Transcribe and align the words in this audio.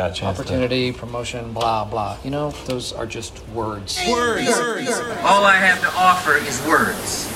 got 0.00 0.10
a 0.12 0.14
chance 0.14 0.36
to- 0.38 0.42
opportunity, 0.42 0.92
promotion, 0.92 1.52
blah 1.52 1.84
blah. 1.84 2.16
You 2.24 2.30
know, 2.30 2.50
those 2.66 2.92
are 2.92 3.06
just 3.06 3.46
words. 3.48 4.00
Words. 4.08 4.48
All 5.22 5.44
I 5.44 5.56
have 5.56 5.80
to 5.82 5.90
offer 5.94 6.36
is 6.36 6.56
words. 6.66 7.30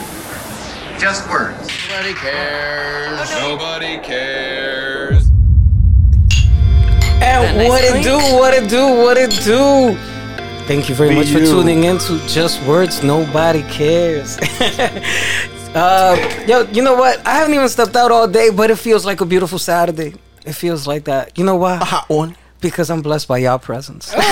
Just 0.99 1.29
words. 1.29 1.69
Nobody 1.91 2.15
cares. 2.15 3.31
Nobody 3.41 3.99
cares. 3.99 5.29
And 7.21 7.58
nice 7.58 7.69
what 7.69 7.85
it 7.85 7.91
clink. 7.91 8.05
do, 8.05 8.16
what 8.41 8.55
it 8.55 8.71
do, 8.71 8.85
what 9.03 9.17
it 9.17 9.31
do. 9.45 9.96
Thank 10.67 10.89
you 10.89 10.95
very 10.95 11.11
Be 11.11 11.17
much 11.17 11.29
for 11.29 11.41
tuning 11.41 11.85
in 11.85 11.99
to 11.99 12.19
Just 12.27 12.62
Words 12.67 13.03
Nobody 13.03 13.62
Cares. 13.65 14.39
uh, 15.75 16.45
yo, 16.46 16.62
you 16.73 16.83
know 16.83 16.95
what? 16.95 17.27
I 17.27 17.35
haven't 17.35 17.53
even 17.55 17.69
stepped 17.69 17.96
out 17.96 18.11
all 18.11 18.27
day, 18.27 18.49
but 18.49 18.71
it 18.71 18.77
feels 18.77 19.05
like 19.05 19.21
a 19.21 19.27
beautiful 19.27 19.59
Saturday. 19.59 20.15
It 20.46 20.55
feels 20.55 20.87
like 20.87 21.05
that. 21.05 21.37
You 21.39 21.45
know 21.45 21.57
why? 21.57 21.77
A 21.77 21.85
hot 21.85 22.09
one. 22.09 22.37
Because 22.65 22.89
I'm 22.89 23.03
blessed 23.03 23.29
by 23.29 23.39
y'all 23.39 23.59
presence. 23.59 24.12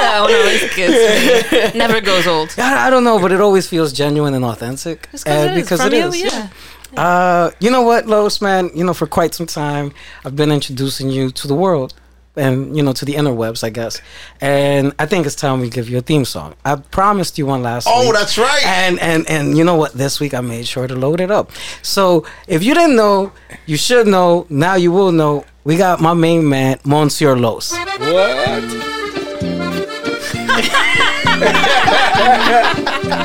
That 0.00 0.22
one 0.22 0.34
always 0.34 0.74
gets 0.74 1.72
me. 1.72 1.78
Never 1.78 2.00
goes 2.00 2.26
old. 2.26 2.52
I, 2.58 2.88
I 2.88 2.90
don't 2.90 3.04
know, 3.04 3.20
but 3.20 3.30
it 3.30 3.40
always 3.40 3.68
feels 3.68 3.92
genuine 3.92 4.34
and 4.34 4.44
authentic. 4.44 5.08
Uh, 5.14 5.48
it 5.50 5.54
because 5.54 5.80
it 5.84 5.92
you, 5.92 6.08
is. 6.08 6.22
yeah. 6.24 6.48
Uh, 6.96 7.50
you 7.60 7.70
know 7.70 7.82
what, 7.82 8.06
Lois, 8.06 8.40
man? 8.40 8.70
You 8.74 8.84
know, 8.84 8.92
for 8.92 9.06
quite 9.06 9.34
some 9.34 9.46
time, 9.46 9.92
I've 10.24 10.34
been 10.34 10.50
introducing 10.50 11.10
you 11.10 11.30
to 11.30 11.46
the 11.46 11.54
world 11.54 11.94
and, 12.36 12.76
you 12.76 12.82
know, 12.82 12.92
to 12.92 13.04
the 13.04 13.14
interwebs, 13.14 13.62
I 13.64 13.70
guess. 13.70 14.00
And 14.40 14.92
I 14.98 15.06
think 15.06 15.26
it's 15.26 15.34
time 15.34 15.60
we 15.60 15.68
give 15.68 15.88
you 15.88 15.98
a 15.98 16.00
theme 16.00 16.24
song. 16.24 16.54
I 16.64 16.76
promised 16.76 17.38
you 17.38 17.46
one 17.46 17.62
last 17.62 17.86
Oh, 17.90 18.00
week. 18.00 18.08
Oh, 18.10 18.12
that's 18.12 18.38
right. 18.38 18.64
And, 18.64 18.98
and, 19.00 19.28
and 19.28 19.56
you 19.58 19.64
know 19.64 19.74
what? 19.74 19.92
This 19.94 20.20
week 20.20 20.32
I 20.34 20.40
made 20.40 20.66
sure 20.66 20.86
to 20.86 20.94
load 20.94 21.20
it 21.20 21.30
up. 21.30 21.50
So 21.82 22.24
if 22.46 22.62
you 22.62 22.74
didn't 22.74 22.96
know, 22.96 23.32
you 23.66 23.76
should 23.76 24.06
know. 24.06 24.46
Now 24.48 24.74
you 24.76 24.92
will 24.92 25.12
know. 25.12 25.44
We 25.64 25.76
got 25.76 26.00
my 26.00 26.14
main 26.14 26.48
man, 26.48 26.78
Monsieur 26.84 27.36
Los. 27.36 27.72
What? 27.72 28.86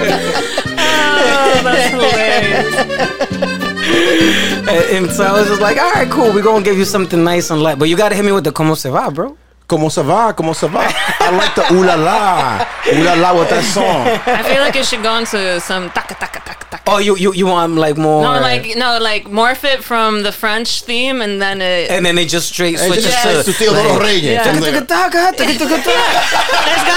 Oh, 0.77 1.61
that's 1.63 1.91
hilarious. 1.91 3.64
And, 4.65 5.05
and 5.05 5.11
so 5.11 5.23
I 5.23 5.31
was 5.31 5.47
just 5.47 5.61
like, 5.61 5.77
all 5.77 5.91
right, 5.91 6.09
cool. 6.09 6.33
We're 6.33 6.41
going 6.41 6.63
to 6.63 6.69
give 6.69 6.77
you 6.77 6.85
something 6.85 7.23
nice 7.23 7.51
and 7.51 7.61
light. 7.61 7.77
But 7.77 7.87
you 7.87 7.95
got 7.95 8.09
to 8.09 8.15
hit 8.15 8.25
me 8.25 8.31
with 8.31 8.43
the 8.43 8.51
como 8.51 8.73
se 8.73 8.89
va, 8.89 9.11
bro. 9.11 9.37
Como 9.67 9.89
se 9.89 10.01
va? 10.03 10.33
Como 10.33 10.53
se 10.53 10.67
va? 10.67 10.87
I 11.19 11.29
like 11.37 11.53
the 11.55 11.73
ooh 11.73 11.83
la 11.83 11.95
la. 11.95 12.65
Ooh 12.93 13.03
la 13.03 13.13
la 13.13 13.39
with 13.39 13.49
that 13.49 13.63
song. 13.63 14.07
I 14.25 14.43
feel 14.43 14.61
like 14.61 14.75
it 14.75 14.85
should 14.85 15.03
go 15.03 15.17
into 15.17 15.59
some 15.59 15.89
taka 15.89 16.15
taka 16.15 16.39
taka 16.39 16.54
taka. 16.71 16.91
Oh, 16.91 16.97
you, 16.97 17.15
you, 17.17 17.33
you 17.33 17.45
want 17.45 17.75
like 17.75 17.97
more. 17.97 18.23
No, 18.23 18.39
like 18.41 18.75
no, 18.75 18.97
like 18.99 19.25
morph 19.25 19.63
it 19.63 19.83
from 19.83 20.23
the 20.23 20.31
French 20.31 20.81
theme, 20.83 21.21
and 21.21 21.41
then 21.41 21.61
it. 21.61 21.89
And 21.91 22.05
then 22.05 22.15
they 22.15 22.25
just 22.25 22.47
straight 22.49 22.79
Hey, 22.79 22.87
switch 22.87 23.03
just 23.03 23.25
it 23.25 23.43
to 23.45 23.53
to. 23.53 23.65
Teodoro 23.65 23.99
Reyes. 23.99 24.23
Yeah. 24.23 24.43
from 24.43 24.59
there. 24.61 24.71
There's 24.71 24.87
got 24.87 25.11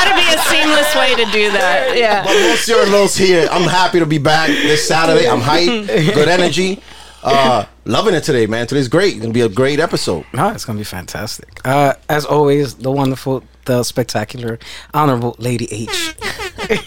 to 0.08 0.14
be 0.14 0.26
a 0.34 0.38
seamless 0.50 0.94
way 0.94 1.14
to 1.16 1.24
do 1.32 1.50
that. 1.52 1.92
Yeah. 1.98 2.22
But 2.22 2.34
Monsieur 2.34 2.84
Los 2.86 3.16
here. 3.16 3.48
I'm 3.50 3.68
happy 3.68 3.98
to 3.98 4.06
be 4.06 4.18
back 4.18 4.48
this 4.48 4.86
Saturday. 4.86 5.28
I'm 5.28 5.40
hyped. 5.40 5.88
Good 6.14 6.28
energy. 6.28 6.80
Uh, 7.22 7.64
loving 7.84 8.14
it 8.14 8.22
today, 8.22 8.46
man. 8.46 8.66
Today's 8.66 8.88
great. 8.88 9.14
It's 9.14 9.20
gonna 9.22 9.32
be 9.32 9.40
a 9.40 9.48
great 9.48 9.80
episode. 9.80 10.24
No, 10.32 10.50
it's 10.50 10.64
gonna 10.64 10.78
be 10.78 10.84
fantastic. 10.84 11.60
Uh, 11.64 11.94
as 12.08 12.24
always, 12.24 12.74
the 12.74 12.92
wonderful, 12.92 13.42
the 13.64 13.82
spectacular, 13.82 14.58
honorable 14.94 15.34
Lady 15.38 15.66
H. 15.72 16.14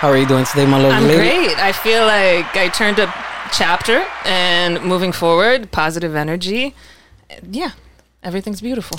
How 0.00 0.08
are 0.08 0.18
you 0.18 0.26
doing 0.26 0.44
today, 0.44 0.66
my 0.66 0.78
lovely 0.78 0.90
I'm 0.96 1.04
lady? 1.04 1.16
great. 1.46 1.58
I 1.58 1.72
feel 1.72 2.04
like 2.04 2.54
I 2.56 2.68
turned 2.68 2.98
a 2.98 3.06
chapter, 3.52 4.04
and 4.24 4.82
moving 4.82 5.12
forward, 5.12 5.70
positive 5.72 6.14
energy. 6.14 6.74
Yeah, 7.48 7.70
everything's 8.22 8.60
beautiful. 8.60 8.98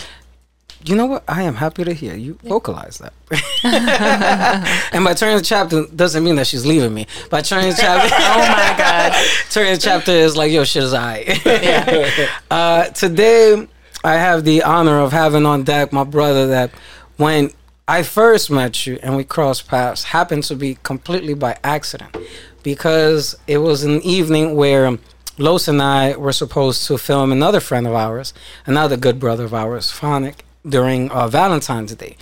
You 0.85 0.95
know 0.95 1.05
what? 1.05 1.23
I 1.27 1.43
am 1.43 1.55
happy 1.55 1.83
to 1.85 1.93
hear 1.93 2.13
you 2.15 2.37
vocalize 2.43 2.97
that. 2.97 3.13
and 4.93 5.05
by 5.05 5.13
turning 5.13 5.37
the 5.37 5.43
chapter 5.43 5.85
doesn't 5.95 6.23
mean 6.23 6.35
that 6.35 6.47
she's 6.47 6.65
leaving 6.65 6.93
me. 6.93 7.07
By 7.29 7.41
turning 7.41 7.69
the 7.69 7.77
chapter, 7.79 8.13
Oh 8.19 8.39
my 8.39 8.75
god. 8.77 9.13
turning 9.49 9.73
the 9.75 9.79
chapter 9.79 10.11
is 10.11 10.35
like, 10.35 10.51
yo, 10.51 10.65
shit 10.65 10.83
is 10.83 10.93
alright. 10.93 11.45
Yeah. 11.45 12.29
Uh, 12.51 12.85
today, 12.89 13.65
I 14.03 14.15
have 14.15 14.43
the 14.43 14.63
honor 14.63 14.99
of 14.99 15.13
having 15.13 15.45
on 15.45 15.63
deck 15.63 15.93
my 15.93 16.03
brother 16.03 16.47
that 16.47 16.71
when 17.15 17.51
I 17.87 18.03
first 18.03 18.49
met 18.49 18.85
you 18.85 18.97
and 19.03 19.17
we 19.17 19.25
crossed 19.25 19.67
paths 19.67 20.03
happened 20.05 20.43
to 20.45 20.55
be 20.55 20.77
completely 20.83 21.33
by 21.33 21.57
accident 21.65 22.15
because 22.63 23.35
it 23.45 23.57
was 23.57 23.83
an 23.83 24.01
evening 24.03 24.55
where 24.55 24.97
Los 25.37 25.67
and 25.67 25.81
I 25.81 26.15
were 26.15 26.31
supposed 26.31 26.87
to 26.87 26.97
film 26.97 27.33
another 27.33 27.59
friend 27.59 27.85
of 27.85 27.93
ours, 27.93 28.33
another 28.65 28.95
good 28.95 29.19
brother 29.19 29.43
of 29.43 29.53
ours, 29.53 29.91
Phonic, 29.91 30.45
during 30.65 31.11
uh, 31.11 31.27
Valentine's 31.27 31.93
Day. 31.95 32.15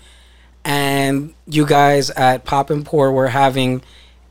And 0.65 1.35
you 1.45 1.67
guys 1.67 2.09
at 2.11 2.43
Pop 2.43 2.71
and 2.71 2.83
Pour 2.83 3.11
were 3.11 3.27
having 3.27 3.83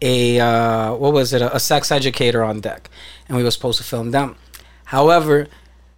a, 0.03 0.41
uh, 0.41 0.95
what 0.95 1.13
was 1.13 1.33
it, 1.33 1.43
a, 1.43 1.55
a 1.55 1.61
sex 1.61 1.93
educator 1.93 2.43
on 2.43 2.61
deck. 2.61 2.91
And 3.29 3.37
we 3.37 3.45
were 3.45 3.53
supposed 3.53 3.79
to 3.79 3.85
film 3.85 4.11
them. 4.11 4.35
However, 4.87 5.47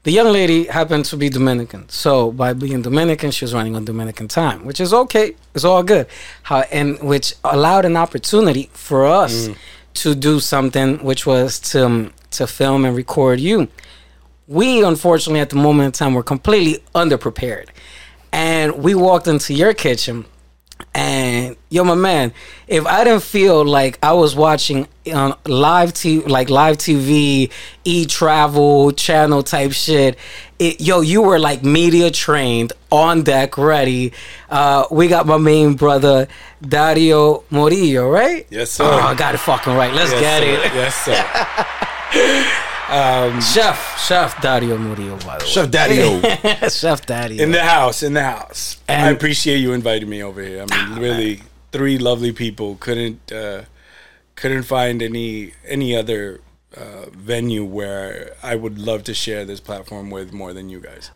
the 0.05 0.11
young 0.11 0.33
lady 0.33 0.65
happened 0.65 1.05
to 1.07 1.17
be 1.17 1.29
Dominican. 1.29 1.89
So 1.89 2.33
by 2.33 2.55
being 2.55 2.83
Dominican, 2.83 3.31
she 3.31 3.45
was 3.45 3.55
running 3.55 3.77
on 3.77 3.85
Dominican 3.85 4.29
time, 4.29 4.65
which 4.65 4.81
is 4.81 4.93
okay. 4.93 5.37
It's 5.55 5.65
all 5.65 5.83
good. 5.83 6.07
How 6.43 6.61
and 6.73 6.99
which 7.01 7.35
allowed 7.45 7.85
an 7.85 7.97
opportunity 7.97 8.69
for 8.73 9.07
us 9.07 9.49
to 9.95 10.15
do 10.15 10.41
something, 10.41 10.99
which 11.05 11.27
was 11.27 11.61
to 11.61 11.87
um, 11.87 12.13
to 12.33 12.47
film 12.47 12.85
and 12.85 12.97
record 12.97 13.39
you. 13.39 13.69
We 14.49 14.83
unfortunately 14.83 15.41
at 15.41 15.51
the 15.51 15.57
moment 15.57 15.87
in 15.87 15.93
time 15.93 16.15
were 16.15 16.23
completely 16.23 16.83
underprepared, 16.95 17.69
and 18.33 18.83
we 18.83 18.95
walked 18.95 19.29
into 19.29 19.55
your 19.55 19.73
kitchen 19.73 20.25
and 20.95 21.57
yo, 21.71 21.85
my 21.85 21.95
man, 21.95 22.33
if 22.69 22.85
I 22.87 23.05
didn't 23.05 23.23
feel 23.23 23.65
like 23.65 23.99
I 24.03 24.13
was 24.13 24.35
watching 24.37 24.87
on 25.13 25.35
live 25.47 25.93
TV, 25.93 26.29
like 26.29 26.51
live 26.51 26.77
TV, 26.77 27.51
e 27.85 28.07
travel 28.07 28.93
channel 28.93 29.43
type 29.43 29.73
shit, 29.73 30.19
it, 30.59 30.81
yo, 30.81 31.01
you 31.01 31.23
were 31.23 31.39
like 31.39 31.63
media 31.65 32.11
trained, 32.11 32.73
on 32.91 33.23
deck, 33.23 33.57
ready. 33.57 34.13
Uh, 34.51 34.85
we 34.91 35.09
got 35.09 35.27
my 35.27 35.39
main 35.39 35.75
brother 35.75 36.29
Dario 36.61 37.45
Morillo, 37.51 38.13
right? 38.13 38.47
Yes, 38.51 38.71
sir. 38.73 38.85
Oh, 38.85 38.99
I 38.99 39.15
got 39.15 39.35
it 39.35 39.39
fucking 39.39 39.75
right. 39.75 39.93
Let's 39.95 40.13
Yes, 40.13 40.21
get 40.21 40.43
sir. 40.43 40.67
it. 40.67 40.75
Yes, 40.75 42.55
sir. 42.55 42.69
Um, 42.93 43.41
Chef, 43.41 43.99
Chef 43.99 44.43
Dario 44.43 44.77
Morillo, 44.77 45.17
by 45.25 45.39
the 45.39 45.45
way. 45.45 45.51
Chef 45.51 45.71
Daddy-O. 45.71 46.69
Chef 46.69 47.07
Dario. 47.07 47.43
in 47.43 47.51
the 47.51 47.63
house, 47.63 48.03
in 48.03 48.13
the 48.13 48.23
house. 48.23 48.77
I 48.87 49.09
appreciate 49.09 49.59
you 49.59 49.73
inviting 49.73 50.11
me 50.11 50.23
over 50.23 50.43
here. 50.43 50.67
I 50.69 50.89
mean, 50.89 50.99
really, 51.01 51.43
three 51.73 51.97
lovely 51.97 52.33
people. 52.33 52.77
Couldn't 52.77 53.33
uh, 53.33 53.63
couldn't 54.37 54.65
find 54.65 55.03
any 55.03 55.55
any 55.67 55.97
other 55.97 56.43
uh, 56.77 57.07
venue 57.11 57.65
where 57.65 58.35
I 58.43 58.57
would 58.57 58.79
love 58.79 59.05
to 59.05 59.15
share 59.15 59.47
this 59.47 59.61
platform 59.61 60.11
with 60.11 60.33
more 60.35 60.53
than 60.53 60.69
you 60.69 60.81
guys. 60.81 61.11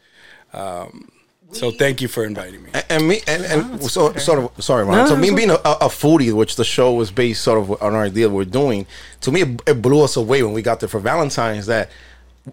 Um, 0.54 1.10
so 1.52 1.70
thank 1.70 2.00
you 2.02 2.08
for 2.08 2.24
inviting 2.24 2.62
me. 2.62 2.70
And, 2.74 2.84
and 2.90 3.08
me 3.08 3.20
and, 3.26 3.44
and 3.44 3.82
so 3.82 4.12
sort 4.14 4.38
of 4.38 4.64
sorry, 4.64 4.84
Ron. 4.84 5.06
so 5.08 5.16
me 5.16 5.30
being 5.34 5.50
a, 5.50 5.54
a 5.54 5.88
foodie, 5.88 6.32
which 6.32 6.56
the 6.56 6.64
show 6.64 6.92
was 6.94 7.10
based 7.10 7.42
sort 7.42 7.58
of 7.58 7.82
on 7.82 7.94
our 7.94 8.02
idea 8.02 8.28
we're 8.28 8.44
doing, 8.44 8.86
to 9.22 9.30
me 9.32 9.42
it, 9.42 9.62
it 9.66 9.82
blew 9.82 10.02
us 10.02 10.16
away 10.16 10.42
when 10.42 10.52
we 10.52 10.62
got 10.62 10.80
there 10.80 10.88
for 10.88 11.00
Valentine's 11.00 11.66
that 11.66 11.90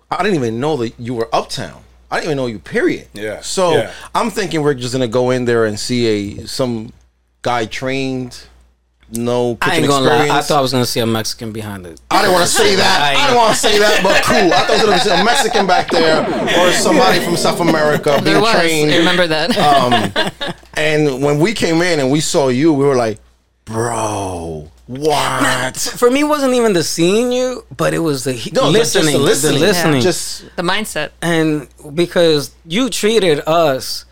I 0.10 0.24
didn't 0.24 0.36
even 0.36 0.60
know 0.60 0.78
that 0.78 1.00
you 1.00 1.14
were 1.16 1.30
uptown. 1.34 1.84
I 2.10 2.18
didn't 2.18 2.28
even 2.30 2.38
know 2.38 2.46
you. 2.48 2.60
Period. 2.60 3.08
Yeah, 3.14 3.42
So 3.42 3.72
yeah. 3.74 3.92
I'm 4.14 4.30
thinking 4.30 4.62
we're 4.62 4.74
just 4.76 4.94
gonna 4.94 5.08
go 5.08 5.32
in 5.32 5.46
there 5.46 5.66
and 5.66 5.80
see 5.80 6.40
a 6.42 6.48
some 6.48 6.94
guy 7.42 7.66
trained, 7.66 8.46
no 9.14 9.56
kitchen 9.56 9.72
I 9.72 9.76
ain't 9.78 9.88
gonna 9.88 10.06
experience. 10.06 10.30
lie. 10.30 10.38
I 10.38 10.42
thought 10.42 10.58
I 10.58 10.62
was 10.62 10.72
gonna 10.72 10.86
see 10.86 11.00
a 11.00 11.06
Mexican 11.06 11.52
behind 11.52 11.86
it. 11.86 12.02
I 12.12 12.22
didn't 12.22 12.34
want 12.34 12.46
to 12.46 12.52
say 12.52 12.76
that. 12.84 13.02
I 13.16 13.26
didn't 13.28 13.38
want 13.38 13.54
to 13.54 13.60
say 13.60 13.80
that, 13.80 14.04
but 14.04 14.24
cool. 14.24 14.54
I 14.54 14.60
thought 14.66 14.78
there 14.78 14.88
was 14.88 15.06
a 15.08 15.24
Mexican 15.24 15.68
back 15.68 15.90
there 15.92 16.22
or 16.60 16.72
somebody 16.74 17.20
from 17.20 17.38
South 17.38 17.60
America 17.62 18.20
There 18.24 18.34
being 18.34 18.42
was. 18.42 18.52
trained. 18.56 18.92
I 18.92 18.98
remember 18.98 19.28
that. 19.28 19.58
Um, 19.58 20.54
and 20.78 21.24
when 21.24 21.40
we 21.40 21.54
came 21.54 21.82
in 21.82 22.00
and 22.00 22.12
we 22.12 22.20
saw 22.20 22.48
you, 22.50 22.74
we 22.74 22.86
were 22.86 22.96
like, 22.96 23.20
bro, 23.66 24.70
what? 24.88 25.78
For 25.78 26.10
me, 26.12 26.22
it 26.22 26.24
wasn't 26.26 26.54
even 26.54 26.74
the 26.74 26.84
seeing 26.84 27.32
you, 27.32 27.66
but 27.76 27.94
it 27.94 28.00
was 28.00 28.24
the 28.24 28.34
No, 28.54 28.72
just- 28.74 28.94
just 28.94 28.96
listening, 28.96 29.14
the 29.14 29.20
listening. 29.20 29.60
the 29.60 29.66
listening. 29.68 30.02
Just 30.02 30.56
the 30.56 30.64
mindset. 30.64 31.12
and 31.22 31.68
because 31.96 32.52
you 32.66 32.90
treated 32.90 33.42
us 33.48 34.06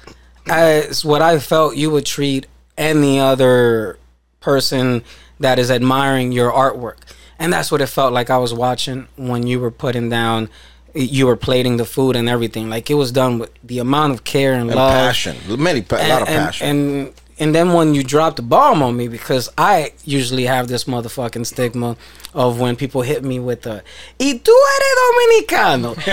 as 0.47 1.05
what 1.05 1.21
I 1.21 1.39
felt 1.39 1.75
you 1.75 1.91
would 1.91 2.05
treat 2.05 2.47
any 2.77 3.19
other 3.19 3.97
person 4.41 5.03
that 5.39 5.57
is 5.57 5.71
admiring 5.71 6.31
your 6.33 6.51
artwork. 6.51 6.97
And 7.39 7.51
that's 7.51 7.71
what 7.71 7.81
it 7.81 7.87
felt 7.87 8.13
like 8.13 8.29
I 8.29 8.37
was 8.37 8.53
watching 8.53 9.07
when 9.15 9.47
you 9.47 9.59
were 9.59 9.71
putting 9.71 10.09
down 10.09 10.49
you 10.93 11.25
were 11.25 11.37
plating 11.37 11.77
the 11.77 11.85
food 11.85 12.15
and 12.15 12.27
everything. 12.27 12.69
Like 12.69 12.89
it 12.89 12.95
was 12.95 13.11
done 13.11 13.39
with 13.39 13.51
the 13.63 13.79
amount 13.79 14.13
of 14.13 14.23
care 14.23 14.53
and, 14.53 14.69
and 14.69 14.75
love 14.75 14.91
passion, 14.91 15.37
many, 15.57 15.79
a 15.89 16.09
lot 16.09 16.21
of 16.21 16.27
and, 16.27 16.45
passion. 16.45 16.67
And 16.67 17.13
and 17.41 17.53
then 17.53 17.73
when 17.73 17.93
you 17.95 18.03
drop 18.03 18.35
the 18.37 18.41
bomb 18.43 18.81
on 18.81 18.95
me, 18.95 19.07
because 19.09 19.49
I 19.57 19.91
usually 20.05 20.45
have 20.45 20.67
this 20.69 20.85
motherfucking 20.85 21.45
stigma 21.45 21.97
of 22.33 22.59
when 22.61 22.77
people 22.77 23.01
hit 23.01 23.23
me 23.25 23.39
with 23.39 23.63
the 23.63 23.83
"Y 24.19 24.39
tú 24.41 24.53
eres 24.53 24.95
dominicano," 25.01 25.95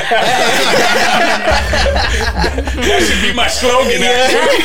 that 1.68 3.00
should 3.06 3.22
be 3.22 3.32
my 3.34 3.46
slogan. 3.48 4.02
actually. 4.02 4.62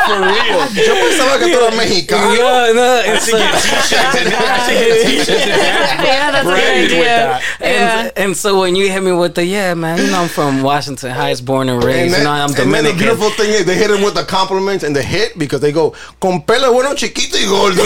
For 0.00 0.16
real. 0.16 0.60
Yo 0.74 0.94
pensaba 0.96 1.38
que 1.38 1.46
tú 1.52 1.58
eras 1.60 1.74
mexicano. 1.76 2.34
Yeah, 2.34 2.72
no, 2.72 2.82
I 2.82 3.14
it's 3.14 3.24
should 3.26 3.38
get 3.38 3.52
t-shirts 3.62 4.16
and 4.16 4.34
I 4.34 4.66
should 4.66 4.78
get 4.80 5.06
t-shirts 5.06 5.30
and 5.30 5.50
Yeah, 6.08 6.30
that's 6.32 6.46
a 6.48 6.50
good 6.50 6.84
idea. 6.84 7.04
that. 7.04 7.42
Yeah. 7.60 8.00
and, 8.00 8.12
and 8.16 8.36
so 8.36 8.60
when 8.60 8.74
you 8.76 8.90
hit 8.90 9.02
me 9.02 9.12
with 9.12 9.34
the 9.34 9.44
yeah, 9.44 9.74
man, 9.74 9.98
you 9.98 10.06
know 10.10 10.22
I'm 10.22 10.28
from 10.28 10.62
Washington 10.62 11.10
Heights, 11.10 11.40
born 11.40 11.68
and 11.68 11.76
And 11.78 11.84
raised. 11.84 12.14
then, 12.14 12.20
you 12.20 12.24
know 12.24 12.30
I'm 12.32 12.50
Dominican. 12.52 12.74
and 12.74 12.86
then 12.86 12.96
the 12.96 12.98
beautiful 13.04 13.30
thing 13.30 13.50
is 13.52 13.64
they 13.66 13.76
hit 13.76 13.90
him 13.90 14.02
with 14.02 14.14
the 14.14 14.24
compliments 14.24 14.82
and 14.84 14.96
the 14.96 15.02
hit 15.02 15.38
because 15.38 15.49
they 15.58 15.72
go 15.72 15.92
con 16.20 16.42
pelo 16.42 16.72
bueno 16.72 16.94
chiquito 16.94 17.36
y 17.38 17.46
gordo. 17.46 17.82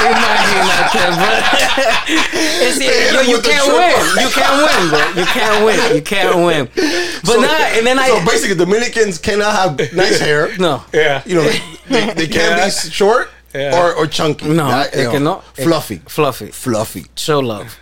Imagínate, 0.00 1.00
bro. 1.16 1.30
It's, 2.62 2.78
They 2.78 3.12
yo, 3.12 3.20
you 3.22 3.40
can't 3.40 3.64
triple. 3.64 3.78
win. 3.78 4.24
You 4.24 4.30
can't 4.30 4.56
win, 4.62 4.88
bro. 4.90 5.02
You 5.20 5.26
can't 5.26 5.64
win. 5.64 5.96
You 5.96 6.02
can't 6.02 6.36
win. 6.44 6.68
But 7.24 7.34
So- 7.34 7.40
not, 7.40 7.60
and 7.76 7.86
then 7.86 7.98
I. 7.98 8.08
so 8.08 8.24
basically, 8.24 8.56
Dominicans 8.56 9.18
cannot 9.18 9.52
have 9.54 9.92
nice 9.92 10.18
hair. 10.18 10.56
no. 10.58 10.82
Yeah. 10.92 11.22
You 11.26 11.34
know, 11.36 11.42
they, 11.44 11.60
they, 11.88 12.14
they 12.14 12.26
can't 12.28 12.56
Yeah. 12.58 12.64
be 12.66 12.70
short 12.90 13.28
Yeah. 13.54 13.78
or, 13.80 13.94
or 13.94 14.06
chunky. 14.06 14.46
No, 14.48 14.68
That, 14.68 14.94
you 14.94 15.00
it 15.00 15.04
know, 15.04 15.10
cannot. 15.12 15.44
It- 15.56 15.64
Fluffy. 15.64 16.00
Fluffy. 16.06 16.46
Fluffy. 16.52 17.06
Show 17.16 17.40
love. 17.40 17.78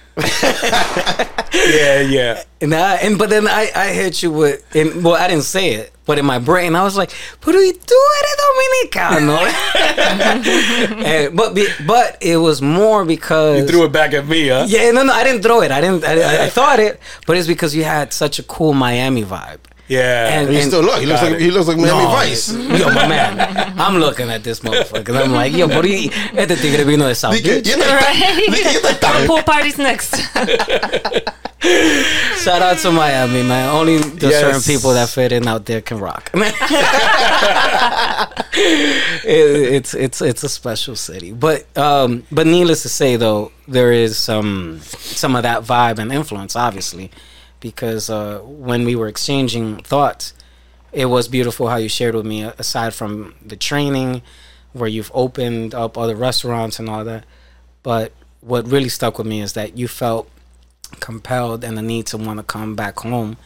Yeah, 1.53 2.01
yeah. 2.01 2.43
And 2.61 2.75
I, 2.75 2.97
and 2.97 3.19
but 3.19 3.31
then 3.31 3.47
I, 3.47 3.71
I 3.75 3.89
hit 3.93 4.23
you 4.23 4.31
with 4.31 4.65
and 4.75 5.03
well 5.05 5.15
I 5.15 5.29
didn't 5.29 5.45
say 5.45 5.75
it, 5.75 5.93
but 6.07 6.19
in 6.19 6.27
my 6.27 6.39
brain 6.39 6.75
I 6.75 6.83
was 6.83 6.97
like, 6.97 7.11
pero 7.41 7.59
y 7.59 7.73
tú 7.73 7.95
eres 8.19 8.37
dominicano. 8.45 9.39
and, 11.05 11.37
but 11.37 11.55
be, 11.55 11.67
but 11.87 12.19
it 12.21 12.37
was 12.37 12.61
more 12.61 13.05
because 13.05 13.61
You 13.61 13.67
threw 13.67 13.85
it 13.85 13.93
back 13.93 14.13
at 14.13 14.27
me, 14.27 14.49
huh? 14.49 14.67
Yeah, 14.69 14.91
no, 14.91 15.03
no, 15.05 15.13
I 15.13 15.25
didn't 15.25 15.43
throw 15.43 15.63
it. 15.63 15.71
I 15.71 15.81
didn't. 15.81 16.05
I, 16.05 16.21
I, 16.21 16.45
I 16.45 16.49
thought 16.51 16.81
it, 16.81 17.01
but 17.27 17.37
it's 17.37 17.47
because 17.47 17.75
you 17.75 17.85
had 17.85 18.13
such 18.13 18.39
a 18.39 18.43
cool 18.43 18.73
Miami 18.75 19.25
vibe. 19.25 19.61
Yeah. 19.89 20.41
And- 20.41 20.51
He 20.51 20.61
still 20.63 20.83
look. 20.83 21.01
He 21.01 21.07
looks 21.07 21.21
Got 21.23 21.31
like 21.33 21.41
it. 21.41 21.45
he 21.45 21.51
looks 21.51 21.67
like 21.69 21.77
Miami 21.79 22.05
No, 22.05 22.11
Vice. 22.11 22.53
Yo, 22.53 22.91
my 22.93 23.07
man, 23.09 23.41
I'm 23.79 23.99
looking 23.99 24.29
at 24.31 24.43
this 24.45 24.61
motherfucker. 24.61 25.09
And 25.09 25.19
I'm 25.19 25.33
like, 25.33 25.53
yo, 25.57 25.67
por 25.69 25.83
ahí, 25.83 26.13
este 26.37 26.57
tigre 26.61 26.85
vino 26.85 27.07
de 27.09 27.15
South 27.15 27.33
Di 27.35 27.41
que, 27.43 27.55
Beach. 27.63 27.67
"Y 27.67 27.73
este- 27.73 28.51
di 28.51 28.63
que 28.63 28.69
este 28.71 28.95
tan-" 29.01 29.27
Pool 29.27 29.43
parties 29.45 29.79
next. 29.79 30.15
Shout 32.45 32.63
out 32.63 32.79
to 32.79 32.93
Miami, 32.93 33.43
man. 33.43 33.69
Only 33.71 33.99
the 33.99 34.29
Yes. 34.29 34.41
certain 34.41 34.63
people 34.63 34.93
that 34.95 35.09
fit 35.09 35.33
in 35.33 35.49
out 35.49 35.65
there 35.67 35.81
can 35.81 35.99
rock. 35.99 36.31
It- 38.55 39.73
it's 39.75 39.95
it's 39.95 40.21
it's 40.21 40.43
a 40.45 40.49
special 40.49 40.97
city, 40.97 41.33
but 41.33 41.67
um, 41.77 42.25
but 42.33 42.47
needless 42.47 42.83
to 42.83 42.89
say, 42.89 43.17
though, 43.17 43.53
there 43.69 43.93
is 43.93 44.17
some 44.19 44.81
some 44.83 45.37
of 45.37 45.43
that 45.45 45.63
vibe 45.63 45.99
and 45.99 46.13
influence, 46.13 46.57
obviously, 46.57 47.11
because 47.61 48.11
uh, 48.11 48.41
when 48.41 48.85
we 48.85 48.95
were 48.95 49.09
exchanging 49.09 49.79
thoughts, 49.79 50.35
it 50.93 51.07
was 51.07 51.29
beautiful 51.29 51.69
how 51.69 51.77
you 51.77 51.89
shared 51.89 52.15
with 52.15 52.27
me. 52.27 52.43
Aside 52.43 52.95
from 52.95 53.35
the 53.45 53.57
training, 53.57 54.23
where 54.73 54.89
you've 54.89 55.11
opened 55.15 55.75
up 55.75 55.99
other 55.99 56.17
restaurants 56.17 56.79
and 56.79 56.89
all 56.89 57.05
that, 57.05 57.25
but 57.83 58.13
what 58.41 58.67
really 58.69 58.89
stuck 58.89 59.19
with 59.19 59.27
me 59.27 59.41
is 59.41 59.55
that 59.55 59.77
you 59.77 59.89
felt 59.89 60.31
compelled 61.01 61.65
and 61.65 61.77
the 61.77 61.83
need 61.83 62.07
to 62.07 62.17
want 62.17 62.39
to 62.39 62.43
come 62.43 62.75
back 62.75 63.01
home 63.01 63.37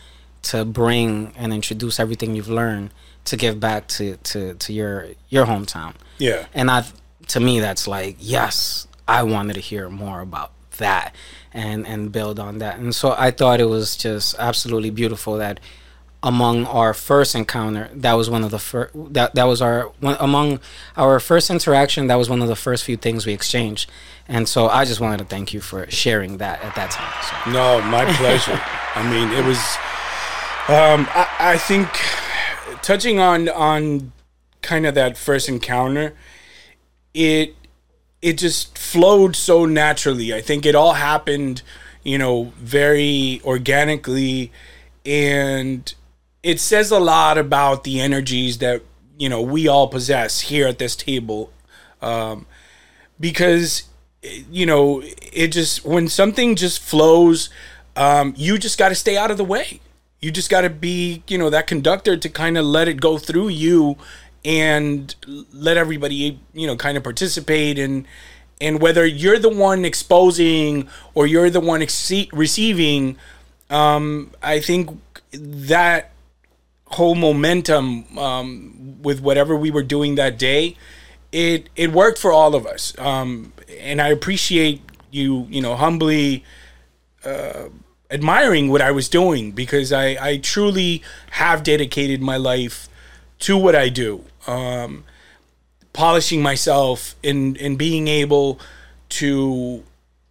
to 0.43 0.65
bring 0.65 1.33
and 1.37 1.53
introduce 1.53 1.99
everything 1.99 2.35
you've 2.35 2.49
learned 2.49 2.91
to 3.25 3.37
give 3.37 3.61
back 3.61 3.87
to 3.87 4.17
to 4.19 4.55
to 4.55 4.73
your 4.73 5.07
your 5.29 5.47
hometown. 5.47 5.95
Yeah. 6.19 6.47
And 6.53 6.71
I 6.71 6.85
to 7.29 7.41
me 7.41 7.61
that's 7.61 7.87
like, 7.87 8.17
yes, 8.19 8.87
I 9.07 9.23
wanted 9.23 9.55
to 9.55 9.61
hear 9.61 9.89
more 9.89 10.21
about 10.21 10.53
that 10.79 11.15
and 11.55 11.87
and 11.87 12.13
build 12.13 12.39
on 12.39 12.59
that. 12.59 12.79
And 12.79 12.95
so 12.95 13.15
I 13.17 13.31
thought 13.31 13.61
it 13.61 13.69
was 13.69 13.97
just 13.97 14.35
absolutely 14.39 14.91
beautiful 14.91 15.37
that 15.39 15.61
among 16.23 16.67
our 16.67 16.95
first 16.95 17.35
encounter, 17.35 17.91
that 17.95 18.15
was 18.15 18.31
one 18.31 18.45
of 18.45 18.51
the 18.51 18.59
first 18.59 18.93
that 19.13 19.35
that 19.35 19.45
was 19.45 19.61
our 19.61 19.93
one 20.01 20.17
among 20.21 20.61
our 20.97 21.19
first 21.19 21.51
interaction, 21.51 22.07
that 22.07 22.17
was 22.17 22.31
one 22.31 22.43
of 22.43 22.49
the 22.49 22.57
first 22.57 22.85
few 22.85 22.97
things 22.97 23.27
we 23.27 23.33
exchanged. 23.33 23.91
And 24.29 24.49
so 24.49 24.69
I 24.69 24.85
just 24.85 25.01
wanted 25.01 25.19
to 25.19 25.25
thank 25.25 25.53
you 25.53 25.61
for 25.61 25.91
sharing 25.91 26.39
that 26.39 26.63
at 26.63 26.75
that 26.77 26.91
time. 26.93 27.45
So. 27.45 27.53
No, 27.53 27.83
my 27.83 28.05
pleasure. 28.15 28.61
I 28.95 29.03
mean, 29.11 29.33
it 29.37 29.45
was. 29.45 29.59
Um, 30.69 31.09
I, 31.11 31.55
I 31.55 31.59
think 31.59 31.89
touching 32.83 33.19
on 33.19 33.49
on 33.49 34.13
kind 34.63 34.87
of 34.87 34.95
that 34.95 35.19
first 35.19 35.49
encounter, 35.49 36.15
it 37.15 37.57
it 38.23 38.39
just 38.39 38.79
flowed 38.79 39.35
so 39.35 39.67
naturally. 39.67 40.33
I 40.33 40.41
think 40.41 40.65
it 40.65 40.77
all 40.77 40.95
happened, 40.95 41.63
you 42.05 42.17
know, 42.17 42.53
very 42.57 43.43
organically, 43.45 44.53
and 45.05 45.93
it 46.43 46.61
says 46.61 46.93
a 46.93 47.01
lot 47.01 47.37
about 47.37 47.83
the 47.83 48.01
energies 48.01 48.59
that 48.59 48.83
you 49.19 49.29
know 49.29 49.43
we 49.43 49.67
all 49.67 49.89
possess 49.89 50.43
here 50.43 50.69
at 50.69 50.79
this 50.79 50.95
table, 50.95 51.53
um, 52.01 52.47
because 53.19 53.85
you 54.23 54.65
know 54.65 55.03
it 55.33 55.49
just 55.49 55.85
when 55.85 56.07
something 56.07 56.55
just 56.55 56.81
flows, 56.81 57.51
um, 57.97 58.35
you 58.37 58.57
just 58.57 58.79
got 58.79 58.91
to 58.91 58.95
stay 58.95 59.17
out 59.17 59.33
of 59.33 59.37
the 59.37 59.45
way. 59.45 59.81
You 60.21 60.31
just 60.31 60.49
got 60.49 60.61
to 60.61 60.71
be, 60.71 61.25
you 61.27 61.37
know, 61.37 61.51
that 61.51 61.67
conductor 61.67 62.17
to 62.17 62.29
kind 62.29 62.57
of 62.57 62.65
let 62.65 62.87
it 62.87 63.01
go 63.01 63.19
through 63.19 63.49
you 63.49 63.97
and 64.45 65.15
let 65.53 65.77
everybody, 65.77 66.41
you 66.53 66.67
know, 66.67 66.77
kind 66.77 66.97
of 66.97 67.03
participate 67.03 67.79
and 67.79 68.07
and 68.61 68.81
whether 68.81 69.05
you're 69.05 69.41
the 69.41 69.49
one 69.49 69.85
exposing 69.85 70.89
or 71.15 71.27
you're 71.27 71.51
the 71.51 71.61
one 71.61 71.83
ex- 71.83 72.13
receiving, 72.33 73.17
um, 73.71 74.31
I 74.41 74.61
think 74.61 75.01
that 75.33 76.13
whole 76.87 77.17
momentum 77.17 78.19
um, 78.19 78.99
with 79.03 79.21
whatever 79.21 79.57
we 79.57 79.71
were 79.71 79.83
doing 79.83 80.15
that 80.15 80.39
day, 80.39 80.77
it 81.33 81.71
it 81.75 81.93
worked 81.93 82.19
for 82.19 82.33
all 82.33 82.55
of 82.55 82.67
us. 82.67 82.97
Um, 82.99 83.53
and 83.81 84.01
I 84.01 84.09
appreciate 84.09 84.81
you, 85.11 85.47
you 85.51 85.61
know, 85.61 85.75
humbly 85.75 86.45
uh, 87.25 87.69
admiring 88.11 88.69
what 88.69 88.83
I 88.83 88.91
was 88.91 89.09
doing 89.09 89.53
because 89.53 89.93
I, 89.93 90.17
I 90.21 90.37
truly 90.37 91.03
have 91.33 91.63
dedicated 91.63 92.21
my 92.21 92.37
life 92.37 92.89
to 93.41 93.57
what 93.57 93.75
I 93.75 93.89
do. 93.89 94.25
Um, 94.47 95.05
polishing 95.93 96.43
myself 96.43 97.15
and, 97.23 97.57
and 97.59 97.77
being 97.77 98.09
able 98.09 98.59
to 99.11 99.83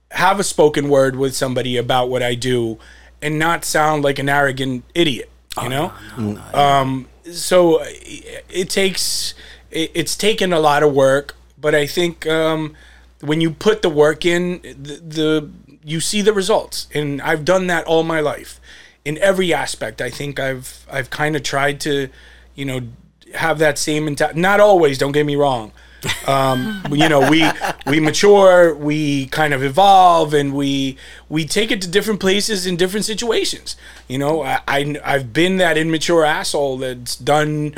have 0.10 0.40
a 0.40 0.44
spoken 0.44 0.90
word 0.90 1.16
with 1.16 1.36
somebody 1.36 1.78
about 1.78 2.10
what 2.10 2.24
I 2.24 2.36
do 2.36 2.80
and 3.22 3.38
not 3.38 3.64
sound 3.64 4.04
like 4.04 4.18
an 4.18 4.28
arrogant 4.28 4.84
idiot, 4.96 5.30
you 5.62 5.70
know? 5.70 5.94
Um, 6.54 7.08
so 7.32 7.80
it, 7.84 8.44
it 8.50 8.70
takes, 8.70 9.36
it, 9.70 9.92
it's 9.94 10.16
taken 10.16 10.52
a 10.52 10.60
lot 10.60 10.82
of 10.82 10.94
work, 10.94 11.36
but 11.60 11.76
I 11.76 11.86
think 11.86 12.26
um, 12.26 12.76
when 13.22 13.40
you 13.40 13.52
put 13.52 13.84
the 13.84 13.90
work 13.90 14.26
in, 14.26 14.62
the, 14.64 14.96
the 14.96 15.50
you 15.84 16.00
see 16.00 16.22
the 16.22 16.34
results, 16.34 16.88
and 16.94 17.22
I've 17.22 17.46
done 17.46 17.68
that 17.68 17.86
all 17.86 18.04
my 18.04 18.20
life 18.20 18.60
in 19.06 19.18
every 19.20 19.54
aspect. 19.54 20.02
I 20.02 20.10
think 20.10 20.40
I've 20.40 20.86
I've 20.92 21.10
kind 21.10 21.36
of 21.36 21.44
tried 21.44 21.80
to, 21.82 22.10
you 22.56 22.66
know, 22.66 22.82
have 23.36 23.60
that 23.60 23.78
same 23.78 24.06
mentality. 24.06 24.40
Not 24.40 24.60
always, 24.60 24.98
don't 24.98 25.12
get 25.12 25.26
me 25.26 25.36
wrong. 25.36 25.72
Um, 26.28 26.84
you 26.92 27.08
know, 27.10 27.30
we 27.30 27.46
we 27.86 28.00
mature, 28.00 28.74
we 28.76 29.28
kind 29.28 29.54
of 29.54 29.64
evolve, 29.64 30.34
and 30.34 30.54
we 30.54 30.98
we 31.30 31.46
take 31.46 31.72
it 31.72 31.82
to 31.82 31.88
different 31.88 32.20
places 32.20 32.66
in 32.66 32.76
different 32.78 33.06
situations. 33.06 33.76
You 34.08 34.18
know, 34.18 34.42
I, 34.44 34.62
I 34.68 34.96
I've 35.04 35.34
been 35.34 35.58
that 35.58 35.78
immature 35.78 36.26
asshole 36.26 36.78
that's 36.78 37.16
done 37.16 37.76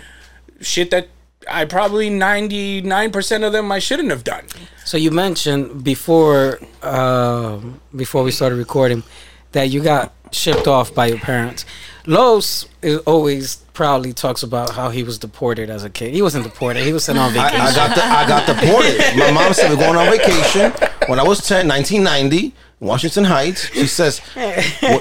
shit 0.62 0.92
that 0.92 1.08
I 1.50 1.66
probably 1.66 2.10
ninety 2.10 2.82
nine 2.82 3.12
percent 3.12 3.44
of 3.44 3.52
them 3.52 3.72
I 3.72 3.80
shouldn't 3.80 4.10
have 4.10 4.24
done. 4.24 4.46
So 4.86 4.98
you 4.98 5.12
mentioned 5.12 5.84
before 5.84 6.60
um 6.82 7.82
before 7.96 8.24
we 8.24 8.32
started 8.32 8.56
recording 8.56 9.04
that 9.52 9.70
you 9.70 9.84
got 9.84 10.14
shipped 10.32 10.68
off 10.68 10.94
by 10.94 11.08
your 11.08 11.20
parents. 11.20 11.66
Los 12.06 12.68
is 12.82 12.98
always 13.00 13.63
proudly 13.74 14.14
talks 14.14 14.44
about 14.44 14.72
how 14.72 14.90
he 14.90 15.04
was 15.04 15.18
deported 15.18 15.70
as 15.70 15.84
a 15.84 15.90
kid. 15.90 16.14
He 16.14 16.22
wasn't 16.22 16.44
deported. 16.44 16.84
He 16.84 16.94
was 16.94 17.04
sent 17.04 17.18
on 17.18 17.34
vacation. 17.34 17.60
I 17.60 17.74
got 17.74 17.96
the, 17.96 18.04
I 18.04 18.28
got 18.28 18.48
deported. 18.48 19.00
My 19.18 19.32
mom 19.32 19.54
said 19.54 19.70
we're 19.70 19.78
going 19.78 19.96
on 19.98 20.12
vacation 20.12 20.72
when 21.08 21.20
I 21.20 21.24
was 21.24 21.46
10, 21.48 21.68
1990, 21.68 22.54
Washington 22.80 23.24
Heights. 23.24 23.70
She 23.74 23.88
says, 23.88 24.20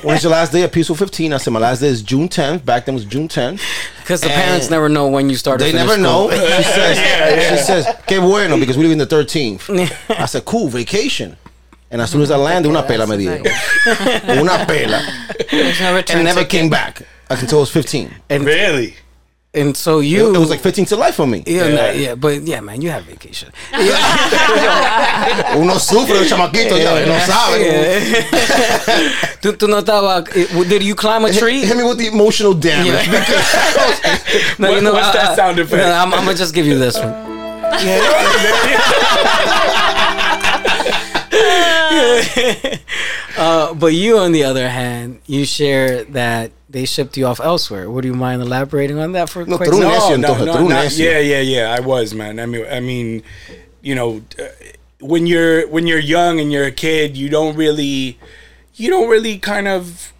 "When's 0.03 0.23
your 0.23 0.33
last 0.33 0.53
day 0.53 0.63
at 0.63 0.73
Peaceful 0.73 0.97
15?" 0.97 1.33
I 1.33 1.37
said, 1.37 1.53
"My 1.53 1.61
last 1.61 1.81
day 1.81 1.89
is 1.89 2.03
June 2.03 2.29
10th. 2.29 2.65
Back 2.65 2.87
then 2.87 2.95
was 2.95 3.05
June 3.05 3.29
10th. 3.29 3.61
Because 4.01 4.21
the 4.21 4.31
And 4.31 4.43
parents 4.43 4.71
never 4.71 4.89
know 4.89 5.09
when 5.09 5.29
you 5.29 5.37
started. 5.37 5.65
They 5.65 5.73
finish 5.73 5.87
never 5.87 6.01
know. 6.01 6.31
She 6.31 6.37
says, 6.63 7.59
she 7.59 7.65
says, 7.65 7.87
"Que 8.07 8.21
bueno," 8.21 8.59
because 8.59 8.77
we 8.77 8.85
live 8.85 8.93
in 8.93 8.99
the 8.99 9.07
13th. 9.07 9.93
I 10.19 10.27
said, 10.27 10.45
"Cool, 10.45 10.69
vacation." 10.69 11.37
And 11.91 12.01
as 12.01 12.11
soon 12.11 12.23
as 12.23 12.31
I 12.31 12.37
landed, 12.37 12.71
una 12.71 12.83
pela 12.85 13.07
me 13.07 13.17
dieron. 13.19 13.47
Una 14.41 14.65
pela. 14.65 15.03
There's 15.51 16.11
And 16.11 16.25
never 16.25 16.47
came 16.47 16.71
back 16.71 17.03
until 17.41 17.59
I 17.59 17.61
was 17.63 17.71
15. 17.71 18.11
And 18.29 18.45
really? 18.45 18.97
and 19.55 19.77
so 19.77 20.01
you 20.01 20.35
it 20.35 20.39
was 20.39 20.49
like 20.49 20.61
15 20.61 20.87
to 20.87 20.97
life 20.97 21.15
for 21.15 21.27
me. 21.27 21.43
yeah, 21.47 21.67
Yeah. 21.67 21.75
nah, 21.77 21.91
yeah, 21.91 22.15
but 22.15 22.41
yeah, 22.43 22.61
man, 22.61 22.81
you 22.81 22.89
have 22.91 23.05
vacation. 23.05 23.53
Uno 25.61 25.77
sufre 25.79 26.19
de 26.21 26.25
chamaquito, 26.27 26.77
ya, 26.79 27.05
no 27.05 27.19
sabe. 27.21 27.61
tú, 29.43 29.53
tú 29.53 29.69
no 29.69 29.79
estabas, 29.83 30.25
did 30.69 30.83
you 30.83 30.95
climb 30.95 31.25
a 31.27 31.31
tree? 31.33 31.61
hit 31.67 31.77
me 31.77 31.83
with 31.85 31.99
the 31.99 32.07
emotional 32.07 32.55
damage. 32.55 33.09
No, 34.59 34.71
What- 34.73 34.83
what's 34.95 35.13
that 35.13 35.37
sound 35.37 35.59
effect? 35.59 35.83
No, 35.83 35.93
I'm, 35.93 36.13
I'm 36.15 36.25
gonna 36.25 36.35
just 36.35 36.55
give 36.55 36.65
you 36.67 36.79
this 36.79 36.97
one. 36.99 37.13
uh, 43.39 43.75
but 43.75 43.93
you, 43.95 44.19
on 44.19 44.33
the 44.33 44.45
other 44.45 44.69
hand, 44.69 45.21
you 45.27 45.45
share 45.45 46.05
that 46.05 46.53
they 46.69 46.85
shipped 46.85 47.17
you 47.17 47.27
off 47.27 47.41
elsewhere. 47.41 47.91
Would 47.91 48.05
you 48.05 48.15
mind 48.15 48.43
elaborating 48.43 48.99
on 48.99 49.13
that 49.13 49.29
for 49.29 49.45
No, 49.45 49.57
quick 49.59 49.71
tú 49.71 49.83
eres 49.83 49.85
un 49.85 50.01
second? 50.01 50.23
necio, 50.23 50.37
entonces, 50.37 50.47
tú 50.47 50.55
eres 50.55 50.57
un 50.57 50.69
not- 50.69 50.99
yeah, 50.99 51.19
yeah, 51.19 51.41
yeah. 51.41 51.75
I 51.77 51.81
was, 51.81 52.15
man. 52.15 52.41
I 52.41 52.47
mean, 52.47 52.67
I 52.71 52.81
mean, 52.81 53.23
you 53.83 53.95
know, 53.95 54.23
uh, 54.39 54.45
when 55.01 55.27
you're 55.27 55.67
when 55.69 55.87
you're 55.87 55.99
young 55.99 56.41
and 56.41 56.51
you're 56.53 56.67
a 56.67 56.73
kid, 56.73 57.17
you 57.17 57.29
don't 57.29 57.57
really, 57.57 58.19
you 58.75 58.89
don't 58.89 59.09
really 59.11 59.39
kind 59.39 59.69
of 59.69 60.13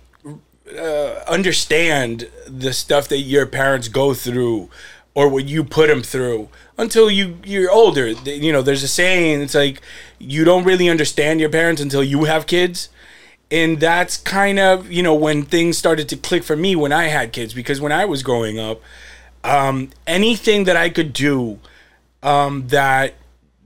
uh, 0.77 1.23
understand 1.29 2.29
the 2.47 2.73
stuff 2.73 3.09
that 3.09 3.19
your 3.19 3.47
parents 3.47 3.89
go 3.89 4.15
through 4.15 4.69
or 5.15 5.29
what 5.29 5.45
you 5.45 5.63
put 5.63 5.89
them 5.89 6.03
through 6.03 6.49
until 6.79 7.11
you 7.11 7.39
you're 7.45 7.71
older. 7.71 8.09
You 8.09 8.53
know, 8.53 8.63
there's 8.63 8.83
a 8.83 8.89
saying. 8.89 9.43
It's 9.43 9.55
like 9.55 9.81
you 10.19 10.45
don't 10.45 10.65
really 10.65 10.89
understand 10.89 11.41
your 11.41 11.51
parents 11.51 11.81
until 11.81 12.03
you 12.03 12.25
have 12.25 12.47
kids. 12.47 12.89
And 13.51 13.81
that's 13.81 14.17
kind 14.17 14.59
of, 14.59 14.91
you 14.91 15.03
know, 15.03 15.15
when 15.15 15.43
things 15.43 15.77
started 15.77 16.09
to 16.09 16.17
click 16.17 16.43
for 16.43 16.57
me 16.57 16.75
when 16.75 16.91
I 16.91 17.09
had 17.09 17.33
kids 17.33 17.53
because 17.53 17.83
when 17.83 17.93
I 17.93 18.07
was 18.07 18.23
growing 18.23 18.59
up, 18.59 18.81
um, 19.45 19.91
anything 20.07 20.65
that 20.65 20.77
I 20.77 20.89
could 20.89 21.13
do 21.13 21.59
um, 22.23 22.69
that 22.69 23.15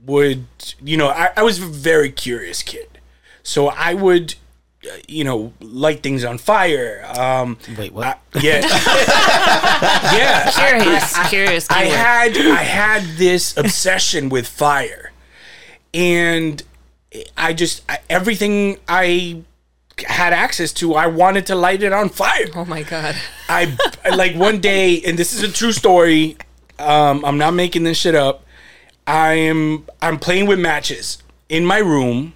would, 0.05 0.45
you 0.81 0.97
know, 0.97 1.07
I, 1.07 1.29
I 1.37 1.43
was 1.43 1.61
a 1.61 1.65
very 1.65 2.11
curious 2.11 2.63
kid. 2.63 2.99
So 3.43 3.67
I 3.67 3.93
would, 3.93 4.35
you 5.07 5.23
know, 5.23 5.53
light 5.61 6.01
things 6.03 6.23
on 6.23 6.37
fire. 6.37 7.05
Um, 7.17 7.57
Wait, 7.77 7.93
what? 7.93 8.05
I- 8.33 8.39
yeah. 8.39 8.61
yeah. 8.61 10.51
I- 10.55 10.69
Curious, 10.79 11.29
curious. 11.29 11.69
I 11.69 11.83
had 11.85 12.37
I 12.37 12.63
had 12.63 13.03
this 13.17 13.55
obsession 13.57 14.29
with 14.29 14.47
fire, 14.47 15.11
and 15.93 16.61
I 17.35 17.53
just 17.53 17.83
I, 17.89 17.99
everything 18.09 18.77
I 18.87 19.43
had 20.07 20.31
access 20.33 20.71
to, 20.73 20.93
I 20.93 21.07
wanted 21.07 21.47
to 21.47 21.55
light 21.55 21.81
it 21.81 21.91
on 21.91 22.09
fire. 22.09 22.45
Oh 22.55 22.65
my 22.65 22.83
god. 22.83 23.15
I 23.49 23.75
like 24.15 24.35
one 24.35 24.59
day, 24.59 25.01
and 25.01 25.17
this 25.17 25.33
is 25.33 25.41
a 25.43 25.51
true 25.51 25.71
story. 25.71 26.37
Um, 26.79 27.25
I'm 27.25 27.37
not 27.37 27.53
making 27.55 27.83
this 27.83 27.97
shit 27.97 28.13
up. 28.15 28.43
I 29.07 29.33
am 29.33 29.85
I'm 30.01 30.19
playing 30.19 30.45
with 30.47 30.59
matches 30.59 31.17
in 31.49 31.65
my 31.65 31.77
room, 31.79 32.33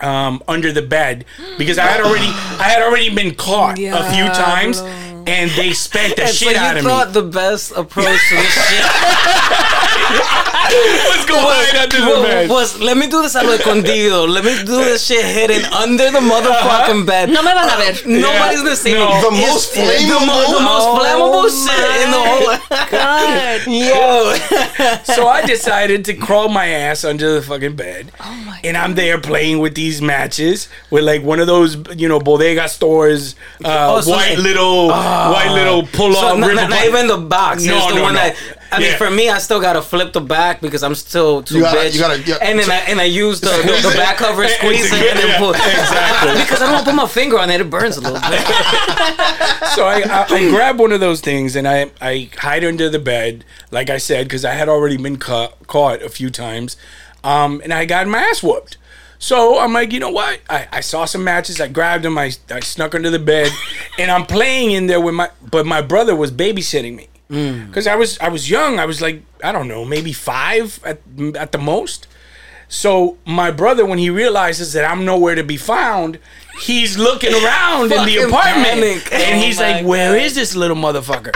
um, 0.00 0.42
under 0.48 0.72
the 0.72 0.82
bed 0.82 1.24
because 1.58 1.78
I 1.78 1.86
had 1.86 2.00
already 2.00 2.26
I 2.60 2.68
had 2.68 2.82
already 2.82 3.14
been 3.14 3.34
caught 3.34 3.78
a 3.78 4.04
few 4.12 4.24
times, 4.26 4.80
and 5.26 5.50
they 5.52 5.72
spanked 5.72 6.16
the 6.16 6.22
And 6.26 6.34
shit 6.34 6.52
you 6.52 6.56
out 6.58 6.76
of 6.76 6.84
me. 6.84 6.90
You 6.90 6.96
thought 6.96 7.12
the 7.12 7.22
best 7.22 7.72
approach 7.72 8.04
to 8.28 8.34
this 8.36 8.68
shit 8.68 8.84
Let's 10.74 11.24
go 11.26 11.36
hide 11.38 11.76
under 11.76 11.98
the 12.00 12.06
was, 12.06 12.22
bed. 12.26 12.50
was, 12.50 12.80
let 12.80 12.96
me 12.96 13.06
do 13.08 13.22
this 13.22 13.34
a 13.34 13.42
lo 13.44 13.56
escondido. 13.56 14.26
Let 14.28 14.44
me 14.44 14.56
do 14.64 14.78
this 14.82 15.06
shit 15.06 15.24
hidden 15.24 15.64
under 15.72 16.10
the 16.10 16.18
motherfucking 16.18 17.06
bed. 17.06 17.28
No 17.30 17.42
me 17.42 17.50
van 17.52 17.68
a 17.68 17.76
ver. 17.76 18.08
Nobody's 18.08 18.62
gonna 18.62 18.74
see 18.76 18.94
No. 18.94 19.06
me. 19.06 19.20
The 19.20 19.26
It's- 19.28 19.50
most 19.52 19.76
it's 19.76 20.02
the, 20.08 20.26
mo- 20.26 20.32
flammable- 20.32 20.52
the 20.54 20.60
most 20.60 21.68
Oh 21.68 21.68
shit 21.68 22.02
in 22.02 22.10
the 22.10 22.22
whole. 22.24 22.58
God. 22.90 23.60
Yo, 25.04 25.04
so 25.14 25.28
I 25.28 25.42
decided 25.46 26.04
to 26.06 26.14
crawl 26.14 26.48
my 26.48 26.66
ass 26.66 27.04
under 27.04 27.34
the 27.34 27.42
fucking 27.42 27.76
bed. 27.76 28.10
Oh 28.20 28.34
my 28.46 28.60
and 28.64 28.76
I'm 28.76 28.94
there 28.94 29.20
playing 29.20 29.58
with 29.60 29.74
these 29.74 30.00
matches 30.02 30.68
with 30.90 31.04
like 31.04 31.22
one 31.22 31.38
of 31.40 31.46
those, 31.46 31.76
you 31.96 32.08
know, 32.08 32.18
bodega 32.18 32.68
stores, 32.68 33.36
uh, 33.64 33.94
Oh, 33.96 34.00
so 34.00 34.10
white 34.12 34.30
like- 34.30 34.38
little, 34.38 34.90
white 35.32 35.52
little 35.52 35.82
pull 35.86 36.12
so 36.14 36.26
off. 36.28 36.38
not, 36.38 36.54
not, 36.54 36.70
not 36.70 36.84
even 36.84 37.06
the 37.06 37.16
box. 37.18 37.64
No, 37.64 37.76
it's 37.76 37.86
the 37.88 37.94
no, 37.96 38.02
one 38.02 38.14
no. 38.14 38.20
that. 38.20 38.36
I 38.72 38.78
mean, 38.80 38.90
Yeah. 38.90 38.96
for 38.96 39.08
me, 39.10 39.28
I 39.30 39.38
still 39.38 39.60
gotta 39.60 39.80
flip 39.82 40.12
the 40.12 40.20
back 40.20 40.60
because 40.60 40.82
I'm 40.82 40.96
still 40.96 41.42
too 41.42 41.56
You 41.58 41.60
gotta- 41.62 41.78
bitch. 41.80 41.94
you 41.94 42.00
gotta- 42.00 42.22
yeah. 42.22 42.38
and 42.42 42.58
then 42.58 42.70
I 42.70 42.76
and 42.90 43.00
I 43.00 43.04
use 43.04 43.40
the, 43.40 43.50
the, 43.50 43.88
the 43.90 43.94
back 43.96 44.16
cover, 44.16 44.46
squeeze 44.58 44.90
it, 44.92 45.10
and 45.10 45.18
then 45.18 45.38
pull. 45.38 45.50
Exactly. 45.50 46.34
because 46.42 46.60
I 46.60 46.64
don't 46.66 46.72
want 46.74 46.84
to 46.86 46.90
put 46.90 46.96
my 46.96 47.06
finger 47.06 47.38
on 47.38 47.50
it; 47.50 47.60
it 47.60 47.70
burns 47.70 47.96
a 47.96 48.00
little 48.00 48.18
bit. 48.20 48.40
so 49.74 49.86
I, 49.86 50.02
I, 50.08 50.26
I 50.28 50.48
grab 50.50 50.78
one 50.78 50.92
of 50.92 51.00
those 51.00 51.20
things 51.20 51.54
and 51.56 51.66
I, 51.68 51.90
I 52.00 52.30
hide 52.36 52.64
under 52.64 52.88
the 52.88 52.98
bed, 52.98 53.44
like 53.70 53.90
I 53.90 53.98
said, 53.98 54.26
because 54.26 54.44
I 54.44 54.54
had 54.54 54.68
already 54.68 54.96
been 54.96 55.18
ca- 55.18 55.52
caught 55.66 56.02
a 56.02 56.08
few 56.08 56.30
times, 56.30 56.76
um, 57.22 57.60
and 57.62 57.72
I 57.72 57.84
got 57.84 58.06
my 58.08 58.18
ass 58.18 58.42
whooped. 58.42 58.76
So 59.18 59.58
I'm 59.58 59.72
like, 59.72 59.92
you 59.92 60.00
know 60.00 60.10
what? 60.10 60.40
I, 60.50 60.68
I 60.70 60.80
saw 60.80 61.04
some 61.04 61.24
matches. 61.24 61.60
I 61.60 61.68
grabbed 61.68 62.04
them. 62.04 62.18
I, 62.18 62.32
I 62.50 62.60
snuck 62.60 62.94
under 62.94 63.10
the 63.10 63.18
bed, 63.18 63.50
and 63.98 64.10
I'm 64.10 64.26
playing 64.26 64.72
in 64.72 64.86
there 64.86 65.00
with 65.00 65.14
my. 65.14 65.30
But 65.50 65.66
my 65.66 65.82
brother 65.82 66.14
was 66.14 66.30
babysitting 66.30 66.94
me 66.94 67.08
mm. 67.30 67.66
because 67.66 67.86
I 67.86 67.96
was 67.96 68.18
I 68.18 68.28
was 68.28 68.50
young. 68.50 68.78
I 68.78 68.86
was 68.86 69.00
like 69.00 69.22
I 69.42 69.52
don't 69.52 69.68
know, 69.68 69.84
maybe 69.84 70.12
five 70.12 70.80
at 70.84 71.00
at 71.36 71.52
the 71.52 71.58
most. 71.58 72.06
So 72.68 73.18
my 73.26 73.50
brother, 73.50 73.84
when 73.86 73.98
he 73.98 74.10
realizes 74.10 74.72
that 74.72 74.90
I'm 74.90 75.04
nowhere 75.04 75.34
to 75.34 75.44
be 75.44 75.56
found, 75.56 76.18
he's 76.60 76.98
looking 76.98 77.32
around 77.32 77.84
in 77.84 77.88
the 77.90 78.16
Fucking 78.16 78.24
apartment, 78.24 79.04
panic. 79.04 79.12
and 79.12 79.40
Oh 79.40 79.44
he's 79.44 79.58
my 79.58 79.72
like, 79.72 79.86
"Where 79.86 80.16
is 80.16 80.34
this 80.34 80.56
little 80.56 80.76
motherfucker?" 80.76 81.34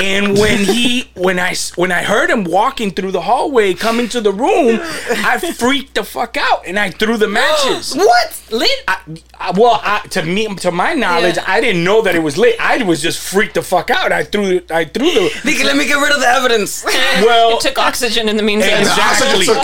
And 0.00 0.38
when 0.38 0.58
he, 0.58 1.10
when 1.14 1.38
I, 1.38 1.54
when 1.76 1.92
I 1.92 2.02
heard 2.02 2.30
him 2.30 2.44
walking 2.44 2.90
through 2.90 3.10
the 3.12 3.20
hallway, 3.20 3.74
coming 3.74 4.08
to 4.10 4.20
the 4.20 4.32
room, 4.32 4.78
I 4.82 5.38
freaked 5.56 5.94
the 5.94 6.04
fuck 6.04 6.36
out, 6.36 6.66
and 6.66 6.78
I 6.78 6.90
threw 6.90 7.16
the 7.16 7.28
matches. 7.28 7.94
What? 7.96 8.42
Lit? 8.50 8.70
I, 8.88 8.98
I- 9.38 9.50
well, 9.52 9.80
I, 9.82 10.00
to 10.10 10.22
me, 10.22 10.52
to 10.56 10.70
my 10.70 10.94
knowledge, 10.94 11.36
Yeah. 11.36 11.44
I 11.46 11.60
didn't 11.60 11.84
know 11.84 12.02
that 12.02 12.14
it 12.14 12.20
was 12.22 12.36
lit. 12.38 12.56
I 12.60 12.82
was 12.82 13.00
just 13.02 13.18
freaked 13.20 13.54
the 13.54 13.62
fuck 13.62 13.90
out. 13.90 14.12
I 14.12 14.24
threw, 14.24 14.60
I 14.70 14.84
threw 14.84 15.10
the. 15.12 15.28
Nigga, 15.42 15.64
let 15.64 15.76
me 15.76 15.86
get 15.86 15.94
rid 16.00 16.12
of 16.12 16.20
the 16.20 16.28
evidence. 16.28 16.84
Well, 17.20 17.56
It 17.56 17.60
took 17.60 17.78
oxygen 17.78 18.28
in 18.28 18.36
the 18.36 18.42
meantime. 18.42 18.80
Exactly. 18.80 19.44
So 19.44 19.54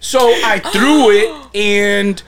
So 0.00 0.18
I 0.44 0.58
threw 0.58 1.10
it 1.10 1.56
and 1.56 2.22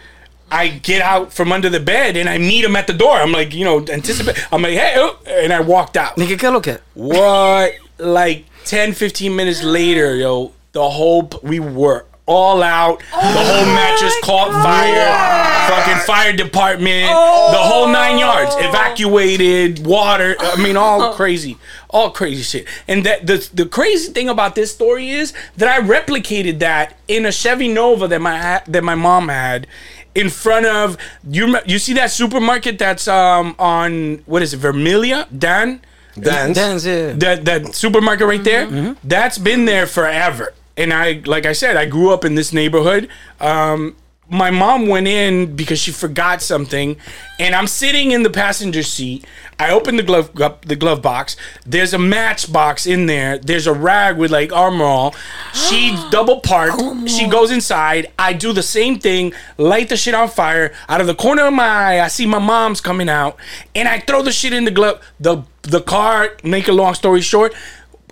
I 0.50 0.68
get 0.68 1.02
out 1.02 1.32
from 1.32 1.52
under 1.52 1.68
the 1.68 1.80
bed 1.80 2.16
and 2.16 2.28
I 2.28 2.38
meet 2.38 2.64
him 2.64 2.76
at 2.76 2.86
the 2.86 2.92
door. 2.92 3.16
I'm 3.16 3.32
like, 3.32 3.54
you 3.54 3.64
know, 3.64 3.78
anticipate. 3.86 4.36
I'm 4.52 4.62
like, 4.62 4.74
hey, 4.74 4.94
oh, 4.96 5.18
and 5.26 5.52
I 5.52 5.60
walked 5.60 5.96
out. 5.96 6.16
Nigga, 6.16 6.38
¿qué 6.38 6.52
lo 6.52 6.60
que? 6.60 6.78
What? 6.94 7.74
Like 7.98 8.44
10, 8.64 8.92
15 8.92 9.34
minutes 9.34 9.62
later, 9.62 10.14
yo, 10.14 10.52
the 10.72 10.88
whole, 10.88 11.30
we 11.42 11.60
were 11.60 12.06
all 12.26 12.62
out. 12.62 13.00
the 13.00 13.04
oh 13.16 13.20
whole 13.20 13.74
mattress 13.74 14.14
caught 14.22 14.50
fire. 14.62 15.68
Fucking 15.68 16.06
fire 16.06 16.32
department. 16.32 17.08
The 17.08 17.58
whole 17.58 17.88
nine 17.88 18.18
yards. 18.18 18.54
Oh. 18.54 18.68
Evacuated, 18.68 19.84
water. 19.84 20.36
I 20.38 20.62
mean, 20.62 20.76
all 20.76 21.14
crazy. 21.16 21.58
All 21.90 22.10
crazy 22.10 22.42
shit. 22.42 22.68
And 22.88 23.04
that 23.04 23.26
the, 23.26 23.48
the 23.52 23.66
crazy 23.66 24.12
thing 24.12 24.28
about 24.28 24.54
this 24.54 24.72
story 24.72 25.10
is 25.10 25.32
that 25.56 25.68
I 25.68 25.86
replicated 25.86 26.58
that 26.60 26.96
in 27.08 27.26
a 27.26 27.32
Chevy 27.32 27.68
Nova 27.68 28.08
that 28.08 28.20
my 28.20 28.62
that 28.66 28.82
my 28.82 28.94
mom 28.94 29.28
had 29.28 29.66
in 30.14 30.30
front 30.30 30.66
of 30.66 30.96
you. 31.28 31.58
You 31.66 31.78
see 31.78 31.94
that 31.94 32.10
supermarket 32.10 32.78
that's 32.78 33.08
um 33.08 33.54
on 33.58 34.22
what 34.26 34.42
is 34.42 34.54
it, 34.54 34.60
Vermilyea, 34.60 35.26
Dan? 35.36 35.80
Dance. 36.18 36.56
Dance, 36.56 36.86
yeah. 36.86 37.12
that 37.14 37.44
that 37.44 37.74
supermarket 37.74 38.26
right 38.28 38.44
there 38.44 38.94
that's 39.02 39.36
been 39.36 39.64
there 39.64 39.84
forever 39.84 40.54
and 40.76 40.92
i 40.92 41.20
like 41.26 41.44
i 41.44 41.52
said 41.52 41.76
i 41.76 41.86
grew 41.86 42.12
up 42.12 42.24
in 42.24 42.36
this 42.36 42.52
neighborhood 42.52 43.08
um 43.40 43.96
my 44.30 44.50
mom 44.50 44.86
went 44.86 45.06
in 45.06 45.54
because 45.54 45.78
she 45.78 45.92
forgot 45.92 46.40
something 46.40 46.96
and 47.38 47.54
i'm 47.54 47.66
sitting 47.66 48.10
in 48.10 48.22
the 48.22 48.30
passenger 48.30 48.82
seat. 48.82 49.24
I 49.58 49.70
open 49.70 49.96
the 49.96 50.02
glove 50.02 50.34
the 50.62 50.76
glove 50.76 51.00
box. 51.00 51.36
There's 51.64 51.94
a 51.94 51.98
matchbox 51.98 52.86
in 52.86 53.06
there. 53.06 53.38
There's 53.38 53.66
a 53.66 53.72
rag 53.72 54.16
with 54.16 54.30
like 54.30 54.52
Armor 54.52 54.84
All 54.84 55.14
she 55.52 55.96
double 56.10 56.40
parked. 56.40 57.08
She 57.08 57.28
goes 57.28 57.50
inside. 57.52 58.10
I 58.18 58.32
do 58.32 58.52
the 58.52 58.62
same 58.62 58.98
thing 58.98 59.32
light 59.56 59.88
the 59.90 59.96
shit 59.96 60.14
on 60.14 60.28
fire. 60.28 60.72
Out 60.88 61.00
of 61.00 61.06
the 61.06 61.14
corner 61.14 61.46
of 61.46 61.54
my 61.54 61.66
eye 61.66 62.04
i 62.04 62.08
see 62.08 62.26
my 62.26 62.38
mom's 62.38 62.80
coming 62.80 63.08
out 63.08 63.36
and 63.74 63.88
i 63.88 63.98
throw 63.98 64.22
the 64.22 64.32
shit 64.32 64.52
in 64.52 64.64
the 64.64 64.70
glove 64.70 65.00
the 65.20 65.42
the 65.62 65.80
car 65.80 66.36
make 66.42 66.68
a 66.68 66.72
long 66.72 66.94
story 66.94 67.20
short 67.20 67.54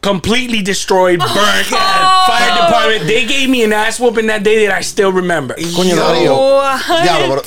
completely 0.03 0.61
destroyed 0.63 1.21
burnt 1.21 1.31
oh. 1.73 2.25
fire 2.27 2.57
department 2.67 3.07
they 3.07 3.25
gave 3.25 3.49
me 3.49 3.63
an 3.63 3.73
ass 3.73 4.01
whooping 4.01 4.27
that 4.27 4.43
day 4.43 4.67
that 4.67 4.75
i 4.77 4.81
still 4.81 5.13
remember 5.13 5.55
Coño, 5.55 5.95
Darío. 5.95 6.35
Diablo, 7.05 7.43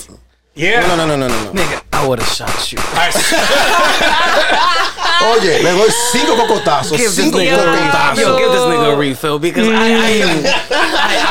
yeah 0.55 0.87
No, 0.87 0.95
no, 0.95 1.05
no, 1.05 1.17
no, 1.17 1.27
no, 1.27 1.51
no. 1.51 1.61
Nigga, 1.61 1.81
I 1.91 2.07
would 2.07 2.19
have 2.19 2.29
shot 2.31 2.71
you. 2.71 2.77
I- 2.81 3.11
Oye, 5.35 5.59
le 5.63 5.71
doy 5.73 5.89
cinco 6.11 6.35
cocotazos. 6.35 6.97
Give 6.97 7.07
this 7.07 7.15
Cinco 7.15 7.37
nigga, 7.39 7.57
cocotazos. 7.57 8.19
yo, 8.21 8.37
give 8.37 8.51
this 8.51 8.61
nigga 8.61 8.93
a 8.93 8.95
refill 8.97 9.39
because 9.39 9.67
I, 9.67 9.71
I 9.73 10.09
am, 10.23 10.37
mm. 10.37 10.45
I, 10.45 10.47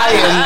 I 0.06 0.10
am, 0.24 0.36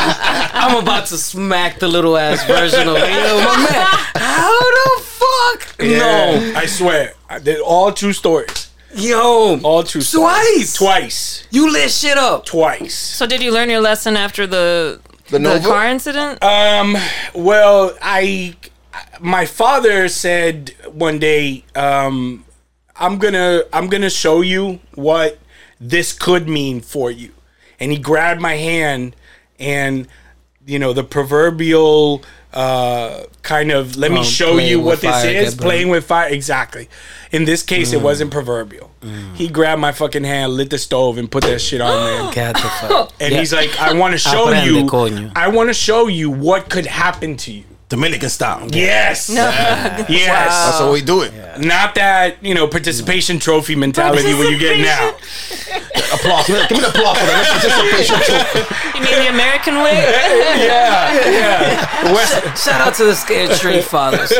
I'm 0.70 0.76
about 0.82 1.06
to 1.06 1.16
smack 1.18 1.78
the 1.80 1.88
little 1.88 2.16
ass 2.16 2.44
version 2.44 2.88
of 2.88 2.96
it. 2.96 3.08
Yo, 3.10 3.40
my 3.42 3.56
man, 3.56 3.86
how 4.14 4.58
the 4.60 5.00
fuck? 5.02 5.74
Yeah, 5.80 5.98
No, 5.98 6.52
I 6.58 6.66
swear. 6.66 7.14
I 7.28 7.38
did 7.40 7.60
all 7.60 7.92
true 7.92 8.12
stories. 8.12 8.67
Yo, 8.94 9.58
All 9.62 9.82
true. 9.82 10.00
stories. 10.00 10.72
Twice? 10.74 10.74
Twice. 10.74 11.46
you 11.50 11.70
lit 11.70 11.90
shit 11.90 12.16
up. 12.16 12.44
Twice. 12.46 12.94
So 12.94 13.26
did 13.26 13.42
you 13.42 13.52
learn 13.52 13.68
your 13.70 13.80
lesson 13.80 14.16
after 14.16 14.46
the 14.46 15.00
The 15.26 15.32
the, 15.32 15.38
Nova? 15.40 15.68
car 15.68 15.86
incident? 15.88 16.42
Um. 16.42 16.96
Well, 17.34 17.96
I, 18.00 18.56
my 19.20 19.44
father 19.46 20.08
said 20.08 20.74
one 20.90 21.18
day, 21.18 21.64
um, 21.74 22.44
I'm 22.96 23.18
gonna, 23.18 23.62
I'm 23.72 23.88
gonna 23.88 24.10
show 24.10 24.40
you 24.40 24.80
what 24.94 25.38
this 25.80 26.12
could 26.12 26.48
mean 26.48 26.80
for 26.80 27.10
you, 27.10 27.32
and 27.78 27.92
he 27.92 27.98
grabbed 27.98 28.40
my 28.40 28.54
hand, 28.54 29.14
and 29.60 30.08
you 30.66 30.78
know 30.78 30.92
the 30.94 31.04
proverbial 31.04 32.22
uh 32.54 33.24
kind 33.42 33.70
of 33.70 33.96
let 33.96 34.10
me 34.10 34.24
show 34.24 34.56
you 34.58 34.80
what 34.80 35.00
this 35.00 35.24
is 35.24 35.54
playing 35.54 35.88
with 35.90 36.04
fire 36.06 36.28
exactly 36.30 36.88
in 37.30 37.44
this 37.44 37.62
case 37.62 37.92
it 37.92 38.00
wasn't 38.00 38.30
proverbial 38.30 38.90
he 39.34 39.48
grabbed 39.48 39.80
my 39.80 39.92
fucking 39.92 40.24
hand 40.24 40.54
lit 40.54 40.70
the 40.70 40.78
stove 40.78 41.18
and 41.18 41.30
put 41.30 41.44
that 41.44 41.60
shit 41.60 41.80
on 41.80 42.04
there 42.04 42.32
Get 42.32 42.54
the 42.56 42.60
fuck. 42.62 43.12
and 43.20 43.32
Yeah. 43.32 43.38
he's 43.38 43.52
like, 43.52 43.78
I 43.78 43.92
want 43.92 44.12
to 44.12 44.18
show 44.32 44.50
you. 44.50 45.30
I 45.36 45.48
want 45.48 45.68
to 45.70 45.74
show 45.74 46.08
you 46.08 46.30
what 46.30 46.68
could 46.68 46.86
happen 46.86 47.36
to 47.38 47.52
you. 47.52 47.64
Dominican 47.88 48.28
style. 48.28 48.68
Yes. 48.70 49.30
yes. 49.30 50.06
That's 50.08 50.78
how 50.78 50.92
we 50.92 51.00
do 51.00 51.22
it. 51.22 51.32
Not 51.58 51.94
that 51.94 52.36
you 52.44 52.54
know 52.54 52.66
participation 52.68 53.38
trophy 53.38 53.74
mentality 53.76 54.34
where 54.34 54.50
you 54.50 54.58
get 54.58 54.78
now. 54.80 55.14
Applause. 56.12 56.46
Give 56.46 56.56
me, 56.56 56.62
give 56.68 56.78
me 56.78 56.82
the 56.84 56.88
applause 56.90 57.18
for 57.18 57.26
that. 57.26 57.60
Participation 57.60 58.16
trophy. 58.16 58.98
You 58.98 59.04
mean 59.04 59.18
the 59.24 59.28
American 59.30 59.74
way? 59.76 59.96
Yeah. 60.58 61.14
Yeah. 61.30 62.12
West, 62.12 62.64
Shout 62.64 62.80
out 62.80 62.94
to 62.94 63.04
the 63.04 63.14
scared 63.14 63.52
straight 63.52 63.84
fathers. 63.84 64.30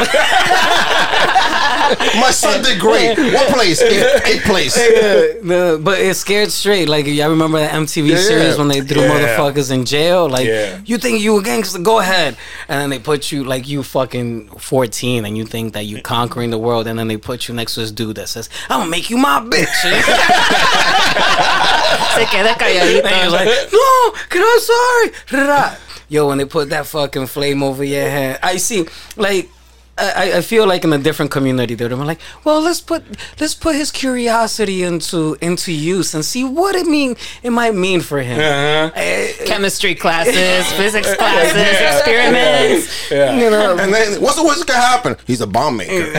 My 2.21 2.31
son 2.31 2.62
did 2.62 2.78
great. 2.81 3.17
What 3.19 3.49
place? 3.52 3.81
Eighth, 3.83 4.26
eighth 4.26 4.45
place. 4.45 4.75
The- 4.75 5.81
but 5.83 5.99
it's 6.00 6.21
scared 6.21 6.50
straight. 6.52 6.88
Like 6.88 7.07
y'all 7.07 7.31
remember 7.31 7.59
that 7.59 7.73
MTV 7.73 8.11
Yeah, 8.11 8.17
series 8.17 8.52
yeah. 8.55 8.59
when 8.59 8.69
they 8.69 8.81
threw 8.81 9.02
Yeah. 9.02 9.09
motherfuckers 9.37 9.71
in 9.71 9.85
jail? 9.85 10.28
Like 10.28 10.47
Yeah. 10.47 10.81
you 10.85 10.99
think 10.99 11.21
you 11.21 11.38
a 11.38 11.43
gangster, 11.43 11.78
go 11.78 11.99
ahead. 12.00 12.37
And 12.69 12.81
then 12.81 12.90
they 12.90 12.99
put 12.99 13.31
you 13.33 13.38
like 13.45 13.68
you 13.68 13.83
fucking 13.83 14.49
fourteen 14.59 15.25
and 15.25 15.37
you 15.37 15.45
think 15.45 15.75
that 15.75 15.85
you're 15.85 16.00
conquering 16.00 16.50
the 16.50 16.59
world 16.59 16.87
and 16.87 16.99
then 16.99 17.09
they 17.09 17.16
put 17.16 17.49
you 17.49 17.54
next 17.54 17.75
to 17.75 17.80
this 17.80 17.92
dude 17.92 18.16
that 18.16 18.28
says, 18.28 18.49
I'm 18.68 18.80
gonna 18.80 18.90
make 18.90 19.11
you 19.11 19.18
my 19.18 19.40
bitch. 19.40 19.66
Se 22.14 22.26
queda 22.26 22.54
calladito. 22.54 23.04
And 23.04 23.23
you're 23.23 23.30
like, 23.30 23.49
no, 23.73 24.12
can 24.28 24.42
I 24.42 25.12
sorry? 25.30 25.76
Yo, 26.09 26.28
when 26.28 26.38
they 26.38 26.45
put 26.47 26.71
that 26.71 26.87
fucking 26.87 27.26
flame 27.26 27.62
over 27.62 27.85
your 27.85 28.09
head, 28.09 28.38
I 28.42 28.57
see, 28.57 28.87
like, 29.16 29.50
I, 29.99 30.37
I 30.38 30.40
feel 30.43 30.67
like 30.67 30.85
in 30.85 30.93
a 30.93 30.99
different 30.99 31.31
community, 31.31 31.75
they're 31.75 31.88
like, 31.88 32.21
well, 32.45 32.61
let's 32.61 32.81
put 32.81 33.02
let's 33.40 33.55
put 33.55 33.75
his 33.75 33.90
curiosity 33.90 34.83
into 34.83 35.37
into 35.40 35.73
use 35.73 36.14
and 36.14 36.25
see 36.25 36.45
what 36.45 36.75
it 36.76 36.87
mean 36.87 37.17
it 37.43 37.50
might 37.50 37.75
mean 37.75 38.00
for 38.00 38.21
him. 38.21 38.38
uh-huh. 38.38 38.90
Eh, 38.95 39.33
Chemistry 39.47 39.95
classes, 39.95 40.67
physics 40.76 41.14
classes, 41.17 41.57
experiments. 41.57 43.11
Yeah. 43.11 43.35
you 43.37 43.50
know, 43.50 43.76
And 43.78 43.93
then 43.93 44.21
what's 44.21 44.37
the 44.37 44.45
worst 44.45 44.67
that 44.67 44.73
can 44.73 44.76
happen? 44.81 45.17
He's 45.26 45.40
a 45.40 45.47
bomb 45.47 45.76
maker. 45.78 46.12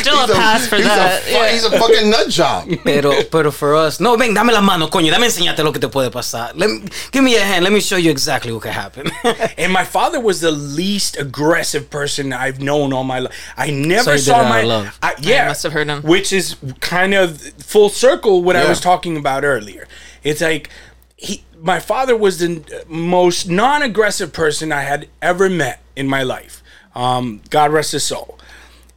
Still 0.00 0.24
a 0.24 0.28
pass 0.28 0.66
for 0.68 0.76
he's 0.76 0.84
that. 0.84 1.22
A, 1.22 1.24
fu- 1.24 1.30
Yeah. 1.32 1.48
He's 1.52 1.64
a 1.64 1.70
fucking 1.78 2.10
nut 2.10 2.28
job. 2.28 2.68
pero 2.84 3.22
pero 3.30 3.50
for 3.50 3.74
us, 3.74 4.00
no, 4.00 4.16
ven, 4.16 4.34
dame 4.34 4.52
la 4.52 4.60
mano, 4.60 4.88
coño, 4.88 5.10
dame 5.10 5.26
enseñarte 5.26 5.62
lo 5.64 5.72
que 5.72 5.80
te 5.80 5.88
puede 5.88 6.10
pasar. 6.10 6.52
Let 6.54 6.70
me, 6.70 6.80
give 7.12 7.22
me 7.24 7.32
your 7.32 7.42
hand. 7.44 7.64
Let 7.64 7.72
me 7.72 7.80
show 7.80 7.96
you 7.96 8.10
exactly 8.10 8.52
what 8.52 8.62
can 8.62 8.72
happen. 8.72 9.10
And 9.58 9.72
my 9.72 9.84
father 9.84 10.20
was 10.20 10.40
the 10.46 10.52
least 10.52 11.16
aggressive 11.18 11.90
person 11.90 12.32
I've 12.32 12.60
known 12.60 12.92
all 12.92 13.02
my 13.02 13.18
life. 13.18 13.52
I 13.56 13.70
never 13.70 14.16
saw 14.16 14.48
my 14.48 14.62
love. 14.62 14.96
I, 15.02 15.16
yeah, 15.20 15.48
must 15.48 15.64
have 15.64 15.72
heard 15.72 15.88
him. 15.88 16.02
Which 16.02 16.32
is 16.32 16.54
kind 16.80 17.14
of 17.14 17.40
full 17.40 17.88
circle 17.88 18.44
what 18.44 18.54
I 18.54 18.68
was 18.68 18.80
talking 18.80 19.16
about 19.16 19.44
earlier. 19.44 19.88
It's 20.22 20.40
like 20.40 20.70
he, 21.16 21.42
my 21.58 21.80
father 21.80 22.16
was 22.16 22.38
the 22.38 22.84
most 22.86 23.48
non-aggressive 23.48 24.32
person 24.32 24.70
I 24.70 24.82
had 24.82 25.08
ever 25.20 25.50
met 25.50 25.82
in 25.96 26.06
my 26.06 26.22
life. 26.22 26.62
Um, 26.94 27.40
God 27.50 27.72
rest 27.72 27.90
his 27.90 28.04
soul. 28.04 28.38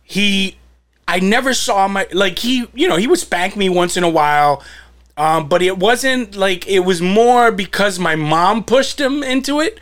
He, 0.04 0.58
I 1.08 1.20
never 1.20 1.56
saw 1.56 1.88
my 1.88 2.08
like 2.14 2.38
he, 2.38 2.68
you 2.76 2.88
know, 2.88 2.98
he 2.98 3.08
would 3.08 3.20
spank 3.20 3.56
me 3.56 3.70
once 3.70 3.98
in 3.98 4.04
a 4.04 4.10
while. 4.10 4.64
Um, 5.20 5.50
but 5.50 5.62
it 5.62 5.78
wasn't 5.78 6.38
like 6.38 6.66
it 6.66 6.80
was 6.80 7.02
more 7.02 7.52
because 7.52 8.00
my 8.00 8.16
mom 8.16 8.64
pushed 8.64 9.02
him 9.02 9.22
into 9.22 9.60
it. 9.60 9.78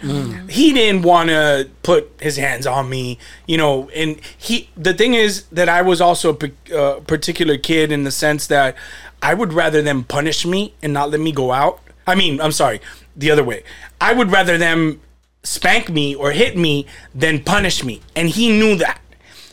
He 0.50 0.74
didn't 0.74 1.04
want 1.04 1.30
to 1.30 1.70
put 1.84 2.12
his 2.20 2.38
hands 2.38 2.66
on 2.66 2.90
me, 2.90 3.20
you 3.46 3.56
know. 3.56 3.88
And 3.96 4.20
he, 4.36 4.72
the 4.76 4.96
thing 4.96 5.14
is 5.14 5.44
that 5.52 5.70
I 5.70 5.84
was 5.84 6.02
also 6.02 6.36
a 6.36 6.76
uh, 6.76 7.00
particular 7.02 7.56
kid 7.56 7.92
in 7.92 8.04
the 8.04 8.10
sense 8.10 8.48
that 8.48 8.76
I 9.22 9.36
would 9.36 9.54
rather 9.54 9.84
them 9.84 10.06
punish 10.06 10.44
me 10.44 10.74
and 10.82 10.92
not 10.92 11.12
let 11.12 11.20
me 11.20 11.32
go 11.32 11.52
out. 11.52 11.82
I 12.08 12.16
mean, 12.16 12.42
I'm 12.42 12.52
sorry, 12.52 12.82
the 13.16 13.30
other 13.30 13.44
way. 13.44 13.62
I 14.02 14.14
would 14.14 14.32
rather 14.32 14.58
them 14.58 15.02
spank 15.44 15.88
me 15.88 16.16
or 16.16 16.32
hit 16.32 16.58
me 16.58 16.88
than 17.14 17.44
punish 17.44 17.84
me, 17.84 18.02
and 18.16 18.28
he 18.28 18.50
knew 18.50 18.76
that. 18.78 19.00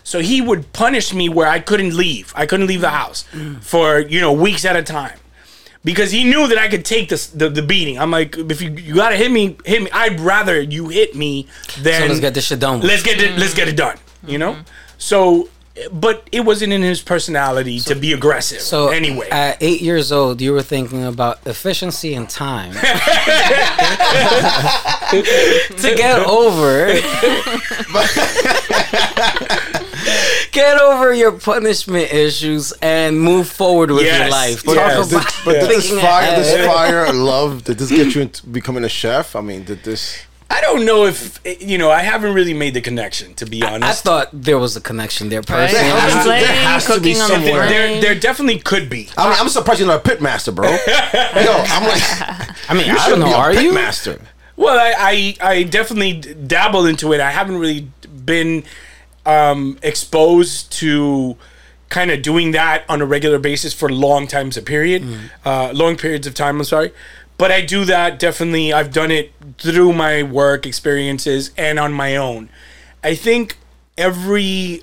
So 0.03 0.21
he 0.21 0.41
would 0.41 0.73
punish 0.73 1.13
me 1.13 1.29
where 1.29 1.49
I 1.49 1.61
couldn't 1.61 1.95
leave. 1.95 2.33
I 2.35 2.47
couldn't 2.47 2.69
leave 2.69 2.81
the 2.81 2.91
house 2.91 3.27
for 3.61 3.99
you 3.99 4.23
know 4.23 4.33
weeks 4.33 4.65
at 4.65 4.77
a 4.77 4.83
time 4.83 5.19
because 5.85 6.11
he 6.11 6.25
knew 6.25 6.49
that 6.49 6.59
I 6.59 6.69
could 6.69 6.85
take 6.85 7.09
this 7.11 7.27
the, 7.29 7.49
the 7.49 7.63
beating. 7.63 7.99
I'm 7.99 8.11
like, 8.11 8.37
if 8.37 8.61
you, 8.63 8.71
you 8.71 8.95
gotta 8.95 9.17
hit 9.17 9.31
me, 9.31 9.57
hit 9.65 9.83
me. 9.83 9.91
I'd 9.93 10.19
rather 10.21 10.61
you 10.61 10.89
hit 10.89 11.15
me 11.15 11.47
than 11.81 12.03
so 12.03 12.07
let's 12.09 12.21
get 12.21 12.35
this 12.35 12.47
shit 12.47 12.61
done. 12.61 12.81
with. 12.81 12.89
let's 12.89 13.03
get 13.03 13.21
it 13.21 13.39
let's 13.39 13.55
get 13.55 13.69
it 13.69 13.77
done. 13.77 13.99
You 14.27 14.39
know. 14.39 14.55
Mm-hmm. 14.55 14.63
So, 14.97 15.51
but 15.93 16.27
it 16.33 16.41
wasn't 16.41 16.73
in 16.73 16.83
his 16.83 17.03
personality 17.03 17.79
to 17.81 17.95
be 17.95 18.13
aggressive. 18.13 18.61
So 18.63 18.89
anyway, 18.89 19.29
at 19.29 19.59
eight 19.61 19.83
years 19.83 20.11
old, 20.13 20.41
you 20.41 20.53
were 20.53 20.63
thinking 20.63 21.05
about 21.05 21.47
efficiency 21.47 22.15
and 22.15 22.31
time 22.31 22.73
to 22.73 22.81
get 25.95 26.21
over. 26.27 26.95
get 30.55 30.81
over 30.81 31.13
your 31.13 31.33
punishment 31.33 32.13
issues 32.13 32.73
and 32.81 33.21
move 33.21 33.49
forward 33.49 33.91
with 33.91 34.03
your 34.07 34.13
Yes, 34.15 34.31
life. 34.31 34.63
yes. 34.67 34.75
Talk 34.75 35.09
Did- 35.09 35.19
about 35.19 35.35
But 35.45 35.53
did 35.61 35.69
this 35.71 35.91
fire, 36.01 36.37
this 36.37 36.67
fire, 36.67 37.13
love, 37.13 37.65
did 37.65 37.79
this 37.79 37.91
get 37.91 38.15
you 38.15 38.23
into 38.23 38.47
becoming 38.47 38.85
a 38.85 38.89
chef? 38.89 39.37
I 39.37 39.41
mean, 39.43 39.65
did 39.65 39.85
this? 39.85 40.19
I 40.51 40.61
don't 40.61 40.85
know 40.85 41.05
if 41.07 41.41
you 41.61 41.79
know. 41.79 41.91
I 41.91 42.01
haven't 42.03 42.33
really 42.35 42.55
made 42.55 42.75
the 42.75 42.81
connection 42.81 43.35
to 43.35 43.47
be 43.47 43.63
honest. 43.65 43.85
I 43.85 43.93
thought 44.09 44.29
there 44.33 44.59
was 44.59 44.77
a 44.77 44.81
connection 44.81 45.29
there 45.29 45.41
Right? 45.41 45.47
personally. 45.47 45.91
There 45.91 46.01
has 46.01 46.23
to- 46.23 46.29
there 46.29 46.47
has 46.69 46.85
to 46.87 46.93
be 46.93 46.97
cooking 46.97 47.19
the 47.19 47.27
somewhere. 47.27 47.67
there, 47.69 48.01
there 48.01 48.15
definitely 48.15 48.59
could 48.61 48.89
be. 48.89 49.09
I 49.17 49.29
mean, 49.31 49.37
I'm 49.41 49.49
surprised 49.49 49.81
you're 49.81 49.89
not 49.89 49.97
a 50.07 50.09
pit 50.09 50.21
master, 50.23 50.53
bro. 50.53 50.71
Yo, 50.71 50.77
I'm 50.87 51.85
like, 51.89 52.71
I 52.71 52.75
mean, 52.75 52.87
you 52.87 52.93
I 52.93 52.99
should 52.99 53.11
don't 53.11 53.21
know. 53.21 53.27
be 53.27 53.33
a 53.33 53.37
Are 53.37 53.53
pit 53.53 53.63
you? 53.65 53.73
master. 53.75 54.21
Well, 54.57 54.79
I, 54.79 55.35
I, 55.41 55.49
I 55.55 55.63
definitely 55.65 56.13
dabble 56.35 56.87
into 56.87 57.13
it. 57.13 57.21
I 57.21 57.31
haven't 57.33 57.57
really 57.59 57.89
been 58.25 58.63
um, 59.27 59.79
exposed 59.83 60.73
to 60.73 61.37
kind 61.89 62.11
of 62.11 62.23
doing 62.23 62.51
that 62.53 62.85
on 62.89 63.01
a 63.01 63.07
regular 63.07 63.39
basis 63.39 63.73
for 63.73 63.89
long 63.89 64.27
times 64.27 64.57
a 64.57 64.63
period, 64.63 65.03
uh, 65.45 65.71
long 65.73 65.97
periods 65.97 66.27
of 66.27 66.35
time. 66.35 66.59
I'm 66.59 66.65
sorry, 66.65 66.93
but 67.39 67.51
I 67.53 67.61
do 67.61 67.85
that 67.85 68.19
definitely. 68.19 68.73
I've 68.73 68.93
done 68.93 69.11
it 69.11 69.33
through 69.59 69.93
my 69.93 70.23
work 70.23 70.67
experiences 70.67 71.51
and 71.57 71.79
on 71.79 71.93
my 71.93 72.17
own. 72.17 72.49
I 73.03 73.15
think 73.15 73.59
every 73.97 74.83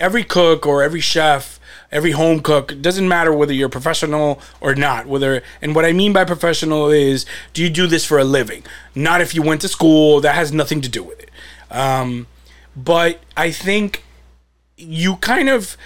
every 0.00 0.24
cook 0.24 0.66
or 0.66 0.82
every 0.82 1.00
chef, 1.00 1.58
every 1.90 2.10
home 2.10 2.40
cook, 2.40 2.80
doesn't 2.82 3.08
matter 3.08 3.32
whether 3.32 3.52
you're 3.52 3.68
professional 3.68 4.40
or 4.60 4.74
not, 4.74 5.06
whether 5.06 5.42
and 5.62 5.74
what 5.74 5.84
I 5.84 5.92
mean 5.92 6.12
by 6.12 6.24
professional 6.24 6.90
is 6.90 7.24
do 7.52 7.62
you 7.62 7.70
do 7.70 7.86
this 7.86 8.04
for 8.04 8.18
a 8.18 8.24
living? 8.24 8.64
Not 8.94 9.20
if 9.20 9.34
you 9.34 9.42
went 9.42 9.60
to 9.62 9.68
school, 9.68 10.20
that 10.20 10.34
has 10.34 10.52
nothing 10.52 10.80
to 10.82 10.88
do 10.88 11.02
with 11.02 11.20
it. 11.20 11.30
Um, 11.70 12.26
but 12.76 13.20
I 13.36 13.50
think 13.50 14.04
you 14.76 15.16
kind 15.16 15.48
of 15.48 15.76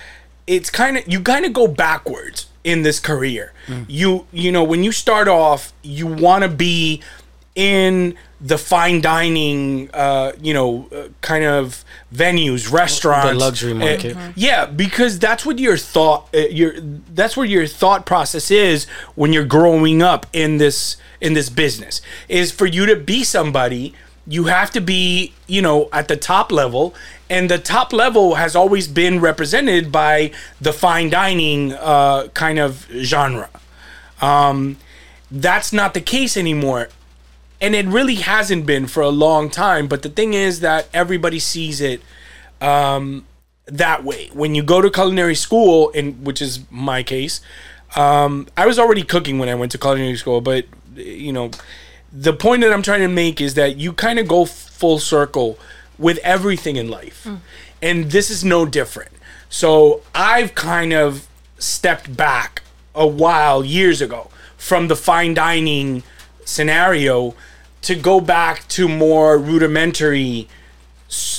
it's 0.46 0.70
kind 0.70 0.96
of 0.96 1.06
you 1.06 1.20
kind 1.20 1.44
of 1.44 1.52
go 1.52 1.66
backwards 1.68 2.46
in 2.64 2.82
this 2.82 3.00
career. 3.00 3.52
You 3.86 4.26
you 4.32 4.50
know 4.50 4.64
when 4.64 4.82
you 4.82 4.92
start 4.92 5.28
off, 5.28 5.72
you 5.82 6.06
want 6.06 6.42
to 6.44 6.48
be 6.48 7.02
in 7.54 8.14
the 8.40 8.56
fine 8.56 9.00
dining, 9.00 9.90
uh, 9.92 10.30
you 10.40 10.54
know, 10.54 10.88
uh, 10.94 11.08
kind 11.22 11.44
of 11.44 11.84
venues, 12.14 12.70
restaurants, 12.72 13.38
luxury 13.40 13.72
Uh, 13.72 13.74
market. 13.74 14.16
yeah, 14.36 14.64
because 14.64 15.18
that's 15.18 15.44
what 15.44 15.58
your 15.58 15.76
thought, 15.76 16.28
uh, 16.32 16.38
your 16.50 16.74
that's 16.80 17.36
where 17.36 17.44
your 17.46 17.66
thought 17.66 18.06
process 18.06 18.50
is 18.52 18.86
when 19.16 19.32
you're 19.32 19.44
growing 19.44 20.00
up 20.02 20.24
in 20.32 20.58
this 20.58 20.96
in 21.20 21.34
this 21.34 21.50
business. 21.50 22.00
Is 22.28 22.52
for 22.52 22.64
you 22.66 22.86
to 22.86 22.94
be 22.96 23.24
somebody, 23.24 23.92
you 24.28 24.44
have 24.44 24.70
to 24.72 24.80
be, 24.80 25.32
you 25.46 25.62
know, 25.62 25.88
at 25.92 26.08
the 26.08 26.16
top 26.16 26.52
level, 26.52 26.94
and 27.30 27.50
the 27.50 27.58
top 27.58 27.92
level 27.92 28.34
has 28.34 28.54
always 28.54 28.86
been 28.86 29.20
represented 29.20 29.90
by 29.90 30.30
the 30.60 30.72
fine 30.72 31.10
dining 31.10 31.72
uh, 31.72 32.28
kind 32.34 32.58
of 32.58 32.86
genre. 32.92 33.48
Um, 34.20 34.76
that's 35.30 35.72
not 35.72 35.94
the 35.94 36.00
case 36.00 36.36
anymore 36.36 36.88
and 37.60 37.74
it 37.74 37.84
really 37.86 38.14
hasn't 38.14 38.64
been 38.64 38.86
for 38.86 39.02
a 39.02 39.10
long 39.10 39.50
time 39.50 39.86
but 39.86 40.00
the 40.00 40.08
thing 40.08 40.32
is 40.32 40.60
that 40.60 40.88
everybody 40.94 41.38
sees 41.38 41.82
it 41.82 42.00
um 42.62 43.26
that 43.70 44.04
way. 44.04 44.30
When 44.32 44.54
you 44.54 44.62
go 44.62 44.80
to 44.80 44.90
culinary 44.90 45.34
school, 45.34 45.92
and 45.94 46.24
which 46.24 46.42
is 46.42 46.60
my 46.70 47.02
case, 47.02 47.40
um, 47.96 48.48
I 48.56 48.66
was 48.66 48.78
already 48.78 49.02
cooking 49.02 49.38
when 49.38 49.48
I 49.48 49.54
went 49.54 49.72
to 49.72 49.78
culinary 49.78 50.16
school, 50.16 50.40
but 50.40 50.66
you 50.94 51.32
know, 51.32 51.50
the 52.12 52.32
point 52.32 52.62
that 52.62 52.72
I'm 52.72 52.82
trying 52.82 53.00
to 53.00 53.08
make 53.08 53.40
is 53.40 53.54
that 53.54 53.76
you 53.76 53.92
kind 53.92 54.18
of 54.18 54.26
go 54.28 54.44
full 54.44 54.98
circle 54.98 55.58
with 55.98 56.18
everything 56.18 56.76
in 56.76 56.88
life, 56.88 57.26
and 57.82 58.10
this 58.10 58.30
is 58.30 58.44
no 58.44 58.64
different. 58.66 59.10
So 59.48 60.02
I've 60.14 60.54
kind 60.54 60.92
of 60.92 61.26
stepped 61.58 62.16
back 62.16 62.62
a 62.94 63.06
while 63.06 63.64
years 63.64 64.00
ago 64.00 64.30
from 64.56 64.88
the 64.88 64.96
fine 64.96 65.34
dining 65.34 66.02
scenario 66.44 67.34
to 67.82 67.94
go 67.94 68.20
back 68.20 68.66
to 68.68 68.88
more 68.88 69.38
rudimentary 69.38 70.48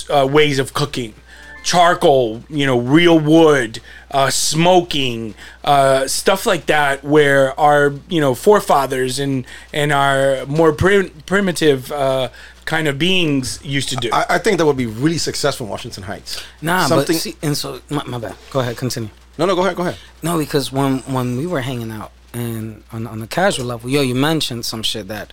uh, 0.08 0.26
ways 0.30 0.58
of 0.58 0.72
cooking 0.74 1.14
charcoal 1.62 2.42
you 2.48 2.64
know 2.66 2.78
real 2.78 3.18
wood 3.18 3.80
uh, 4.10 4.30
smoking 4.30 5.34
uh, 5.64 6.06
stuff 6.06 6.46
like 6.46 6.66
that 6.66 7.04
where 7.04 7.58
our 7.60 7.92
you 8.08 8.20
know 8.20 8.34
forefathers 8.34 9.18
and 9.18 9.46
and 9.72 9.92
our 9.92 10.44
more 10.46 10.72
prim- 10.72 11.10
primitive 11.26 11.92
uh, 11.92 12.28
kind 12.64 12.88
of 12.88 12.98
beings 12.98 13.60
used 13.64 13.88
to 13.88 13.96
do 13.96 14.10
I, 14.12 14.26
I 14.30 14.38
think 14.38 14.58
that 14.58 14.66
would 14.66 14.76
be 14.76 14.86
really 14.86 15.18
successful 15.18 15.66
in 15.66 15.70
Washington 15.70 16.04
Heights. 16.04 16.42
Nah, 16.62 16.86
Something- 16.86 17.14
but 17.14 17.20
see, 17.20 17.36
and 17.42 17.56
so 17.56 17.80
my, 17.90 18.04
my 18.04 18.18
bad. 18.18 18.36
Go 18.50 18.60
ahead, 18.60 18.76
continue. 18.76 19.10
No, 19.38 19.46
no, 19.46 19.54
go 19.54 19.62
ahead, 19.62 19.76
go 19.76 19.82
ahead. 19.82 19.96
No, 20.22 20.38
because 20.38 20.70
when 20.72 20.98
when 21.00 21.36
we 21.36 21.46
were 21.46 21.60
hanging 21.62 21.90
out 21.90 22.12
and 22.32 22.82
on 22.92 23.06
on 23.06 23.20
the 23.20 23.26
casual 23.26 23.66
level, 23.66 23.88
yo, 23.90 24.00
you 24.02 24.14
mentioned 24.14 24.64
some 24.64 24.82
shit 24.82 25.08
that 25.08 25.32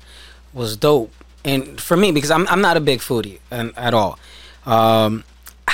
was 0.53 0.77
dope, 0.77 1.11
and 1.43 1.79
for 1.81 1.97
me, 1.97 2.11
because 2.11 2.31
I'm 2.31 2.47
I'm 2.47 2.61
not 2.61 2.77
a 2.77 2.79
big 2.81 2.99
foodie 2.99 3.39
and, 3.51 3.73
at 3.77 3.93
all. 3.93 4.17
Um, 4.65 5.23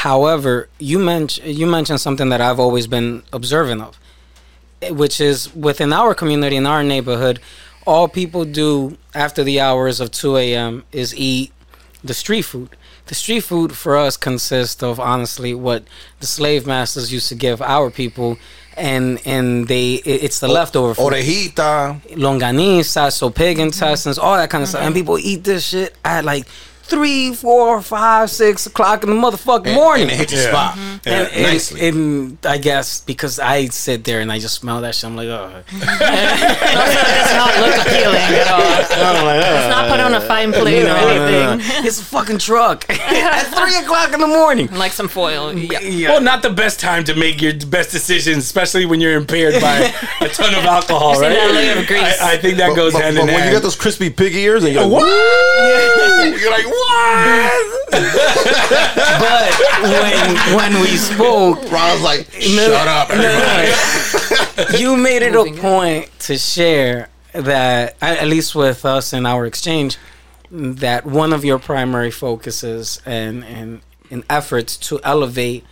however, 0.03 0.67
you 0.79 0.99
mentioned 0.99 1.47
you 1.59 1.65
mentioned 1.65 2.01
something 2.01 2.27
that 2.33 2.41
I've 2.41 2.59
always 2.59 2.87
been 2.87 3.23
observant 3.31 3.81
of, 3.81 3.93
which 5.01 5.21
is 5.21 5.37
within 5.55 5.93
our 5.93 6.13
community 6.13 6.57
in 6.57 6.65
our 6.65 6.83
neighborhood, 6.83 7.39
all 7.87 8.09
people 8.09 8.43
do 8.43 8.97
after 9.15 9.41
the 9.45 9.61
hours 9.61 10.01
of 10.01 10.11
2 10.11 10.35
a.m. 10.37 10.83
is 10.91 11.15
eat 11.15 11.53
the 12.03 12.13
street 12.13 12.41
food. 12.41 12.69
The 13.05 13.15
street 13.15 13.43
food 13.49 13.71
for 13.81 13.95
us 14.05 14.17
consists 14.17 14.83
of 14.83 14.99
honestly 14.99 15.53
what 15.53 15.81
the 16.19 16.27
slave 16.27 16.67
masters 16.67 17.07
used 17.17 17.29
to 17.29 17.35
give 17.35 17.61
our 17.61 17.89
people, 17.89 18.37
and 18.75 19.05
and 19.25 19.69
they 19.69 19.87
it- 20.11 20.21
it's 20.25 20.39
the 20.41 20.49
leftover 20.49 20.93
food. 20.95 21.13
Orejita. 21.13 22.01
longaniza, 22.25 23.09
so 23.19 23.29
pig 23.29 23.57
intestines, 23.59 24.17
all 24.17 24.35
that 24.35 24.49
kind 24.49 24.63
of 24.63 24.69
stuff. 24.69 24.81
And 24.81 24.89
mm-hmm. 24.89 25.01
people 25.01 25.17
eat 25.29 25.41
this 25.45 25.63
shit 25.69 25.95
at 26.03 26.25
like 26.25 26.45
three, 26.93 27.33
four, 27.33 27.81
five, 27.81 28.29
six 28.29 28.65
o'clock 28.67 29.03
in 29.03 29.09
the 29.09 29.15
motherfucking 29.15 29.73
morning. 29.73 30.03
And 30.03 30.11
it 30.11 30.17
hit 30.17 30.29
the 30.29 30.37
spot. 30.37 30.75
Mm-hmm. 30.77 31.07
Yeah, 31.07 31.13
And, 31.13 31.33
and- 31.33 31.43
nicely. 31.43 31.87
and 31.87 32.37
I 32.45 32.57
guess 32.57 33.01
because 33.01 33.39
I 33.39 33.65
sit 33.67 34.03
there 34.03 34.19
and 34.21 34.31
I 34.31 34.37
just 34.39 34.55
smell 34.55 34.81
that 34.81 34.93
shit, 34.95 35.05
I'm 35.09 35.15
like, 35.15 35.27
oh. 35.27 35.43
Also, 35.43 35.77
it 35.77 37.17
does 37.19 37.33
not 37.33 37.51
look 37.59 37.75
appealing 37.85 38.15
at 38.41 38.47
all. 38.47 38.61
It's 38.83 39.69
not 39.69 39.89
put 39.89 39.99
on 39.99 40.13
a 40.13 40.21
fine 40.21 40.53
uh, 40.53 40.59
plate 40.59 40.83
or 40.83 40.87
No, 40.87 41.07
no, 41.07 41.15
no. 41.15 41.49
anything. 41.51 41.85
It's 41.85 41.99
a 41.99 42.05
fucking 42.05 42.37
truck 42.39 42.85
at 42.89 43.43
three 43.55 43.77
o'clock 43.83 44.13
in 44.13 44.19
the 44.19 44.27
morning. 44.27 44.67
Like 44.71 44.91
some 44.91 45.07
foil. 45.07 45.53
Mm, 45.53 45.69
yeah. 45.99 46.09
Well, 46.11 46.21
not 46.21 46.41
the 46.41 46.49
best 46.49 46.79
time 46.79 47.03
to 47.05 47.15
make 47.15 47.41
your 47.41 47.53
best 47.67 47.91
decisions, 47.91 48.43
especially 48.43 48.85
when 48.85 49.01
you're 49.01 49.17
impaired 49.17 49.59
by 49.61 49.93
a 50.21 50.29
ton 50.29 50.53
of 50.55 50.65
alcohol, 50.65 51.19
right? 51.19 51.29
that 51.29 51.51
layer 51.53 51.79
of 51.79 51.87
grease. 51.87 52.01
I, 52.21 52.33
I 52.33 52.37
think 52.37 52.57
that 52.57 52.75
goes 52.75 52.93
but, 52.93 53.01
hand 53.03 53.15
but 53.15 53.21
in 53.23 53.27
when 53.27 53.35
hand. 53.39 53.49
you 53.49 53.55
got 53.55 53.63
those 53.63 53.75
crispy 53.75 54.09
pig 54.09 54.35
ears 54.35 54.63
and 54.63 54.73
you're 54.73 54.83
like, 54.83 54.91
What? 54.91 55.03
what? 55.03 56.39
You're 56.41 56.51
like, 56.51 56.65
what? 56.65 56.82
But 59.19 59.53
when 59.83 60.55
when 60.55 60.81
we 60.81 60.97
spoke, 60.97 61.71
Ron's 61.71 62.01
like, 62.01 62.27
No, 62.33 62.67
shut 62.67 62.87
up. 62.87 63.09
no, 63.09 63.15
everybody." 63.15 64.73
no. 64.73 64.77
you 64.79 64.97
made 64.97 65.21
it 65.21 65.35
a 65.35 65.61
point 65.61 66.09
to 66.21 66.37
share 66.37 67.09
that, 67.33 67.95
at 68.01 68.17
at 68.19 68.27
least 68.27 68.55
with 68.55 68.85
us 68.85 69.13
in 69.13 69.25
our 69.25 69.45
exchange, 69.45 69.97
that 70.51 71.05
one 71.05 71.33
of 71.33 71.43
your 71.45 71.59
primary 71.59 72.11
focuses 72.11 73.01
and 73.05 73.43
and, 73.43 73.81
and 74.11 74.23
efforts 74.29 74.77
to 74.77 74.99
elevate 75.03 75.63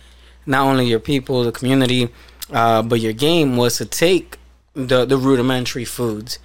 not 0.46 0.66
only 0.66 0.86
your 0.86 1.00
people, 1.00 1.44
the 1.44 1.52
community, 1.52 2.08
uh, 2.52 2.82
but 2.82 3.00
your 3.00 3.12
game 3.12 3.56
was 3.56 3.76
to 3.78 3.84
take 3.86 4.38
the 4.74 5.04
the 5.04 5.16
rudimentary 5.16 5.84
foods 5.84 6.38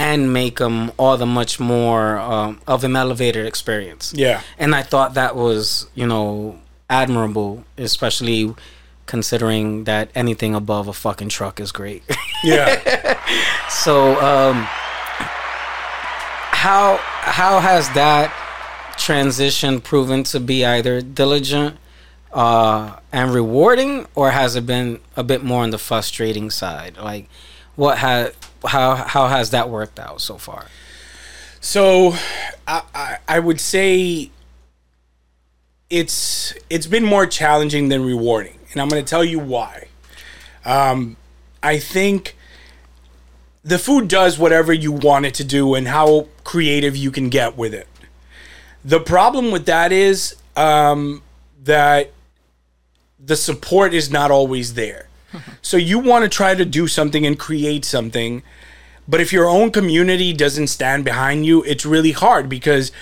and 0.00 0.32
make 0.32 0.56
them 0.58 0.90
all 0.96 1.16
the 1.18 1.26
much 1.26 1.60
more 1.60 2.16
um, 2.18 2.58
of 2.66 2.84
an 2.84 2.94
elevated 2.96 3.44
experience 3.46 4.12
Yeah. 4.16 4.40
and 4.58 4.74
I 4.74 4.82
thought 4.82 5.14
that 5.14 5.32
was 5.36 5.86
you 5.94 6.06
know 6.06 6.58
admirable, 6.88 7.52
especially 7.76 8.54
considering 9.06 9.84
that 9.84 10.08
anything 10.14 10.54
above 10.54 10.88
a 10.88 10.92
fucking 10.92 11.28
truck 11.28 11.60
is 11.60 11.70
great. 11.72 12.02
Yeah. 12.42 13.18
so 13.68 13.94
um, 14.32 14.56
how 16.62 16.98
how 17.38 17.60
has 17.60 17.88
that 17.92 18.32
transition 18.96 19.80
proven 19.80 20.22
to 20.24 20.40
be 20.40 20.64
either 20.64 21.00
diligent 21.02 21.76
uh, 22.32 22.96
and 23.12 23.34
rewarding, 23.34 24.06
or 24.14 24.30
has 24.30 24.56
it 24.56 24.64
been 24.66 25.00
a 25.16 25.22
bit 25.24 25.42
more 25.42 25.62
on 25.64 25.70
the 25.70 25.78
frustrating 25.78 26.48
side? 26.50 26.96
Like, 26.96 27.28
what 27.76 27.98
has 27.98 28.32
how 28.66 28.94
how 28.94 29.28
has 29.28 29.50
that 29.50 29.68
worked 29.68 29.98
out 29.98 30.20
so 30.20 30.38
far? 30.38 30.66
So, 31.60 32.14
I, 32.66 32.82
I 32.94 33.16
I 33.28 33.38
would 33.38 33.60
say 33.60 34.30
it's 35.90 36.54
it's 36.70 36.86
been 36.86 37.04
more 37.04 37.26
challenging 37.26 37.88
than 37.88 38.04
rewarding, 38.04 38.58
and 38.72 38.80
I'm 38.80 38.88
going 38.88 39.04
to 39.04 39.08
tell 39.08 39.24
you 39.24 39.38
why. 39.38 39.88
Um, 40.64 41.16
I 41.62 41.78
think 41.78 42.36
the 43.62 43.78
food 43.78 44.08
does 44.08 44.38
whatever 44.38 44.72
you 44.72 44.92
want 44.92 45.26
it 45.26 45.34
to 45.34 45.44
do, 45.44 45.74
and 45.74 45.88
how 45.88 46.28
creative 46.44 46.96
you 46.96 47.10
can 47.10 47.28
get 47.28 47.56
with 47.56 47.74
it. 47.74 47.88
The 48.84 49.00
problem 49.00 49.50
with 49.50 49.66
that 49.66 49.92
is 49.92 50.36
um, 50.56 51.22
that 51.62 52.12
the 53.22 53.36
support 53.36 53.92
is 53.92 54.10
not 54.10 54.30
always 54.30 54.74
there. 54.74 55.09
so 55.62 55.76
you 55.76 55.98
want 55.98 56.24
to 56.24 56.28
try 56.28 56.54
to 56.54 56.64
do 56.64 56.86
something 56.86 57.26
and 57.26 57.38
create 57.38 57.84
something, 57.84 58.42
but 59.08 59.20
if 59.20 59.32
your 59.32 59.48
own 59.48 59.70
community 59.70 60.32
doesn't 60.32 60.68
stand 60.68 61.04
behind 61.04 61.44
you, 61.44 61.64
it's 61.64 61.84
really 61.84 62.12
hard 62.12 62.48
because 62.48 62.92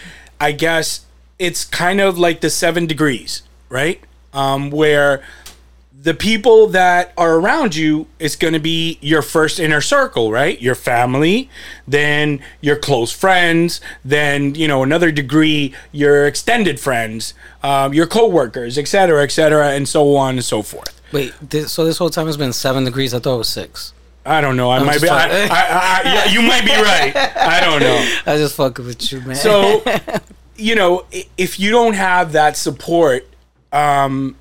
I 0.40 0.52
guess 0.52 1.04
it's 1.38 1.64
kind 1.64 2.00
of 2.00 2.18
like 2.18 2.40
the 2.40 2.50
seven 2.50 2.86
degrees, 2.86 3.42
right? 3.68 4.02
Um, 4.32 4.70
where 4.70 5.22
the 6.00 6.14
people 6.14 6.68
that 6.68 7.12
are 7.16 7.34
around 7.34 7.74
you 7.74 8.06
is 8.20 8.36
going 8.36 8.54
to 8.54 8.60
be 8.60 8.98
your 9.00 9.20
first 9.20 9.58
inner 9.58 9.80
circle, 9.80 10.30
right? 10.30 10.60
Your 10.62 10.76
family, 10.76 11.50
then 11.88 12.40
your 12.60 12.76
close 12.76 13.12
friends, 13.12 13.80
then 14.04 14.54
you 14.54 14.68
know 14.68 14.82
another 14.82 15.10
degree 15.10 15.74
your 15.90 16.26
extended 16.26 16.78
friends, 16.78 17.34
um, 17.62 17.92
your 17.92 18.06
coworkers, 18.06 18.78
et 18.78 18.86
cetera, 18.86 19.24
et 19.24 19.32
cetera, 19.32 19.70
and 19.70 19.88
so 19.88 20.16
on 20.16 20.36
and 20.36 20.44
so 20.44 20.62
forth. 20.62 20.97
Wait, 21.12 21.32
this, 21.40 21.72
so 21.72 21.84
this 21.84 21.98
whole 21.98 22.10
time 22.10 22.26
has 22.26 22.36
been 22.36 22.52
seven 22.52 22.84
degrees. 22.84 23.14
I 23.14 23.18
thought 23.18 23.36
it 23.36 23.38
was 23.38 23.48
six. 23.48 23.94
I 24.26 24.40
don't 24.42 24.56
know. 24.56 24.70
I 24.70 24.82
might 24.82 25.00
be. 25.00 25.08
I, 25.08 25.24
I, 25.24 25.48
I, 25.48 26.02
yeah, 26.04 26.24
you 26.26 26.42
might 26.42 26.64
be 26.64 26.70
right. 26.70 27.12
I 27.36 27.60
don't 27.60 27.80
know. 27.80 27.96
I 28.32 28.36
just 28.36 28.56
fucking 28.56 28.84
with 28.84 29.10
you, 29.10 29.22
man. 29.22 29.36
So, 29.36 29.82
you 30.56 30.74
know, 30.74 31.06
if 31.38 31.58
you 31.58 31.70
don't 31.70 31.94
have 31.94 32.32
that 32.32 32.56
support, 32.56 33.26
um, 33.72 34.36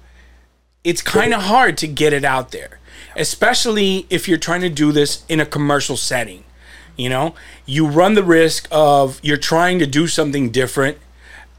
it's 0.84 1.01
kind 1.01 1.34
of 1.34 1.43
hard 1.43 1.77
to 1.80 1.88
get 1.88 2.12
it 2.12 2.25
out 2.25 2.51
there, 2.51 2.80
especially 3.15 4.06
if 4.10 4.27
you're 4.27 4.38
trying 4.38 4.62
to 4.62 4.69
do 4.69 4.91
this 4.91 5.23
in 5.30 5.39
a 5.39 5.45
commercial 5.45 5.95
setting. 5.95 6.43
You 6.97 7.10
know, 7.10 7.36
you 7.65 7.88
run 7.88 8.15
the 8.15 8.23
risk 8.23 8.67
of 8.71 9.19
you're 9.23 9.38
trying 9.38 9.80
to 9.80 9.88
do 9.88 10.08
something 10.08 10.49
different. 10.49 10.97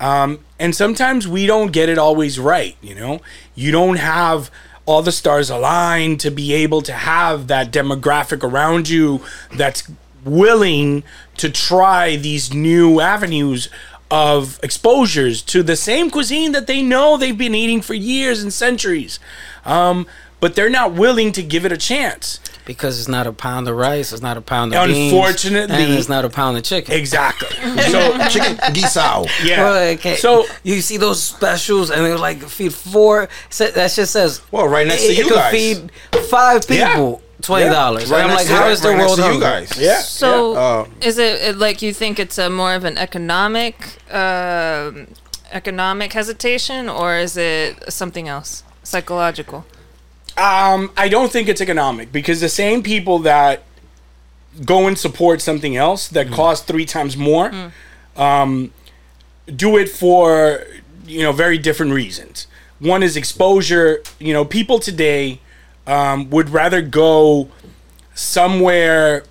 Um, 0.01 0.45
and 0.59 0.75
sometimes 0.75 1.27
we 1.27 1.47
don't 1.47 1.73
get 1.73 1.89
it 1.89 1.97
always 1.97 2.39
right. 2.39 2.77
You 2.83 2.95
know, 2.95 3.21
you 3.55 3.71
don't 3.71 3.97
have 3.97 4.51
all 4.89 5.03
the 5.03 5.13
stars 5.13 5.51
aligned 5.51 6.19
to 6.19 6.31
be 6.31 6.55
able 6.55 6.81
to 6.81 6.95
have 6.95 7.47
that 7.47 7.71
demographic 7.71 8.43
around 8.43 8.89
you 8.89 9.21
that's 9.55 9.87
willing 10.25 11.05
to 11.37 11.51
try 11.51 12.17
these 12.17 12.55
new 12.55 12.99
avenues 12.99 13.69
of 14.11 14.59
exposures 14.63 15.43
to 15.43 15.63
the 15.63 15.77
same 15.77 16.11
cuisine 16.11 16.53
that 16.53 16.67
they 16.67 16.81
know 16.81 17.19
they've 17.19 17.37
been 17.37 17.55
eating 17.55 17.83
for 17.83 17.93
years 17.93 18.43
and 18.43 18.51
centuries. 18.51 19.21
Um, 19.67 20.07
but 20.41 20.55
they're 20.55 20.71
not 20.71 20.95
willing 20.95 21.33
to 21.33 21.43
give 21.43 21.67
it 21.67 21.73
a 21.73 21.77
chance. 21.77 22.41
Because 22.69 22.99
it's 23.01 23.09
not 23.09 23.27
a 23.27 23.33
pound 23.33 23.67
of 23.67 23.75
rice, 23.77 24.13
it's 24.13 24.23
not 24.23 24.37
a 24.37 24.41
pound 24.41 24.73
of 24.75 24.87
beans, 24.87 25.11
Unfortunately- 25.13 25.75
and 25.83 25.93
it's 25.95 26.09
not 26.09 26.25
a 26.25 26.31
pound 26.31 26.57
of 26.59 26.63
chicken. 26.63 26.95
Exactly. 26.95 27.49
So, 27.95 28.01
Chicken 28.29 28.57
guisao. 28.77 29.27
yeah. 29.43 29.63
Well, 29.65 29.77
okay. 29.95 30.17
So, 30.17 30.45
you 30.63 30.81
see 30.83 30.99
those 30.99 31.21
specials, 31.23 31.91
and 31.91 32.05
they're 32.05 32.19
like 32.19 32.41
feed 32.43 32.75
four. 32.75 33.29
That 33.59 33.91
just 33.91 34.13
says 34.13 34.43
Well, 34.53 34.69
right 34.69 34.87
next 34.87 35.03
to 35.07 35.13
it, 35.13 35.17
you 35.19 35.25
it 35.25 35.29
could 35.29 35.35
guys. 35.45 35.53
feed 35.53 35.79
five 36.29 36.61
Yeah. 36.69 36.89
people 36.95 37.23
twenty 37.41 37.71
dollars. 37.71 38.11
Right 38.11 38.25
I'm 38.25 38.31
like, 38.31 38.47
to- 38.47 38.53
how 38.53 38.61
right- 38.63 38.73
is 38.73 38.81
the 38.83 38.91
right 38.91 38.99
world 38.99 39.17
you 39.19 39.25
hungry? 39.25 39.41
guys? 39.41 39.69
yeah. 39.79 40.01
So 40.01 40.55
Uh, 40.55 40.87
is 41.01 41.17
it, 41.19 41.35
it 41.49 41.57
like 41.57 41.81
you 41.83 41.93
think 41.95 42.19
it's 42.19 42.37
a 42.37 42.49
more 42.51 42.75
of 42.75 42.85
an 42.85 42.99
economic 42.99 43.75
um 44.13 45.07
economic 45.61 46.13
hesitation 46.13 46.89
or 47.01 47.17
is 47.17 47.37
it 47.37 47.91
something 48.01 48.29
else? 48.29 48.51
Psychological. 48.83 49.65
Um, 50.39 50.93
I 50.97 51.09
don't 51.09 51.33
think 51.33 51.49
it's 51.49 51.61
economic 51.61 52.13
because 52.13 52.41
the 52.41 52.49
same 52.49 52.83
people 52.83 53.19
that 53.21 53.65
go 54.65 54.87
and 54.87 54.97
support 54.97 55.41
something 55.41 55.77
else 55.77 56.09
that 56.09 56.31
costs 56.31 56.65
three 56.65 56.85
times 56.87 57.17
more, 57.17 57.53
um, 58.17 58.73
do 59.55 59.77
it 59.77 59.89
for 59.89 60.65
you 61.07 61.23
know 61.23 61.33
very 61.33 61.59
different 61.59 61.93
reasons. 61.93 62.47
One 62.79 63.03
is 63.03 63.17
exposure. 63.17 64.03
You 64.21 64.33
know, 64.33 64.45
people 64.45 64.79
today 64.79 65.41
um, 65.87 66.31
would 66.31 66.51
rather 66.51 66.83
go 66.83 67.49
somewhere 68.15 69.25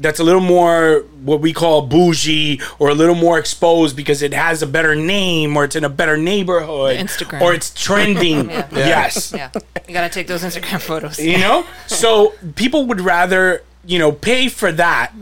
that's 0.00 0.18
a 0.18 0.24
little 0.24 0.40
more 0.40 1.04
what 1.22 1.40
we 1.40 1.52
call 1.52 1.82
bougie 1.82 2.60
or 2.78 2.88
a 2.88 2.94
little 2.94 3.14
more 3.14 3.38
exposed 3.38 3.96
because 3.96 4.22
it 4.22 4.34
has 4.34 4.60
a 4.62 4.66
better 4.66 4.94
name 4.94 5.56
or 5.56 5.64
it's 5.64 5.76
in 5.76 5.84
a 5.84 5.88
better 5.88 6.16
neighborhood 6.16 6.96
Instagram. 6.98 7.40
or 7.40 7.54
it's 7.54 7.72
trending. 7.72 8.48
Yes 8.72 9.32
Yeah. 9.32 9.50
You 9.86 9.94
gotta 9.94 10.08
take 10.12 10.26
those 10.26 10.42
Instagram 10.42 10.80
photos. 10.80 11.18
you 11.18 11.38
know 11.38 11.64
so 11.86 12.34
people 12.56 12.86
would 12.86 13.00
rather 13.00 13.62
you 13.86 13.98
know 13.98 14.10
pay 14.10 14.48
for 14.48 14.72
that 14.72 15.12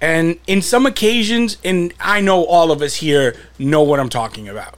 and 0.00 0.38
in 0.46 0.62
some 0.62 0.84
occasions 0.86 1.58
and 1.64 1.92
i 2.00 2.20
know 2.20 2.44
all 2.44 2.72
of 2.72 2.82
us 2.82 2.94
here 2.96 3.36
know 3.58 3.82
what 3.82 4.00
i'm 4.00 4.08
talking 4.08 4.48
about 4.48 4.76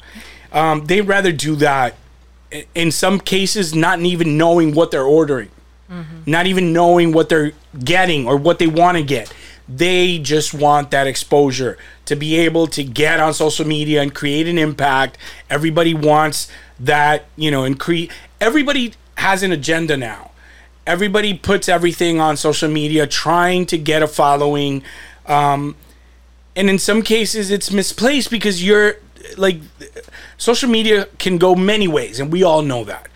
um, 0.52 0.84
they'd 0.86 1.02
rather 1.02 1.32
do 1.32 1.56
that 1.56 1.94
in 2.74 2.90
some 2.90 3.18
cases 3.18 3.74
not 3.74 3.98
even 4.00 4.36
knowing 4.36 4.74
what 4.74 4.90
they're 4.90 5.02
ordering 5.04 5.48
not 6.26 6.46
even 6.46 6.72
knowing 6.72 7.12
what 7.12 7.28
they're 7.28 7.52
getting 7.82 8.26
or 8.26 8.36
what 8.36 8.58
they 8.58 8.66
want 8.66 8.96
to 8.98 9.04
get. 9.04 9.32
They 9.68 10.18
just 10.18 10.52
want 10.52 10.90
that 10.90 11.06
exposure 11.06 11.78
to 12.04 12.16
be 12.16 12.36
able 12.36 12.66
to 12.68 12.84
get 12.84 13.18
on 13.20 13.32
social 13.32 13.66
media 13.66 14.02
and 14.02 14.14
create 14.14 14.46
an 14.46 14.58
impact. 14.58 15.16
Everybody 15.48 15.94
wants 15.94 16.50
that 16.78 17.26
you 17.36 17.50
know 17.50 17.64
and 17.64 17.78
create 17.78 18.10
everybody 18.40 18.94
has 19.16 19.42
an 19.42 19.52
agenda 19.52 19.96
now. 19.96 20.32
Everybody 20.86 21.32
puts 21.32 21.68
everything 21.68 22.20
on 22.20 22.36
social 22.36 22.68
media 22.68 23.06
trying 23.06 23.64
to 23.66 23.78
get 23.78 24.02
a 24.02 24.06
following 24.06 24.82
um, 25.26 25.76
and 26.56 26.68
in 26.68 26.78
some 26.78 27.02
cases 27.02 27.50
it's 27.50 27.70
misplaced 27.70 28.30
because 28.30 28.62
you're 28.62 28.96
like 29.36 29.60
social 30.36 30.68
media 30.68 31.06
can 31.18 31.38
go 31.38 31.54
many 31.54 31.88
ways 31.88 32.20
and 32.20 32.30
we 32.30 32.42
all 32.42 32.62
know 32.62 32.84
that 32.84 33.08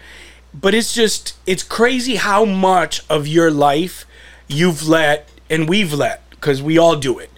but 0.53 0.75
it's 0.75 0.93
just 0.95 1.37
it's 1.47 1.63
crazy 1.63 2.17
how 2.17 2.45
much 2.45 3.03
of 3.09 3.27
your 3.27 3.51
life 3.51 4.05
you've 4.47 4.89
let 4.89 5.29
and 5.51 5.69
we've 5.69 5.93
let 5.93 6.29
because 6.31 6.63
we 6.63 6.79
all 6.79 6.97
do 6.97 7.19
it. 7.19 7.31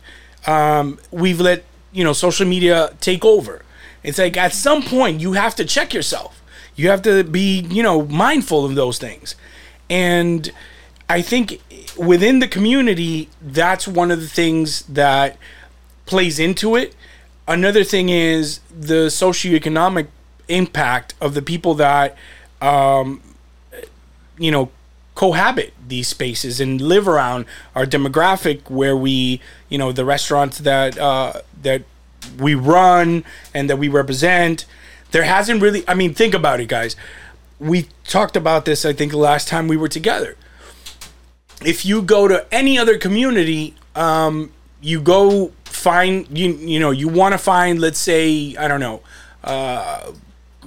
Um, 0.47 0.99
we've 1.11 1.41
let 1.41 1.65
you 1.93 2.05
know 2.05 2.13
social 2.13 2.47
media 2.47 2.95
take 3.01 3.25
over. 3.25 3.63
It's 4.03 4.19
like 4.19 4.37
at 4.37 4.53
some 4.53 4.83
point 4.83 5.21
you 5.21 5.33
have 5.33 5.55
to 5.57 5.65
check 5.65 5.93
yourself. 5.93 6.43
You 6.77 6.89
have 6.89 7.03
to 7.03 7.25
be 7.25 7.61
you 7.61 7.83
know 7.83 8.07
mindful 8.07 8.65
of 8.65 8.75
those 8.75 8.99
things. 8.99 9.35
And 9.89 10.51
i 11.09 11.21
think 11.21 11.61
within 11.97 12.39
the 12.39 12.47
community 12.47 13.29
that's 13.43 13.89
one 13.89 14.13
of 14.13 14.21
the 14.21 14.29
things 14.29 14.83
that 14.83 15.37
plays 16.07 16.39
into 16.39 16.77
it. 16.77 16.95
Another 17.49 17.85
thing 17.85 18.09
is 18.09 18.61
the 18.71 19.07
socioeconomic 19.07 20.09
impact 20.49 21.15
of 21.21 21.35
the 21.35 21.43
people 21.43 21.75
that 21.75 22.17
um, 22.61 23.21
you 24.39 24.51
know 24.51 24.71
cohabit 25.15 25.75
these 25.87 26.09
spaces 26.09 26.61
and 26.61 26.81
live 26.81 27.07
around 27.07 27.45
our 27.75 27.85
demographic 27.85 28.71
where 28.71 28.97
we 28.97 29.41
you 29.69 29.77
know 29.77 29.93
the 29.93 30.05
restaurants 30.05 30.59
that 30.59 30.99
uh, 30.99 31.35
that 31.63 31.83
we 32.39 32.55
run 32.55 33.25
and 33.55 33.69
that 33.69 33.77
we 33.77 33.89
represent. 33.89 34.67
There 35.11 35.25
hasn't 35.25 35.61
really 35.61 35.85
i 35.89 35.95
mean 35.95 36.15
think 36.15 36.35
about 36.35 36.61
it 36.61 36.67
guys. 36.69 36.97
We 37.59 37.89
talked 38.05 38.37
about 38.37 38.65
this 38.65 38.85
i 38.85 38.93
think 38.93 39.13
the 39.13 39.19
last 39.19 39.49
time 39.49 39.69
we 39.69 39.77
were 39.77 39.89
together. 39.89 40.37
If 41.65 41.85
you 41.85 42.01
go 42.01 42.27
to 42.27 42.47
any 42.53 42.79
other 42.79 42.97
community 42.97 43.75
um, 43.95 44.53
you 44.81 45.01
go 45.01 45.53
find 45.65 46.27
you 46.37 46.53
you 46.53 46.81
know 46.81 46.91
you 46.91 47.09
want 47.09 47.33
to 47.33 47.39
find 47.39 47.81
let's 47.81 47.99
say 47.99 48.55
i 48.57 48.69
don't 48.69 48.81
know 48.81 49.01
uh, 49.45 50.13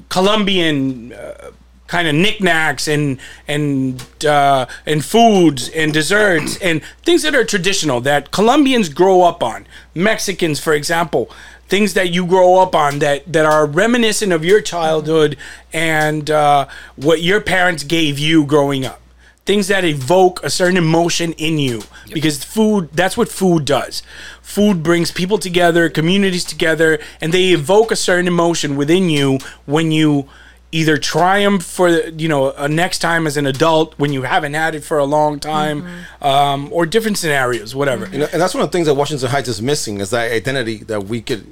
colombian 0.09 1.13
uh, 1.13 1.51
kind 1.93 2.07
of 2.07 2.15
knickknacks 2.15 2.87
and 2.87 3.19
and 3.47 4.25
uh, 4.25 4.65
and 4.83 5.05
foods 5.05 5.69
and 5.69 5.93
desserts 5.93 6.57
and 6.57 6.83
things 7.03 7.21
that 7.21 7.35
are 7.35 7.45
traditional 7.45 8.01
that 8.01 8.31
Colombians 8.31 8.89
grow 8.89 9.21
up 9.21 9.43
on. 9.43 9.67
Mexicans, 9.93 10.59
for 10.59 10.73
example, 10.73 11.29
things 11.67 11.93
that 11.93 12.09
you 12.09 12.25
grow 12.25 12.57
up 12.57 12.73
on 12.73 12.97
that 12.97 13.31
that 13.31 13.45
are 13.45 13.67
reminiscent 13.67 14.33
of 14.33 14.43
your 14.43 14.59
childhood 14.59 15.37
and 15.71 16.31
uh, 16.31 16.67
what 16.95 17.21
your 17.21 17.39
parents 17.39 17.83
gave 17.83 18.17
you 18.17 18.43
growing 18.43 18.83
up. 18.87 18.99
Things 19.45 19.67
that 19.67 19.85
evoke 19.85 20.43
a 20.43 20.49
certain 20.49 20.77
emotion 20.77 21.33
in 21.33 21.59
you 21.59 21.83
because 22.11 22.43
food 22.43 22.89
that's 22.91 23.15
what 23.15 23.29
food 23.29 23.65
does. 23.65 24.01
Food 24.41 24.81
brings 24.81 25.11
people 25.11 25.37
together, 25.37 25.89
communities 25.89 26.43
together, 26.43 26.97
and 27.21 27.31
they 27.31 27.49
evoke 27.49 27.91
a 27.91 27.95
certain 27.95 28.27
emotion 28.27 28.75
within 28.75 29.11
you 29.11 29.37
when 29.67 29.91
you 29.91 30.27
either 30.73 30.97
triumph 30.97 31.63
for 31.63 31.89
you 31.89 32.27
know 32.27 32.51
a 32.53 32.67
next 32.67 32.99
time 32.99 33.27
as 33.27 33.37
an 33.37 33.45
adult 33.45 33.93
when 33.97 34.11
you 34.11 34.23
haven't 34.23 34.53
had 34.53 34.75
it 34.75 34.83
for 34.83 34.97
a 34.97 35.05
long 35.05 35.39
time 35.39 35.83
mm-hmm. 35.83 36.25
um, 36.25 36.73
or 36.73 36.85
different 36.85 37.17
scenarios 37.17 37.75
whatever 37.75 38.05
mm-hmm. 38.05 38.13
You 38.13 38.19
know, 38.19 38.27
and 38.31 38.41
that's 38.41 38.53
one 38.53 38.63
of 38.63 38.69
the 38.71 38.77
things 38.77 38.87
that 38.87 38.93
Washington 38.93 39.29
Heights 39.29 39.49
is 39.49 39.61
missing 39.61 39.99
is 39.99 40.11
that 40.11 40.31
identity 40.31 40.77
that 40.83 41.05
we 41.05 41.21
could, 41.21 41.45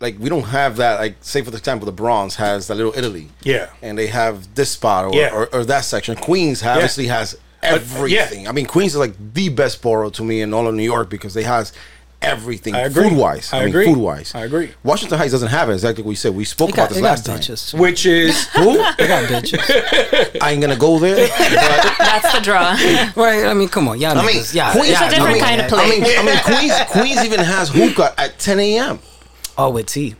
like, 0.00 0.18
we 0.18 0.28
don't 0.28 0.44
have 0.44 0.76
that. 0.76 0.98
Like, 0.98 1.16
say 1.20 1.42
for 1.42 1.50
the 1.50 1.58
example, 1.58 1.86
the 1.86 1.92
Bronx 1.92 2.36
has 2.36 2.68
that 2.68 2.76
little 2.76 2.92
Italy, 2.96 3.28
Yeah. 3.42 3.68
and 3.82 3.98
they 3.98 4.06
have 4.06 4.54
this 4.54 4.70
spot 4.70 5.04
or, 5.04 5.14
Yeah. 5.14 5.34
or, 5.34 5.54
or 5.54 5.64
that 5.64 5.84
section. 5.84 6.16
Queens 6.16 6.62
obviously 6.62 7.06
has 7.06 7.34
uh, 7.34 7.38
everything. 7.62 8.48
I 8.48 8.52
mean, 8.52 8.66
Queens 8.66 8.92
is 8.92 8.98
like 8.98 9.14
the 9.34 9.50
best 9.50 9.82
borough 9.82 10.10
to 10.10 10.24
me 10.24 10.40
in 10.40 10.54
all 10.54 10.66
of 10.66 10.74
New 10.74 10.82
York 10.82 11.10
because 11.10 11.34
they 11.34 11.42
has 11.42 11.72
everything 12.22 12.74
I 12.74 12.80
agree. 12.80 13.08
food 13.08 13.18
wise. 13.18 13.52
I 13.52 13.60
mean, 13.60 13.68
agree. 13.70 13.86
food 13.86 13.98
wise. 13.98 14.34
I 14.34 14.44
agree. 14.44 14.70
Washington 14.82 15.18
Heights 15.18 15.32
doesn't 15.32 15.48
have 15.48 15.70
it. 15.70 15.74
Exactly 15.74 16.02
what 16.04 16.10
we 16.10 16.14
said. 16.14 16.34
We 16.34 16.44
spoke 16.44 16.68
They 16.70 16.74
about 16.74 16.90
this 16.90 17.00
last 17.00 17.26
time. 17.26 17.38
bitches. 17.38 17.78
which 17.78 18.06
is 18.06 18.46
Who? 18.54 18.74
They 18.98 19.06
got 19.08 19.24
bitches. 19.24 20.38
I 20.42 20.52
ain't 20.52 20.60
gonna 20.60 20.76
go 20.76 20.98
there. 20.98 21.26
That's 21.26 22.32
the 22.32 22.40
draw. 22.40 22.70
right? 23.22 23.44
I 23.46 23.54
mean, 23.54 23.68
come 23.68 23.88
on, 23.88 24.00
y'all 24.00 24.16
I 24.18 24.26
mean. 24.26 24.42
Yeah, 24.52 24.72
Queens 24.72 24.88
yeah, 24.90 25.06
It's 25.06 25.14
a 25.14 25.16
different 25.16 25.22
I 25.22 25.32
mean, 25.32 25.42
kind 25.42 25.60
of 25.60 25.72
I 25.72 25.88
mean. 25.88 26.04
I 26.04 26.22
mean, 26.24 26.38
Queens. 26.44 26.72
Queens 26.90 27.24
even 27.24 27.40
has 27.40 27.68
hookah 27.70 28.14
at 28.20 28.38
10 28.38 28.60
a.m. 28.60 28.98
Oh, 29.58 29.70
with 29.70 29.86
tea. 29.86 30.14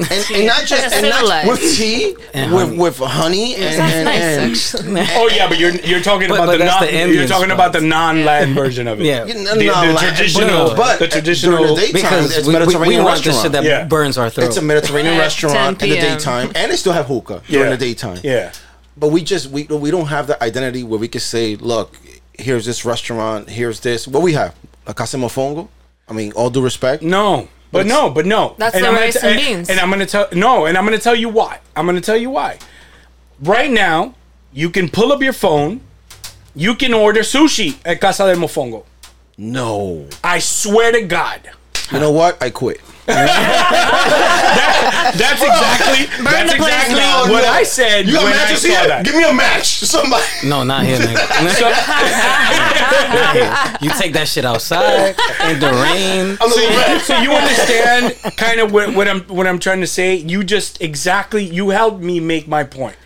And, 0.00 0.24
and 0.34 0.46
not 0.46 0.64
just 0.64 0.94
and 0.94 1.08
not 1.08 1.46
with 1.46 1.60
tea, 1.76 2.14
And 2.34 2.52
with 2.52 2.66
honey. 2.68 2.78
with 2.78 2.96
honey 2.98 3.54
and, 3.54 3.62
That's 3.78 3.92
and, 3.94 4.04
nice, 4.04 4.74
and 4.74 4.98
actually. 4.98 5.16
oh 5.20 5.28
yeah 5.34 5.48
but 5.48 5.58
you're 5.58 5.74
you're 5.90 6.00
talking 6.00 6.28
But- 6.28 6.36
about 6.36 6.46
but 6.46 6.58
the 6.58 6.64
non 6.64 6.80
the 6.86 6.92
you're 6.92 7.02
Indian 7.02 7.28
talking 7.28 7.50
about 7.50 7.72
the 7.72 7.80
non-latin 7.80 8.54
version 8.54 8.88
of 8.88 9.00
it 9.00 9.04
Yeah. 9.06 9.24
You 9.26 9.34
the, 9.34 9.54
the 9.54 9.96
traditional 9.98 10.68
but, 10.74 10.76
but 10.76 10.98
the 11.00 11.08
traditional 11.08 11.74
the 11.74 11.80
daytime, 11.80 11.92
Because 11.92 12.36
it's 12.36 12.46
we, 12.46 12.54
we, 12.54 12.58
Mediterranean 12.60 12.98
we 13.00 13.04
want 13.04 13.18
this 13.18 13.26
restaurant. 13.34 13.42
shit 13.42 13.52
that 13.52 13.64
Yeah. 13.64 13.84
burns 13.86 14.16
our 14.18 14.30
throat. 14.30 14.46
it's 14.46 14.56
a 14.56 14.62
Mediterranean 14.62 15.18
restaurant 15.18 15.82
in 15.82 15.88
the 15.90 15.96
daytime, 15.96 16.50
and 16.54 16.70
they 16.72 16.76
still 16.76 16.92
have 16.92 17.06
hookah 17.06 17.42
during 17.48 17.70
Yeah. 17.70 17.76
the 17.76 17.84
daytime. 17.86 18.18
yeah 18.22 18.52
But 18.96 19.08
we 19.08 19.22
just 19.22 19.46
we 19.50 19.64
we 19.64 19.90
don't 19.90 20.06
have 20.08 20.26
the 20.26 20.36
identity 20.42 20.82
where 20.84 20.98
we 20.98 21.08
could 21.08 21.22
say, 21.22 21.56
look, 21.56 21.96
here's 22.46 22.64
this 22.64 22.84
restaurant, 22.84 23.48
here's 23.48 23.80
this. 23.80 24.06
What 24.08 24.22
we 24.22 24.32
have, 24.34 24.54
a 24.86 24.92
Casa 24.94 25.16
Mofongo. 25.16 25.68
I 26.08 26.12
mean, 26.12 26.32
all 26.32 26.50
due 26.50 26.60
respect. 26.70 27.02
No, 27.02 27.48
but 27.72 27.86
no, 27.86 28.10
but 28.10 28.26
no. 28.26 28.54
That's 28.58 28.74
and 28.74 28.84
the 28.84 28.88
I'm 28.88 28.94
gonna 28.94 29.06
rice 29.06 29.20
t- 29.20 29.26
and 29.26 29.36
beans. 29.40 29.70
And 29.70 29.78
I'm 29.80 29.90
gonna 29.90 30.06
tell 30.06 30.28
no, 30.32 30.66
and 30.66 30.76
I'm 30.76 30.84
gonna 30.84 30.98
tell 30.98 31.14
you 31.14 31.28
why. 31.28 31.60
I'm 31.76 31.86
gonna 31.86 32.00
tell 32.00 32.16
you 32.16 32.30
why. 32.30 32.58
Right 33.40 33.70
now, 33.70 34.14
you 34.52 34.70
can 34.70 34.88
pull 34.88 35.12
up 35.12 35.22
your 35.22 35.32
phone. 35.32 35.80
You 36.54 36.74
can 36.74 36.92
order 36.92 37.20
sushi 37.20 37.78
at 37.84 38.00
Casa 38.00 38.24
del 38.26 38.36
Mofongo. 38.36 38.84
No. 39.38 40.06
I 40.22 40.40
swear 40.40 40.92
to 40.92 41.02
God. 41.02 41.50
You 41.92 42.00
know 42.00 42.10
what? 42.10 42.42
I 42.42 42.50
quit. 42.50 42.80
That's 45.14 45.42
exactly 45.42 46.06
that's 46.24 46.52
the 46.52 46.58
place 46.58 46.72
exactly 46.74 46.96
down. 46.96 47.30
what 47.30 47.44
I 47.44 47.62
said 47.64 48.06
You 48.06 48.14
got 48.14 48.24
when 48.24 48.32
I 48.32 48.36
matches 48.36 48.62
saw 48.62 48.68
here? 48.68 48.88
that. 48.88 49.04
Give 49.04 49.14
me 49.14 49.24
a 49.28 49.32
match, 49.32 49.66
somebody. 49.84 50.24
no, 50.44 50.62
not 50.62 50.84
here, 50.84 50.98
nigga. 51.00 51.16
you 53.82 53.90
take 53.98 54.12
that 54.14 54.28
shit 54.28 54.44
outside 54.44 55.14
in 55.50 55.58
the 55.60 55.70
rain. 55.70 56.36
A 56.40 56.46
little 56.46 56.70
match. 56.70 57.02
so 57.02 57.18
you 57.20 57.32
understand 57.32 58.14
kind 58.36 58.60
of 58.60 58.72
what, 58.72 58.94
what 58.94 59.08
I'm 59.08 59.20
what 59.22 59.46
I'm 59.46 59.58
trying 59.58 59.80
to 59.80 59.86
say. 59.86 60.14
You 60.16 60.44
just 60.44 60.80
exactly 60.80 61.44
you 61.44 61.70
helped 61.70 62.00
me 62.02 62.20
make 62.20 62.46
my 62.48 62.64
point. 62.64 62.96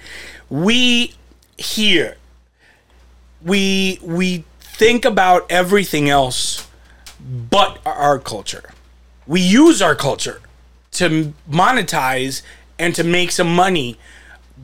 We 0.51 1.15
here 1.57 2.17
we 3.45 3.99
we 4.03 4.45
think 4.61 5.05
about 5.05 5.47
everything 5.51 6.09
else 6.11 6.69
but 7.21 7.79
our 7.87 8.19
culture. 8.19 8.71
We 9.27 9.41
use 9.41 9.81
our 9.81 9.95
culture 9.95 10.41
to 10.93 11.35
monetize 11.51 12.43
and 12.79 12.95
to 12.95 13.05
make 13.05 13.31
some 13.31 13.55
money 13.55 13.99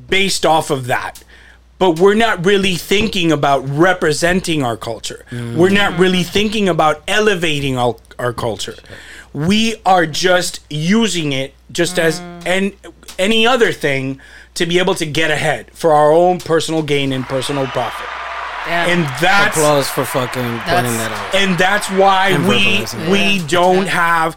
based 0.09 0.45
off 0.45 0.71
of 0.71 0.87
that. 0.87 1.23
But 1.79 1.99
we're 1.99 2.15
not 2.15 2.45
really 2.45 2.75
thinking 2.75 3.33
about 3.33 3.61
representing 3.61 4.63
our 4.63 4.77
culture. 4.77 5.25
We're 5.33 5.71
not 5.71 5.95
mm. 5.95 5.99
really 5.99 6.23
thinking 6.23 6.69
about 6.69 7.03
elevating 7.09 7.79
our, 7.79 7.97
our 8.19 8.35
culture. 8.35 8.77
We 9.33 9.77
are 9.87 10.05
just 10.05 10.61
using 10.69 11.33
it 11.33 11.55
just 11.73 11.99
as 11.99 12.21
mm. 12.21 12.47
an, 12.47 12.93
any 13.19 13.47
other 13.47 13.73
thing 13.73 14.21
to 14.55 14.67
be 14.67 14.79
able 14.79 14.95
to 14.97 15.07
get 15.07 15.31
ahead 15.31 15.71
for 15.73 15.93
our 15.93 16.13
own 16.13 16.39
personal 16.39 16.83
gain 16.83 17.13
and 17.13 17.25
personal 17.25 17.67
profit. 17.67 18.20
Yeah. 18.67 18.87
And 18.87 19.05
that's 19.21 19.57
Applause 19.57 19.89
for 19.89 20.05
fucking 20.05 20.43
putting 20.43 20.65
That's- 20.67 20.97
that 20.99 21.13
out. 21.13 21.35
and 21.35 21.59
that's 21.59 21.91
why 21.91 22.29
And 22.29 22.47
we 22.47 22.85
we 23.11 23.39
don't 23.47 23.87
have 23.87 24.37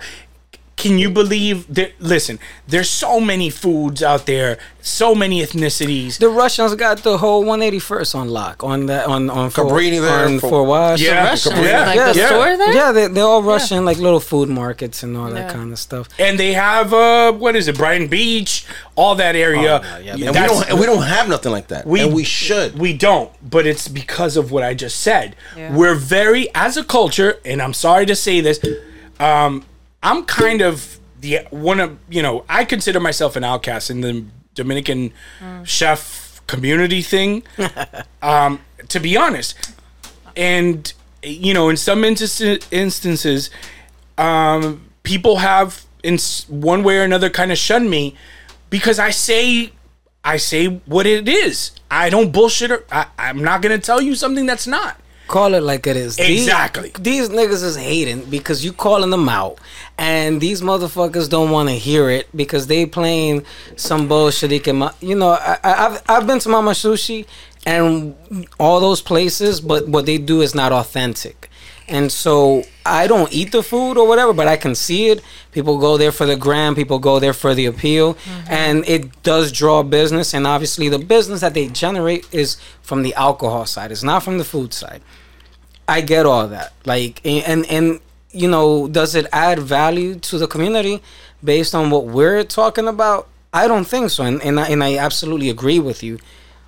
can 0.83 0.95
you 1.03 1.09
believe 1.21 1.57
that 1.77 1.89
listen 2.13 2.35
there's 2.71 2.89
so 3.05 3.13
many 3.31 3.49
foods 3.63 3.99
out 4.11 4.23
there 4.33 4.51
so 4.81 5.09
many 5.23 5.37
ethnicities 5.45 6.17
The 6.17 6.27
Russians 6.43 6.75
got 6.85 6.95
the 7.09 7.17
whole 7.23 7.41
181st 7.45 8.11
on 8.21 8.27
lock 8.39 8.57
on 8.71 8.79
that 8.91 9.03
on 9.15 9.21
on 9.39 9.49
Fort- 9.49 9.67
Cabrini 9.69 9.99
there 10.07 10.25
on 10.27 10.39
for- 10.41 10.49
Fort 10.49 10.67
Wash. 10.73 10.99
Yeah. 11.01 11.23
Russian, 11.29 11.53
Yeah. 11.53 11.85
like 11.89 11.95
Yeah. 11.99 12.11
the 12.13 12.19
Yeah. 12.19 12.27
store 12.31 12.51
there. 12.61 12.73
Yeah, 12.79 12.89
they, 12.91 13.05
they're 13.13 13.31
all 13.33 13.43
Russian, 13.55 13.79
like 13.89 13.97
little 14.07 14.19
food 14.31 14.49
markets 14.61 14.97
and 15.03 15.11
all 15.19 15.29
that 15.37 15.47
kind 15.55 15.69
of 15.75 15.79
stuff. 15.87 16.05
and 16.25 16.33
they 16.41 16.51
have 16.67 16.87
uh 16.93 17.31
what 17.43 17.53
is 17.59 17.65
it 17.71 17.75
Brighton 17.83 18.07
Beach 18.17 18.51
all 19.01 19.15
that 19.23 19.35
area 19.47 19.73
Oh, 19.83 19.97
yeah, 20.07 20.11
And 20.27 20.35
we 20.39 20.45
don't, 20.51 20.79
we 20.81 20.85
don't 20.91 21.07
have 21.17 21.27
nothing 21.35 21.51
like 21.57 21.67
that. 21.73 21.81
We- 21.93 22.01
and 22.03 22.13
we 22.19 22.25
should. 22.39 22.69
We 22.85 22.91
don't, 23.07 23.29
but 23.55 23.63
it's 23.71 23.87
because 24.01 24.33
of 24.41 24.45
what 24.53 24.63
I 24.69 24.73
just 24.85 24.97
said. 25.09 25.27
Yeah. 25.57 25.73
We're 25.79 25.95
very, 26.19 26.43
as 26.65 26.73
a 26.77 26.83
culture, 26.97 27.31
and 27.49 27.57
I'm 27.63 27.73
sorry 27.87 28.05
to 28.11 28.15
say 28.15 28.35
this, 28.47 28.59
um, 29.29 29.63
I'm 30.03 30.25
kind 30.25 30.61
of 30.61 30.99
the 31.21 31.39
one 31.49 31.79
of 31.79 31.97
you 32.09 32.21
know 32.21 32.43
I 32.49 32.65
consider 32.65 32.99
myself 32.99 33.35
an 33.35 33.43
outcast 33.43 33.89
in 33.89 34.01
the 34.01 34.25
Dominican 34.53 35.13
chef 35.63 36.41
community 36.47 37.01
thing. 37.01 37.43
um, 38.21 38.59
to 38.89 38.99
be 38.99 39.17
honest, 39.17 39.55
and 40.35 40.93
you 41.23 41.53
know, 41.53 41.69
in 41.69 41.77
some 41.77 42.03
instances, 42.03 42.67
instances, 42.69 43.49
um, 44.17 44.89
people 45.03 45.37
have 45.37 45.85
in 46.03 46.17
one 46.49 46.83
way 46.83 46.97
or 46.97 47.03
another 47.03 47.29
kind 47.29 47.51
of 47.51 47.57
shunned 47.57 47.89
me 47.89 48.15
because 48.69 48.99
I 48.99 49.09
say 49.11 49.71
I 50.23 50.37
say 50.37 50.67
what 50.85 51.05
it 51.05 51.27
is. 51.29 51.71
I 51.89 52.09
don't 52.09 52.31
bullshit. 52.31 52.71
Or, 52.71 52.83
I, 52.91 53.05
I'm 53.17 53.41
not 53.43 53.61
gonna 53.61 53.77
tell 53.79 54.01
you 54.01 54.15
something 54.15 54.45
that's 54.45 54.67
not. 54.67 54.99
Call 55.27 55.53
it 55.53 55.61
like 55.63 55.87
it 55.87 55.95
is. 55.95 56.17
These- 56.17 56.41
Exactly. 56.43 56.91
These, 56.99 57.29
niggas 57.29 57.63
is 57.63 57.77
hating 57.77 58.25
because 58.25 58.63
you 58.65 58.73
calling 58.73 59.09
them 59.09 59.29
out, 59.29 59.57
and 59.97 60.41
these 60.41 60.61
motherfuckers 60.61 61.29
don't 61.29 61.51
want 61.51 61.69
to 61.69 61.75
hear 61.75 62.09
it 62.09 62.27
because 62.35 62.67
they 62.67 62.85
playing 62.85 63.45
some 63.75 64.07
bullshit. 64.07 64.51
You 65.01 65.15
know, 65.15 65.29
I, 65.29 65.59
I, 65.63 65.85
I've 65.85 66.03
I've 66.09 66.27
been 66.27 66.39
to 66.39 66.49
Mama 66.49 66.71
Sushi 66.71 67.25
and 67.65 68.15
all 68.59 68.79
those 68.79 69.01
places, 69.01 69.61
but 69.61 69.87
what 69.87 70.05
they 70.05 70.17
do 70.17 70.41
is 70.41 70.53
not 70.53 70.71
authentic. 70.71 71.49
And 71.87 72.11
so 72.11 72.63
I 72.85 73.07
don't 73.07 73.31
eat 73.33 73.51
the 73.51 73.61
food 73.61 73.97
or 73.97 74.07
whatever, 74.07 74.31
but 74.33 74.47
I 74.47 74.55
can 74.55 74.73
see 74.73 75.09
it. 75.09 75.21
People 75.51 75.77
go 75.79 75.97
there 75.97 76.13
for 76.13 76.25
the 76.25 76.35
gram, 76.35 76.75
people 76.75 76.97
go 76.97 77.19
there 77.19 77.33
for 77.33 77.53
the 77.53 77.65
appeal, 77.65 78.15
mm-hmm. 78.15 78.51
and 78.51 78.87
it 78.87 79.21
does 79.23 79.51
draw 79.51 79.83
business. 79.83 80.33
And 80.33 80.47
obviously, 80.47 80.87
the 80.89 80.99
business 80.99 81.41
that 81.41 81.53
they 81.53 81.67
generate 81.67 82.25
is 82.33 82.57
from 82.81 83.03
the 83.03 83.13
alcohol 83.15 83.65
side, 83.65 83.91
it's 83.91 84.03
not 84.03 84.23
from 84.23 84.37
the 84.37 84.45
food 84.45 84.73
side. 84.73 85.01
I 85.87 86.01
get 86.01 86.25
all 86.25 86.47
that. 86.47 86.73
Like 86.85 87.21
and 87.25 87.65
and 87.65 87.99
you 88.33 88.49
know, 88.49 88.87
does 88.87 89.15
it 89.15 89.27
add 89.31 89.59
value 89.59 90.15
to 90.15 90.37
the 90.37 90.47
community 90.47 91.01
based 91.43 91.73
on 91.73 91.89
what 91.89 92.05
we're 92.05 92.43
talking 92.43 92.87
about? 92.87 93.29
I 93.53 93.67
don't 93.67 93.85
think 93.85 94.09
so. 94.09 94.23
And 94.23 94.41
and 94.41 94.59
I, 94.59 94.67
and 94.67 94.83
I 94.83 94.97
absolutely 94.97 95.49
agree 95.49 95.79
with 95.79 96.03
you. 96.03 96.19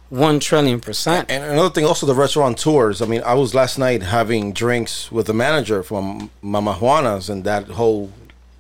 1 0.09 0.39
trillion 0.39 0.79
percent. 0.79 1.29
And 1.31 1.43
another 1.43 1.71
thing, 1.71 1.83
also 1.83 2.05
the 2.05 2.13
restaurant 2.13 2.59
tours. 2.59 3.01
I 3.01 3.05
mean, 3.05 3.23
I 3.25 3.33
was 3.33 3.55
last 3.55 3.79
night 3.79 4.03
having 4.03 4.53
drinks 4.53 5.11
with 5.11 5.25
the 5.25 5.33
manager 5.33 5.81
from 5.81 6.29
Mama 6.43 6.73
Juana's 6.73 7.27
and 7.27 7.43
that 7.43 7.69
whole 7.69 8.11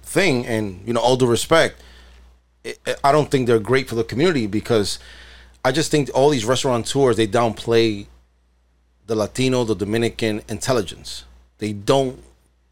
thing. 0.01 0.45
And 0.47 0.81
you 0.85 0.93
know, 0.93 0.99
all 0.99 1.15
due 1.15 1.27
respect, 1.27 1.81
I 3.03 3.11
don't 3.11 3.29
think 3.29 3.45
they're 3.45 3.59
great 3.59 3.87
for 3.87 3.95
the 3.95 4.03
community 4.03 4.47
because 4.47 4.97
I 5.63 5.71
just 5.71 5.91
think 5.91 6.09
all 6.15 6.29
these 6.31 6.45
restaurant 6.45 6.87
tours 6.87 7.15
they 7.15 7.27
downplay 7.27 8.07
the 9.05 9.15
Latino, 9.15 9.63
the 9.63 9.75
Dominican 9.75 10.41
intelligence. 10.49 11.25
They 11.59 11.73
don't 11.73 12.23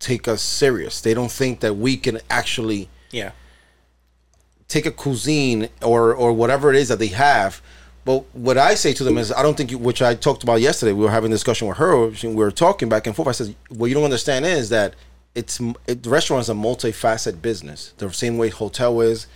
take 0.03 0.27
us 0.27 0.41
serious. 0.41 1.01
They 1.01 1.13
don't 1.13 1.31
think 1.31 1.59
that 1.61 1.73
we 1.75 1.97
can 1.97 2.19
actually 2.29 2.89
Yeah. 3.11 3.31
take 4.67 4.85
a 4.85 4.91
cuisine 4.91 5.69
or 5.81 6.13
or 6.13 6.33
whatever 6.33 6.69
it 6.71 6.75
is 6.75 6.87
that 6.89 6.99
they 6.99 7.07
have. 7.07 7.61
But 8.05 8.23
what 8.35 8.57
I 8.57 8.75
say 8.75 8.91
to 8.93 9.03
them 9.03 9.17
is, 9.17 9.31
I 9.31 9.41
don't 9.41 9.55
think 9.55 9.71
you, 9.71 9.77
which 9.77 10.01
I 10.01 10.13
talked 10.13 10.43
about 10.43 10.59
yesterday. 10.59 10.91
We 10.91 11.05
were 11.05 11.11
having 11.11 11.31
a 11.31 11.35
discussion 11.35 11.69
with 11.69 11.77
her. 11.77 12.07
We 12.07 12.35
were 12.35 12.51
talking 12.51 12.89
back 12.89 13.07
and 13.07 13.15
forth. 13.15 13.29
I 13.29 13.31
said, 13.31 13.55
what 13.69 13.85
you 13.87 13.93
don't 13.93 14.03
understand 14.03 14.45
is 14.45 14.67
that 14.69 14.93
it's 15.35 15.59
it, 15.87 16.03
the 16.03 16.09
restaurant 16.09 16.41
is 16.41 16.49
a 16.49 16.53
multifaceted 16.53 17.41
business. 17.41 17.93
The 17.97 18.11
same 18.11 18.37
way 18.37 18.49
hotel 18.49 18.99
is, 18.99 19.27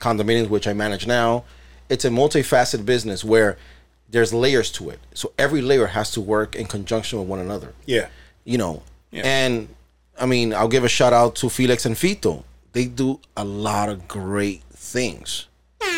condominiums, 0.00 0.48
which 0.48 0.66
I 0.66 0.72
manage 0.72 1.06
now. 1.06 1.44
It's 1.90 2.06
a 2.06 2.08
multifaceted 2.08 2.86
business 2.86 3.22
where 3.24 3.58
there's 4.08 4.32
layers 4.32 4.70
to 4.72 4.88
it. 4.88 5.00
So 5.12 5.32
every 5.38 5.60
layer 5.60 5.88
has 5.88 6.10
to 6.12 6.20
work 6.20 6.56
in 6.56 6.64
conjunction 6.66 7.18
with 7.18 7.28
one 7.28 7.40
another 7.40 7.74
Yeah. 7.84 8.06
you 8.44 8.56
know. 8.56 8.82
Yeah. 9.10 9.22
And 9.26 9.68
I 10.18 10.26
mean, 10.26 10.54
I'll 10.54 10.68
give 10.68 10.84
a 10.84 10.88
shout 10.88 11.12
out 11.12 11.34
to 11.36 11.48
Felix 11.48 11.86
and 11.86 11.96
Fito. 11.96 12.44
They 12.72 12.86
do 12.86 13.20
a 13.36 13.44
lot 13.44 13.88
of 13.88 14.08
great 14.08 14.62
things. 14.72 15.46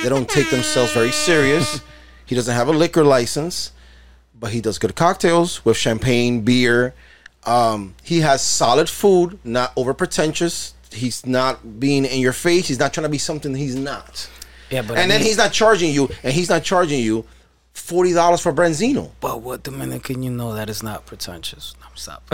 They 0.02 0.09
don't 0.09 0.29
take 0.29 0.50
themselves 0.50 0.92
very 0.92 1.12
serious. 1.12 1.81
he 2.26 2.35
doesn't 2.35 2.55
have 2.55 2.68
a 2.68 2.72
liquor 2.72 3.05
license, 3.05 3.72
but 4.38 4.52
he 4.52 4.61
does 4.61 4.79
good 4.79 4.94
cocktails 4.94 5.64
with 5.64 5.76
champagne, 5.76 6.42
beer. 6.42 6.94
Um, 7.44 7.94
he 8.02 8.20
has 8.20 8.42
solid 8.42 8.88
food, 8.88 9.38
not 9.44 9.72
over 9.76 9.94
pretentious. 9.94 10.74
He's 10.90 11.24
not 11.24 11.79
being 11.81 12.05
in 12.05 12.20
your 12.20 12.33
face. 12.33 12.68
He's 12.68 12.79
not 12.79 12.92
trying 12.92 13.05
to 13.05 13.09
be 13.09 13.18
something 13.18 13.55
he's 13.55 13.76
not. 13.76 14.29
Yeah, 14.70 14.83
but 14.83 14.98
and 14.98 15.12
I 15.12 15.16
then 15.16 15.24
he's 15.24 15.37
not 15.37 15.52
charging 15.52 15.92
you, 15.92 16.11
and 16.22 16.33
he's 16.33 16.48
not 16.48 16.64
charging 16.64 17.00
you 17.00 17.24
forty 17.77 18.12
dollars 18.12 18.41
for 18.41 18.53
Branzino. 18.53 19.11
But 19.21 19.43
what 19.43 19.62
Dominican 19.62 20.23
you 20.23 20.31
know 20.31 20.55
that 20.55 20.69
is 20.69 20.83
not 20.83 21.07
pretentious? 21.07 21.75
I'm 21.83 21.95
stop. 21.97 22.23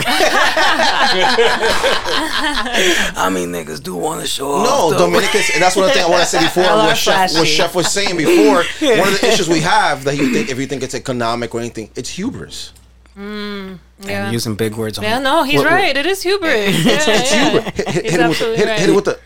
I 3.15 3.31
mean, 3.33 3.51
niggas 3.53 3.83
do 3.83 3.95
want 3.97 4.21
to 4.23 4.27
show 4.27 4.51
off. 4.53 4.65
No, 4.67 4.91
though. 4.91 4.99
Dominicans, 5.07 5.51
and 5.55 5.63
that's 5.63 5.77
one 5.77 5.85
of 5.85 5.91
the 5.91 5.95
things 5.95 6.07
I 6.07 6.11
want 6.11 6.23
to 6.23 6.29
say 6.29 6.41
before. 6.43 6.63
What 6.65 6.97
chef, 6.97 7.35
what 7.35 7.47
chef 7.47 7.75
was 7.75 7.91
saying 7.91 8.17
before, 8.17 8.57
one 8.99 9.09
of 9.13 9.21
the 9.21 9.29
issues 9.29 9.49
we 9.49 9.61
have 9.61 10.05
that 10.05 10.17
you 10.17 10.33
think 10.33 10.49
if 10.51 10.59
you 10.59 10.67
think 10.67 10.83
it's 10.83 10.95
economic 10.95 11.55
or 11.55 11.61
anything, 11.61 11.91
it's 11.97 12.09
hubris. 12.11 12.73
Mm, 13.17 13.79
yeah. 14.01 14.27
I'm 14.29 14.33
using 14.33 14.55
big 14.55 14.75
words 14.75 14.97
on 14.97 15.05
Yeah, 15.05 15.19
no, 15.19 15.43
he's 15.43 15.59
What- 15.59 15.67
what- 15.67 15.73
right. 15.75 15.95
It 15.95 16.07
is 16.07 16.23
hubris. 16.23 16.83
Yeah, 16.85 16.93
It's 16.97 17.07
yeah. 17.33 17.51
hubris. 17.51 17.75
Hit, 17.77 17.89
hit, 17.89 18.05
hit, 18.07 18.21
it 18.21 18.25
with 18.25 18.25
the, 18.25 18.31
absolutely 18.31 18.65
right. 18.65 18.81
hit 18.81 18.89
it 18.89 18.95
with 18.95 19.05
the 19.05 19.19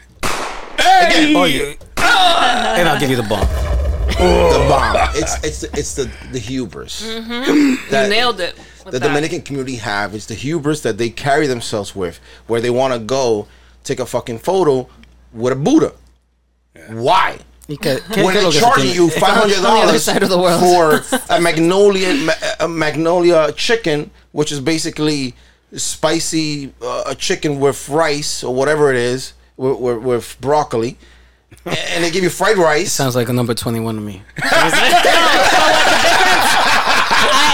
Oh, 1.38 1.44
yeah. 1.44 1.74
and 2.78 2.88
I'll 2.88 2.98
give 2.98 3.10
you 3.10 3.16
the 3.16 3.22
bomb. 3.22 3.46
The 4.06 4.66
bomb. 4.68 4.96
It's 5.14 5.42
it's 5.44 5.60
the, 5.62 5.70
it's 5.78 5.94
the 5.94 6.10
the 6.32 6.38
hubris 6.38 7.02
You 7.02 7.76
that 7.90 8.08
nailed 8.08 8.40
it. 8.40 8.54
the 8.84 8.92
that. 8.92 9.00
Dominican 9.02 9.42
community 9.42 9.76
have. 9.76 10.14
It's 10.14 10.26
the 10.26 10.34
hubris 10.34 10.80
that 10.82 10.98
they 10.98 11.10
carry 11.10 11.46
themselves 11.46 11.94
with, 11.96 12.20
where 12.46 12.60
they 12.60 12.70
want 12.70 12.92
to 12.94 12.98
go 12.98 13.48
take 13.84 14.00
a 14.00 14.06
fucking 14.06 14.38
photo 14.40 14.88
with 15.32 15.52
a 15.52 15.56
Buddha. 15.56 15.92
Why? 16.90 17.38
Y 17.68 17.76
que- 17.80 17.98
que- 18.12 18.24
when 18.24 18.34
they're 18.34 18.44
lo 18.44 18.50
que 18.50 18.60
se 18.60 18.60
charging 18.60 18.94
you 18.94 19.10
five 19.10 19.34
hundred 19.34 19.56
on 19.56 19.62
the 19.62 19.68
other 19.68 19.86
dollars 19.86 20.04
side 20.04 20.22
of 20.22 20.28
the 20.28 20.38
world. 20.38 21.04
for 21.04 21.18
a 21.30 21.40
magnolia 21.40 22.32
a 22.60 22.68
magnolia 22.68 23.52
chicken, 23.52 24.10
which 24.32 24.52
is 24.52 24.60
basically 24.60 25.34
spicy 25.74 26.72
uh, 26.80 27.12
chicken 27.14 27.58
with 27.58 27.88
rice 27.88 28.44
or 28.44 28.54
whatever 28.54 28.90
it 28.90 28.96
is 28.96 29.32
with, 29.56 29.78
with, 29.78 29.98
with 29.98 30.36
broccoli, 30.40 30.96
and 31.90 32.04
they 32.04 32.12
give 32.12 32.22
you 32.22 32.30
fried 32.30 32.58
rice. 32.58 32.92
Sounds 32.92 33.16
like 33.16 33.28
a 33.28 33.32
number 33.32 33.52
21 33.52 33.96
to 33.96 34.00
me. 34.00 34.22
I, 34.38 34.52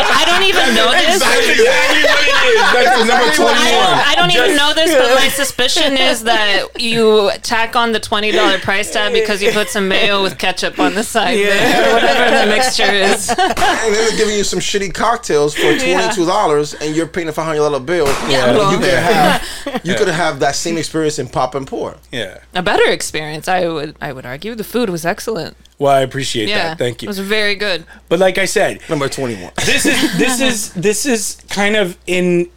I 0.05 0.25
don't 0.42 0.48
even 0.64 0.74
know 0.74 0.90
this. 0.92 1.18
That's 1.20 1.48
exactly 1.48 2.02
what 2.02 2.20
it 2.22 2.38
is. 2.46 2.72
That's 2.72 2.98
the 2.98 3.07
number 3.07 3.24
I 3.24 3.35
21. 3.35 3.55
don't, 3.55 4.09
I 4.09 4.14
don't 4.16 4.31
even 4.31 4.57
know 4.57 4.74
this, 4.74 4.94
but 4.94 5.14
my 5.14 5.28
suspicion 5.28 5.96
is 5.96 6.24
that 6.24 6.66
you 6.81 7.31
tack 7.42 7.76
on 7.76 7.92
the 7.92 8.00
twenty 8.00 8.33
dollar 8.33 8.59
price 8.59 8.92
tag 8.92 9.12
because 9.12 9.42
you 9.42 9.52
put 9.52 9.68
some 9.68 9.88
mayo 9.88 10.22
with 10.22 10.38
ketchup 10.38 10.78
on 10.78 10.94
the 10.94 11.02
side, 11.05 11.37
there, 11.38 11.90
or 11.90 11.94
whatever 11.94 12.46
the 12.46 12.46
mixture 12.57 12.83
is. 12.92 13.28
and 13.31 13.38
then 13.38 13.92
they're 14.09 14.16
giving 14.16 14.35
you 14.37 14.44
some 14.44 14.59
shitty 14.59 14.92
cocktails 14.92 15.55
for 15.55 15.76
twenty 15.78 16.14
two 16.14 16.26
dollars, 16.26 16.74
and 16.74 16.94
you're 16.96 17.07
paying 17.07 17.28
a 17.28 17.33
five 17.33 17.46
hundred 17.46 17.59
dollar 17.59 17.81
bill. 17.81 18.07
Yeah. 18.28 18.70
you 18.72 18.78
could 18.78 18.88
have 18.94 19.81
you 19.85 19.94
could 19.94 20.09
have 20.09 20.40
that 20.40 20.55
same 20.57 20.76
experience 20.78 21.18
in 21.18 21.28
pop 21.28 21.55
and 21.55 21.66
pour. 21.66 21.96
Yeah. 22.11 22.38
A 22.55 22.62
better 22.62 22.88
experience, 22.90 23.48
I 23.48 23.66
would, 23.66 23.96
I 24.00 24.12
would 24.12 24.27
argue. 24.27 24.54
The 24.54 24.64
food 24.64 24.90
was 24.90 25.04
excellent. 25.06 25.56
Well, 25.79 25.92
I 25.92 26.00
appreciate 26.02 26.48
Yeah, 26.48 26.69
that. 26.69 26.79
Thank 26.79 27.02
you. 27.02 27.06
It 27.06 27.08
was 27.08 27.19
very 27.19 27.56
good. 27.56 27.85
But 28.08 28.21
like 28.21 28.38
I 28.38 28.44
said, 28.44 28.81
Number 28.88 29.08
twenty 29.08 29.35
one. 29.42 29.52
this 29.66 29.85
is 29.87 30.16
this 30.16 30.31
is 30.40 30.72
this 30.74 31.06
is 31.06 31.42
kind 31.48 31.76
of 31.76 31.98
in 32.06 32.50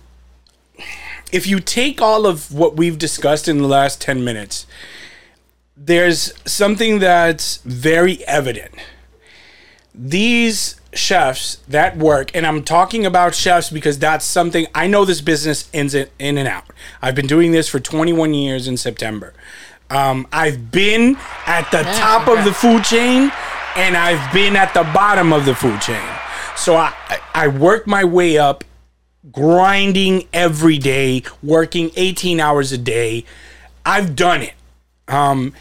if 1.31 1.47
you 1.47 1.59
take 1.59 2.01
all 2.01 2.25
of 2.25 2.53
what 2.53 2.75
we've 2.75 2.97
discussed 2.97 3.47
in 3.47 3.57
the 3.57 3.67
last 3.67 4.01
10 4.01 4.23
minutes 4.23 4.65
there's 5.77 6.33
something 6.49 6.99
that's 6.99 7.57
very 7.57 8.25
evident. 8.25 8.73
These 9.93 10.79
chefs 10.93 11.57
that 11.67 11.97
work 11.97 12.31
and 12.33 12.47
i'm 12.47 12.63
talking 12.63 13.05
about 13.05 13.35
chefs 13.35 13.69
because 13.69 13.99
that's 13.99 14.23
something 14.23 14.65
i 14.73 14.87
know 14.87 15.03
this 15.03 15.19
business 15.19 15.69
ins 15.73 15.93
in, 15.93 16.07
in 16.19 16.37
and 16.37 16.47
out. 16.47 16.63
I've 17.01 17.15
been 17.15 17.27
doing 17.27 17.51
this 17.51 17.67
for 17.67 17.81
21 17.81 18.33
years 18.33 18.65
in 18.65 18.77
september. 18.77 19.33
Um, 19.89 20.25
i've 20.31 20.71
been 20.71 21.17
at 21.45 21.69
the 21.69 21.83
top 21.83 22.29
of 22.29 22.45
the 22.45 22.53
food 22.53 22.85
chain 22.85 23.29
and 23.75 23.97
I've 23.97 24.33
been 24.33 24.55
at 24.55 24.73
the 24.73 24.83
bottom 24.83 25.33
of 25.33 25.45
the 25.45 25.53
food 25.53 25.81
chain. 25.81 26.01
So 26.57 26.75
I 26.75 26.93
I- 27.33 27.47
worked 27.47 27.87
my 27.87 28.03
way 28.03 28.37
up, 28.37 28.63
grinding 29.31 30.27
every 30.33 30.77
day, 30.77 31.23
working 31.43 31.91
18 31.95 32.39
hours 32.39 32.71
a 32.71 32.77
day. 32.77 33.25
I've 33.85 34.15
done 34.15 34.41
it. 34.41 34.53
Um, 35.07 35.53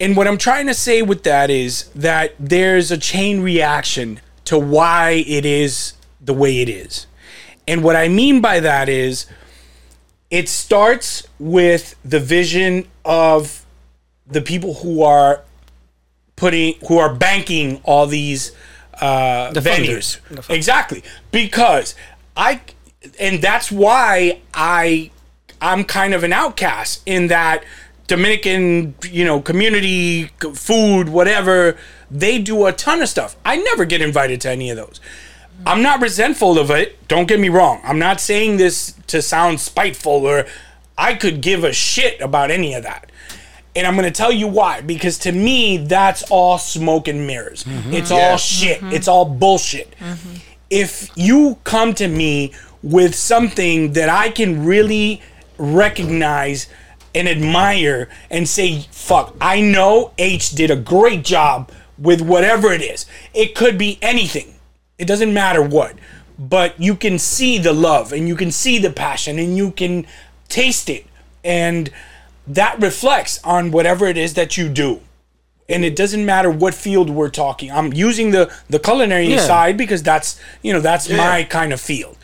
and 0.00 0.16
what 0.16 0.26
I'm 0.28 0.38
trying 0.38 0.66
to 0.66 0.74
say 0.74 1.02
with 1.02 1.22
that 1.24 1.50
is 1.50 1.84
that 1.94 2.34
there's 2.38 2.90
a 2.90 2.98
chain 2.98 3.40
reaction 3.40 4.20
to 4.44 4.58
why 4.58 5.24
it 5.26 5.44
is 5.44 5.94
the 6.20 6.34
way 6.34 6.60
it 6.60 6.68
is. 6.68 7.06
And 7.66 7.82
what 7.82 7.96
I 7.96 8.08
mean 8.08 8.40
by 8.40 8.60
that 8.60 8.88
is 8.88 9.26
it 10.30 10.48
starts 10.48 11.26
with 11.38 11.94
the 12.04 12.20
vision 12.20 12.86
of 13.04 13.64
the 14.26 14.42
people 14.42 14.74
who 14.74 15.02
are 15.02 15.42
putting 16.36 16.74
who 16.86 16.98
are 16.98 17.12
banking 17.14 17.80
all 17.84 18.06
these 18.06 18.52
uh, 19.00 19.52
The. 20.28 20.42
The. 20.42 20.54
Exactly. 20.54 21.02
Because 21.30 21.94
I 22.36 22.60
and 23.18 23.40
that's 23.42 23.70
why 23.70 24.40
I 24.54 25.10
I'm 25.60 25.84
kind 25.84 26.14
of 26.14 26.24
an 26.24 26.32
outcast 26.32 27.02
in 27.06 27.28
that 27.28 27.64
Dominican, 28.06 28.94
you 29.10 29.24
know, 29.24 29.40
community 29.40 30.30
food, 30.54 31.10
whatever, 31.10 31.76
they 32.10 32.38
do 32.38 32.66
a 32.66 32.72
ton 32.72 33.02
of 33.02 33.08
stuff. 33.08 33.36
I 33.44 33.56
never 33.56 33.84
get 33.84 34.00
invited 34.00 34.40
to 34.42 34.50
any 34.50 34.70
of 34.70 34.76
those. 34.76 35.00
I'm 35.66 35.82
not 35.82 36.00
resentful 36.00 36.58
of 36.58 36.70
it. 36.70 37.06
Don't 37.08 37.26
get 37.26 37.40
me 37.40 37.48
wrong. 37.48 37.80
I'm 37.84 37.98
not 37.98 38.20
saying 38.20 38.56
this 38.56 38.94
to 39.08 39.20
sound 39.20 39.60
spiteful 39.60 40.24
or 40.24 40.46
I 40.96 41.14
could 41.14 41.40
give 41.40 41.64
a 41.64 41.72
shit 41.72 42.20
about 42.20 42.50
any 42.50 42.74
of 42.74 42.82
that. 42.84 43.10
And 43.78 43.86
I'm 43.86 43.94
going 43.94 44.04
to 44.06 44.10
tell 44.10 44.32
you 44.32 44.48
why. 44.48 44.80
Because 44.80 45.18
to 45.18 45.30
me, 45.30 45.76
that's 45.76 46.24
all 46.30 46.58
smoke 46.58 47.06
and 47.06 47.28
mirrors. 47.28 47.62
Mm-hmm. 47.62 47.92
It's 47.94 48.10
all 48.10 48.36
shit. 48.36 48.80
Mm-hmm. 48.80 48.92
It's 48.92 49.06
all 49.06 49.24
bullshit. 49.24 49.94
Mm-hmm. 50.00 50.34
If 50.68 51.10
you 51.16 51.58
come 51.62 51.94
to 51.94 52.08
me 52.08 52.52
with 52.82 53.14
something 53.14 53.92
that 53.92 54.08
I 54.08 54.30
can 54.30 54.64
really 54.64 55.22
recognize 55.58 56.66
and 57.14 57.28
admire 57.28 58.08
and 58.30 58.48
say, 58.48 58.80
fuck, 58.90 59.36
I 59.40 59.60
know 59.60 60.12
H 60.18 60.50
did 60.50 60.72
a 60.72 60.76
great 60.76 61.24
job 61.24 61.70
with 61.96 62.20
whatever 62.20 62.72
it 62.72 62.82
is. 62.82 63.06
It 63.32 63.54
could 63.54 63.78
be 63.78 64.00
anything. 64.02 64.56
It 64.98 65.06
doesn't 65.06 65.32
matter 65.32 65.62
what. 65.62 65.94
But 66.36 66.80
you 66.80 66.96
can 66.96 67.18
see 67.18 67.58
the 67.58 67.72
love 67.72 68.12
and 68.12 68.26
you 68.26 68.34
can 68.34 68.50
see 68.50 68.78
the 68.78 68.90
passion 68.90 69.38
and 69.38 69.56
you 69.56 69.70
can 69.70 70.04
taste 70.48 70.90
it. 70.90 71.06
And 71.44 71.90
that 72.48 72.80
reflects 72.80 73.40
on 73.44 73.70
whatever 73.70 74.06
it 74.06 74.16
is 74.16 74.34
that 74.34 74.56
you 74.56 74.68
do. 74.68 75.00
And 75.68 75.84
it 75.84 75.94
doesn't 75.94 76.24
matter 76.24 76.50
what 76.50 76.74
field 76.74 77.10
we're 77.10 77.28
talking. 77.28 77.70
I'm 77.70 77.92
using 77.92 78.30
the 78.30 78.50
the 78.70 78.78
culinary 78.78 79.26
Yeah. 79.26 79.46
side 79.46 79.76
because 79.76 80.02
that's 80.02 80.40
you 80.62 80.72
know 80.72 80.80
that's 80.80 81.08
my 81.10 81.44
kind 81.44 81.72
of 81.72 81.80
field. 81.80 82.16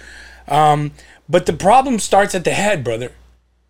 Um, 0.48 0.92
but 1.28 1.46
the 1.46 1.52
problem 1.52 1.98
starts 1.98 2.34
at 2.34 2.44
the 2.44 2.52
head, 2.52 2.82
brother. 2.82 3.12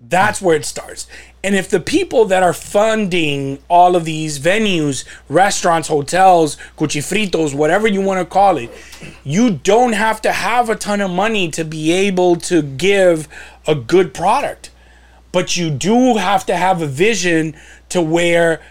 That's 0.06 0.40
where 0.42 0.54
it 0.56 0.64
starts. 0.66 1.06
And 1.42 1.54
if 1.54 1.68
the 1.70 1.80
people 1.80 2.24
that 2.26 2.42
are 2.42 2.52
funding 2.52 3.58
all 3.68 3.96
of 3.96 4.04
these 4.04 4.38
venues, 4.38 5.04
restaurants, 5.28 5.88
hotels, 5.88 6.56
cuchifritos, 6.76 7.54
whatever 7.54 7.88
you 7.88 8.00
want 8.02 8.20
to 8.20 8.26
call 8.26 8.58
it, 8.58 8.70
you 9.24 9.50
don't 9.50 9.94
have 9.94 10.20
to 10.22 10.32
have 10.32 10.68
a 10.68 10.76
ton 10.76 11.00
of 11.00 11.10
money 11.10 11.50
to 11.52 11.64
be 11.64 11.90
able 11.92 12.36
to 12.36 12.60
give 12.62 13.28
a 13.66 13.74
good 13.74 14.12
product. 14.12 14.70
But 15.34 15.56
you 15.56 15.68
do 15.68 16.16
have 16.16 16.46
to 16.46 16.56
have 16.56 16.80
a 16.80 16.86
vision 16.86 17.56
to 17.88 18.00
where 18.00 18.62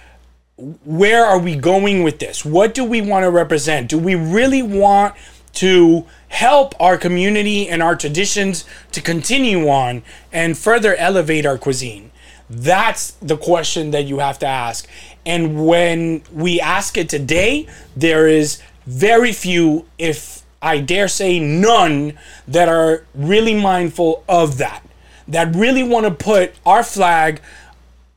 where 0.86 1.26
are 1.26 1.38
we 1.38 1.58
going 1.58 2.04
with 2.04 2.20
this? 2.20 2.46
What 2.46 2.74
do 2.74 2.86
we 2.86 3.02
want 3.02 3.24
to 3.24 3.30
represent? 3.30 3.90
Do 3.90 3.98
we 3.98 4.16
really 4.16 4.64
want 4.64 5.14
to 5.56 6.06
help 6.30 6.74
our 6.80 6.98
community 6.98 7.68
and 7.68 7.84
our 7.84 7.98
traditions 7.98 8.64
to 8.94 9.02
continue 9.02 9.68
on 9.68 10.04
and 10.32 10.58
further 10.58 10.96
elevate 10.96 11.46
our 11.46 11.58
cuisine? 11.58 12.12
That's 12.50 13.12
the 13.12 13.36
question 13.36 13.92
that 13.92 14.06
you 14.06 14.20
have 14.20 14.40
to 14.40 14.48
ask. 14.48 14.88
And 15.26 15.66
when 15.66 16.24
we 16.32 16.62
ask 16.62 16.98
it 16.98 17.10
today, 17.10 17.68
there 17.94 18.26
is 18.26 18.62
very 18.86 19.34
few, 19.34 19.86
if 19.98 20.44
I 20.62 20.80
dare 20.80 21.10
say 21.10 21.40
none, 21.40 22.18
that 22.48 22.70
are 22.70 23.06
really 23.14 23.60
mindful 23.60 24.24
of 24.30 24.60
that, 24.60 24.82
that 25.28 25.56
really 25.56 25.84
want 25.84 26.06
to 26.06 26.12
put 26.12 26.54
our 26.66 26.84
flag 26.84 27.42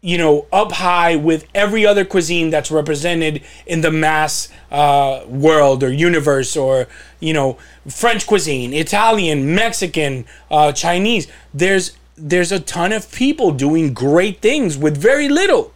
you 0.02 0.18
know, 0.18 0.46
up 0.52 0.70
high 0.70 1.16
with 1.16 1.48
every 1.52 1.84
other 1.84 2.04
cuisine 2.04 2.48
that's 2.50 2.70
represented 2.70 3.42
in 3.66 3.80
the 3.80 3.90
mass 3.90 4.48
uh, 4.70 5.24
world 5.26 5.82
or 5.82 5.92
universe, 5.92 6.56
or 6.56 6.86
you 7.18 7.32
know, 7.32 7.58
French 7.88 8.24
cuisine, 8.24 8.72
Italian, 8.72 9.52
Mexican, 9.54 10.24
uh, 10.48 10.70
Chinese. 10.70 11.26
There's 11.52 11.96
there's 12.16 12.52
a 12.52 12.60
ton 12.60 12.92
of 12.92 13.10
people 13.10 13.50
doing 13.50 13.92
great 13.92 14.40
things 14.40 14.78
with 14.78 14.96
very 14.96 15.28
little. 15.28 15.72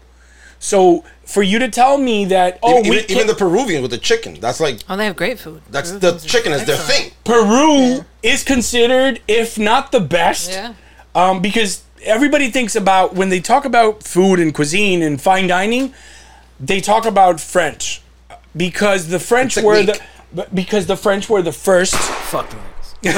So 0.61 1.05
for 1.25 1.43
you 1.43 1.59
to 1.59 1.69
tell 1.69 1.99
me 1.99 2.25
that 2.27 2.59
oh, 2.63 2.79
even, 2.81 2.91
we 2.91 2.99
even, 2.99 3.11
even 3.11 3.27
the 3.27 3.35
Peruvian 3.35 3.83
with 3.83 3.91
the 3.91 3.99
chicken. 3.99 4.39
That's 4.39 4.61
like 4.61 4.79
Oh, 4.89 4.97
they 4.97 5.07
have 5.07 5.17
great 5.17 5.41
food. 5.41 5.63
that's 5.71 5.91
the 5.91 5.99
Peruvians 5.99 6.25
are 6.25 6.29
chicken 6.29 6.53
is 6.53 6.65
their 6.67 6.77
excellent. 6.77 7.03
thing. 7.03 7.13
Peru 7.25 8.05
is 8.23 8.45
considered, 8.45 9.21
if 9.27 9.59
not 9.59 9.91
the 9.91 10.01
best, 10.01 10.51
Yeah. 10.51 10.75
Um, 11.15 11.41
because 11.41 11.83
everybody 12.03 12.51
thinks 12.51 12.77
about 12.77 13.15
when 13.15 13.29
they 13.29 13.41
talk 13.41 13.65
about 13.65 14.03
food 14.03 14.41
and 14.41 14.55
cuisine 14.55 15.03
and 15.03 15.21
fine 15.21 15.47
dining, 15.47 15.95
they 16.59 16.81
talk 16.81 17.05
about 17.07 17.41
French 17.41 18.03
because 18.57 19.09
the 19.09 19.19
French 19.19 19.57
were 19.57 19.83
the 19.83 20.01
because 20.55 20.87
the 20.87 20.97
French 20.97 21.29
were 21.29 21.43
the 21.43 21.53
first. 21.53 21.95
Fuck 21.95 22.51
them 22.51 22.61
niggas. 22.61 22.80
We're 23.03 23.15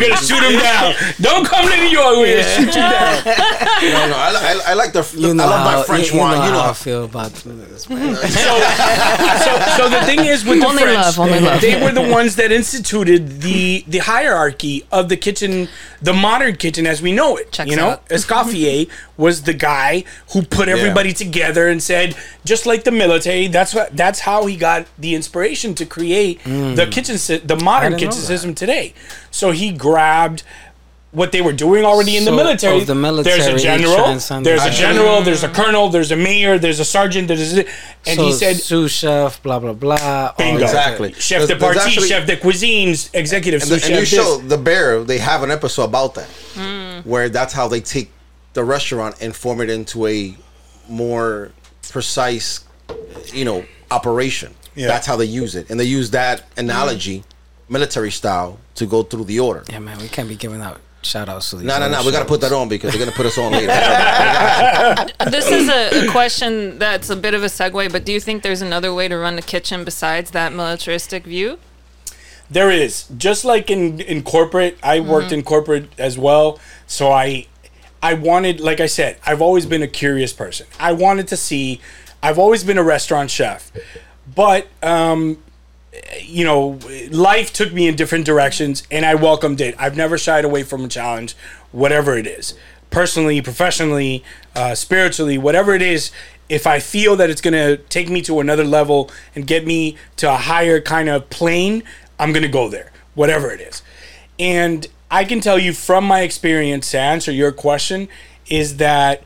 gonna 0.00 0.16
shoot 0.16 0.42
him 0.42 0.60
down. 0.60 0.94
Don't 1.20 1.44
come 1.44 1.68
to 1.68 1.76
New 1.76 1.88
York. 1.88 2.16
We're 2.16 2.36
gonna 2.36 2.48
shoot 2.48 2.66
you 2.66 2.82
down. 2.82 3.22
No, 3.84 4.08
no, 4.08 4.16
I, 4.16 4.30
I, 4.32 4.70
I 4.70 4.74
like 4.74 4.92
the. 4.92 5.02
You 5.16 5.34
know 5.34 5.44
I 5.44 5.46
love 5.46 5.66
how, 5.66 5.78
my 5.78 5.82
French 5.84 6.08
you, 6.08 6.14
you 6.14 6.20
wine. 6.20 6.38
know 6.38 6.44
You 6.46 6.52
know 6.52 6.62
how 6.62 6.70
I 6.70 6.72
feel 6.72 7.04
about 7.04 7.32
them 7.32 7.60
niggas, 7.60 7.90
man. 7.90 8.14
So, 8.24 8.60
so, 9.44 9.58
so 9.76 9.88
the 9.88 10.00
thing 10.06 10.24
is 10.24 10.44
with 10.44 10.60
the 10.60 10.66
Only 10.66 10.82
French, 10.82 10.98
love, 10.98 11.18
only 11.18 11.40
love. 11.40 11.60
they 11.60 11.82
were 11.82 11.92
the 11.92 12.08
ones 12.08 12.36
that 12.36 12.52
instituted 12.52 13.40
the 13.42 13.84
the 13.88 13.98
hierarchy 13.98 14.86
of 14.90 15.08
the 15.08 15.16
kitchen, 15.16 15.68
the 16.00 16.12
modern 16.12 16.56
kitchen 16.56 16.86
as 16.86 17.02
we 17.02 17.12
know 17.12 17.36
it. 17.36 17.52
Checks 17.52 17.70
you 17.70 17.76
know, 17.76 17.90
out. 17.90 18.08
Escoffier 18.08 18.88
was 19.16 19.42
the 19.42 19.54
guy 19.54 20.04
who 20.32 20.42
put 20.42 20.68
everybody 20.68 21.12
together 21.12 21.68
and 21.68 21.82
said, 21.82 22.16
just 22.44 22.66
like 22.66 22.84
the 22.84 22.90
military, 22.90 23.46
that's 23.46 23.74
what 23.74 23.96
that's 23.96 24.20
how 24.20 24.46
he 24.46 24.56
got 24.56 24.86
the 24.98 25.14
inspiration 25.14 25.74
to 25.74 25.86
create 25.86 26.42
the 26.44 26.50
mm. 26.50 26.92
kitchen, 26.92 27.16
the 27.46 27.56
modern 27.64 27.92
Mm. 27.94 27.98
didn't 27.98 28.02
know 28.02 28.08
kitchen 28.10 28.20
that. 28.22 28.26
system 28.26 28.54
today. 28.54 28.94
So 29.30 29.50
he 29.50 29.70
grabbed. 29.72 30.42
What 31.22 31.30
they 31.30 31.40
were 31.40 31.52
doing 31.52 31.84
already 31.84 32.16
in 32.16 32.24
the 32.24 32.32
military. 32.32 32.78
of 32.80 32.88
the 32.88 32.94
military, 32.96 33.38
there's 33.38 33.46
a 33.62 33.64
general, 33.64 34.06
there's 34.42 34.64
a 34.64 34.70
general, 34.70 35.22
there's 35.22 35.44
a 35.44 35.48
colonel, 35.48 35.88
there's 35.88 36.10
a 36.10 36.16
mayor, 36.16 36.58
there's 36.58 36.80
a 36.80 36.84
sergeant, 36.84 37.28
there's 37.28 37.56
a, 37.56 37.64
and 38.04 38.16
so 38.18 38.24
he 38.26 38.32
said, 38.32 38.56
sous 38.56 38.90
chef, 38.90 39.40
blah 39.44 39.60
blah 39.60 39.74
blah. 39.74 40.32
Bingo. 40.36 40.60
exactly. 40.64 41.12
chef 41.12 41.46
There's- 41.46 41.48
de 41.50 41.54
there's 41.54 41.60
partie, 41.76 41.88
actually- 41.92 42.08
chef 42.08 42.26
de 42.26 42.36
cuisines, 42.36 43.10
executive 43.14 43.62
And, 43.62 43.70
sous 43.70 43.82
the, 43.82 43.92
and 43.92 44.00
you 44.00 44.04
show 44.06 44.38
the 44.38 44.58
bear. 44.58 45.04
They 45.04 45.18
have 45.18 45.44
an 45.44 45.52
episode 45.52 45.84
about 45.84 46.16
that, 46.16 46.26
where 47.04 47.28
that's 47.28 47.52
how 47.54 47.68
they 47.68 47.80
take 47.80 48.10
the 48.54 48.64
restaurant 48.64 49.14
and 49.20 49.36
form 49.36 49.60
it 49.60 49.70
into 49.70 50.08
a 50.08 50.34
more 50.88 51.52
precise, 51.90 52.64
you 53.32 53.44
know, 53.44 53.64
operation. 53.92 54.52
Yeah. 54.74 54.88
That's 54.88 55.06
how 55.06 55.14
they 55.14 55.26
use 55.26 55.54
it, 55.54 55.70
and 55.70 55.78
they 55.78 55.84
use 55.84 56.10
that 56.10 56.42
analogy, 56.56 57.22
military 57.68 58.10
style, 58.10 58.58
to 58.76 58.86
go 58.86 59.02
through 59.02 59.24
the 59.24 59.40
order. 59.40 59.64
Yeah, 59.68 59.78
man, 59.78 59.98
we 59.98 60.08
can't 60.08 60.28
be 60.28 60.36
giving 60.36 60.60
out 60.60 60.80
shout 61.02 61.28
outs 61.28 61.50
to 61.50 61.56
these. 61.56 61.66
No, 61.66 61.78
no, 61.78 61.88
no. 61.88 62.02
We 62.04 62.12
got 62.12 62.20
to 62.20 62.24
put 62.24 62.40
that 62.40 62.52
on 62.52 62.68
because 62.68 62.92
they're 62.92 62.98
gonna 62.98 63.16
put 63.16 63.26
us 63.26 63.38
on 63.38 63.52
later. 63.52 63.72
This 65.30 65.50
is 65.50 65.68
a, 65.68 66.06
a 66.06 66.10
question 66.10 66.78
that's 66.78 67.10
a 67.10 67.16
bit 67.16 67.34
of 67.34 67.42
a 67.42 67.46
segue, 67.46 67.92
but 67.92 68.04
do 68.04 68.12
you 68.12 68.20
think 68.20 68.42
there's 68.42 68.62
another 68.62 68.94
way 68.94 69.08
to 69.08 69.16
run 69.16 69.36
the 69.36 69.42
kitchen 69.42 69.84
besides 69.84 70.30
that 70.32 70.52
militaristic 70.52 71.24
view? 71.24 71.58
There 72.50 72.70
is 72.70 73.06
just 73.16 73.44
like 73.44 73.70
in 73.70 74.00
in 74.00 74.22
corporate. 74.22 74.78
I 74.82 75.00
worked 75.00 75.32
in 75.32 75.42
corporate 75.42 75.88
as 75.98 76.18
well, 76.18 76.58
so 76.86 77.10
I 77.10 77.46
I 78.02 78.12
wanted, 78.12 78.60
like 78.60 78.80
I 78.80 78.86
said, 78.86 79.16
I've 79.24 79.40
always 79.40 79.64
been 79.64 79.82
a 79.82 79.88
curious 79.88 80.32
person. 80.32 80.66
I 80.78 80.92
wanted 80.92 81.26
to 81.28 81.38
see. 81.38 81.80
I've 82.22 82.38
always 82.38 82.62
been 82.62 82.76
a 82.76 82.82
restaurant 82.82 83.30
chef, 83.30 83.72
but 84.34 84.68
um, 84.82 85.38
you 86.22 86.44
know, 86.44 86.78
life 87.10 87.52
took 87.52 87.72
me 87.72 87.88
in 87.88 87.96
different 87.96 88.24
directions, 88.24 88.82
and 88.90 89.04
I 89.04 89.14
welcomed 89.14 89.60
it. 89.60 89.74
I've 89.78 89.96
never 89.96 90.18
shied 90.18 90.44
away 90.44 90.62
from 90.62 90.84
a 90.84 90.88
challenge, 90.88 91.34
whatever 91.72 92.16
it 92.16 92.26
is, 92.26 92.54
personally, 92.90 93.40
professionally, 93.40 94.24
uh, 94.54 94.74
spiritually, 94.74 95.38
whatever 95.38 95.74
it 95.74 95.82
is. 95.82 96.10
If 96.48 96.66
I 96.66 96.78
feel 96.78 97.16
that 97.16 97.30
it's 97.30 97.40
gonna 97.40 97.76
take 97.76 98.08
me 98.08 98.20
to 98.22 98.40
another 98.40 98.64
level 98.64 99.10
and 99.34 99.46
get 99.46 99.66
me 99.66 99.96
to 100.16 100.30
a 100.30 100.36
higher 100.36 100.80
kind 100.80 101.08
of 101.08 101.30
plane, 101.30 101.82
I'm 102.18 102.32
gonna 102.32 102.48
go 102.48 102.68
there, 102.68 102.92
whatever 103.14 103.50
it 103.50 103.60
is. 103.60 103.82
And 104.38 104.86
I 105.10 105.24
can 105.24 105.40
tell 105.40 105.58
you 105.58 105.72
from 105.72 106.04
my 106.04 106.20
experience 106.20 106.90
to 106.90 106.98
answer 106.98 107.30
your 107.32 107.52
question 107.52 108.08
is 108.48 108.76
that 108.76 109.22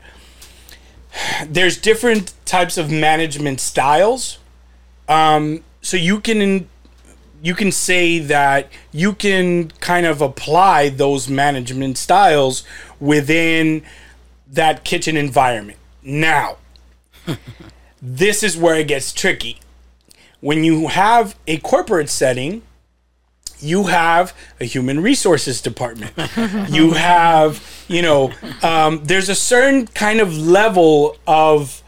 there's 1.47 1.77
different 1.77 2.33
types 2.45 2.77
of 2.77 2.91
management 2.91 3.59
styles. 3.59 4.37
Um, 5.07 5.63
so 5.81 5.97
you 5.97 6.19
can 6.19 6.69
you 7.41 7.55
can 7.55 7.71
say 7.71 8.19
that 8.19 8.69
you 8.91 9.13
can 9.13 9.69
kind 9.79 10.05
of 10.05 10.21
apply 10.21 10.89
those 10.89 11.29
management 11.29 11.97
styles 11.97 12.63
within 12.99 13.83
that 14.51 14.83
kitchen 14.83 15.15
environment. 15.15 15.79
Now, 16.03 16.57
this 18.01 18.43
is 18.43 18.57
where 18.57 18.75
it 18.75 18.87
gets 18.87 19.13
tricky. 19.13 19.59
When 20.41 20.63
you 20.63 20.87
have 20.87 21.37
a 21.47 21.57
corporate 21.57 22.09
setting, 22.09 22.61
you 23.59 23.85
have 23.85 24.33
a 24.59 24.65
human 24.65 25.01
resources 25.01 25.61
department. 25.61 26.13
you 26.69 26.91
have, 26.91 27.85
you 27.87 28.01
know, 28.01 28.31
um, 28.63 29.03
there's 29.03 29.29
a 29.29 29.35
certain 29.35 29.87
kind 29.87 30.19
of 30.19 30.37
level 30.37 31.17
of 31.27 31.83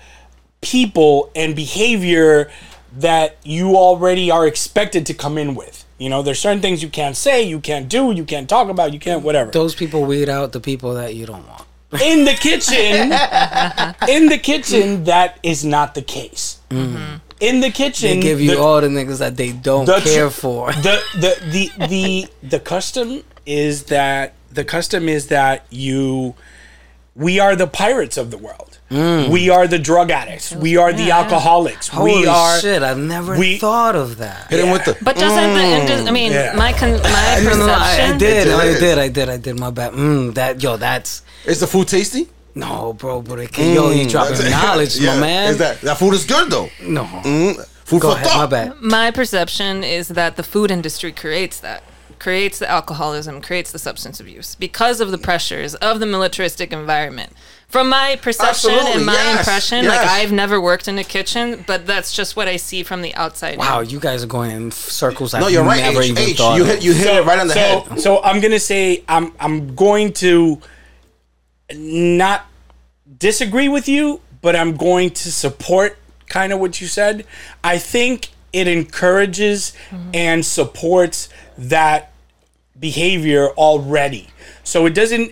people 0.61 1.31
and 1.35 1.55
behavior 1.55 2.51
that 2.93 3.37
you 3.43 3.75
already 3.77 4.29
are 4.31 4.45
expected 4.47 5.05
to 5.07 5.13
come 5.13 5.37
in 5.37 5.55
with. 5.55 5.85
You 5.97 6.09
know, 6.09 6.21
there's 6.23 6.39
certain 6.39 6.61
things 6.61 6.81
you 6.81 6.89
can't 6.89 7.15
say, 7.15 7.43
you 7.43 7.59
can't 7.59 7.87
do, 7.87 8.11
you 8.11 8.25
can't 8.25 8.49
talk 8.49 8.69
about, 8.69 8.91
you 8.93 8.99
can't 8.99 9.23
whatever. 9.23 9.51
Those 9.51 9.75
people 9.75 10.03
weed 10.03 10.29
out 10.29 10.51
the 10.51 10.59
people 10.59 10.95
that 10.95 11.15
you 11.15 11.25
don't 11.25 11.47
want. 11.47 11.65
In 12.01 12.23
the 12.25 12.33
kitchen, 12.33 13.11
in 14.09 14.27
the 14.29 14.39
kitchen, 14.41 15.03
that 15.03 15.37
is 15.43 15.63
not 15.65 15.93
the 15.93 16.01
case. 16.01 16.59
Mm-hmm. 16.69 17.17
In 17.41 17.59
the 17.59 17.69
kitchen, 17.69 18.09
They 18.11 18.19
give 18.21 18.39
you 18.39 18.51
the- 18.51 18.61
all 18.61 18.79
the 18.81 18.87
niggas 18.87 19.19
that 19.19 19.35
they 19.35 19.51
don't 19.51 19.85
the 19.85 19.99
care 19.99 20.29
for. 20.29 20.71
the 20.87 21.01
the 21.15 21.69
the 21.77 21.87
the 21.87 22.27
the 22.47 22.59
custom 22.59 23.23
is 23.45 23.83
that 23.85 24.33
the 24.51 24.63
custom 24.63 25.09
is 25.09 25.27
that 25.27 25.65
you 25.69 26.35
we 27.16 27.39
are 27.39 27.55
the 27.55 27.68
pirates 27.68 28.18
of 28.18 28.32
the 28.32 28.38
world. 28.38 28.78
We 28.89 29.49
are 29.49 29.68
the 29.68 29.80
drug 29.80 30.12
addicts. 30.12 30.51
We 30.53 30.76
are 30.76 30.91
the 30.91 31.03
Yeah. 31.03 31.20
alcoholics. 31.20 31.88
Holy 31.88 32.22
we 32.22 32.28
are 32.28 32.59
shit! 32.59 32.84
I've 32.84 32.97
never 32.97 33.38
we- 33.38 33.57
thought 33.57 33.95
of 33.95 34.18
that. 34.18 34.47
Hit 34.49 34.59
him 34.66 34.72
with 34.72 34.84
the. 34.84 34.97
But 35.01 35.16
doesn't 35.18 35.53
the 35.53 35.62
indus- 35.64 36.07
I 36.07 36.12
mean, 36.12 36.32
Yeah. 36.34 36.53
my 36.57 36.74
con- 36.74 37.01
my 37.01 37.39
No, 37.43 37.55
no, 37.55 37.68
no, 37.68 37.74
I, 37.74 38.12
I 38.14 38.18
did, 38.18 38.47
I 38.49 38.74
did, 38.80 38.97
I 38.97 39.07
did, 39.07 39.30
I 39.30 39.38
did. 39.38 39.57
My 39.59 39.72
bad. 39.72 39.93
Mm, 39.93 40.34
that 40.36 40.62
yo, 40.62 40.76
that's 40.76 41.22
Is 41.45 41.62
the 41.62 41.68
food 41.68 41.88
tasty? 41.88 42.28
no, 42.53 42.91
bro. 42.93 43.22
But 43.22 43.39
it 43.39 43.53
can, 43.53 43.74
yo, 43.74 43.91
you 43.91 44.09
dropping 44.09 44.34
That's 44.36 44.45
it. 44.47 44.51
knowledge, 44.51 44.97
Yeah. 44.97 45.14
my 45.16 45.22
man. 45.22 45.49
Is 45.51 45.57
that 45.59 45.80
that 45.82 45.97
food 45.97 46.14
is 46.14 46.26
good 46.26 46.49
though? 46.51 46.70
no, 46.82 47.03
Mm, 47.05 47.66
food 47.86 48.01
go 48.01 48.09
for 48.12 48.16
ahead. 48.18 48.28
thought. 48.28 48.38
My 48.39 48.45
bad. 48.45 48.74
My 48.82 49.12
perception 49.12 49.86
is 49.86 50.09
that 50.09 50.36
the 50.36 50.43
food 50.43 50.70
industry 50.70 51.14
creates 51.14 51.57
that, 51.59 51.82
creates 52.22 52.59
the 52.59 52.69
alcoholism, 52.69 53.41
creates 53.41 53.72
the 53.72 53.80
substance 53.80 54.19
abuse 54.19 54.53
because 54.53 55.01
of 55.01 55.09
the 55.09 55.17
pressures 55.17 55.74
of 55.76 55.99
the 55.99 56.05
militaristic 56.05 56.72
environment. 56.72 57.34
From 57.67 57.89
my 57.89 58.15
perception 58.22 58.69
Absolutely, 58.69 58.91
and 58.91 59.05
my 59.07 59.13
yes, 59.13 59.39
impression, 59.39 59.86
like. 59.88 60.01
I've 60.01 60.32
never 60.32 60.61
worked 60.61 60.88
in 60.88 60.99
a 60.99 61.03
kitchen, 61.03 61.63
but 61.65 61.88
that's 61.88 62.13
just 62.13 62.36
what 62.36 62.47
I 62.47 62.57
see 62.57 62.84
from 62.84 63.01
the 63.01 63.15
outside. 63.15 63.57
Wow, 63.57 63.80
you 63.80 63.99
guys 63.99 64.24
are 64.24 64.28
going 64.28 64.51
in 64.51 64.69
circles. 64.69 65.34
No, 65.34 65.47
I've 65.47 65.51
you're 65.51 65.63
right. 65.63 65.82
Never 65.82 66.01
H, 66.01 66.11
even 66.11 66.24
H, 66.24 66.38
thought. 66.38 66.57
you 66.57 66.65
hit 66.65 66.84
you 66.84 66.93
hit 66.93 67.15
it 67.15 67.26
right 67.26 67.39
on 67.39 67.47
the 67.47 67.53
so, 67.55 67.59
head. 67.59 67.99
So 67.99 68.22
I'm 68.22 68.39
gonna 68.39 68.59
say 68.59 69.03
I'm 69.07 69.34
I'm 69.39 69.74
going 69.74 70.13
to 70.13 70.61
not 71.74 72.45
disagree 73.17 73.67
with 73.69 73.88
you, 73.88 74.22
but 74.41 74.55
I'm 74.55 74.76
going 74.76 75.09
to 75.09 75.32
support 75.32 75.97
kind 76.28 76.53
of 76.53 76.59
what 76.59 76.82
you 76.82 76.88
said. 76.88 77.26
I 77.63 77.80
think 77.80 78.30
it 78.53 78.67
encourages 78.67 79.74
mm-hmm. 79.89 80.11
and 80.13 80.45
supports 80.45 81.30
that 81.57 82.11
behavior 82.82 83.47
already. 83.51 84.27
So 84.63 84.86
it 84.86 84.93
doesn't 84.93 85.32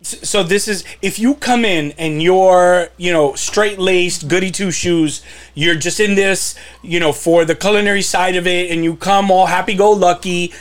so 0.00 0.42
this 0.42 0.68
is 0.68 0.84
if 1.02 1.18
you 1.18 1.34
come 1.34 1.64
in 1.64 1.92
and 1.98 2.22
you're 2.22 2.88
you 2.96 3.12
know 3.12 3.34
straight 3.34 3.78
laced 3.78 4.28
goody 4.28 4.50
two 4.50 4.70
shoes 4.70 5.22
you're 5.54 5.74
just 5.74 5.98
in 5.98 6.14
this 6.14 6.54
you 6.82 7.00
know 7.00 7.12
for 7.12 7.44
the 7.44 7.54
culinary 7.54 8.00
side 8.00 8.36
of 8.36 8.46
it 8.46 8.70
and 8.70 8.84
you 8.84 8.94
come 8.94 9.28
all 9.28 9.46
happy 9.46 9.74
go 9.74 9.90
lucky 9.90 10.52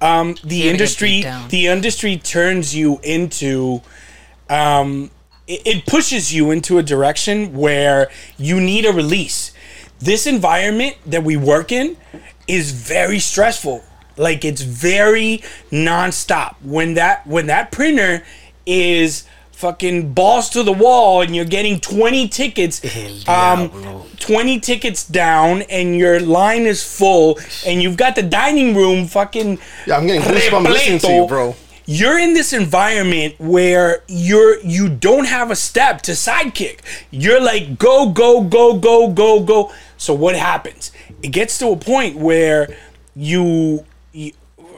um, 0.00 0.36
the 0.44 0.62
get 0.62 0.70
industry 0.70 1.24
the 1.48 1.66
industry 1.66 2.16
turns 2.16 2.74
you 2.74 3.00
into 3.02 3.82
um, 4.48 5.10
it, 5.46 5.62
it 5.66 5.86
pushes 5.86 6.32
you 6.32 6.50
into 6.50 6.78
a 6.78 6.82
direction 6.82 7.54
where 7.54 8.10
you 8.36 8.60
need 8.60 8.84
a 8.84 8.92
release. 8.92 9.52
This 9.98 10.26
environment 10.26 10.96
that 11.06 11.24
we 11.24 11.36
work 11.36 11.72
in 11.72 11.96
is 12.46 12.72
very 12.72 13.18
stressful 13.18 13.82
like 14.16 14.44
it's 14.44 14.62
very 14.62 15.42
nonstop 15.70 16.54
when 16.62 16.94
that 16.94 17.26
when 17.26 17.46
that 17.46 17.72
printer 17.72 18.22
is 18.66 19.24
fucking 19.52 20.12
balls 20.12 20.50
to 20.50 20.62
the 20.62 20.72
wall 20.72 21.22
and 21.22 21.34
you're 21.34 21.44
getting 21.44 21.78
20 21.80 22.28
tickets 22.28 22.80
um 23.28 23.70
20 24.18 24.58
tickets 24.60 25.06
down 25.06 25.62
and 25.62 25.96
your 25.96 26.18
line 26.20 26.62
is 26.62 26.82
full 26.82 27.38
and 27.66 27.80
you've 27.82 27.96
got 27.96 28.14
the 28.16 28.22
dining 28.22 28.74
room 28.74 29.06
fucking 29.06 29.58
Yeah, 29.86 29.96
I'm 29.96 30.06
getting 30.06 30.22
goosebumps 30.22 30.64
listening 30.64 30.98
to 31.00 31.12
you, 31.12 31.26
bro. 31.26 31.54
You're 31.86 32.18
in 32.18 32.32
this 32.32 32.52
environment 32.54 33.34
where 33.38 34.02
you're 34.08 34.58
you 34.60 34.88
don't 34.88 35.26
have 35.26 35.50
a 35.50 35.56
step 35.56 36.00
to 36.02 36.12
sidekick. 36.12 36.80
You're 37.10 37.42
like 37.42 37.78
go 37.78 38.08
go 38.10 38.42
go 38.42 38.78
go 38.78 39.10
go 39.12 39.40
go. 39.40 39.72
So 39.98 40.14
what 40.14 40.34
happens? 40.34 40.92
It 41.22 41.28
gets 41.28 41.58
to 41.58 41.68
a 41.68 41.76
point 41.76 42.16
where 42.16 42.74
you, 43.14 43.44
you 43.44 43.84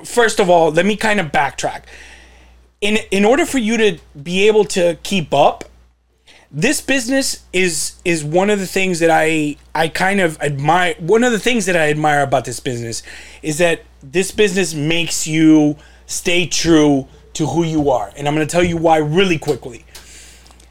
first 0.04 0.40
of 0.40 0.48
all, 0.50 0.70
let 0.70 0.86
me 0.86 0.96
kind 0.96 1.20
of 1.20 1.26
backtrack. 1.32 1.82
In 2.80 2.98
in 3.10 3.24
order 3.24 3.46
for 3.46 3.58
you 3.58 3.76
to 3.76 3.98
be 4.22 4.46
able 4.46 4.64
to 4.66 4.98
keep 5.02 5.32
up, 5.32 5.64
this 6.50 6.80
business 6.80 7.44
is 7.52 7.94
is 8.04 8.22
one 8.22 8.50
of 8.50 8.58
the 8.58 8.66
things 8.66 8.98
that 9.00 9.10
I 9.10 9.56
I 9.74 9.88
kind 9.88 10.20
of 10.20 10.40
admire. 10.40 10.94
One 10.98 11.24
of 11.24 11.32
the 11.32 11.38
things 11.38 11.66
that 11.66 11.76
I 11.76 11.88
admire 11.90 12.22
about 12.22 12.44
this 12.44 12.60
business 12.60 13.02
is 13.42 13.58
that 13.58 13.82
this 14.02 14.30
business 14.30 14.74
makes 14.74 15.26
you 15.26 15.76
stay 16.06 16.46
true 16.46 17.08
to 17.34 17.46
who 17.46 17.64
you 17.64 17.90
are, 17.90 18.12
and 18.16 18.28
I'm 18.28 18.34
going 18.34 18.46
to 18.46 18.50
tell 18.50 18.62
you 18.64 18.76
why 18.76 18.98
really 18.98 19.38
quickly. 19.38 19.84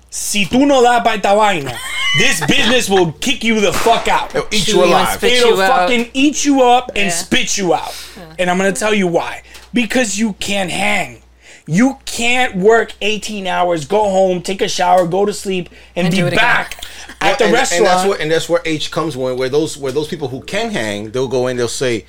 Si 0.10 0.46
tú 0.46 0.66
no 0.66 0.82
da 0.82 1.04
pa 1.04 1.12
esta 1.12 1.36
vaina, 1.36 1.78
this 2.20 2.40
business 2.48 2.90
will 2.90 3.12
kick 3.14 3.44
you 3.44 3.60
the 3.60 3.74
fuck 3.74 4.08
out. 4.08 4.34
It'll 4.34 4.48
eat 4.52 4.68
you 4.68 4.76
you 4.76 4.84
and 4.84 4.92
alive. 4.92 5.18
spit 5.18 5.34
It'll 5.34 5.56
you 5.58 5.62
out. 5.62 5.90
fucking 5.90 6.12
eat 6.14 6.46
you 6.46 6.62
up 6.62 6.90
and 6.96 7.08
Yeah. 7.08 7.10
spit 7.10 7.58
you 7.58 7.74
out. 7.74 7.94
And 8.40 8.50
I'm 8.50 8.58
gonna 8.58 8.72
tell 8.74 8.94
you 8.94 9.08
why. 9.08 9.44
Because 9.74 10.18
you 10.18 10.34
can't 10.34 10.72
hang. 10.72 11.22
You 11.68 11.98
can't 12.06 12.56
work 12.58 12.94
18 13.02 13.48
hours, 13.48 13.86
go 13.86 14.04
home, 14.04 14.42
take 14.44 14.62
a 14.62 14.68
shower, 14.70 15.08
go 15.08 15.26
to 15.26 15.34
sleep, 15.34 15.70
and, 15.96 16.06
And 16.06 16.12
be 16.14 16.22
do 16.22 16.26
it 16.28 16.34
again. 16.34 16.38
back 16.38 16.84
at 17.22 17.40
the 17.40 17.46
and, 17.46 17.54
restaurant. 17.54 17.82
And 17.82 17.88
that's 17.88 18.08
where 18.08 18.22
and 18.22 18.32
that's 18.32 18.48
where 18.50 18.62
H 18.66 18.92
comes 18.92 19.18
when 19.18 19.36
where 19.38 19.50
those 19.50 19.76
where 19.76 19.92
those 19.92 20.08
people 20.08 20.28
who 20.28 20.42
can 20.42 20.70
hang, 20.72 21.10
they'll 21.12 21.28
go 21.28 21.48
in, 21.48 21.58
they'll 21.58 21.68
say, 21.68 22.06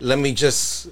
"Let 0.00 0.18
me 0.18 0.32
just, 0.32 0.88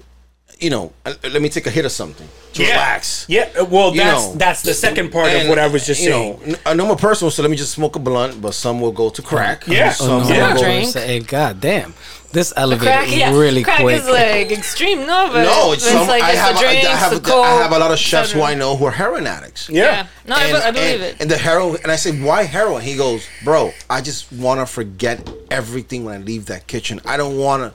you 0.59 0.69
know, 0.69 0.93
let 1.05 1.41
me 1.41 1.49
take 1.49 1.65
a 1.65 1.71
hit 1.71 1.85
of 1.85 1.91
something 1.91 2.27
to 2.53 2.61
yeah. 2.61 2.69
relax." 2.69 3.25
Yeah, 3.27 3.49
uh, 3.59 3.65
well, 3.65 3.89
You 3.95 4.01
that's 4.03 4.25
know. 4.27 4.33
that's 4.35 4.61
the 4.61 4.75
second 4.75 5.11
part 5.11 5.33
of 5.33 5.47
what 5.49 5.57
I 5.57 5.65
was 5.65 5.83
just 5.87 5.99
you 6.03 6.11
saying. 6.11 6.39
know, 6.39 6.45
n- 6.53 6.57
a 6.67 6.75
normal 6.75 6.97
person 6.97 7.25
will 7.25 7.31
say, 7.31 7.41
"Let 7.41 7.49
me 7.49 7.57
just 7.57 7.71
smoke 7.73 7.95
a 7.95 7.99
blunt," 7.99 8.39
but 8.43 8.53
some 8.53 8.79
will 8.79 8.91
go 8.91 9.09
to 9.09 9.21
crack. 9.23 9.63
Yeah. 9.65 9.91
some 9.91 10.09
Oh, 10.11 10.17
will 10.19 10.29
no. 10.29 10.53
go- 10.53 10.61
Drink. 10.61 10.93
Hey, 10.93 11.19
God 11.21 11.59
damn, 11.59 11.95
this 12.33 12.51
elevated 12.57 12.87
Crack, 12.93 13.15
yeah. 13.15 13.31
really 13.37 13.63
crack 13.63 13.79
quick. 13.81 14.01
is 14.01 14.07
like 14.09 14.51
extreme. 14.51 14.99
No, 15.05 15.29
but 15.31 15.43
No, 15.43 15.71
it's, 15.71 15.87
some. 15.87 16.07
like 16.07 16.23
I 16.23 16.31
it's 16.31 16.39
have, 16.39 16.55
the 16.59 16.65
a- 16.65 16.67
I 16.67 16.71
drinks, 16.81 16.87
have, 16.99 17.11
the 17.11 17.17
a- 17.17 17.21
coke, 17.21 17.45
I 17.45 17.51
have 17.61 17.71
a 17.71 17.79
lot 17.79 17.91
of 17.91 17.99
chefs 17.99 18.31
who. 18.31 18.41
I 18.41 18.55
know 18.55 18.75
who 18.75 18.85
are 18.85 18.91
heroin 18.91 19.25
addicts. 19.27 19.69
Yeah. 19.69 19.83
Yeah, 19.83 20.07
no, 20.27 20.35
I, 20.35 20.67
I 20.67 20.71
believe 20.71 20.93
and, 20.95 21.03
it. 21.03 21.21
And 21.21 21.29
the 21.31 21.37
heroin, 21.37 21.77
and 21.83 21.91
I 21.91 21.95
say, 21.95 22.19
why 22.19 22.43
heroin? 22.43 22.81
He 22.81 22.97
goes, 22.97 23.25
bro, 23.43 23.71
I 23.89 24.01
just 24.01 24.31
want 24.33 24.59
to 24.59 24.65
forget 24.65 25.29
everything 25.51 26.03
when 26.05 26.15
I 26.15 26.17
leave 26.23 26.47
that 26.47 26.67
kitchen. 26.67 26.99
I 27.05 27.15
don't 27.17 27.37
want 27.37 27.63
to 27.63 27.73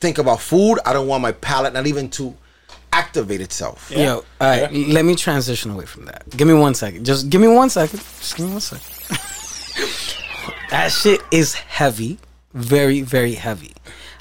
think 0.00 0.18
about 0.18 0.40
food. 0.40 0.78
I 0.84 0.92
don't 0.92 1.06
want 1.08 1.22
my 1.22 1.32
palate 1.32 1.72
not 1.72 1.86
even 1.86 2.10
to 2.10 2.36
activate 2.92 3.40
itself. 3.40 3.90
Yo, 3.90 4.16
all 4.16 4.24
right, 4.40 4.72
let 4.72 5.04
me 5.04 5.14
transition 5.14 5.70
away 5.70 5.86
from 5.86 6.04
that. 6.06 6.24
Give 6.36 6.46
me 6.46 6.54
one 6.54 6.74
second. 6.74 7.04
Just 7.06 7.30
give 7.30 7.40
me 7.40 7.48
one 7.48 7.70
second. 7.70 7.98
Just 8.00 8.36
give 8.36 8.46
me 8.46 8.52
one 8.52 8.60
second. 8.60 8.86
that 10.70 10.92
shit 10.92 11.20
is 11.30 11.54
heavy, 11.54 12.18
very, 12.52 13.02
very 13.02 13.34
heavy. 13.34 13.74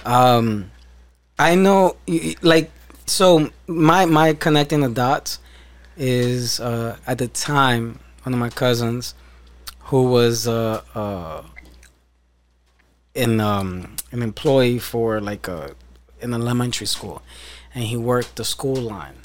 Um, 0.05 0.71
I 1.39 1.55
know, 1.55 1.97
like, 2.41 2.71
so 3.05 3.49
my 3.67 4.05
my 4.05 4.33
connecting 4.33 4.81
the 4.81 4.89
dots 4.89 5.39
is 5.95 6.59
uh, 6.59 6.97
at 7.05 7.17
the 7.17 7.27
time 7.27 7.99
one 8.23 8.33
of 8.33 8.39
my 8.39 8.49
cousins 8.49 9.15
who 9.85 10.03
was 10.03 10.47
uh, 10.47 10.81
uh, 10.93 11.43
in 13.15 13.39
um, 13.39 13.95
an 14.11 14.21
employee 14.21 14.79
for 14.79 15.21
like 15.21 15.47
a 15.47 15.73
in 16.19 16.33
an 16.33 16.41
elementary 16.41 16.87
school, 16.87 17.21
and 17.73 17.85
he 17.85 17.95
worked 17.95 18.35
the 18.35 18.43
school 18.43 18.75
line, 18.75 19.15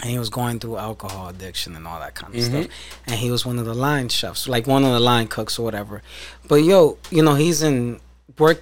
and 0.00 0.10
he 0.10 0.18
was 0.18 0.30
going 0.30 0.58
through 0.58 0.78
alcohol 0.78 1.28
addiction 1.28 1.76
and 1.76 1.86
all 1.86 2.00
that 2.00 2.14
kind 2.14 2.34
of 2.34 2.40
stuff, 2.42 2.66
and 3.06 3.16
he 3.16 3.30
was 3.30 3.46
one 3.46 3.58
of 3.58 3.66
the 3.66 3.74
line 3.74 4.08
chefs, 4.08 4.48
like 4.48 4.66
one 4.66 4.84
of 4.84 4.92
the 4.92 5.00
line 5.00 5.28
cooks 5.28 5.58
or 5.58 5.62
whatever. 5.62 6.02
But 6.48 6.56
yo, 6.56 6.98
you 7.10 7.22
know, 7.22 7.34
he's 7.34 7.62
in 7.62 8.00
work 8.44 8.58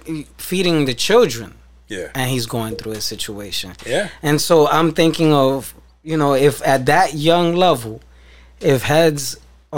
feeding 0.49 0.77
the 0.89 0.93
children, 1.07 1.49
Yeah. 1.95 2.09
and 2.17 2.25
he's 2.33 2.47
going 2.57 2.73
through 2.77 2.93
a 2.93 3.01
situation. 3.13 3.69
Yeah. 3.93 4.05
And 4.27 4.37
so 4.47 4.55
I'm 4.77 4.89
thinking 5.01 5.31
of, 5.33 5.73
you 6.09 6.17
know, 6.21 6.33
if 6.49 6.55
at 6.73 6.81
that 6.93 7.09
young 7.29 7.47
level, 7.67 7.93
if 8.73 8.79
heads 8.93 9.23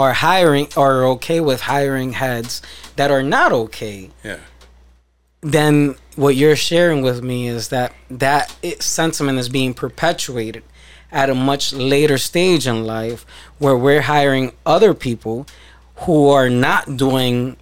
are 0.02 0.12
hiring 0.28 0.66
are 0.76 0.98
okay 1.14 1.40
with 1.48 1.60
hiring 1.74 2.10
heads 2.24 2.52
that 2.98 3.10
are 3.16 3.22
not 3.36 3.50
okay, 3.64 3.98
Yeah. 4.28 4.40
then 5.58 5.94
what 6.16 6.34
you're 6.36 6.56
sharing 6.70 7.00
with 7.02 7.22
me 7.22 7.48
is 7.56 7.68
that 7.68 7.92
that 8.10 8.44
sentiment 8.80 9.38
is 9.38 9.48
being 9.48 9.74
perpetuated 9.74 10.62
at 11.12 11.30
a 11.30 11.34
much 11.34 11.72
later 11.72 12.18
stage 12.18 12.66
in 12.66 12.84
life 12.84 13.24
where 13.58 13.76
we're 13.76 14.02
hiring 14.16 14.52
other 14.66 14.92
people 14.94 15.46
who 16.06 16.28
are 16.28 16.50
not 16.50 16.96
doing 16.96 17.56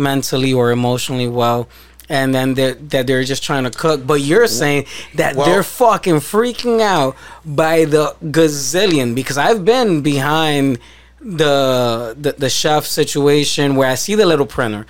mentally 0.00 0.52
or 0.52 0.70
emotionally 0.72 1.28
well 1.28 1.68
and 2.08 2.34
then 2.34 2.54
they're, 2.54 2.74
that 2.74 3.06
they're 3.06 3.22
just 3.22 3.42
trying 3.44 3.62
to 3.64 3.70
cook 3.70 4.04
but 4.06 4.20
you're 4.20 4.48
saying 4.48 4.86
that 5.14 5.36
Well- 5.36 5.46
they're 5.46 5.62
fucking 5.62 6.16
freaking 6.16 6.80
out 6.80 7.14
by 7.44 7.84
the 7.84 8.16
gazillion 8.24 9.14
because 9.14 9.38
i've 9.38 9.64
been 9.64 10.00
behind 10.02 10.78
the, 11.20 12.16
the 12.18 12.32
the 12.32 12.48
chef 12.50 12.84
situation 12.86 13.76
where 13.76 13.88
i 13.88 13.94
see 13.94 14.14
the 14.14 14.26
little 14.26 14.46
printer 14.46 14.86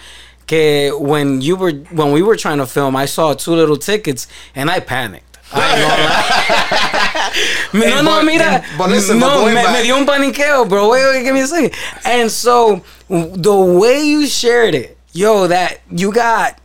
que 0.46 0.90
when 0.96 1.40
you 1.40 1.56
were 1.56 1.72
when 1.98 2.12
we 2.12 2.22
were 2.22 2.36
trying 2.36 2.58
to 2.58 2.66
film 2.66 2.94
i 2.96 3.04
saw 3.04 3.34
two 3.34 3.52
little 3.52 3.76
tickets 3.76 4.26
and 4.54 4.70
i 4.70 4.78
panicked 4.80 5.26
I 5.52 5.58
ain't 7.72 7.72
gonna 7.72 7.90
no, 7.90 8.02
no, 8.02 8.11
but- 8.18 8.24
mira. 8.24 8.64
but 8.78 8.88
listen, 8.90 9.18
no, 9.18 9.46
me, 9.46 9.54
me 9.54 9.82
dio 9.82 9.96
un 9.96 10.06
paniqueo, 10.06 10.68
bro. 10.68 10.88
Wait, 10.90 11.04
wait, 11.04 11.24
give 11.24 11.34
me 11.34 11.40
a 11.40 11.46
second. 11.48 11.74
And 12.04 12.30
so, 12.30 12.84
the 13.08 13.56
way 13.80 14.04
you 14.04 14.28
shared 14.28 14.76
it, 14.76 14.96
yo, 15.12 15.46
that 15.48 15.80
you 15.90 16.12
got 16.12 16.58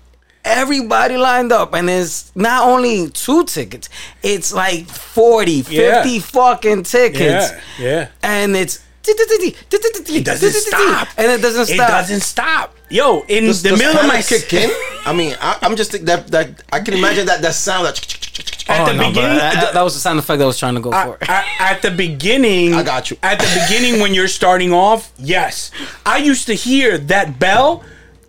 everybody 0.44 1.18
lined 1.18 1.52
up, 1.52 1.74
and 1.74 1.90
it's 1.90 2.32
not 2.36 2.68
only 2.68 3.10
two 3.10 3.44
tickets, 3.46 3.90
it's 4.22 4.54
like 4.54 4.86
40, 4.88 5.62
50 5.64 5.76
Yeah. 5.76 6.20
fucking 6.20 6.84
tickets. 6.84 7.52
Yeah. 7.52 7.60
Yeah. 7.80 8.08
And 8.24 8.56
it's. 8.56 8.82
It 9.08 10.24
doesn't 10.26 10.52
stop. 10.52 11.08
And 11.18 11.32
it 11.32 11.42
doesn't 11.42 11.66
stop 11.68 11.76
It 11.90 11.92
doesn't 11.92 12.22
stop. 12.22 12.76
Yo, 12.90 13.22
in 13.28 13.46
Does, 13.46 13.62
the 13.64 13.70
does 13.70 13.80
middle 13.80 13.98
of 14.00 14.08
my 14.08 14.22
panic 14.22 14.26
kick 14.48 14.54
in? 14.54 14.70
I 15.06 15.14
mean, 15.14 15.36
I, 15.40 15.58
I'm 15.62 15.76
just 15.76 15.92
that 16.06 16.28
that 16.30 16.64
I 16.72 16.80
can 16.80 16.94
imagine 16.96 17.26
that 17.28 17.42
that 17.42 17.54
sound 17.54 17.86
that. 17.86 18.00
at 18.68 18.82
Oh, 18.82 18.86
the 18.88 18.94
no, 18.94 19.10
beginning, 19.10 19.38
that, 19.38 19.74
that 19.74 19.82
was 19.84 19.94
the 19.94 20.00
sound 20.00 20.18
effect 20.18 20.42
I 20.42 20.46
was 20.46 20.58
trying 20.58 20.74
to 20.76 20.82
go 20.82 20.92
for. 20.92 21.18
at, 21.30 21.46
at 21.60 21.82
the 21.84 21.92
beginning, 21.92 22.74
I 22.74 22.82
got 22.84 23.12
you. 23.12 23.18
At 23.22 23.38
the 23.40 23.62
beginning, 23.68 24.02
when 24.02 24.14
you're 24.16 24.28
starting 24.28 24.74
off, 24.74 25.12
yes, 25.20 25.70
I 26.06 26.18
used 26.18 26.48
to 26.48 26.54
hear 26.56 26.98
that 26.98 27.38
bell, 27.40 27.84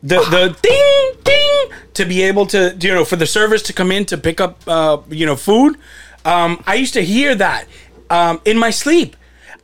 the 0.09 0.18
the 0.30 0.57
ding 0.62 1.12
ding, 1.24 1.78
to 1.94 2.04
be 2.04 2.22
able 2.22 2.46
to 2.46 2.76
you 2.80 2.94
know 2.94 3.04
for 3.04 3.16
the 3.16 3.26
servers 3.26 3.62
to 3.64 3.72
come 3.72 3.90
in 3.92 4.04
to 4.07 4.16
pick 4.16 4.40
up 4.40 4.61
uh, 4.66 4.98
you 5.09 5.26
know 5.26 5.36
food. 5.36 5.76
Um, 6.24 6.62
I 6.66 6.74
used 6.74 6.94
to 6.94 7.02
hear 7.02 7.34
that 7.34 7.66
um, 8.11 8.40
in 8.44 8.59
my 8.59 8.70
sleep. 8.70 9.16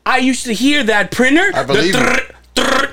I 0.05 0.19
used 0.19 0.45
to 0.47 0.55
hear 0.55 0.83
that 0.85 1.11
printer. 1.11 1.51
I 1.55 1.65
believe 1.65 1.93
the. 1.93 2.92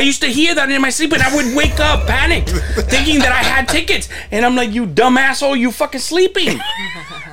I 0.00 0.02
used 0.02 0.22
to 0.22 0.28
hear 0.28 0.54
that 0.54 0.70
in 0.70 0.80
my 0.80 0.88
sleep, 0.88 1.12
and 1.12 1.22
I 1.22 1.34
would 1.36 1.54
wake 1.54 1.78
up 1.78 2.06
panicked, 2.06 2.48
thinking 2.88 3.18
that 3.18 3.32
I 3.32 3.42
had 3.44 3.68
tickets. 3.68 4.08
And 4.30 4.46
I'm 4.46 4.56
like, 4.56 4.72
"You 4.72 4.86
dumb 4.86 5.18
asshole, 5.18 5.54
you 5.54 5.70
fucking 5.70 6.00
sleeping!" 6.00 6.58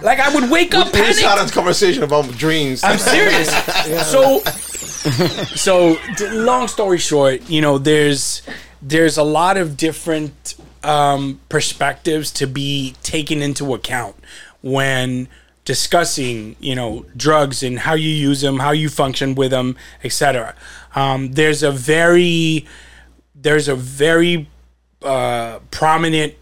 Like 0.01 0.19
I 0.19 0.35
would 0.35 0.51
wake 0.51 0.75
up 0.75 0.87
We 0.91 0.99
just 0.99 1.21
panicked. 1.21 1.37
had 1.39 1.45
this 1.45 1.51
conversation 1.51 2.03
about 2.03 2.29
dreams. 2.37 2.83
I'm 2.83 2.97
serious. 2.99 3.49
So, 4.11 4.41
so 5.55 5.95
long 6.33 6.67
story 6.67 6.97
short, 6.97 7.49
you 7.49 7.61
know, 7.61 7.77
there's 7.77 8.41
there's 8.81 9.17
a 9.17 9.23
lot 9.23 9.55
of 9.55 9.77
different 9.77 10.55
um, 10.83 11.39
perspectives 11.47 12.31
to 12.31 12.47
be 12.47 12.95
taken 13.01 13.41
into 13.41 13.73
account 13.73 14.17
when 14.61 15.29
discussing, 15.63 16.55
you 16.59 16.75
know, 16.75 17.05
drugs 17.15 17.63
and 17.63 17.79
how 17.79 17.93
you 17.93 18.09
use 18.09 18.41
them, 18.41 18.59
how 18.59 18.71
you 18.71 18.89
function 18.89 19.35
with 19.35 19.51
them, 19.51 19.77
etc. 20.03 20.53
Um, 20.99 21.31
there's 21.33 21.61
a 21.63 21.71
very 21.71 22.65
there's 23.35 23.67
a 23.67 23.75
very 23.75 24.47
uh, 25.03 25.59
prominent 25.71 26.33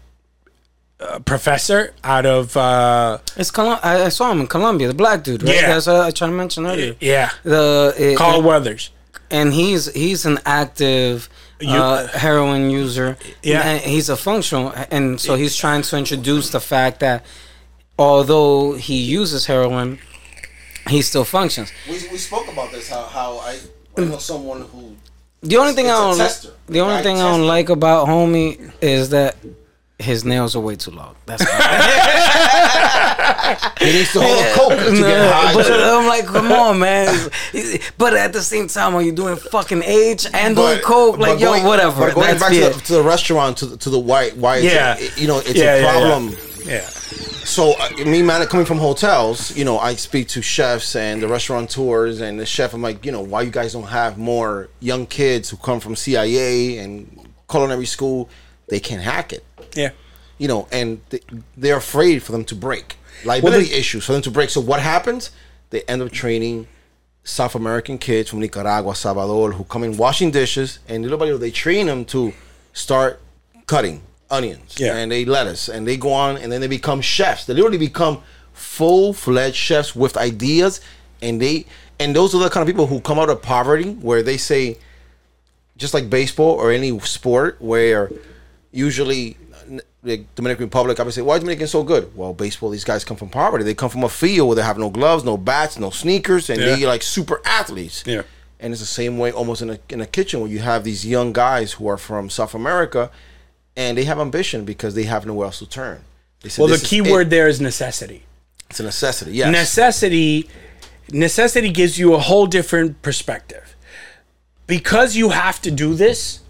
uh, 1.00 1.18
professor 1.20 1.92
out 2.02 2.24
of 2.26 2.56
uh, 2.56 3.18
It's 3.36 3.50
Colum- 3.50 3.78
I, 3.82 4.04
I 4.04 4.08
saw 4.08 4.30
him 4.32 4.40
in 4.40 4.46
Colombia, 4.46 4.88
the 4.88 4.94
black 4.94 5.22
dude, 5.24 5.42
right? 5.42 5.54
Yeah. 5.54 5.68
That's 5.74 5.86
what 5.86 5.96
I 5.96 6.10
tried 6.10 6.28
to 6.28 6.32
mention 6.32 6.66
earlier. 6.66 6.94
yeah 7.00 7.30
The 7.42 8.14
uh, 8.14 8.18
Carl 8.18 8.42
Weathers. 8.42 8.90
and 9.30 9.52
he's 9.52 9.92
he's 9.92 10.24
an 10.24 10.38
active 10.46 11.28
You- 11.60 11.70
uh, 11.70 12.06
heroin 12.24 12.70
user. 12.70 13.16
Yeah. 13.42 13.60
and 13.68 13.80
he's 13.94 14.08
a 14.08 14.16
functional, 14.16 14.72
and 14.90 15.20
so 15.20 15.34
he's 15.36 15.54
trying 15.56 15.82
to 15.82 15.96
introduce 15.98 16.46
the 16.50 16.60
fact 16.60 17.00
that 17.00 17.24
although 17.98 18.74
he 18.74 18.96
uses 19.20 19.46
heroin, 19.46 19.98
he 20.88 21.02
still 21.02 21.24
functions. 21.24 21.68
we, 21.88 21.94
we 22.12 22.18
spoke 22.18 22.46
about 22.54 22.70
this. 22.72 22.88
How 22.88 23.02
how 23.18 23.30
I, 23.50 23.58
I 23.96 24.00
know 24.02 24.16
mm. 24.16 24.20
someone 24.20 24.62
who 24.62 24.96
The 25.42 25.56
only 25.56 25.72
thing 25.72 25.86
It's 25.86 25.94
I 25.94 25.98
a 25.98 26.08
don't 26.08 26.18
tester. 26.18 26.48
the 26.68 26.80
only 26.80 26.94
Right? 26.94 27.04
thing 27.04 27.16
I 27.18 27.28
don't 27.30 27.46
like 27.46 27.68
about 27.68 28.06
homie 28.08 28.72
is 28.80 29.10
that 29.10 29.36
his 29.98 30.24
nails 30.24 30.54
are 30.54 30.60
way 30.60 30.76
too 30.76 30.90
long. 30.90 31.14
That's 31.24 31.40
all. 31.40 31.46
he 33.80 33.92
needs 33.92 34.12
to 34.12 34.20
hold 34.20 34.44
a 34.44 34.52
coke 34.54 34.78
to 34.94 35.00
get 35.00 35.32
high. 35.32 35.54
but 35.54 35.66
I'm 35.70 36.06
like, 36.06 36.26
come 36.26 36.52
on, 36.52 36.78
man. 36.80 37.30
But 37.96 38.14
at 38.14 38.32
the 38.34 38.42
same 38.42 38.68
time, 38.68 38.94
are 38.94 39.02
you 39.02 39.12
doing 39.12 39.36
fucking 39.36 39.82
age 39.84 40.26
and 40.34 40.54
doing 40.56 40.80
coke? 40.80 41.16
Like, 41.18 41.38
but 41.38 41.40
yo, 41.40 41.66
whatever. 41.66 42.00
But 42.06 42.14
going 42.14 42.26
That's 42.38 42.40
back 42.40 42.52
to 42.52 42.60
the, 42.78 42.84
to 42.86 42.92
the 42.94 43.02
restaurant, 43.02 43.56
to 43.58 43.66
the, 43.66 43.76
to 43.78 43.90
the 43.90 43.98
white, 43.98 44.36
why? 44.36 44.56
It's 44.58 44.66
Yeah. 44.74 44.96
a, 44.98 45.20
you 45.20 45.26
know, 45.28 45.38
it's 45.38 45.54
Yeah, 45.54 45.74
a 45.76 45.80
yeah, 45.82 45.98
yeah. 46.20 46.30
Yeah. 46.66 46.80
So 46.80 47.74
uh, 47.78 47.90
me, 48.04 48.22
man, 48.22 48.44
coming 48.48 48.66
from 48.66 48.78
hotels, 48.78 49.56
you 49.56 49.64
know, 49.64 49.78
I 49.78 49.94
speak 49.94 50.28
to 50.28 50.42
chefs 50.42 50.96
and 50.96 51.22
the 51.22 51.28
restaurateurs 51.28 52.20
and 52.20 52.40
the 52.40 52.46
chef. 52.46 52.74
I'm 52.74 52.82
like, 52.82 53.04
you 53.06 53.12
know, 53.12 53.20
why 53.20 53.42
you 53.42 53.50
guys 53.50 53.72
don't 53.72 53.84
have 53.84 54.18
more 54.18 54.68
young 54.80 55.06
kids 55.06 55.48
who 55.50 55.56
come 55.56 55.78
from 55.80 55.94
CIA 55.94 56.78
and 56.78 57.28
culinary 57.48 57.86
school? 57.86 58.28
They 58.68 58.80
can't 58.80 59.00
hack 59.02 59.32
it, 59.32 59.44
Yeah. 59.76 59.90
you 60.38 60.48
know, 60.48 60.66
and 60.72 61.00
they, 61.10 61.20
they're 61.56 61.76
afraid 61.76 62.22
for 62.24 62.32
them 62.32 62.44
to 62.46 62.56
break 62.56 62.96
liability 63.24 63.66
the- 63.66 63.78
issues 63.78 64.04
for 64.04 64.12
them 64.12 64.22
to 64.22 64.30
break. 64.32 64.50
So 64.50 64.60
what 64.60 64.80
happens? 64.80 65.30
They 65.70 65.82
end 65.82 66.02
up 66.02 66.10
training 66.10 66.66
South 67.22 67.54
American 67.54 67.96
kids 67.98 68.28
from 68.28 68.40
Nicaragua, 68.40 68.94
Salvador, 68.96 69.52
who 69.52 69.62
come 69.64 69.84
in 69.84 69.96
washing 69.96 70.32
dishes, 70.32 70.80
and 70.88 71.02
little 71.04 71.18
by 71.18 71.26
little 71.26 71.38
they 71.38 71.52
train 71.52 71.86
them 71.86 72.04
to 72.06 72.32
start 72.72 73.20
cutting 73.66 74.02
onions 74.30 74.74
Yeah. 74.78 74.96
and 74.96 75.10
they 75.12 75.24
lettuce, 75.24 75.68
and 75.68 75.86
they 75.86 75.96
go 75.96 76.12
on, 76.12 76.36
and 76.36 76.50
then 76.50 76.60
they 76.60 76.66
become 76.68 77.00
chefs. 77.00 77.44
They 77.44 77.54
literally 77.54 77.78
become 77.78 78.22
full 78.52 79.12
fledged 79.12 79.56
chefs 79.56 79.94
with 79.94 80.16
ideas, 80.16 80.80
and 81.22 81.40
they 81.40 81.66
and 81.98 82.14
those 82.14 82.34
are 82.34 82.38
the 82.42 82.50
kind 82.50 82.62
of 82.62 82.66
people 82.72 82.86
who 82.88 83.00
come 83.00 83.18
out 83.18 83.30
of 83.30 83.40
poverty, 83.40 83.92
where 83.94 84.22
they 84.22 84.36
say, 84.36 84.76
just 85.78 85.94
like 85.94 86.10
baseball 86.10 86.50
or 86.50 86.70
any 86.70 86.98
sport, 87.00 87.56
where 87.60 88.10
usually 88.70 89.36
the 90.02 90.24
Dominican 90.36 90.66
Republic, 90.66 91.00
I 91.00 91.02
would 91.02 91.14
say, 91.14 91.22
why 91.22 91.34
is 91.34 91.40
Dominican 91.40 91.66
so 91.66 91.82
good? 91.82 92.14
Well, 92.14 92.32
baseball, 92.34 92.70
these 92.70 92.84
guys 92.84 93.02
come 93.04 93.16
from 93.16 93.28
poverty. 93.30 93.64
They 93.64 93.74
come 93.74 93.90
from 93.90 94.04
a 94.04 94.08
field 94.08 94.46
where 94.48 94.56
they 94.56 94.62
have 94.62 94.78
no 94.78 94.90
gloves, 94.90 95.24
no 95.24 95.36
bats, 95.36 95.78
no 95.78 95.90
sneakers, 95.90 96.48
and 96.50 96.60
Yeah. 96.60 96.76
they 96.76 96.86
like 96.86 97.02
super 97.02 97.40
athletes. 97.44 98.04
Yeah. 98.06 98.22
And 98.60 98.72
it's 98.72 98.80
the 98.80 98.86
same 98.86 99.18
way 99.18 99.32
almost 99.32 99.62
in 99.62 99.70
a, 99.70 99.78
in 99.88 100.00
a 100.00 100.06
kitchen 100.06 100.40
where 100.40 100.48
you 100.50 100.60
have 100.60 100.84
these 100.84 101.04
young 101.04 101.32
guys 101.32 101.72
who 101.72 101.88
are 101.88 101.96
from 101.98 102.30
South 102.30 102.54
America 102.54 103.10
and 103.76 103.96
they 103.96 104.04
have 104.04 104.18
ambition 104.18 104.64
because 104.64 104.94
they 104.94 105.04
have 105.04 105.26
nowhere 105.26 105.46
else 105.46 105.58
to 105.58 105.68
turn. 105.68 106.00
Said, 106.42 106.58
Well, 106.58 106.68
the 106.68 106.74
"This 106.74 106.82
is 106.84 106.88
key 106.88 106.98
it." 106.98 107.10
word 107.10 107.30
there 107.30 107.48
is 107.48 107.60
necessity. 107.60 108.22
It's 108.70 108.80
a 108.80 108.84
necessity. 108.84 109.32
Yes. 109.32 109.50
Necessity 109.50 110.48
necessity 111.12 111.70
gives 111.70 111.98
you 111.98 112.14
a 112.14 112.18
whole 112.18 112.46
different 112.46 113.00
perspective. 113.02 113.76
Because 114.66 115.14
you 115.16 115.30
have 115.30 115.60
to 115.62 115.70
do 115.70 115.94
this, 115.94 116.40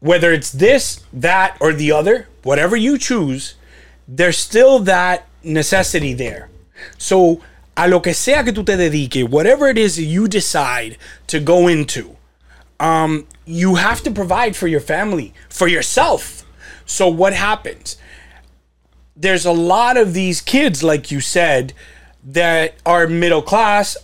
whether 0.00 0.32
it's 0.32 0.50
this, 0.50 1.04
that, 1.12 1.56
or 1.60 1.72
the 1.72 1.92
other, 1.92 2.26
whatever 2.42 2.76
you 2.76 2.96
choose, 2.96 3.54
there's 4.08 4.38
still 4.38 4.78
that 4.80 5.28
necessity 5.42 6.14
there. 6.14 6.48
So, 6.96 7.42
a 7.76 7.88
lo 7.88 8.00
que 8.00 8.14
sea 8.14 8.42
que 8.42 8.52
tú 8.52 8.64
te 8.64 8.76
dedique, 8.76 9.28
whatever 9.28 9.68
it 9.68 9.78
is 9.78 9.98
you 10.00 10.28
decide 10.28 10.96
to 11.26 11.40
go 11.40 11.68
into, 11.68 12.16
um, 12.80 13.26
you 13.44 13.76
have 13.76 14.02
to 14.02 14.10
provide 14.10 14.56
for 14.56 14.66
your 14.66 14.80
family, 14.80 15.34
for 15.48 15.68
yourself. 15.68 16.41
So, 16.86 17.08
what 17.08 17.32
happens? 17.32 17.96
there's 19.16 19.44
a 19.44 19.52
lot 19.52 19.96
of 19.96 20.14
these 20.14 20.40
kids, 20.40 20.82
like 20.82 21.10
you 21.10 21.20
said, 21.20 21.72
that 22.24 22.74
are 22.86 23.06
middle 23.06 23.42
class, 23.42 23.96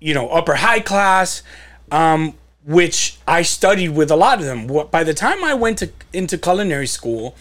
you 0.00 0.14
know, 0.14 0.28
upper 0.28 0.54
high 0.54 0.80
class, 0.80 1.42
um, 1.90 2.34
which 2.64 3.18
I 3.26 3.42
studied 3.42 3.90
with 3.90 4.10
a 4.10 4.16
lot 4.16 4.38
of 4.38 4.44
them. 4.44 4.66
By 4.90 5.04
the 5.04 5.14
time 5.14 5.44
I 5.44 5.54
went 5.54 5.78
to 5.78 5.90
into 6.12 6.38
culinary 6.38 6.86
school, 6.86 7.36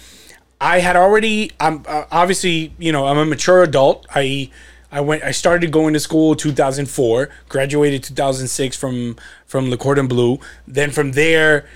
I 0.59 0.79
had 0.79 0.95
already. 0.95 1.51
I'm 1.59 1.83
uh, 1.87 2.05
obviously, 2.11 2.73
you 2.77 2.91
know, 2.91 3.07
I'm 3.07 3.17
a 3.17 3.25
mature 3.25 3.63
adult. 3.63 4.05
I 4.13 4.51
I 4.91 5.01
went. 5.01 5.23
I 5.23 5.31
started 5.31 5.71
going 5.71 5.93
to 5.93 5.99
school 5.99 6.35
2004. 6.35 7.29
Graduated 7.49 8.03
2006 8.03 8.77
from 8.77 9.15
from 9.45 9.69
Le 9.69 9.77
Cordon 9.77 10.07
Bleu. 10.07 10.39
Then 10.67 10.91
from 10.91 11.13
there, 11.13 11.67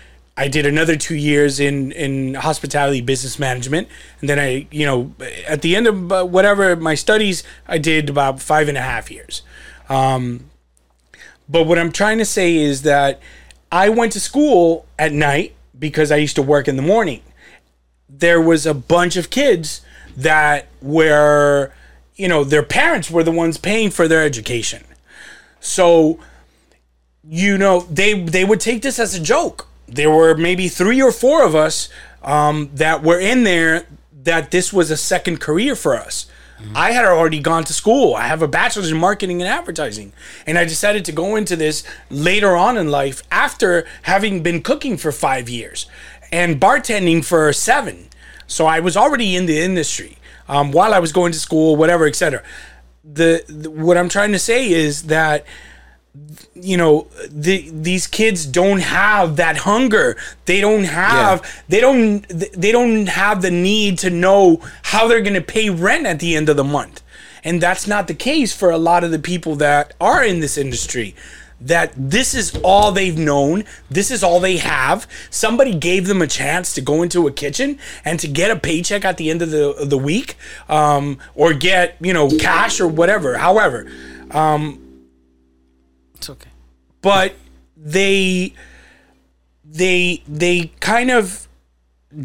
I 0.44 0.48
did 0.48 0.66
another 0.66 0.96
two 0.96 1.16
years 1.16 1.60
in 1.60 1.92
in 1.92 2.36
hospitality 2.36 3.02
business 3.02 3.38
management, 3.40 3.88
and 4.22 4.30
then 4.30 4.40
I, 4.40 4.68
you 4.72 4.86
know, 4.86 5.00
at 5.48 5.62
the 5.62 5.76
end 5.76 5.88
of 5.88 5.96
uh, 6.12 6.24
whatever 6.36 6.76
my 6.76 6.96
studies, 6.96 7.44
I 7.68 7.78
did 7.78 8.10
about 8.10 8.42
five 8.42 8.70
and 8.70 8.78
a 8.78 8.82
half 8.92 9.12
years. 9.12 9.44
Um, 9.90 10.50
But 11.50 11.66
what 11.68 11.78
I'm 11.80 11.92
trying 11.92 12.20
to 12.20 12.26
say 12.26 12.56
is 12.58 12.84
that 12.84 13.20
I 13.72 13.90
went 13.90 14.14
to 14.14 14.20
school 14.20 14.86
at 14.98 15.12
night 15.12 15.56
because 15.78 16.12
I 16.12 16.18
used 16.18 16.36
to 16.36 16.44
work 16.44 16.68
in 16.68 16.76
the 16.76 16.84
morning. 16.84 17.22
There 18.08 18.42
was 18.42 18.66
a 18.66 18.74
bunch 18.74 19.18
of 19.18 19.30
kids 19.30 19.82
that 20.16 20.68
were, 20.82 21.72
you 22.16 22.28
know, 22.28 22.44
their 22.44 22.64
parents 22.64 23.10
were 23.10 23.24
the 23.24 23.32
ones 23.32 23.58
paying 23.58 23.90
for 23.92 24.08
their 24.08 24.24
education. 24.24 24.84
So, 25.60 26.20
you 27.28 27.58
know, 27.58 27.82
they 27.90 28.14
they 28.24 28.46
would 28.46 28.60
take 28.60 28.82
this 28.82 29.00
as 29.00 29.16
a 29.16 29.20
joke. 29.20 29.69
There 29.92 30.10
were 30.10 30.36
maybe 30.36 30.68
three 30.68 31.02
or 31.02 31.12
four 31.12 31.44
of 31.44 31.56
us 31.56 31.90
um, 32.24 32.70
that 32.74 33.04
were 33.04 33.20
in 33.20 33.44
there 33.44 33.86
that 34.24 34.52
this 34.52 34.72
was 34.72 34.92
a 34.92 34.98
second 34.98 35.40
career 35.40 35.76
for 35.76 35.96
us. 35.96 36.28
I 36.76 36.92
had 36.92 37.06
already 37.06 37.40
gone 37.40 37.64
to 37.66 37.74
school. 37.74 38.16
I 38.16 38.28
have 38.28 38.42
a 38.42 38.48
bachelor's 38.48 38.92
in 38.92 38.98
marketing 38.98 39.42
and 39.42 39.50
advertising. 39.50 40.12
And 40.46 40.58
I 40.58 40.66
decided 40.66 41.06
to 41.06 41.12
go 41.12 41.36
into 41.36 41.56
this 41.56 41.84
later 42.10 42.56
on 42.56 42.78
in 42.78 42.92
life 42.92 43.24
after 43.32 43.88
having 44.04 44.44
been 44.44 44.62
cooking 44.62 44.98
for 44.98 45.12
five 45.12 45.48
years 45.48 45.86
and 46.32 46.60
bartending 46.60 47.24
for 47.24 47.52
seven. 47.54 48.10
So 48.48 48.66
I 48.66 48.80
was 48.80 48.98
already 48.98 49.36
in 49.36 49.46
the 49.46 49.60
industry 49.60 50.18
um, 50.48 50.72
while 50.72 50.94
I 50.94 51.00
was 51.00 51.12
going 51.12 51.32
to 51.32 51.40
school, 51.40 51.76
whatever, 51.76 52.06
etc. 52.08 52.44
The, 53.04 53.44
the 53.48 53.72
what 53.72 53.98
I'm 53.98 54.10
trying 54.10 54.34
to 54.34 54.40
say 54.40 54.70
is 54.70 55.04
that 55.04 55.46
you 56.56 56.78
know 56.78 57.08
the, 57.30 57.70
these 57.72 58.08
kids 58.08 58.46
don't 58.46 58.80
have 58.82 59.36
that 59.38 59.58
hunger. 59.58 60.18
They 60.46 60.62
don't 60.62 60.84
have 60.86 61.42
Yeah. 61.44 61.52
they 61.70 61.80
don't 61.82 62.28
they 62.30 62.72
don't 62.72 63.08
have 63.08 63.42
the 63.42 63.52
need 63.52 63.98
to 64.00 64.10
know 64.10 64.62
how 64.84 65.08
they're 65.08 65.22
going 65.22 65.34
to 65.36 65.42
pay 65.42 65.70
rent 65.70 66.06
at 66.06 66.20
the 66.20 66.36
end 66.36 66.50
of 66.50 66.58
the 66.58 66.64
month. 66.64 67.02
And 67.44 67.62
that's 67.62 67.88
not 67.88 68.08
the 68.08 68.14
case 68.14 68.54
for 68.54 68.70
a 68.70 68.78
lot 68.78 69.04
of 69.04 69.12
the 69.12 69.20
people 69.20 69.56
that 69.58 69.94
are 70.02 70.24
in 70.24 70.40
this 70.42 70.58
industry. 70.58 71.16
That 71.62 71.92
this 71.98 72.34
is 72.34 72.58
all 72.64 72.94
they've 72.94 73.18
known. 73.18 73.66
This 73.90 74.12
is 74.12 74.24
all 74.24 74.40
they 74.40 74.58
have. 74.58 75.06
Somebody 75.30 75.76
gave 75.76 76.08
them 76.08 76.22
a 76.22 76.28
chance 76.28 76.74
to 76.76 76.82
go 76.82 77.02
into 77.04 77.28
a 77.28 77.32
kitchen 77.34 77.78
and 78.06 78.18
to 78.22 78.30
get 78.30 78.50
a 78.50 78.56
paycheck 78.56 79.04
at 79.04 79.18
the 79.18 79.30
end 79.30 79.42
of 79.42 79.52
the, 79.52 79.72
of 79.72 79.90
the 79.90 79.98
week 79.98 80.38
um, 80.70 81.18
or 81.36 81.54
get 81.54 81.98
you 82.00 82.14
know 82.14 82.30
cash 82.30 82.80
or 82.80 82.88
whatever. 82.88 83.38
However 83.38 83.86
It's 86.20 86.30
okay. 86.30 86.50
but 87.02 87.36
they 87.78 88.54
they 89.64 90.22
they 90.28 90.72
kind 90.82 91.10
of 91.12 91.48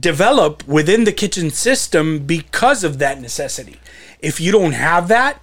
develop 0.00 0.66
within 0.66 1.04
the 1.04 1.12
kitchen 1.12 1.50
system 1.50 2.20
because 2.26 2.82
of 2.84 2.98
that 2.98 3.20
necessity. 3.20 3.78
If 4.18 4.40
you 4.40 4.50
don't 4.50 4.72
have 4.72 5.08
that, 5.08 5.40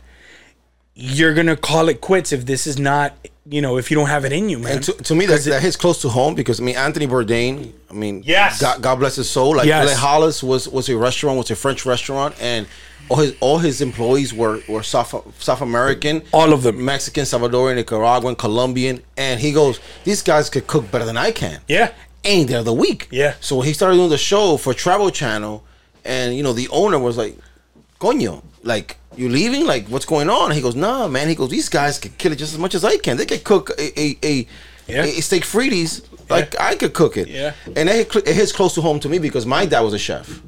you're 0.94 1.34
gonna 1.34 1.56
call 1.56 1.88
it 1.90 2.02
quits 2.02 2.32
if 2.34 2.46
this 2.46 2.68
is 2.68 2.78
not 2.78 3.16
you 3.50 3.62
know 3.62 3.78
if 3.78 3.90
you 3.90 3.96
don't 3.98 4.08
have 4.10 4.24
it 4.26 4.32
in 4.32 4.50
you, 4.50 4.60
man. 4.60 4.74
And 4.76 4.84
to, 4.84 4.94
to 4.94 5.16
me, 5.16 5.26
that, 5.26 5.42
that 5.46 5.62
hits 5.62 5.76
close 5.76 6.02
to 6.04 6.10
home 6.10 6.36
because 6.36 6.60
I 6.60 6.64
mean, 6.64 6.76
Anthony 6.76 7.08
Bourdain. 7.08 7.74
I 7.90 7.94
mean, 7.94 8.24
Yes. 8.26 8.62
God, 8.62 8.82
God 8.82 8.96
bless 9.00 9.16
his 9.16 9.30
soul. 9.30 9.56
Like 9.58 9.66
Yes. 9.68 9.88
Les 9.88 9.98
Halles 9.98 10.44
was 10.44 10.68
was 10.70 10.90
a 10.90 10.98
restaurant, 10.98 11.38
was 11.38 11.50
a 11.52 11.56
French 11.56 11.86
restaurant, 11.86 12.36
and 12.40 12.68
all 13.10 13.18
his 13.18 13.36
all 13.40 13.58
his 13.58 13.82
employees 13.82 14.34
were 14.34 14.62
were 14.70 14.84
South 14.84 15.14
South 15.42 15.62
American, 15.62 16.22
All 16.32 16.54
of 16.54 16.62
them. 16.64 16.86
Mexican, 16.86 17.24
Salvadorian, 17.26 17.76
Nicaraguan, 17.78 18.36
Colombian, 18.36 19.02
and 19.18 19.40
he 19.40 19.52
goes, 19.52 19.80
these 20.04 20.22
guys 20.22 20.50
could 20.50 20.68
cook 20.68 20.92
better 20.92 21.06
than 21.06 21.18
I 21.18 21.32
can. 21.32 21.60
yeah, 21.68 21.92
Ain't 22.24 22.50
there 22.50 22.64
the 22.64 22.74
week? 22.74 23.08
Yeah. 23.12 23.34
So 23.42 23.56
when 23.58 23.66
he 23.68 23.74
started 23.74 23.96
doing 23.98 24.10
the 24.12 24.18
show 24.20 24.56
for 24.58 24.74
Travel 24.76 25.10
Channel, 25.10 25.64
and 26.06 26.36
you 26.38 26.44
know 26.44 26.54
the 26.54 26.68
owner 26.70 27.00
was 27.00 27.18
like, 27.18 27.36
"Coño, 28.00 28.44
like 28.64 28.98
you 29.16 29.30
leaving? 29.30 29.66
Like 29.66 29.88
what's 29.88 30.06
going 30.06 30.30
on?" 30.30 30.46
And 30.46 30.54
he 30.54 30.62
goes, 30.62 30.76
"Nah, 30.76 31.08
man." 31.08 31.28
He 31.28 31.36
goes, 31.36 31.50
"These 31.50 31.70
guys 31.70 32.00
could 32.00 32.18
kill 32.18 32.32
it 32.32 32.38
just 32.38 32.54
as 32.54 32.60
much 32.60 32.76
as 32.76 32.84
I 32.84 32.98
can. 32.98 33.18
They 33.18 33.26
could 33.26 33.44
cook 33.44 33.72
a 33.78 34.00
a 34.00 34.18
a, 34.24 34.48
Yeah. 34.88 35.04
a 35.06 35.22
steak 35.22 35.44
frites 35.44 36.02
like 36.30 36.60
I 36.60 36.76
could 36.76 36.94
cook 36.94 37.18
it." 37.18 37.28
Yeah. 37.28 37.54
And 37.76 37.90
it, 37.90 38.16
it 38.16 38.36
hits 38.36 38.52
close 38.52 38.74
to 38.76 38.82
home 38.82 39.00
to 39.02 39.10
me 39.10 39.20
because 39.20 39.46
my 39.46 39.66
dad 39.66 39.82
was 39.82 39.94
a 39.94 40.00
chef. 40.00 40.42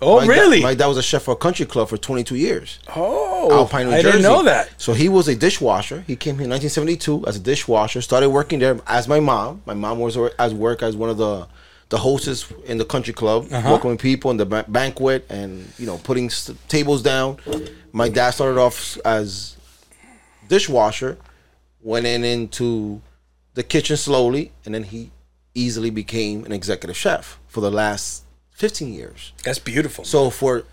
Oh, 0.00 0.20
My 0.20 0.26
really? 0.26 0.62
my 0.62 0.74
dad 0.74 0.86
was 0.86 0.96
a 0.96 1.02
chef 1.02 1.22
for 1.22 1.32
a 1.32 1.36
country 1.36 1.66
club 1.66 1.88
for 1.88 1.96
22 1.96 2.36
years. 2.36 2.78
oh, 2.94 3.50
Alpine, 3.50 3.86
New 3.86 3.92
I 3.96 4.02
Jersey. 4.02 4.18
didn't 4.18 4.22
know 4.32 4.44
that. 4.44 4.68
So 4.76 4.92
he 4.92 5.08
was 5.08 5.26
a 5.26 5.34
dishwasher. 5.34 6.04
He 6.06 6.14
came 6.14 6.36
here 6.36 6.44
in 6.44 6.50
1972 6.50 7.26
as 7.26 7.34
a 7.34 7.40
dishwasher. 7.40 8.00
Started 8.00 8.28
working 8.30 8.60
there 8.60 8.78
as 8.86 9.08
my 9.08 9.18
mom. 9.18 9.60
My 9.66 9.74
mom 9.74 9.98
was 9.98 10.16
as 10.38 10.54
work 10.54 10.82
as 10.84 10.94
one 10.94 11.10
of 11.10 11.16
the 11.18 11.46
the 11.88 11.96
hostess 11.98 12.44
in 12.66 12.76
the 12.78 12.84
country 12.84 13.14
club, 13.14 13.46
Uh-huh. 13.50 13.70
welcoming 13.70 13.96
people 13.96 14.30
in 14.30 14.36
the 14.36 14.44
ba- 14.46 14.66
banquet 14.68 15.24
and 15.30 15.66
you 15.80 15.86
know 15.86 15.96
putting 16.04 16.30
tables 16.68 17.02
down. 17.02 17.38
My 17.92 18.08
dad 18.08 18.30
started 18.30 18.58
off 18.60 18.98
as 19.04 19.56
dishwasher, 20.48 21.18
went 21.80 22.06
in 22.06 22.24
into 22.24 23.00
the 23.54 23.62
kitchen 23.62 23.96
slowly, 23.96 24.52
and 24.64 24.74
then 24.74 24.84
he 24.84 25.10
easily 25.54 25.90
became 25.90 26.44
an 26.44 26.52
executive 26.52 26.96
chef 26.96 27.38
for 27.48 27.60
the 27.60 27.70
last 27.70 28.24
15 28.52 28.92
years. 28.92 29.32
That's 29.42 29.58
beautiful. 29.58 30.04
So 30.04 30.30
for 30.30 30.64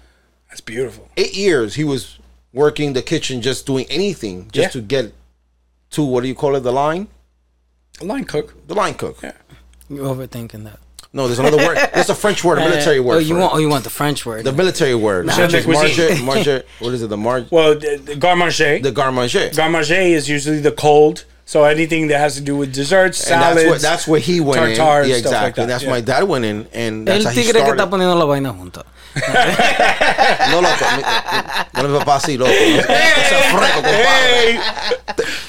that's 0.49 0.61
beautiful. 0.61 1.09
eight 1.17 1.35
years 1.35 1.75
he 1.75 1.83
was 1.83 2.19
working 2.53 2.93
the 2.93 3.01
kitchen 3.01 3.41
just 3.41 3.65
doing 3.65 3.85
anything 3.89 4.49
just 4.51 4.75
Yeah. 4.75 4.81
to 4.81 4.81
get 4.81 5.13
to 5.91 6.03
what 6.03 6.21
do 6.21 6.27
you 6.27 6.35
call 6.35 6.55
it 6.55 6.61
the 6.61 6.71
line 6.71 7.07
A 8.01 8.05
line 8.05 8.25
cook. 8.25 8.67
the 8.67 8.75
line 8.75 8.93
cook 8.93 9.17
Yeah. 9.21 9.33
You're 9.89 10.05
overthinking 10.05 10.63
that. 10.63 10.79
No 11.15 11.25
there's 11.27 11.39
another 11.39 11.57
word 11.57 11.77
there's 11.93 12.09
a 12.09 12.15
french 12.23 12.43
word 12.43 12.57
a 12.59 12.61
military 12.69 12.99
word 12.99 13.15
Oh, 13.15 13.19
you 13.19 13.35
want? 13.35 13.53
it. 13.53 13.55
Oh, 13.55 13.59
you 13.59 13.69
want 13.69 13.83
the 13.85 13.89
French 13.89 14.25
word? 14.25 14.43
the 14.43 14.51
military 14.51 14.93
word 14.95 15.31
Chef 15.31 15.49
de 15.49 15.61
which 15.63 15.77
marge, 15.77 16.21
marge, 16.21 16.63
what 16.79 16.93
is 16.93 17.01
it 17.01 17.07
the 17.09 17.17
marge 17.17 17.49
Well, 17.49 17.73
the, 17.73 17.95
the 17.97 18.15
garde 18.15 18.37
manger. 18.37 18.79
the 18.79 18.91
garde 18.91 19.15
manger 19.15 19.49
garde 19.55 19.71
manger 19.71 19.95
is 19.95 20.27
usually 20.29 20.59
the 20.59 20.71
cold. 20.73 21.25
So 21.47 21.63
anything 21.63 22.07
that 22.07 22.17
has 22.17 22.33
to 22.37 22.41
do 22.41 22.57
with 22.57 22.73
desserts, 22.73 23.19
and 23.29 23.39
salads. 23.39 23.55
that's 23.55 23.69
what 23.69 23.81
that's 23.81 24.07
where 24.07 24.19
he 24.19 24.41
went 24.41 24.57
tartare, 24.77 25.03
in 25.03 25.09
yeah 25.09 25.17
stuff 25.17 25.31
like 25.33 25.53
exactly 25.53 25.61
that, 25.61 25.61
and 25.61 25.69
that's 25.69 25.83
yeah. 25.83 25.89
my 25.91 26.01
dad 26.01 26.23
went 26.23 26.43
in 26.43 26.67
and 26.73 27.07
that's 27.07 27.23
El 27.23 27.29
how 27.31 27.37
he 27.37 27.43
tigre 27.43 27.61
que 27.61 27.71
está 27.71 27.85
poniendo 27.87 28.15
la 28.17 28.25
vaina 28.25 28.51
junta. 28.51 28.83
no 30.51 30.59
loco 30.59 30.85
no 31.75 31.87
mi 31.87 31.99
papá 31.99 32.15
así 32.15 32.35
loco 32.37 32.51
no, 32.51 32.77
no 32.77 32.81
seas 32.81 33.45
freco 33.53 33.81
compadre 33.83 34.59
Hey, 34.59 34.59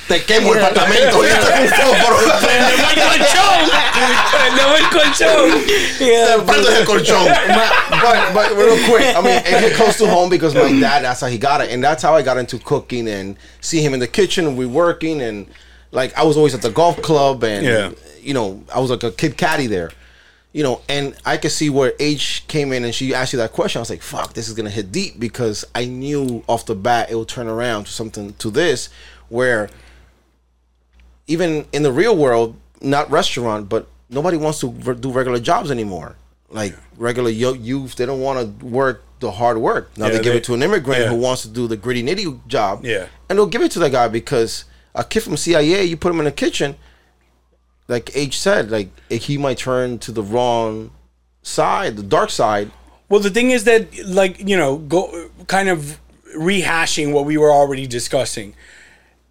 te 0.09 0.21
quemo 0.25 0.53
el 0.55 0.63
apartamento 0.63 1.23
no 4.57 4.77
el 4.77 4.85
colchón. 4.91 5.67
Te 5.99 6.43
prendo 6.45 6.69
el 6.71 6.85
colchón. 6.87 7.27
but, 8.03 8.35
but 8.35 8.57
real 8.57 8.77
quick, 8.89 9.17
I 9.17 9.21
mean, 9.21 9.43
it 9.45 9.75
close 9.75 9.99
to 9.99 10.07
home 10.09 10.29
because 10.31 10.55
my 10.55 10.69
dad, 10.81 11.03
that's 11.05 11.21
how 11.21 11.27
he 11.27 11.39
got 11.39 11.61
it. 11.61 11.71
And 11.71 11.83
that's 11.83 12.03
how 12.03 12.15
I 12.15 12.23
got 12.23 12.37
into 12.39 12.59
cooking 12.59 13.09
and 13.09 13.37
see 13.61 13.81
him 13.83 13.95
in 13.95 14.01
the 14.01 14.09
kitchen 14.09 14.47
and 14.47 14.57
we 14.57 14.67
working. 14.67 15.21
And 15.21 15.47
like, 15.93 16.17
I 16.17 16.23
was 16.25 16.37
always 16.37 16.55
at 16.55 16.63
the 16.63 16.71
golf 16.71 17.01
club 17.03 17.45
and, 17.45 17.65
Yeah. 17.67 17.91
you 18.21 18.35
know, 18.35 18.63
I 18.75 18.81
was 18.81 18.91
like 18.91 19.03
a 19.03 19.11
kid 19.11 19.37
caddy 19.37 19.67
there. 19.67 19.91
You 20.53 20.63
know, 20.63 20.81
and 20.89 21.15
I 21.27 21.37
could 21.37 21.51
see 21.51 21.69
where 21.69 21.93
H 22.01 22.45
came 22.49 22.73
in 22.73 22.83
and 22.85 22.95
she 22.95 23.13
asked 23.13 23.35
you 23.35 23.39
that 23.41 23.53
question. 23.53 23.79
I 23.79 23.83
was 23.83 23.91
like, 23.91 24.01
fuck, 24.01 24.33
this 24.33 24.49
is 24.49 24.55
going 24.55 24.65
to 24.65 24.71
hit 24.73 24.91
deep 24.91 25.21
because 25.21 25.67
I 25.75 25.85
knew 25.85 26.43
off 26.49 26.65
the 26.65 26.75
bat 26.75 27.11
it 27.11 27.15
would 27.17 27.29
turn 27.29 27.47
around 27.47 27.85
to 27.85 27.93
something 27.93 28.33
to 28.35 28.51
this 28.51 28.89
where 29.29 29.69
even 31.27 31.67
in 31.73 31.83
the 31.83 31.93
real 31.93 32.17
world, 32.17 32.57
not 32.81 33.11
restaurant, 33.11 33.69
but 33.69 33.89
nobody 34.11 34.37
wants 34.37 34.61
to 34.61 34.69
re- 34.69 34.95
do 34.95 35.11
regular 35.11 35.39
jobs 35.41 35.71
anymore. 35.71 36.17
Like 36.49 36.75
regular 36.97 37.31
yo- 37.31 37.53
youth, 37.55 37.97
they 37.97 38.07
don't 38.07 38.21
want 38.21 38.61
to 38.61 38.65
work 38.67 39.03
the 39.21 39.31
hard 39.33 39.59
work. 39.59 39.91
Now 39.97 40.07
Yeah, 40.07 40.13
they 40.13 40.17
give 40.19 40.33
they- 40.33 40.39
it 40.39 40.45
to 40.45 40.55
an 40.55 40.63
immigrant 40.63 41.01
yeah. 41.03 41.09
who 41.09 41.17
wants 41.17 41.43
to 41.43 41.49
do 41.49 41.67
the 41.67 41.77
gritty 41.77 42.03
nitty 42.03 42.47
job. 42.47 42.85
Yeah. 42.85 43.07
and 43.29 43.37
they'll 43.39 43.47
give 43.47 43.63
it 43.63 43.73
to 43.73 43.79
that 43.81 43.91
guy 43.93 44.07
because 44.09 44.65
a 44.95 45.03
kid 45.03 45.23
from 45.23 45.37
CIA, 45.37 45.83
you 45.85 45.97
put 45.97 46.13
him 46.13 46.19
in 46.21 46.27
the 46.27 46.33
kitchen, 46.33 46.77
like 47.89 48.11
H 48.15 48.39
said, 48.41 48.71
like 48.71 48.91
eh, 49.11 49.17
he 49.17 49.37
might 49.39 49.59
turn 49.59 49.99
to 50.01 50.13
the 50.13 50.23
wrong 50.23 50.91
side, 51.43 51.97
the 51.97 52.03
dark 52.03 52.31
side. 52.31 52.71
Well, 53.09 53.21
the 53.21 53.31
thing 53.31 53.51
is 53.53 53.65
that, 53.65 53.87
like, 54.07 54.41
you 54.49 54.57
know, 54.57 54.79
go 54.79 55.31
kind 55.47 55.69
of 55.69 55.99
rehashing 56.37 57.13
what 57.13 57.25
we 57.25 57.37
were 57.37 57.51
already 57.53 57.87
discussing. 57.87 58.55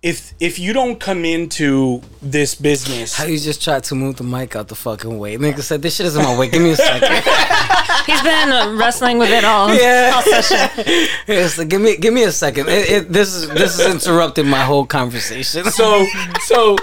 If 0.06 0.36
if 0.40 0.60
you 0.60 0.72
don't 0.72 1.00
come 1.00 1.26
into 1.26 2.00
this 2.22 2.54
business, 2.54 3.16
How 3.18 3.26
you 3.26 3.40
just 3.40 3.64
tried 3.64 3.84
to 3.86 3.96
move 3.96 4.18
the 4.18 4.24
mic 4.24 4.56
out 4.56 4.68
the 4.68 4.76
fucking 4.76 5.18
way? 5.18 5.36
Nigga 5.36 5.62
said 5.62 5.82
this 5.82 5.96
shit 5.96 6.06
isn't 6.06 6.24
my 6.24 6.38
way. 6.38 6.48
Give 6.48 6.62
me 6.62 6.74
a 6.74 6.76
second. 6.76 7.10
He's 8.06 8.22
been 8.22 8.52
uh, 8.52 8.76
wrestling 8.78 9.18
with 9.18 9.32
it 9.32 9.44
all, 9.44 9.74
Yeah. 9.74 10.12
all 10.16 10.22
session. 10.22 10.86
Yes, 11.28 11.58
give 11.64 11.82
me 11.82 11.98
give 11.98 12.14
me 12.14 12.22
a 12.24 12.32
second. 12.32 12.70
It, 12.70 12.90
it, 12.96 13.12
this 13.12 13.34
is 13.34 13.50
this 13.50 13.80
is 13.80 13.86
interrupting 13.96 14.48
my 14.48 14.64
whole 14.64 14.86
conversation. 14.86 15.66
so 15.72 16.06
so 16.44 16.78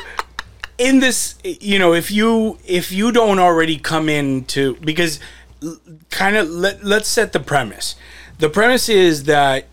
in 0.79 0.99
this 0.99 1.37
you 1.45 1.79
know 1.79 1.93
if 1.95 2.11
you 2.11 2.59
if 2.67 2.91
you 2.91 3.13
don't 3.13 3.39
already 3.39 3.79
come 3.79 4.09
into 4.09 4.75
because 4.81 5.21
kind 6.11 6.35
of 6.35 6.49
let, 6.51 6.83
let's 6.83 7.09
set 7.09 7.33
the 7.33 7.39
premise 7.39 7.95
the 8.39 8.49
premise 8.49 8.89
is 8.89 9.25
that 9.25 9.67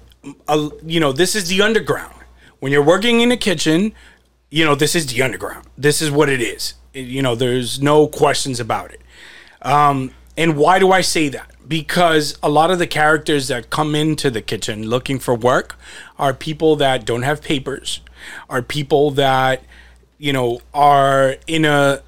uh, 0.47 0.69
you 0.85 0.99
know 0.99 1.11
this 1.11 1.33
is 1.35 1.49
the 1.49 1.63
underground 1.63 2.13
when 2.59 2.71
you're 2.71 2.83
working 2.83 3.21
in 3.21 3.31
a 3.31 3.37
kitchen 3.37 3.93
you 4.49 4.65
know 4.65 4.75
this 4.75 4.95
is 4.95 5.07
the 5.07 5.21
underground 5.21 5.65
this 5.77 6.01
is 6.01 6.11
what 6.11 6.29
it 6.29 6.41
is 6.41 6.75
you 6.93 7.21
know 7.21 7.35
there's 7.35 7.81
no 7.81 8.07
questions 8.07 8.59
about 8.59 8.91
it 8.91 9.01
um, 9.61 10.11
and 10.37 10.55
why 10.55 10.79
do 10.79 10.93
I 10.93 11.01
say 11.01 11.27
that? 11.27 11.51
Because 11.67 12.37
a 12.41 12.47
lot 12.47 12.71
of 12.71 12.79
the 12.79 12.87
characters 12.87 13.49
that 13.49 13.69
come 13.69 13.93
into 13.93 14.31
the 14.31 14.41
kitchen 14.41 14.83
looking 14.83 15.19
for 15.19 15.35
work 15.35 15.77
are 16.17 16.33
people 16.33 16.77
that 16.77 17.03
don't 17.03 17.23
have 17.23 17.41
papers, 17.41 17.99
are 18.49 18.61
people 18.61 19.11
that 19.11 19.63
you 20.19 20.33
know, 20.33 20.59
are 20.73 21.37
in 21.47 21.65
a 21.65 22.01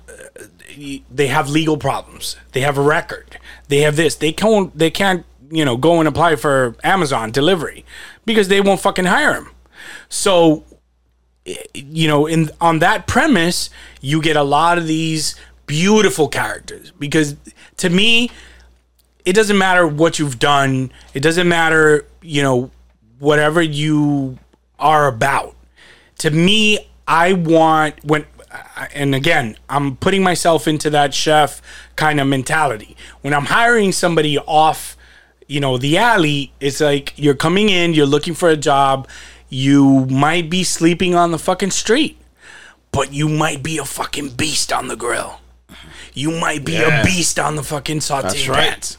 they 1.09 1.27
have 1.27 1.49
legal 1.49 1.77
problems. 1.77 2.35
They 2.51 2.61
have 2.61 2.77
a 2.77 2.81
record. 2.81 3.37
They 3.67 3.79
have 3.79 3.95
this. 3.95 4.15
They 4.15 4.31
can't. 4.31 4.77
They 4.77 4.91
can't. 4.91 5.25
You 5.49 5.65
know, 5.65 5.75
go 5.75 5.99
and 5.99 6.07
apply 6.07 6.37
for 6.37 6.77
Amazon 6.81 7.31
delivery 7.31 7.83
because 8.25 8.47
they 8.47 8.61
won't 8.61 8.79
fucking 8.79 9.05
hire 9.05 9.33
them. 9.33 9.51
So, 10.11 10.65
eh, 11.47 11.55
you 11.73 12.07
know, 12.07 12.27
in 12.27 12.51
on 12.59 12.79
that 12.79 13.07
premise, 13.07 13.69
you 14.01 14.21
get 14.21 14.35
a 14.35 14.43
lot 14.43 14.77
of 14.77 14.85
these 14.85 15.35
beautiful 15.65 16.27
characters 16.27 16.91
because 16.91 17.35
to 17.77 17.89
me, 17.89 18.29
it 19.25 19.33
doesn't 19.33 19.57
matter 19.57 19.87
what 19.87 20.19
you've 20.19 20.37
done. 20.37 20.91
It 21.13 21.21
doesn't 21.21 21.47
matter, 21.47 22.05
you 22.21 22.43
know, 22.43 22.71
whatever 23.19 23.61
you 23.61 24.37
are 24.77 25.07
about. 25.07 25.55
To 26.19 26.29
me, 26.29 26.89
I 27.07 27.33
want 27.33 28.03
when 28.03 28.25
and 28.93 29.15
again, 29.15 29.55
I'm 29.69 29.95
putting 29.95 30.23
myself 30.23 30.67
into 30.67 30.89
that 30.89 31.13
chef 31.13 31.61
kind 31.95 32.19
of 32.19 32.27
mentality. 32.27 32.97
When 33.21 33.33
I'm 33.33 33.45
hiring 33.45 33.93
somebody 33.93 34.37
off, 34.37 34.97
you 35.47 35.61
know, 35.61 35.77
the 35.77 35.97
alley, 35.97 36.51
it's 36.59 36.81
like 36.81 37.13
you're 37.15 37.35
coming 37.35 37.69
in, 37.69 37.93
you're 37.93 38.05
looking 38.05 38.33
for 38.33 38.49
a 38.49 38.57
job, 38.57 39.07
you 39.51 40.05
might 40.07 40.49
be 40.49 40.63
sleeping 40.63 41.13
on 41.13 41.29
the 41.31 41.37
fucking 41.37 41.69
street, 41.71 42.17
but 42.91 43.13
you 43.13 43.29
might 43.29 43.61
be 43.61 43.77
a 43.77 43.85
fucking 43.85 44.29
beast 44.29 44.71
on 44.73 44.87
the 44.87 44.95
grill. 44.95 45.39
You 46.13 46.31
might 46.31 46.65
be 46.65 46.73
Yeah. 46.73 47.01
a 47.01 47.03
beast 47.05 47.37
on 47.37 47.55
the 47.57 47.63
fucking 47.63 48.01
saute 48.01 48.27
That's 48.29 48.47
right. 48.47 48.69
pans. 48.69 48.97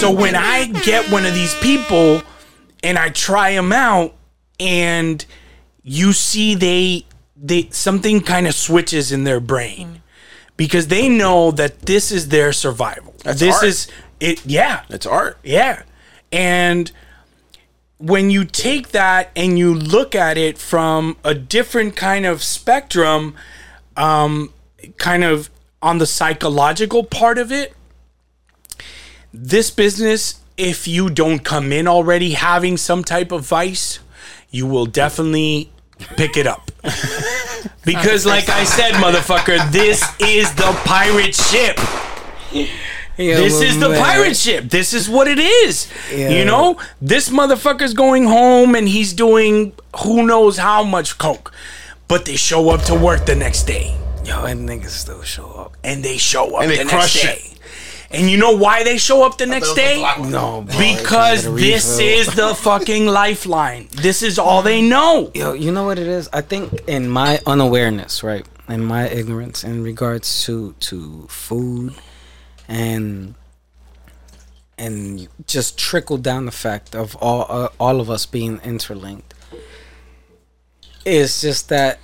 So 0.00 0.10
when 0.12 0.36
I 0.36 0.66
get 0.84 1.10
one 1.10 1.24
of 1.26 1.34
these 1.34 1.54
people 1.56 2.22
and 2.84 2.98
I 2.98 3.08
try 3.08 3.54
them 3.54 3.72
out 3.72 4.14
and 4.60 5.24
you 5.82 6.12
see 6.12 6.54
they 6.54 7.04
they 7.40 7.68
something 7.70 8.20
kind 8.20 8.46
of 8.46 8.54
switches 8.54 9.10
in 9.12 9.24
their 9.24 9.40
brain 9.40 10.02
because 10.56 10.88
they 10.88 11.08
know 11.08 11.50
that 11.52 11.80
this 11.82 12.10
is 12.12 12.28
their 12.28 12.52
survival. 12.52 13.14
That's 13.24 13.40
this 13.40 13.54
art. 13.56 13.64
is 13.64 13.88
it 14.20 14.44
yeah. 14.46 14.82
It's 14.88 15.06
art. 15.06 15.38
Yeah. 15.42 15.82
And 16.30 16.92
when 17.98 18.30
you 18.30 18.44
take 18.44 18.88
that 18.88 19.30
and 19.34 19.58
you 19.58 19.74
look 19.74 20.14
at 20.14 20.38
it 20.38 20.56
from 20.56 21.16
a 21.24 21.34
different 21.34 21.96
kind 21.96 22.24
of 22.24 22.42
spectrum, 22.42 23.34
um, 23.96 24.52
kind 24.96 25.24
of 25.24 25.50
on 25.82 25.98
the 25.98 26.06
psychological 26.06 27.04
part 27.04 27.38
of 27.38 27.50
it, 27.50 27.74
this 29.34 29.70
business, 29.70 30.40
if 30.56 30.88
you 30.88 31.10
don't 31.10 31.40
come 31.40 31.72
in 31.72 31.86
already 31.86 32.32
having 32.32 32.76
some 32.76 33.04
type 33.04 33.32
of 33.32 33.44
vice, 33.44 33.98
you 34.50 34.66
will 34.66 34.86
definitely 34.86 35.70
pick 36.16 36.36
it 36.36 36.46
up. 36.46 36.70
because, 37.84 38.24
like 38.24 38.48
I 38.48 38.64
said, 38.64 38.92
motherfucker, 38.94 39.70
this 39.70 40.02
is 40.20 40.52
the 40.54 40.72
pirate 40.84 41.34
ship. 41.34 41.78
This 43.18 43.60
is 43.60 43.78
the 43.80 43.88
pirate 43.98 44.36
ship. 44.36 44.70
This 44.70 44.94
is 44.94 45.08
what 45.08 45.26
it 45.28 45.38
is. 45.38 45.88
Yeah. 46.14 46.30
You 46.30 46.44
know, 46.44 46.78
this 47.02 47.28
motherfucker's 47.30 47.92
going 47.92 48.24
home 48.24 48.74
and 48.74 48.88
he's 48.88 49.12
doing 49.12 49.72
who 50.04 50.26
knows 50.26 50.56
how 50.58 50.84
much 50.84 51.18
coke, 51.18 51.52
but 52.06 52.24
they 52.24 52.36
show 52.36 52.70
up 52.70 52.82
to 52.84 52.94
work 52.94 53.26
the 53.26 53.34
next 53.34 53.64
day 53.64 53.96
Yo, 54.24 54.44
and 54.44 54.68
niggas 54.68 54.90
still 54.90 55.22
show 55.22 55.50
up. 55.50 55.76
and 55.82 56.04
they 56.04 56.16
show 56.16 56.54
up 56.56 56.62
And 56.62 56.70
they 56.70 56.76
the 56.78 56.84
next 56.84 56.92
crush 56.94 57.22
day. 57.22 57.42
it. 57.42 57.54
And 58.10 58.30
you 58.30 58.38
know 58.38 58.56
why 58.56 58.84
they 58.84 58.96
show 58.96 59.26
up 59.26 59.36
the 59.36 59.44
next 59.46 59.74
day? 59.74 60.00
No, 60.20 60.62
bro, 60.62 60.78
Because 60.78 61.44
it's 61.44 61.46
not 61.46 61.52
a 61.58 61.60
this 61.60 61.98
is 61.98 62.26
the 62.34 62.54
fucking 62.68 63.06
lifeline. 63.06 63.88
This 63.92 64.22
is 64.22 64.38
all 64.38 64.62
they 64.62 64.80
know. 64.80 65.30
Yo, 65.34 65.52
you 65.52 65.72
know 65.72 65.84
what 65.84 65.98
it 65.98 66.06
is? 66.06 66.26
I 66.32 66.40
think 66.40 66.72
in 66.86 67.10
my 67.10 67.38
unawareness, 67.46 68.22
right, 68.22 68.46
in 68.68 68.82
my 68.84 69.08
ignorance 69.08 69.62
in 69.64 69.82
regards 69.82 70.44
to 70.44 70.72
to 70.88 71.26
food 71.28 71.94
and 72.68 73.34
and 74.76 75.26
just 75.46 75.76
trickle 75.76 76.18
down 76.18 76.44
the 76.44 76.52
fact 76.52 76.94
of 76.94 77.16
all 77.16 77.46
uh, 77.48 77.68
all 77.80 78.00
of 78.00 78.10
us 78.10 78.26
being 78.26 78.60
interlinked. 78.62 79.34
It's 81.04 81.40
just 81.40 81.68
that 81.70 81.98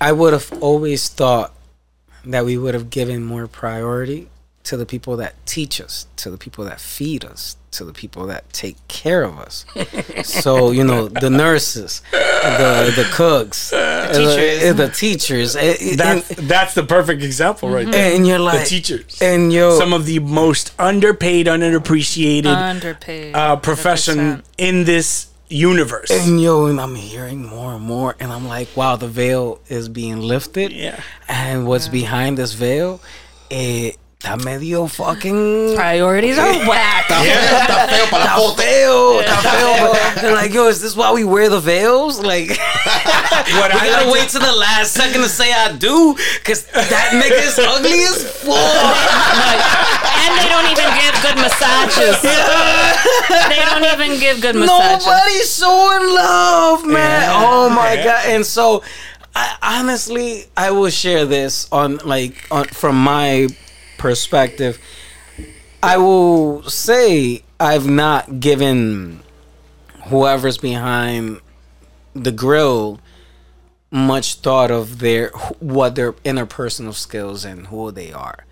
I 0.00 0.10
would 0.12 0.32
have 0.32 0.52
always 0.60 1.08
thought 1.08 1.54
that 2.24 2.44
we 2.44 2.58
would 2.58 2.74
have 2.74 2.90
given 2.90 3.24
more 3.24 3.46
priority 3.46 4.28
to 4.64 4.76
the 4.76 4.86
people 4.86 5.16
that 5.16 5.34
teach 5.46 5.80
us, 5.80 6.06
to 6.16 6.30
the 6.30 6.38
people 6.38 6.64
that 6.64 6.80
feed 6.80 7.24
us, 7.24 7.56
to 7.72 7.84
the 7.84 7.92
people 7.92 8.26
that 8.26 8.50
take 8.52 8.76
care 8.86 9.22
of 9.24 9.38
us. 9.38 9.64
so 10.24 10.70
you 10.70 10.84
know, 10.84 11.08
the 11.08 11.30
nurses, 11.30 12.00
the 12.12 12.92
the 12.94 13.08
cooks, 13.12 13.70
the 13.70 14.10
teachers. 14.12 14.76
the, 14.76 14.88
teachers, 14.88 15.56
eh, 15.56 15.76
eh, 15.80 15.96
That's 15.96 16.30
and, 16.38 16.48
that's 16.48 16.74
the 16.74 16.82
perfect 16.84 17.22
example 17.22 17.70
right 17.70 17.90
there. 17.90 18.14
and 18.14 18.26
you're 18.26 18.38
like 18.38 18.60
the 18.60 18.66
teachers. 18.66 19.20
and 19.20 19.52
yo, 19.52 19.76
Some 19.78 19.92
of 19.92 20.06
the 20.06 20.18
most 20.20 20.72
underpaid, 20.78 21.46
underappreciated 21.46 22.46
Underpaid. 22.54 23.34
uh, 23.34 23.56
profession 23.56 24.18
100%. 24.18 24.42
in 24.58 24.84
this 24.84 25.28
universe. 25.48 26.10
And 26.10 26.40
yo, 26.40 26.66
and 26.66 26.80
I'm 26.80 26.94
hearing 26.94 27.44
more 27.44 27.74
and 27.74 27.82
more, 27.84 28.14
and 28.20 28.32
I'm 28.32 28.46
like, 28.48 28.68
wow, 28.76 28.96
the 28.96 29.08
veil 29.08 29.60
is 29.68 29.88
being 29.88 30.20
lifted. 30.20 30.72
Yeah. 30.72 31.00
And 31.28 31.66
what's 31.66 31.88
behind 31.88 32.38
this 32.38 32.52
veil, 32.54 33.00
it 33.50 33.98
está 34.22 34.36
medio 34.44 34.86
fucking. 34.86 35.74
Priorities 35.74 36.38
are 36.38 36.52
whack. 36.68 37.06
Está 37.08 37.88
feo 37.88 38.06
para 38.10 38.24
la 38.24 38.30
Está 38.30 38.36
foto. 38.36 38.56
feo, 38.62 39.20
está 39.20 39.36
feo. 39.42 39.92
but- 40.14 40.24
And 40.24 40.34
like, 40.34 40.52
yo, 40.54 40.68
is 40.68 40.80
this 40.80 40.94
why 40.94 41.10
we 41.12 41.24
wear 41.24 41.48
the 41.48 41.58
veils? 41.60 42.20
Like, 42.20 42.48
what 43.58 43.72
we 43.74 43.80
I 43.80 43.86
gotta 43.90 44.04
like 44.06 44.14
wait 44.14 44.28
to 44.30 44.38
the 44.38 44.52
last 44.52 44.92
second 44.92 45.22
to 45.22 45.28
say 45.28 45.52
I 45.52 45.72
do, 45.72 46.14
cause 46.44 46.64
that 46.66 47.10
nigga's 47.12 47.58
ugly 47.58 48.02
as 48.04 48.22
fuck. 48.42 48.96
and 50.22 50.38
they 50.38 50.48
don't 50.48 50.70
even 50.70 50.90
give 51.02 51.14
good 51.22 51.36
massages. 51.42 52.22
they 53.48 53.60
don't 53.64 53.84
even 54.00 54.20
give 54.20 54.40
good 54.40 54.54
massages. 54.56 55.06
Nobody's 55.06 55.50
so 55.50 55.96
in 55.96 56.14
love, 56.14 56.86
man. 56.86 57.22
Yeah. 57.22 57.32
Oh 57.44 57.68
my 57.68 57.94
Yeah. 57.94 58.04
god! 58.04 58.26
And 58.26 58.46
so, 58.46 58.82
I, 59.34 59.56
honestly, 59.80 60.44
I 60.56 60.70
will 60.70 60.90
share 60.90 61.24
this 61.24 61.66
on 61.72 61.96
like 62.04 62.46
on, 62.52 62.66
from 62.66 63.02
my 63.02 63.48
perspective. 64.02 64.80
I 65.80 65.96
will 65.96 66.64
say 66.64 67.44
I've 67.60 67.86
not 67.86 68.40
given 68.40 69.20
whoever's 70.08 70.58
behind 70.58 71.40
the 72.12 72.32
grill 72.32 72.98
much 73.92 74.34
thought 74.36 74.72
of 74.72 74.98
their 74.98 75.28
what 75.60 75.94
their 75.94 76.14
interpersonal 76.24 76.94
skills 76.94 77.44
and 77.44 77.68
who 77.68 77.92
they 77.92 78.12
are. 78.12 78.44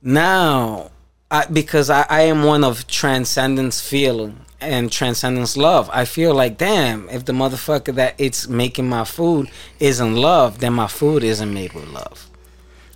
Now, 0.00 0.92
I, 1.28 1.46
because 1.46 1.90
I, 1.90 2.06
I 2.08 2.22
am 2.22 2.44
one 2.44 2.62
of 2.62 2.86
transcendence 2.86 3.80
feeling 3.80 4.36
and 4.60 4.92
transcendence 4.92 5.56
love. 5.56 5.90
I 5.92 6.04
feel 6.04 6.32
like, 6.32 6.58
damn, 6.58 7.08
if 7.08 7.24
the 7.24 7.32
motherfucker 7.32 7.94
that 7.96 8.14
it's 8.18 8.46
making 8.46 8.88
my 8.88 9.02
food 9.02 9.50
isn't 9.80 10.14
love, 10.14 10.60
then 10.60 10.74
my 10.74 10.86
food 10.86 11.24
isn't 11.24 11.52
made 11.52 11.72
with 11.72 11.88
love. 11.88 12.31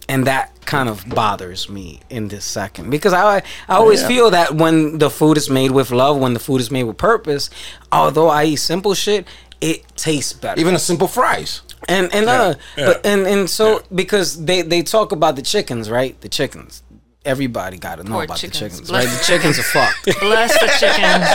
And 0.09 0.26
that 0.26 0.64
kind 0.66 0.88
of 0.88 1.09
bothers 1.09 1.68
me 1.68 2.00
in 2.11 2.28
this 2.28 2.44
second 2.44 2.90
because 2.90 3.12
I 3.12 3.38
I 3.68 3.74
always 3.76 4.07
feel 4.07 4.30
that 4.30 4.54
when 4.54 4.98
the 4.98 5.11
food 5.11 5.36
is 5.36 5.50
made 5.50 5.72
with 5.72 5.90
love, 5.90 6.16
when 6.18 6.32
the 6.34 6.40
food 6.40 6.61
is 6.61 6.70
made 6.70 6.84
with 6.84 6.96
purpose, 6.96 7.50
although 7.90 8.28
I 8.28 8.44
eat 8.44 8.57
simple 8.57 8.94
shit, 8.94 9.26
it 9.61 9.82
tastes 9.96 10.32
better 10.32 10.61
Even 10.61 10.74
a 10.74 10.78
simple 10.78 11.09
fries. 11.09 11.62
and 11.88 12.12
and 12.14 12.28
uh 12.28 12.54
yeah. 12.76 12.86
but 12.86 13.07
and 13.07 13.26
and 13.26 13.50
so 13.50 13.82
because 13.94 14.44
they 14.44 14.62
they 14.62 14.82
talk 14.82 15.12
about 15.12 15.34
the 15.36 15.42
chickens 15.42 15.88
right 15.90 16.20
the 16.20 16.28
chickens 16.28 16.82
everybody 17.24 17.76
got 17.76 17.96
to 17.96 18.04
know 18.04 18.12
Poor 18.16 18.24
about 18.24 18.36
chickens. 18.38 18.61
the 18.61 18.68
chickens 18.68 18.88
Bless- 18.88 19.07
right 19.07 19.18
the 19.18 19.24
chickens 19.24 19.59
are 19.59 19.62
fucked 19.76 20.04
Bless 20.20 20.52
the 20.61 20.68
chickens. 20.78 21.26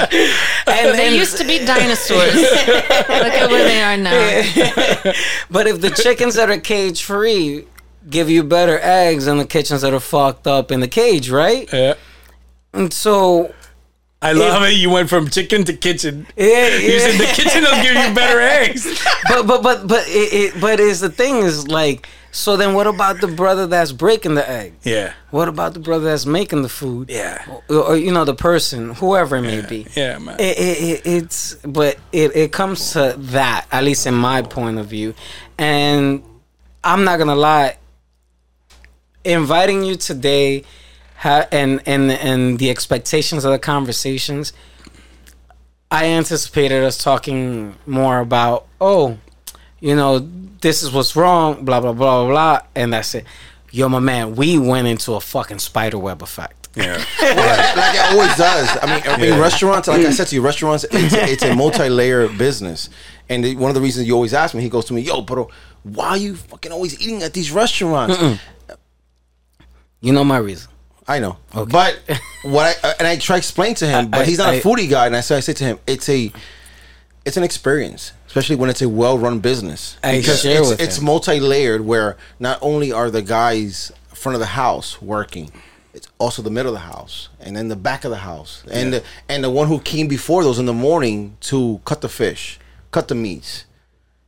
and, 0.67 0.97
They 0.97 1.07
and- 1.07 1.15
used 1.15 1.35
to 1.37 1.43
be 1.45 1.59
dinosaurs. 1.65 2.33
Look 2.35 3.35
at 3.41 3.49
where 3.49 3.63
they 3.65 3.81
are 3.83 3.97
now. 3.97 5.11
but 5.49 5.67
if 5.67 5.81
the 5.81 5.89
chickens 5.89 6.35
that 6.35 6.49
are 6.49 6.57
cage 6.59 7.03
free 7.03 7.65
give 8.09 8.29
you 8.29 8.43
better 8.43 8.79
eggs 8.81 9.25
than 9.25 9.37
the 9.37 9.45
kitchens 9.45 9.81
that 9.81 9.93
are 9.93 9.99
fucked 9.99 10.47
up 10.47 10.71
in 10.71 10.79
the 10.79 10.87
cage 10.87 11.29
right 11.29 11.71
Yeah. 11.71 11.93
and 12.73 12.91
so 12.93 13.53
I 14.23 14.33
love 14.33 14.61
it. 14.63 14.73
You 14.75 14.91
went 14.91 15.09
from 15.09 15.29
chicken 15.29 15.63
to 15.63 15.73
kitchen. 15.73 16.27
yeah, 16.37 16.67
You 16.77 16.99
said 16.99 17.19
the 17.19 17.25
kitchen 17.33 17.63
will 17.63 17.81
give 17.81 17.95
you 17.95 18.13
better 18.13 18.39
eggs. 18.61 18.85
but 19.27 19.47
but 19.47 19.63
but 19.63 19.87
but 19.87 20.07
it, 20.07 20.33
it 20.55 20.61
but 20.61 20.79
is 20.79 20.99
the 20.99 21.09
thing 21.09 21.37
is 21.37 21.67
like 21.67 22.07
so 22.33 22.55
then 22.55 22.73
what 22.75 22.85
about 22.87 23.19
the 23.19 23.27
brother 23.27 23.65
that's 23.67 23.91
breaking 23.91 24.35
the 24.35 24.47
egg 24.49 24.73
Yeah. 24.83 25.13
what 25.31 25.47
about 25.47 25.73
the 25.73 25.79
brother 25.79 26.05
that's 26.05 26.25
making 26.27 26.61
the 26.61 26.69
food 26.69 27.09
Yeah. 27.09 27.43
or, 27.67 27.75
or, 27.77 27.97
you 27.97 28.11
know 28.11 28.23
the 28.23 28.35
person 28.35 28.93
whoever 28.93 29.37
it 29.37 29.41
may 29.41 29.61
be 29.61 29.87
Yeah, 29.95 30.17
man. 30.19 30.39
it, 30.39 30.57
it, 30.57 30.81
it, 30.81 31.01
it's 31.05 31.55
but 31.55 31.97
it, 32.11 32.35
it 32.35 32.51
comes 32.51 32.91
to 32.93 33.15
that 33.17 33.65
at 33.71 33.83
least 33.83 34.05
in 34.07 34.13
my 34.13 34.43
point 34.43 34.77
of 34.77 34.85
view 34.85 35.13
and 35.57 36.23
i'm 36.83 37.03
not 37.03 37.17
gonna 37.19 37.35
lie 37.35 37.75
inviting 39.23 39.83
you 39.83 39.95
today 39.95 40.63
ha- 41.17 41.47
and 41.51 41.81
and 41.85 42.11
and 42.11 42.59
the 42.59 42.69
expectations 42.69 43.45
of 43.45 43.51
the 43.51 43.59
conversations 43.59 44.53
I 45.89 46.05
anticipated 46.05 46.83
us 46.85 46.97
talking 46.97 47.75
more 47.85 48.19
about, 48.19 48.65
oh, 48.79 49.17
you 49.81 49.93
know, 49.93 50.19
this 50.61 50.83
is 50.83 50.91
what's 50.91 51.15
wrong, 51.17 51.65
blah 51.65 51.81
blah 51.81 51.91
blah 51.91 52.23
blah 52.23 52.29
blah, 52.29 52.59
and 52.75 52.93
that's 52.93 53.13
it. 53.13 53.25
Yo, 53.71 53.89
my 53.89 53.99
man, 53.99 54.35
we 54.35 54.57
went 54.57 54.87
into 54.87 55.13
a 55.13 55.21
fucking 55.21 55.59
spider 55.59 55.97
web 55.97 56.21
effect. 56.23 56.69
Yeah. 56.75 56.93
like 57.21 57.95
it 57.95 58.13
always 58.13 58.35
does. 58.37 58.77
I 58.81 58.85
mean, 58.85 59.03
I 59.05 59.17
mean, 59.19 59.39
restaurants. 59.39 59.89
Like 59.89 60.05
I 60.05 60.11
said 60.11 60.27
to 60.27 60.35
you, 60.35 60.41
restaurants. 60.41 60.85
It's, 60.89 61.13
it's 61.13 61.43
a 61.43 61.53
multi-layer 61.63 62.29
business, 62.29 62.89
and 63.27 63.43
the- 63.43 63.57
one 63.57 63.69
of 63.69 63.75
the 63.75 63.81
reasons 63.81 64.07
you 64.07 64.13
always 64.13 64.33
ask 64.33 64.55
me, 64.55 64.61
he 64.61 64.69
goes 64.69 64.85
to 64.85 64.93
me, 64.93 65.01
"Yo, 65.01 65.21
bro, 65.21 65.49
why 65.83 66.07
are 66.09 66.17
you 66.17 66.35
fucking 66.37 66.71
always 66.71 67.01
eating 67.01 67.21
at 67.23 67.33
these 67.33 67.51
restaurants?" 67.51 68.39
You 70.01 70.13
know 70.13 70.23
my 70.23 70.37
reason. 70.37 70.69
I 71.07 71.19
know, 71.19 71.37
but 71.53 71.99
what 72.43 72.79
I 72.83 72.93
and 72.99 73.07
I 73.07 73.17
try 73.17 73.35
to 73.35 73.37
explain 73.37 73.75
to 73.75 73.87
him, 73.87 74.09
but 74.11 74.21
I- 74.21 74.25
he's 74.25 74.37
not 74.37 74.53
a 74.53 74.57
I- 74.57 74.61
foodie 74.61 74.89
guy, 74.89 75.07
and 75.07 75.15
I 75.15 75.21
say, 75.21 75.37
I 75.37 75.39
say 75.39 75.53
to 75.53 75.63
him, 75.63 75.79
it's 75.87 76.07
a, 76.09 76.31
it's 77.25 77.37
an 77.37 77.43
experience, 77.43 78.13
especially 78.27 78.55
when 78.55 78.69
it's 78.69 78.81
a 78.81 78.89
well-run 78.89 79.39
business. 79.39 79.97
I 80.03 80.17
because 80.17 80.41
share 80.41 80.59
it's, 80.59 80.69
with 80.69 80.81
it's 80.81 81.01
multi-layered, 81.01 81.81
where 81.81 82.17
not 82.39 82.59
only 82.61 82.91
are 82.91 83.09
the 83.09 83.21
guys 83.21 83.91
front 84.13 84.35
of 84.35 84.39
the 84.39 84.45
house 84.47 85.01
working, 85.01 85.51
it's 85.93 86.07
also 86.19 86.41
the 86.41 86.51
middle 86.51 86.73
of 86.73 86.79
the 86.81 86.87
house, 86.87 87.29
and 87.39 87.55
then 87.55 87.67
the 87.67 87.75
back 87.75 88.05
of 88.05 88.11
the 88.11 88.17
house, 88.17 88.63
and 88.71 88.93
the, 88.93 89.03
and 89.27 89.43
the 89.43 89.49
one 89.49 89.67
who 89.67 89.79
came 89.79 90.07
before 90.07 90.43
those 90.43 90.59
in 90.59 90.65
the 90.65 90.73
morning 90.73 91.35
to 91.41 91.81
cut 91.83 92.01
the 92.01 92.09
fish, 92.09 92.59
cut 92.91 93.07
the 93.07 93.15
meats. 93.15 93.65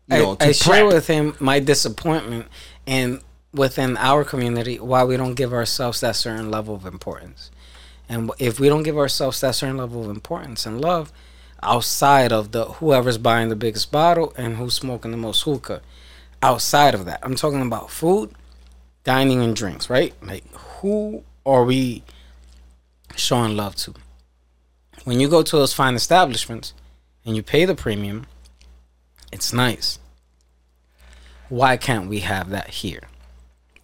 You 0.08 0.18
know, 0.18 0.32
I, 0.34 0.36
to 0.36 0.46
I 0.48 0.52
share 0.52 0.86
with 0.86 1.08
him 1.08 1.36
my 1.40 1.60
disappointment 1.60 2.48
and 2.86 3.22
within 3.54 3.98
our 3.98 4.24
community 4.24 4.80
why 4.80 5.04
we 5.04 5.16
don't 5.16 5.36
give 5.36 5.54
ourselves 5.54 6.02
that 6.02 6.16
certain 6.16 6.50
level 6.50 6.76
of 6.76 6.86
importance. 6.86 7.52
And 8.10 8.32
if 8.40 8.60
we 8.60 8.68
don't 8.68 8.84
give 8.84 8.98
ourselves 8.98 9.40
that 9.42 9.56
certain 9.56 9.78
level 9.78 10.04
of 10.04 10.10
importance 10.10 10.66
and 10.66 10.82
love 10.82 11.12
outside 11.62 12.34
of 12.34 12.52
the 12.52 12.66
whoever's 12.66 13.18
buying 13.18 13.50
the 13.50 13.56
biggest 13.56 13.92
bottle 13.92 14.34
and 14.38 14.58
who's 14.58 14.74
smoking 14.74 15.12
the 15.12 15.18
most 15.18 15.44
hookah, 15.44 15.82
outside 16.42 16.94
of 16.94 17.06
that, 17.06 17.20
I'm 17.24 17.36
talking 17.36 17.62
about 17.62 17.90
food, 17.90 18.32
dining, 19.04 19.42
and 19.42 19.56
drinks, 19.56 19.90
right? 19.90 20.14
Like 20.22 20.52
who 20.54 21.24
are 21.46 21.64
we 21.64 22.04
showing 23.16 23.56
love 23.56 23.76
to? 23.78 23.94
When 25.06 25.20
you 25.20 25.30
go 25.30 25.44
to 25.44 25.56
those 25.58 25.74
fine 25.74 25.96
establishments 25.96 26.74
and 27.26 27.36
you 27.36 27.44
pay 27.44 27.66
the 27.66 27.76
premium, 27.76 28.26
it's 29.32 29.54
nice. 29.54 30.00
Why 31.50 31.78
can't 31.78 32.10
we 32.10 32.20
have 32.20 32.50
that 32.50 32.70
here? 32.70 33.04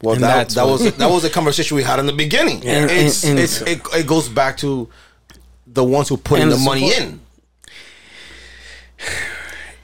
Well, 0.01 0.15
And 0.15 0.23
that, 0.23 0.35
that's 0.35 0.55
that 0.55 0.65
was 0.65 0.95
that 0.95 1.09
was 1.09 1.23
a 1.25 1.29
conversation 1.29 1.75
we 1.75 1.83
had 1.83 1.99
in 1.99 2.05
the 2.05 2.13
beginning. 2.13 2.65
And- 2.65 2.89
it's, 2.89 3.23
and- 3.23 3.31
and- 3.31 3.39
it's 3.39 3.61
it, 3.61 3.81
it 3.93 4.07
goes 4.07 4.29
back 4.29 4.57
to 4.57 4.87
the 5.67 5.83
ones 5.83 6.07
who 6.09 6.17
put 6.17 6.39
in 6.39 6.49
the 6.49 6.55
the 6.55 6.61
money 6.61 6.89
support- 6.89 7.11
in. 7.13 7.19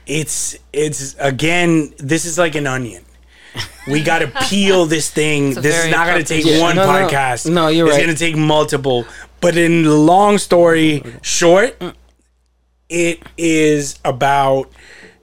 it's 0.06 0.56
it's 0.72 1.16
again 1.18 1.92
this 1.98 2.24
is 2.24 2.38
like 2.38 2.54
an 2.54 2.66
onion 2.66 3.04
we 3.88 4.02
got 4.02 4.18
to 4.20 4.28
peel 4.48 4.86
this 4.86 5.10
thing 5.10 5.56
a 5.56 5.60
this 5.60 5.84
is 5.84 5.90
not 5.90 6.06
going 6.06 6.18
to 6.18 6.24
take 6.24 6.44
appropriate- 6.44 6.62
one 6.62 6.76
No, 6.76 6.86
no, 6.86 7.00
no. 7.00 7.08
podcast 7.08 7.50
No, 7.52 7.68
you're 7.68 7.86
it's 7.88 7.96
right. 7.96 8.04
going 8.04 8.14
to 8.16 8.18
take 8.18 8.36
multiple 8.36 9.04
but 9.40 9.56
in 9.56 9.82
the 9.82 9.94
long 9.94 10.38
story 10.38 11.02
short 11.22 11.78
mm. 11.80 11.94
it 12.88 13.22
is 13.36 13.98
about 14.04 14.70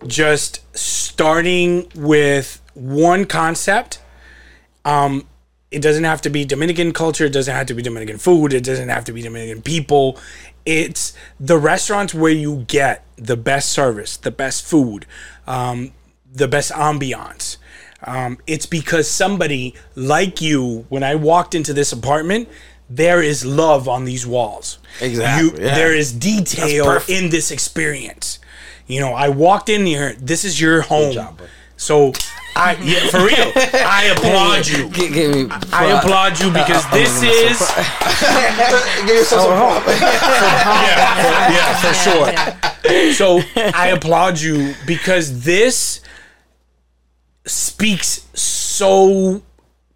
just 0.08 0.62
starting 0.78 1.88
with 1.96 2.62
one 2.74 3.26
concept 3.26 4.00
um 4.86 5.26
it 5.74 5.82
doesn't 5.82 6.04
have 6.04 6.22
to 6.22 6.30
be 6.30 6.46
Dominican 6.46 6.94
culture. 6.94 7.26
It 7.26 7.34
doesn't 7.34 7.54
have 7.54 7.66
to 7.66 7.74
be 7.74 7.82
Dominican 7.82 8.20
food. 8.20 8.54
It 8.54 8.64
doesn't 8.64 8.90
have 8.90 9.06
to 9.06 9.12
be 9.12 9.24
Dominican 9.24 9.64
people. 9.64 10.20
It's 10.68 11.14
the 11.40 11.58
restaurants 11.58 12.14
where 12.14 12.32
you 12.32 12.64
get 12.68 13.04
the 13.16 13.36
best 13.36 13.72
service, 13.72 14.16
the 14.16 14.30
best 14.30 14.64
food, 14.64 15.08
um, 15.48 15.92
the 16.32 16.48
best 16.48 16.72
ambiance. 16.74 17.58
Um, 18.04 18.38
it's 18.46 18.68
because 18.68 19.10
somebody 19.10 19.74
like 19.96 20.42
you, 20.42 20.86
when 20.90 21.04
I 21.04 21.16
walked 21.16 21.56
into 21.56 21.74
this 21.74 21.92
apartment, 21.92 22.50
there 22.90 23.22
is 23.22 23.44
love 23.44 23.88
on 23.88 24.06
these 24.06 24.28
walls. 24.28 24.78
Exactly, 25.02 25.50
You, 25.50 25.66
yeah. 25.66 25.76
There 25.76 25.94
is 25.94 26.14
detail 26.14 27.00
in 27.08 27.30
this 27.30 27.50
experience. 27.50 28.38
You 28.86 29.00
know, 29.00 29.14
I 29.14 29.30
walked 29.30 29.70
in 29.70 29.86
here. 29.86 30.14
This 30.20 30.46
is 30.46 30.62
your 30.62 30.82
home. 30.82 31.38
Job, 31.78 32.13
bud. 32.13 32.21
so, 32.21 32.34
I 32.55 32.76
yeah, 32.84 33.07
for 33.09 33.17
real, 33.26 33.51
I 33.55 34.13
applaud 34.15 34.67
you. 34.67 34.89
G- 34.89 35.09
give 35.09 35.36
me 35.36 35.47
I 35.71 35.86
applaud 35.99 36.39
you 36.39 36.51
because 36.51 36.88
this 36.91 37.24
is 37.24 37.59
Give 39.07 39.15
yourself 39.15 39.41
some 39.41 39.57
props. 39.57 39.88
yeah, 40.01 41.15
for, 41.15 41.53
yeah, 41.53 41.74
for 41.82 41.93
sure. 41.93 43.13
So 43.13 43.41
I 43.55 43.88
applaud 43.88 44.39
you 44.39 44.76
because 44.86 45.43
this 45.43 46.01
speaks 47.45 48.28
so 48.34 49.41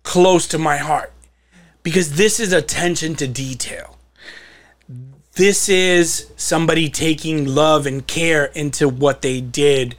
close 0.03 0.47
to 0.47 0.57
my 0.57 0.77
heart 0.77 1.13
because 1.83 2.13
this 2.13 2.39
is 2.39 2.51
attention 2.53 3.15
to 3.15 3.27
detail. 3.27 3.97
This 5.35 5.69
is 5.69 6.31
somebody 6.35 6.89
taking 6.89 7.45
love 7.45 7.85
and 7.85 8.05
care 8.07 8.45
into 8.45 8.89
what 8.89 9.21
they 9.21 9.39
did 9.41 9.95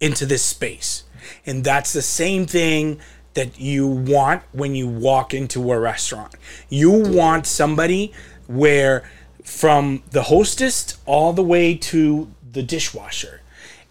into 0.00 0.26
this 0.26 0.42
space. 0.42 1.04
And 1.46 1.64
that's 1.64 1.92
the 1.92 2.02
same 2.02 2.46
thing 2.46 3.00
that 3.34 3.58
you 3.58 3.86
want 3.86 4.42
when 4.52 4.74
you 4.74 4.86
walk 4.86 5.34
into 5.34 5.72
a 5.72 5.78
restaurant. 5.78 6.34
You 6.68 6.90
want 6.90 7.46
somebody 7.46 8.12
where 8.46 9.08
from 9.42 10.02
the 10.10 10.22
hostess 10.24 10.96
all 11.06 11.32
the 11.32 11.42
way 11.42 11.74
to 11.74 12.30
the 12.52 12.62
dishwasher 12.62 13.40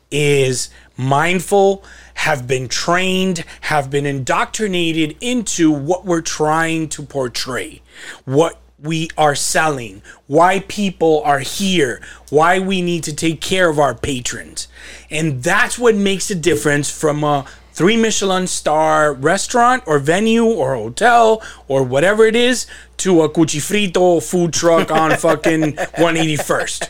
is 0.09 0.69
mindful, 0.95 1.83
have 2.15 2.47
been 2.47 2.67
trained, 2.67 3.43
have 3.61 3.89
been 3.89 4.05
indoctrinated 4.05 5.17
into 5.19 5.71
what 5.71 6.05
we're 6.05 6.21
trying 6.21 6.87
to 6.87 7.03
portray, 7.03 7.81
what 8.25 8.59
we 8.83 9.09
are 9.17 9.33
selling, 9.33 10.01
why 10.27 10.59
people 10.59 11.21
are 11.23 11.39
here, 11.39 12.01
why 12.29 12.59
we 12.59 12.81
need 12.81 13.03
to 13.05 13.15
take 13.15 13.39
care 13.39 13.69
of 13.69 13.79
our 13.79 13.95
patrons. 13.95 14.67
And 15.09 15.41
that's 15.41 15.79
what 15.79 15.95
makes 15.95 16.29
a 16.29 16.35
difference 16.35 16.91
from 16.91 17.23
a 17.23 17.45
three 17.71 17.97
Michelin 17.97 18.45
star 18.45 19.13
restaurant 19.13 19.83
or 19.87 19.99
venue 19.99 20.45
or 20.45 20.75
hotel 20.75 21.41
or 21.67 21.81
whatever 21.83 22.25
it 22.25 22.35
is 22.35 22.67
to 22.97 23.21
a 23.21 23.29
cuchifrito 23.29 24.21
food 24.21 24.53
truck 24.53 24.91
on 24.91 25.11
fucking 25.17 25.73
181st. 25.73 26.89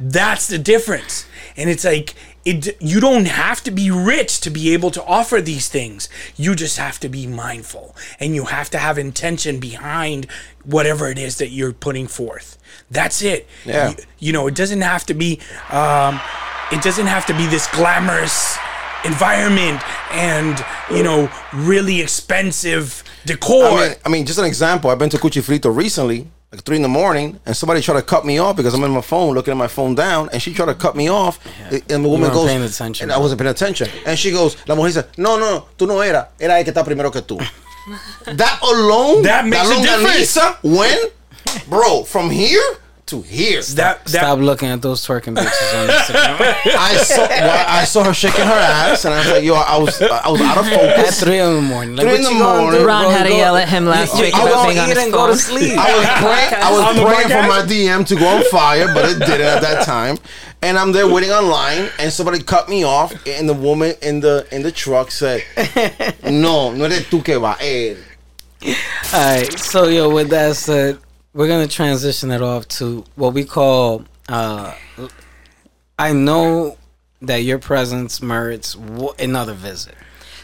That's 0.00 0.48
the 0.48 0.58
difference. 0.58 1.26
And 1.56 1.68
it's 1.68 1.84
like 1.84 2.14
it 2.44 2.80
you 2.80 3.00
don't 3.00 3.26
have 3.26 3.62
to 3.64 3.70
be 3.70 3.90
rich 3.90 4.40
to 4.40 4.50
be 4.50 4.72
able 4.72 4.90
to 4.92 5.04
offer 5.04 5.40
these 5.40 5.68
things. 5.68 6.08
You 6.36 6.54
just 6.54 6.78
have 6.78 6.98
to 7.00 7.08
be 7.08 7.26
mindful 7.26 7.94
and 8.20 8.34
you 8.34 8.46
have 8.46 8.70
to 8.70 8.78
have 8.78 8.98
intention 8.98 9.60
behind 9.60 10.26
whatever 10.64 11.08
it 11.08 11.18
is 11.18 11.38
that 11.38 11.48
you're 11.48 11.72
putting 11.72 12.06
forth. 12.06 12.58
That's 12.90 13.22
it. 13.22 13.46
Yeah. 13.64 13.90
You, 13.90 13.96
you 14.18 14.32
know, 14.32 14.46
it 14.46 14.54
doesn't 14.54 14.80
have 14.80 15.04
to 15.06 15.14
be 15.14 15.40
um 15.70 16.20
it 16.70 16.82
doesn't 16.82 17.06
have 17.06 17.26
to 17.26 17.34
be 17.34 17.46
this 17.46 17.66
glamorous 17.68 18.58
environment 19.04 19.80
and, 20.12 20.64
you 20.90 21.02
know, 21.02 21.30
really 21.54 22.00
expensive 22.00 23.02
decor. 23.24 23.64
I 23.64 23.88
mean, 23.88 23.96
I 24.06 24.08
mean, 24.08 24.26
just 24.26 24.38
an 24.38 24.44
example. 24.44 24.90
I've 24.90 24.98
been 24.98 25.10
to 25.10 25.18
Cuchi 25.18 25.42
Frito 25.42 25.74
recently, 25.74 26.28
like 26.52 26.62
three 26.62 26.76
in 26.76 26.82
the 26.82 26.88
morning, 26.88 27.38
and 27.44 27.56
somebody 27.56 27.82
tried 27.82 27.96
to 27.96 28.02
cut 28.02 28.24
me 28.24 28.38
off 28.38 28.56
because 28.56 28.72
I'm 28.74 28.82
in 28.82 28.90
my 28.90 29.02
phone, 29.02 29.34
looking 29.34 29.52
at 29.52 29.56
my 29.56 29.68
phone 29.68 29.94
down, 29.94 30.30
and 30.32 30.40
she 30.40 30.54
tried 30.54 30.66
to 30.66 30.74
cut 30.74 30.96
me 30.96 31.08
off. 31.08 31.38
And 31.70 31.82
the 32.04 32.08
woman 32.08 32.22
weren't 32.22 32.34
goes, 32.34 32.46
paying 32.46 32.62
attention, 32.62 33.04
and 33.04 33.12
I 33.12 33.18
wasn't 33.18 33.40
paying 33.40 33.50
attention. 33.50 33.88
And 34.06 34.18
she 34.18 34.30
goes, 34.30 34.56
la 34.66 34.74
mujer 34.74 34.88
dice, 35.02 35.04
no, 35.18 35.36
no, 35.38 35.50
no, 35.50 35.66
tú 35.76 35.86
no 35.86 36.00
era, 36.00 36.30
era 36.40 36.58
el 36.58 36.64
que 36.64 36.72
está 36.72 36.84
primero 36.84 37.10
que 37.10 37.20
tú. 37.20 37.38
that 38.24 38.58
alone, 38.62 39.22
That 39.22 39.46
makes 39.46 39.68
a 39.68 39.82
difference. 39.82 40.38
When, 40.62 40.98
bro, 41.68 42.04
from 42.04 42.30
here 42.30 42.78
to 43.08 43.22
here. 43.22 43.60
that 43.62 44.04
that 44.04 44.08
Stop 44.08 44.38
looking 44.38 44.68
at 44.68 44.80
those 44.82 45.04
twerking 45.06 45.34
bitches 45.36 45.74
on 45.80 45.88
Instagram. 45.88 46.38
I 46.78 46.96
saw, 46.96 47.26
well, 47.28 47.64
I 47.68 47.84
saw 47.84 48.04
her 48.04 48.14
shaking 48.14 48.44
her 48.44 48.52
ass, 48.52 49.04
and 49.04 49.14
I 49.14 49.18
was 49.18 49.28
like, 49.30 49.44
yo, 49.44 49.54
I 49.54 49.76
was, 49.78 50.00
I 50.00 50.28
was 50.28 50.40
out 50.40 50.58
of 50.58 50.66
focus." 50.68 51.20
At 51.20 51.26
three 51.26 51.38
in 51.40 51.54
the 51.56 51.62
morning. 51.62 51.96
Like, 51.96 52.06
Three 52.06 52.22
what 52.24 52.32
in 52.32 52.38
the 52.38 52.44
morning. 52.44 52.80
do, 52.80 52.86
Ron 52.86 53.02
bro? 53.04 53.10
had 53.10 53.24
to 53.24 53.34
yell 53.34 53.56
at 53.56 53.68
him 53.68 53.86
last 53.86 54.14
you- 54.16 54.22
week 54.22 54.34
you 54.34 54.40
about 54.42 54.52
gonna 54.52 54.68
being 54.68 54.78
on 54.80 54.88
his 54.88 54.98
and 54.98 55.12
go 55.12 55.26
to 55.26 55.36
sleep. 55.36 55.78
I 55.78 55.96
was 55.98 56.06
praying. 56.22 56.62
I 56.62 56.70
was 56.70 57.12
praying 57.14 57.28
for 57.28 57.48
my 57.48 57.62
DM 57.62 58.06
to 58.06 58.14
go 58.16 58.26
on 58.26 58.44
fire, 58.44 58.86
but 58.94 59.04
it 59.08 59.18
didn't 59.18 59.46
at 59.46 59.62
that 59.62 59.84
time. 59.84 60.16
And 60.60 60.76
I'm 60.76 60.90
there 60.92 61.06
waiting 61.06 61.30
online, 61.30 61.88
and 62.00 62.12
somebody 62.12 62.42
cut 62.42 62.68
me 62.68 62.82
off, 62.84 63.12
and 63.28 63.48
the 63.48 63.54
woman 63.54 63.94
in 64.02 64.20
the 64.20 64.46
in 64.50 64.62
the 64.62 64.72
truck 64.72 65.10
said, 65.12 65.42
"No, 66.24 66.72
no 66.72 66.84
eres 66.84 67.04
tú 67.08 67.24
que 67.24 67.38
va 67.38 67.56
él." 67.60 67.96
All 68.64 68.74
right. 69.36 69.58
So, 69.58 69.84
yo, 69.86 70.10
with 70.12 70.30
that 70.30 70.56
said, 70.56 70.98
we're 71.34 71.48
gonna 71.48 71.68
transition 71.68 72.30
it 72.30 72.42
off 72.42 72.66
to 72.68 73.04
what 73.16 73.34
we 73.34 73.44
call. 73.44 74.04
Uh, 74.28 74.74
I 75.98 76.12
know 76.12 76.76
that 77.22 77.38
your 77.42 77.58
presence 77.58 78.22
merits 78.22 78.74
w- 78.74 79.12
another 79.18 79.54
visit. 79.54 79.94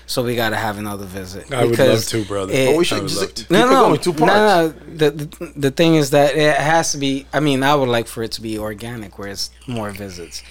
so 0.06 0.22
we 0.22 0.34
gotta 0.36 0.56
have 0.56 0.76
another 0.78 1.06
visit. 1.06 1.50
I 1.52 1.64
would 1.64 1.78
love 1.78 2.04
to, 2.06 2.24
brother. 2.24 2.52
it- 2.52 2.66
But 2.72 2.76
we 2.76 2.84
should 2.84 3.08
just 3.08 3.50
no, 3.50 3.60
no, 3.66 3.70
going. 3.88 4.00
Two 4.00 4.12
parts. 4.12 4.34
no, 4.34 4.68
no. 4.68 4.68
The, 4.96 5.10
the 5.10 5.52
the 5.56 5.70
thing 5.70 5.94
is 5.94 6.10
that 6.10 6.36
it 6.36 6.56
has 6.56 6.92
to 6.92 6.98
be. 6.98 7.26
I 7.32 7.40
mean, 7.40 7.62
I 7.62 7.74
would 7.74 7.88
like 7.88 8.06
for 8.08 8.22
it 8.22 8.32
to 8.32 8.42
be 8.42 8.58
organic, 8.58 9.18
where 9.18 9.28
it's 9.28 9.50
more 9.66 9.90
visits. 9.90 10.42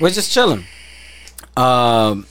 We're 0.00 0.10
just 0.10 0.32
chilling. 0.32 0.64
Um, 1.56 2.26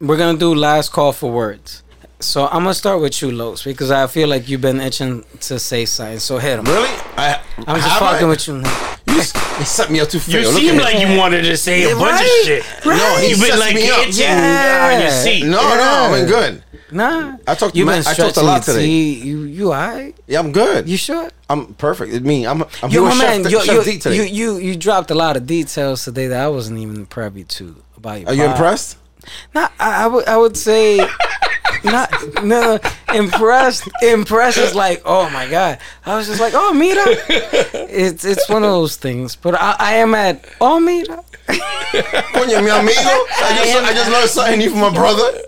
we're 0.00 0.16
gonna 0.18 0.38
do 0.38 0.54
last 0.54 0.92
call 0.92 1.12
for 1.12 1.30
words. 1.30 1.82
So 2.24 2.46
I'm 2.46 2.62
gonna 2.64 2.74
start 2.74 3.00
with 3.00 3.20
you, 3.22 3.30
Los, 3.30 3.64
because 3.64 3.90
I 3.90 4.06
feel 4.06 4.28
like 4.28 4.48
you've 4.48 4.60
been 4.60 4.80
itching 4.80 5.24
to 5.40 5.58
say 5.58 5.84
something. 5.84 6.18
So 6.18 6.38
hit 6.38 6.58
him. 6.58 6.64
Really? 6.64 6.88
I, 7.16 7.40
I'm 7.58 7.76
just 7.76 7.88
have 7.88 7.98
fucking 7.98 8.26
I? 8.26 8.30
with 8.30 8.48
you. 8.48 8.54
You, 8.56 9.20
s- 9.20 9.34
you 9.58 9.64
set 9.64 9.90
me 9.90 10.00
up 10.00 10.08
too 10.08 10.18
fair. 10.18 10.40
You 10.40 10.48
Look 10.50 10.56
seem 10.60 10.76
like 10.78 10.96
him. 10.96 11.12
you 11.12 11.18
wanted 11.18 11.42
to 11.42 11.56
say 11.56 11.84
a 11.84 11.94
bunch 11.94 12.20
right, 12.20 12.40
of 12.40 12.46
shit. 12.46 12.64
No, 12.86 13.18
You've 13.18 13.40
been 13.40 13.58
like 13.58 13.74
me 13.74 13.88
up. 13.90 13.98
itching 14.08 14.22
Yeah. 14.24 14.90
on 14.94 15.00
your 15.02 15.10
seat. 15.10 15.44
No, 15.44 15.50
no, 15.60 15.82
I've 16.10 16.12
been 16.20 16.26
good. 16.28 16.62
Nah, 16.90 17.36
I 17.46 17.54
talked. 17.54 17.74
You've 17.76 17.86
man, 17.86 18.02
been 18.02 18.08
I 18.10 18.14
talked 18.14 18.36
a 18.36 18.42
lot 18.42 18.62
today. 18.62 18.84
teeth. 18.86 19.24
You 19.24 19.38
you 19.44 19.66
alright? 19.72 20.16
Yeah, 20.26 20.38
I'm 20.40 20.52
good. 20.52 20.88
You 20.88 20.96
sure? 20.96 21.28
I'm 21.50 21.74
perfect. 21.74 22.12
It 22.14 22.24
me. 22.24 22.46
I'm. 22.46 22.62
I'm 22.82 22.90
Yo, 22.90 23.02
here 23.02 23.02
my 23.02 23.14
man, 23.18 23.42
Chef, 23.42 23.52
yo, 23.52 23.60
Chef 23.60 23.74
yo, 23.74 23.84
D 23.84 23.98
today. 23.98 24.16
you 24.16 24.22
you 24.22 24.56
you 24.58 24.76
dropped 24.76 25.10
a 25.10 25.14
lot 25.14 25.36
of 25.36 25.46
details 25.46 26.04
today 26.04 26.28
that 26.28 26.40
I 26.44 26.48
wasn't 26.48 26.78
even 26.78 27.04
privy 27.06 27.44
to 27.44 27.76
about 27.96 28.20
your. 28.20 28.28
Are 28.30 28.34
you 28.34 28.44
impressed? 28.44 28.96
Not, 29.54 29.72
I, 29.80 30.04
I 30.04 30.06
would 30.06 30.26
I 30.28 30.36
would 30.36 30.56
say, 30.56 30.98
not 31.84 32.10
no 32.44 32.78
impressed. 33.14 33.88
Impressed 34.02 34.58
is 34.58 34.74
like, 34.74 35.02
oh 35.04 35.28
my 35.30 35.48
god. 35.48 35.78
I 36.06 36.16
was 36.16 36.26
just 36.26 36.40
like, 36.40 36.54
oh 36.54 36.72
mira. 36.72 37.02
It's 37.06 38.24
it's 38.24 38.48
one 38.48 38.64
of 38.64 38.70
those 38.70 38.96
things. 38.96 39.36
But 39.36 39.54
I, 39.54 39.76
I 39.78 39.94
am 39.96 40.14
at 40.14 40.44
oh 40.60 40.80
mira. 40.80 41.22
Coño, 41.46 42.62
mi 42.64 42.70
amigo. 42.70 43.00
I 43.00 43.60
just, 43.62 43.84
I 43.84 43.92
just 43.94 44.10
learned 44.10 44.30
something 44.30 44.58
new 44.58 44.70
from 44.70 44.80
my 44.80 44.90
brother. 44.94 45.38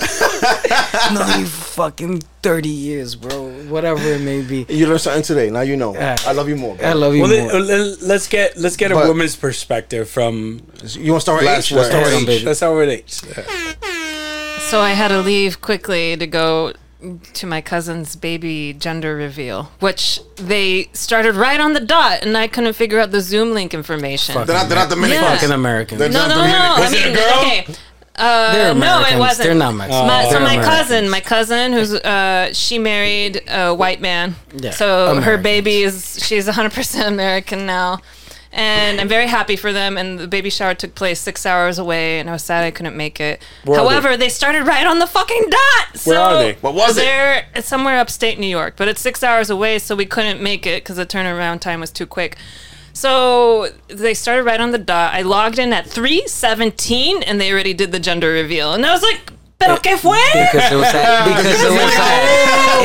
No, 1.14 1.39
you 1.39 1.47
fucking 1.47 2.20
thirty 2.43 2.68
years, 2.68 3.14
bro. 3.16 3.51
Whatever 3.68 4.01
it 4.03 4.20
may 4.20 4.43
be. 4.43 4.66
You 4.68 4.87
learned 4.89 5.01
something 5.01 5.22
today. 5.22 5.49
Now 5.51 5.62
you 5.62 5.76
know. 5.76 5.95
Yeah. 5.95 6.16
I 6.26 6.32
love 6.32 6.49
you 6.49 6.57
more. 6.57 6.76
I 6.82 6.93
love 6.93 7.14
you 7.14 7.22
Well, 7.22 7.30
more. 7.30 7.61
let, 7.61 7.80
let- 7.80 8.03
let's 8.03 8.28
get 8.28 8.57
let's 8.59 8.76
get 8.76 8.93
a 8.93 8.95
woman's 8.95 9.37
perspective 9.37 10.09
from 10.11 10.61
You 10.91 11.12
want 11.12 11.20
to 11.22 11.24
start 11.24 11.39
with 11.41 11.47
last 11.47 11.72
H? 11.72 11.72
Let's 11.72 11.89
start 11.89 12.05
word. 12.05 12.14
with 12.14 12.26
Baby. 12.26 12.39
H. 12.41 12.45
Let's 12.45 12.59
start 12.59 12.76
with 12.76 12.89
H. 12.91 14.05
So 14.69 14.81
I 14.81 14.91
had 14.91 15.09
to 15.09 15.21
leave 15.21 15.61
quickly 15.61 16.17
to 16.17 16.27
go 16.27 16.73
to 17.35 17.47
my 17.47 17.61
cousin's 17.61 18.17
baby 18.17 18.73
gender 18.73 19.14
reveal, 19.14 19.64
which 19.81 20.19
they 20.37 20.89
started 20.93 21.35
right 21.37 21.61
on 21.61 21.73
the 21.73 21.81
dot, 21.81 22.23
and 22.25 22.37
I 22.37 22.49
couldn't 22.49 22.73
figure 22.73 22.99
out 22.99 23.12
the 23.12 23.21
Zoom 23.21 23.53
link 23.53 23.73
information. 23.75 24.35
They're 24.35 24.57
not, 24.57 24.69
they're 24.69 24.79
not 24.79 24.91
Dominican. 24.91 25.23
Yeah. 25.23 25.35
Fucking 25.37 25.51
American. 25.53 25.99
They're 25.99 26.09
No, 26.11 26.27
not 26.27 26.29
no, 26.29 26.35
no. 26.35 26.43
Dominican. 26.43 26.73
I 26.73 26.81
Was 26.81 26.93
it 26.93 27.03
a 27.03 27.07
mean, 27.07 27.14
girl? 27.17 27.39
okay. 27.39 27.81
Uh, 28.19 28.53
They're 28.55 28.64
no, 28.75 28.81
Americans. 28.81 29.14
it 29.14 29.19
wasn't. 29.19 29.47
They're 29.47 29.55
not 29.55 29.75
Mexican. 29.75 30.07
My, 30.07 30.25
so 30.25 30.31
They're 30.31 30.41
my 30.41 30.53
Americans. 30.55 30.77
cousin, 30.79 31.09
my 31.11 31.21
cousin, 31.21 31.73
who's 31.75 31.95
uh, 31.95 32.53
she 32.55 32.79
married 32.79 33.43
a 33.49 33.75
white 33.75 34.01
man. 34.01 34.35
Yeah, 34.57 34.71
so 34.71 35.07
her 35.07 35.12
Americans. 35.21 35.43
baby 35.43 35.83
is 35.83 36.19
she's 36.27 36.47
100 36.47 36.73
percent 36.73 37.09
American 37.09 37.67
now, 37.67 38.01
and 38.57 39.00
I'm 39.00 39.09
very 39.09 39.26
happy 39.26 39.54
for 39.54 39.72
them. 39.72 39.98
And 39.98 40.18
the 40.18 40.26
baby 40.26 40.48
shower 40.50 40.74
took 40.74 40.94
place 40.94 41.20
six 41.20 41.44
hours 41.44 41.78
away, 41.78 42.18
and 42.18 42.28
I 42.28 42.32
was 42.32 42.42
sad 42.42 42.64
I 42.64 42.70
couldn't 42.70 42.96
make 42.96 43.20
it. 43.20 43.42
Where 43.64 43.78
However, 43.78 44.16
they? 44.16 44.30
started 44.30 44.66
right 44.66 44.86
on 44.86 44.98
the 44.98 45.07
fucking 45.07 45.44
dot. 45.50 45.96
So 45.96 46.11
Where 46.11 46.20
are 46.20 46.34
they? 46.42 46.52
What 46.54 46.74
was 46.74 46.96
it? 46.96 47.02
They're 47.02 47.46
it's 47.54 47.68
somewhere 47.68 47.98
upstate 47.98 48.38
New 48.38 48.46
York, 48.46 48.74
but 48.76 48.88
it's 48.88 49.00
six 49.00 49.22
hours 49.22 49.50
away, 49.50 49.78
so 49.78 49.94
we 49.94 50.07
couldn't 50.07 50.42
make 50.42 50.66
it 50.66 50.82
because 50.82 50.96
the 50.96 51.07
turnaround 51.07 51.61
time 51.61 51.80
was 51.80 51.90
too 51.90 52.07
quick. 52.07 52.36
So 52.94 53.68
they 53.88 54.14
started 54.14 54.44
right 54.44 54.59
on 54.59 54.70
the 54.70 54.78
dot. 54.78 55.12
I 55.12 55.20
logged 55.20 55.59
in 55.59 55.74
at 55.74 55.84
3:17 55.84 57.22
and 57.26 57.38
they 57.38 57.52
already 57.52 57.74
did 57.74 57.92
the 57.92 58.00
gender 58.00 58.32
reveal. 58.32 58.72
And 58.72 58.86
I 58.86 58.92
was 58.92 59.02
like, 59.02 59.34
"Pero 59.59 59.74
eh, 59.74 59.78
qué 59.82 59.96
fue?" 59.98 60.18
because 60.32 60.72
it 60.72 60.76
was 60.76 60.94
at 60.94 61.24
because 61.28 61.62
it 61.62 61.70
was 61.70 61.96
at 61.96 62.22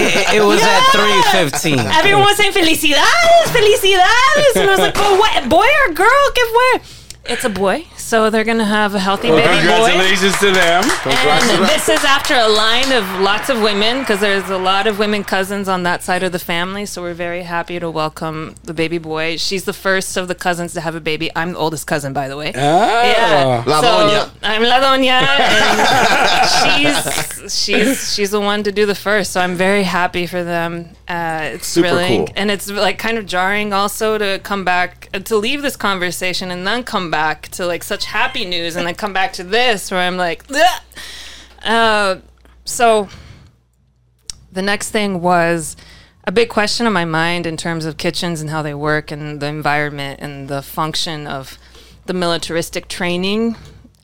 it, 0.02 0.34
it 0.36 0.44
was 0.44 0.62
at 0.62 0.82
three 0.92 1.22
fifteen. 1.32 1.80
Everyone 1.80 2.24
was 2.24 2.38
saying 2.38 2.54
felicidades, 2.54 3.48
felicidades. 3.52 4.56
And 4.56 4.70
I 4.70 4.72
was 4.72 4.80
like, 4.80 4.94
"But 4.96 5.18
what 5.20 5.50
boy 5.50 5.68
or 5.88 5.94
girl? 5.94 6.24
¿Qué 6.34 6.44
fue?" 6.54 6.82
It's 7.26 7.46
a 7.46 7.50
boy, 7.50 7.86
so 8.02 8.30
they're 8.30 8.44
gonna 8.44 8.66
have 8.66 8.96
a 8.96 9.00
healthy 9.00 9.30
baby 9.30 9.42
boy. 9.42 9.90
Congratulations 9.90 10.38
to 10.40 10.52
them. 10.52 10.84
And 11.06 11.66
this 11.70 11.88
is 11.90 12.04
after 12.04 12.34
a 12.36 12.48
line 12.48 12.92
of 12.92 13.04
lots 13.22 13.50
of 13.50 13.62
women 13.62 14.00
because 14.00 14.20
there's 14.20 14.50
a 14.50 14.58
lot 14.58 14.88
of 14.88 15.00
women 15.00 15.24
cousins 15.24 15.68
on 15.70 15.84
that 15.84 16.04
side 16.04 16.24
of 16.24 16.32
the 16.32 16.40
family. 16.40 16.86
So 16.86 17.02
we're 17.02 17.14
very 17.14 17.44
happy 17.44 17.80
to 17.80 17.90
welcome 17.90 18.56
the 18.64 18.74
baby 18.74 18.98
boy. 18.98 19.38
She's 19.38 19.64
the 19.66 19.74
first 19.74 20.18
of 20.18 20.28
the 20.28 20.36
cousins 20.36 20.74
to 20.74 20.82
have 20.82 20.96
a 20.96 21.00
baby. 21.02 21.30
I'm 21.36 21.54
the 21.54 21.58
oldest 21.60 21.88
cousin, 21.88 22.14
by 22.14 22.28
the 22.28 22.38
way. 22.38 22.52
Ah. 22.56 23.04
Yeah. 23.04 23.64
La 23.68 23.82
So, 23.82 23.88
doña. 23.88 24.30
I'm 24.44 24.64
La 24.64 24.80
Doña, 24.80 25.22
and 25.22 25.82
she's 27.42 27.54
she's 27.54 28.14
she's 28.14 28.32
the 28.32 28.40
one 28.42 28.64
to 28.64 28.72
do 28.72 28.86
the 28.86 28.96
first. 28.96 29.32
So 29.32 29.42
I'm 29.42 29.56
very 29.56 29.84
happy 29.84 30.28
for 30.28 30.44
them. 30.44 30.90
Uh, 31.08 31.52
it's 31.56 31.68
Super 31.68 31.90
thrilling, 31.90 32.26
cool. 32.28 32.34
and 32.36 32.50
it's 32.52 32.70
like 32.70 32.98
kind 32.98 33.18
of 33.18 33.26
jarring 33.26 33.74
also 33.74 34.18
to 34.18 34.40
come 34.44 34.64
back 34.64 35.10
uh, 35.14 35.20
to 35.20 35.36
leave 35.38 35.62
this 35.62 35.76
conversation 35.76 36.52
and 36.52 36.66
then 36.66 36.84
come 36.84 37.12
back 37.12 37.48
to 37.50 37.66
like 37.66 37.84
such 37.92 38.06
happy 38.06 38.46
news, 38.46 38.78
and 38.78 38.88
then 38.88 38.96
come 38.96 39.12
back 39.12 39.34
to 39.34 39.44
this 39.44 39.92
where 39.92 40.00
I'm 40.00 40.16
like, 40.16 40.46
uh, 41.62 42.16
so 42.64 43.10
the 44.50 44.62
next 44.62 44.92
thing 44.92 45.20
was 45.20 45.76
a 46.24 46.32
big 46.32 46.48
question 46.48 46.88
in 46.88 46.94
my 46.94 47.04
mind 47.04 47.46
in 47.46 47.58
terms 47.58 47.84
of 47.84 47.98
kitchens 47.98 48.40
and 48.40 48.50
how 48.50 48.62
they 48.62 48.74
work 48.74 49.12
and 49.12 49.42
the 49.42 49.48
environment 49.48 50.22
and 50.22 50.48
the 50.48 50.62
function 50.62 51.28
of 51.28 51.58
the 52.06 52.14
militaristic 52.14 52.88
training. 52.88 53.58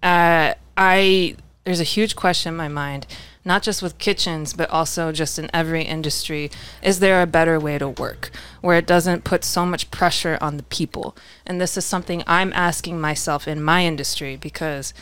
Uh, 0.03 0.53
I 0.75 1.37
there's 1.63 1.79
a 1.79 1.85
huge 1.85 2.17
question 2.17 2.49
in 2.51 2.57
my 2.57 2.67
mind, 2.67 3.07
not 3.45 3.63
just 3.63 3.81
with 3.81 3.97
kitchens, 3.99 4.53
but 4.53 4.69
also 4.69 5.13
just 5.13 5.39
in 5.39 5.49
every 5.53 5.83
industry. 5.83 6.51
Is 6.83 6.99
there 6.99 7.21
a 7.21 7.25
better 7.25 7.57
way 7.57 7.77
to 7.77 7.87
work 7.87 8.31
where 8.67 8.77
it 8.77 8.85
doesn't 8.85 9.23
put 9.23 9.45
so 9.45 9.65
much 9.65 9.89
pressure 9.91 10.37
on 10.41 10.57
the 10.57 10.63
people? 10.63 11.15
And 11.45 11.61
this 11.61 11.77
is 11.77 11.85
something 11.85 12.21
I'm 12.27 12.51
asking 12.51 12.99
myself 12.99 13.47
in 13.47 13.63
my 13.63 13.85
industry 13.85 14.35
because 14.35 14.93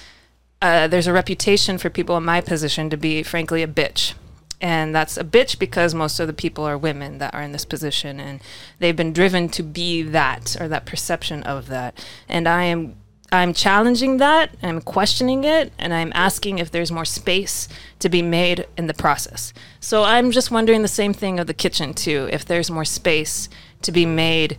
uh, 0.62 0.88
there's 0.88 1.08
a 1.08 1.14
reputation 1.14 1.80
for 1.80 1.90
people 1.90 2.16
in 2.16 2.24
my 2.24 2.42
position 2.42 2.92
to 2.92 2.96
be, 2.96 3.24
frankly, 3.24 3.64
a 3.64 3.68
bitch. 3.68 4.14
And 4.62 4.94
that's 4.94 5.18
a 5.18 5.24
bitch 5.24 5.58
because 5.58 5.96
most 5.96 6.20
of 6.20 6.28
the 6.28 6.34
people 6.34 6.64
are 6.64 6.78
women 6.78 7.18
that 7.18 7.34
are 7.34 7.42
in 7.42 7.54
this 7.54 7.66
position 7.66 8.20
and 8.20 8.40
they've 8.78 8.96
been 8.96 9.14
driven 9.14 9.50
to 9.50 9.64
be 9.64 10.04
that 10.04 10.56
or 10.60 10.68
that 10.68 10.86
perception 10.86 11.42
of 11.42 11.66
that. 11.68 12.06
And 12.30 12.48
I 12.48 12.66
am 12.66 12.96
I'm 13.36 13.54
challenging 13.54 14.18
that 14.18 14.56
I'm 14.64 14.82
questioning 14.82 15.44
it 15.44 15.72
and 15.78 15.94
I'm 15.94 16.12
asking 16.16 16.60
if 16.60 16.72
there's 16.72 16.92
more 16.92 17.06
space 17.06 17.68
to 18.00 18.10
be 18.10 18.22
made 18.22 18.68
in 18.78 18.88
the 18.88 18.94
process. 18.94 19.54
So 19.80 20.04
I'm 20.04 20.32
just 20.32 20.52
wondering 20.52 20.82
the 20.82 20.88
same 20.88 21.14
thing 21.14 21.40
of 21.40 21.48
the 21.48 21.54
kitchen 21.54 21.94
too, 21.94 22.28
if 22.32 22.46
there's 22.46 22.72
more 22.72 22.86
space 22.86 23.50
to 23.84 23.92
be 23.92 24.06
made 24.06 24.58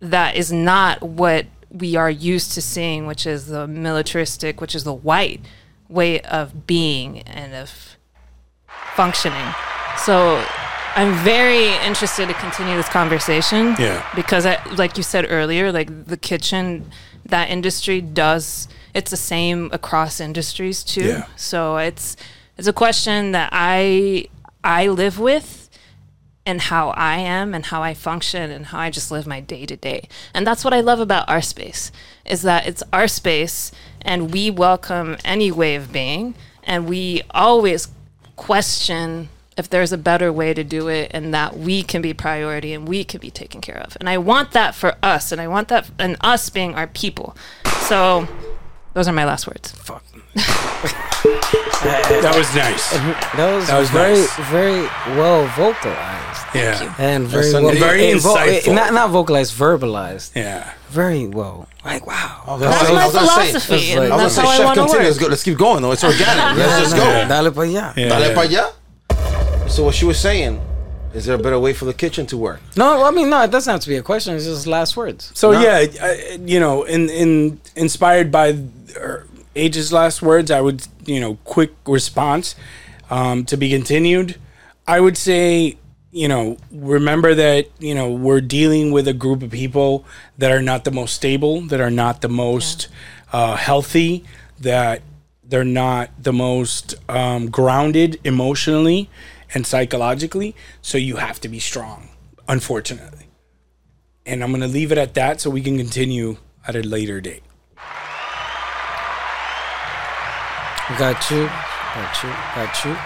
that 0.00 0.34
is 0.34 0.50
not 0.50 1.02
what 1.02 1.46
we 1.70 1.94
are 1.94 2.10
used 2.10 2.52
to 2.52 2.62
seeing, 2.62 3.06
which 3.06 3.26
is 3.26 3.46
the 3.46 3.66
militaristic, 3.66 4.60
which 4.60 4.74
is 4.74 4.84
the 4.84 4.94
white 4.94 5.40
way 5.88 6.20
of 6.22 6.66
being 6.66 7.20
and 7.20 7.54
of 7.54 7.96
functioning. 8.94 9.54
So 9.98 10.44
I'm 10.96 11.14
very 11.22 11.68
interested 11.86 12.28
to 12.28 12.34
continue 12.34 12.76
this 12.76 12.88
conversation. 12.88 13.76
Yeah. 13.78 14.04
Because 14.14 14.46
I, 14.46 14.62
like 14.74 14.96
you 14.96 15.02
said 15.02 15.26
earlier, 15.28 15.70
like 15.70 16.06
the 16.06 16.16
kitchen, 16.16 16.90
that 17.30 17.50
industry 17.50 18.00
does 18.00 18.68
it's 18.94 19.10
the 19.10 19.16
same 19.16 19.70
across 19.72 20.20
industries 20.20 20.82
too. 20.82 21.04
Yeah. 21.04 21.26
So 21.36 21.76
it's 21.76 22.16
it's 22.56 22.68
a 22.68 22.72
question 22.72 23.32
that 23.32 23.50
I 23.52 24.26
I 24.62 24.88
live 24.88 25.18
with 25.18 25.68
and 26.46 26.60
how 26.60 26.90
I 26.90 27.18
am 27.18 27.54
and 27.54 27.66
how 27.66 27.82
I 27.82 27.94
function 27.94 28.50
and 28.50 28.66
how 28.66 28.80
I 28.80 28.90
just 28.90 29.10
live 29.10 29.26
my 29.26 29.40
day 29.40 29.66
to 29.66 29.76
day. 29.76 30.08
And 30.34 30.46
that's 30.46 30.64
what 30.64 30.74
I 30.74 30.80
love 30.80 31.00
about 31.00 31.28
our 31.28 31.42
space 31.42 31.92
is 32.24 32.42
that 32.42 32.66
it's 32.66 32.82
our 32.92 33.08
space 33.08 33.70
and 34.00 34.32
we 34.32 34.50
welcome 34.50 35.16
any 35.24 35.52
way 35.52 35.76
of 35.76 35.92
being 35.92 36.34
and 36.64 36.88
we 36.88 37.22
always 37.30 37.88
question 38.36 39.28
if 39.60 39.68
there's 39.70 39.92
a 39.92 39.98
better 39.98 40.32
way 40.32 40.52
to 40.54 40.64
do 40.64 40.88
it 40.88 41.10
and 41.14 41.32
that 41.32 41.56
we 41.56 41.82
can 41.84 42.00
be 42.02 42.12
priority 42.14 42.72
and 42.72 42.88
we 42.88 43.04
can 43.04 43.20
be 43.20 43.30
taken 43.30 43.60
care 43.60 43.76
of. 43.78 43.96
And 44.00 44.08
I 44.08 44.16
want 44.18 44.50
that 44.52 44.74
for 44.74 44.96
us 45.02 45.30
and 45.32 45.40
I 45.40 45.46
want 45.48 45.68
that 45.68 45.88
and 45.98 46.16
us 46.22 46.48
being 46.50 46.74
our 46.74 46.86
people. 46.88 47.36
So 47.88 48.26
those 48.94 49.06
are 49.06 49.12
my 49.12 49.24
last 49.24 49.46
words. 49.46 49.70
Fuck. 49.72 50.02
That 51.80 52.34
was 52.36 52.48
nice. 52.54 52.90
That 53.36 53.54
was, 53.56 53.66
That 53.68 53.78
was 53.78 53.90
very, 53.90 54.20
nice. 54.20 54.36
very 54.50 54.82
well 55.16 55.46
vocalized 55.56 56.44
Yeah. 56.54 56.94
and 56.98 57.26
very 57.26 57.52
well, 57.52 57.68
indeed. 57.68 57.80
Very 57.80 58.06
eh, 58.12 58.18
vo- 58.18 58.34
eh, 58.36 58.60
insightful. 58.60 58.74
not 58.74 58.92
not 58.92 59.10
vocalized, 59.10 59.52
verbalized. 59.56 60.32
Yeah. 60.36 60.72
Very 60.90 61.26
well. 61.26 61.68
Like 61.84 62.06
wow. 62.06 62.56
That's 62.60 62.90
I 62.90 62.92
my 62.92 63.04
was 63.06 63.14
gonna 63.14 63.26
say- 63.28 63.48
philosophy 63.52 63.74
It's 63.74 63.96
like- 63.96 64.10
I 64.12 64.16
was 64.16 64.22
that's 64.22 64.36
gonna 64.36 64.48
how 64.48 64.52
say, 64.52 64.52
I 64.52 64.56
chef, 64.56 64.64
want 64.66 64.74
to 64.76 64.80
continue. 64.82 64.98
work. 64.98 65.08
Let's 65.08 65.18
go. 65.18 65.26
Let's 65.32 65.42
keep 65.44 65.58
going 65.58 65.82
though. 65.82 65.92
It's 65.92 66.04
organic. 66.04 66.56
Let's 66.58 66.80
just 66.84 66.96
Nah, 66.96 67.04
go. 67.04 67.28
Dale 67.28 67.50
pa 67.52 67.60
allá. 67.62 67.96
Yeah. 67.96 68.08
Dale 68.12 68.34
pa 68.34 68.42
allá. 68.44 68.64
So 69.70 69.84
what 69.84 69.94
she 69.94 70.04
was 70.04 70.18
saying, 70.18 70.60
is 71.14 71.26
there 71.26 71.36
a 71.36 71.38
better 71.38 71.58
way 71.58 71.72
for 71.72 71.84
the 71.84 71.94
kitchen 71.94 72.26
to 72.26 72.36
work? 72.36 72.60
No, 72.76 73.04
I 73.04 73.12
mean 73.12 73.30
no. 73.30 73.40
It 73.42 73.52
doesn't 73.52 73.70
have 73.70 73.80
to 73.82 73.88
be 73.88 73.96
a 73.96 74.02
question. 74.02 74.34
It's 74.34 74.44
just 74.44 74.66
last 74.66 74.96
words. 74.96 75.30
So 75.34 75.52
No. 75.52 75.60
yeah, 75.60 75.86
I, 76.02 76.38
you 76.44 76.58
know, 76.58 76.82
in 76.82 77.08
in 77.08 77.60
inspired 77.76 78.32
by 78.32 78.52
her, 78.96 79.26
H's 79.54 79.92
last 79.92 80.22
words, 80.22 80.50
I 80.50 80.60
would, 80.60 80.86
you 81.06 81.20
know, 81.20 81.36
quick 81.44 81.70
response 81.86 82.56
um, 83.10 83.44
to 83.46 83.56
be 83.56 83.70
continued. 83.70 84.36
I 84.88 84.98
would 85.00 85.16
say, 85.16 85.78
you 86.10 86.26
know, 86.26 86.56
remember 86.72 87.34
that, 87.36 87.66
you 87.78 87.94
know, 87.94 88.10
we're 88.10 88.40
dealing 88.40 88.90
with 88.90 89.06
a 89.06 89.12
group 89.14 89.42
of 89.42 89.50
people 89.52 90.04
that 90.38 90.50
are 90.50 90.62
not 90.62 90.84
the 90.84 90.90
most 90.90 91.14
stable, 91.14 91.60
that 91.62 91.80
are 91.80 91.90
not 91.90 92.22
the 92.22 92.28
most 92.28 92.88
uh, 93.32 93.54
healthy, 93.56 94.24
that 94.60 95.02
they're 95.44 95.64
not 95.64 96.10
the 96.20 96.32
most 96.32 96.96
um, 97.08 97.50
grounded 97.50 98.18
emotionally 98.24 99.08
and 99.54 99.66
psychologically. 99.66 100.54
So 100.82 100.98
you 100.98 101.16
have 101.16 101.40
to 101.40 101.48
be 101.48 101.58
strong, 101.58 102.08
unfortunately. 102.48 103.26
And 104.26 104.42
I'm 104.44 104.50
going 104.50 104.60
to 104.62 104.68
leave 104.68 104.92
it 104.92 104.98
at 104.98 105.14
that 105.14 105.40
so 105.40 105.50
we 105.50 105.62
can 105.62 105.76
continue 105.78 106.36
at 106.66 106.76
a 106.76 106.82
later 106.82 107.20
date. 107.20 107.42
Got 110.98 111.30
you. 111.30 111.46
Got 111.94 112.22
you. 112.22 112.30
Got 112.54 112.84
you. 112.84 112.96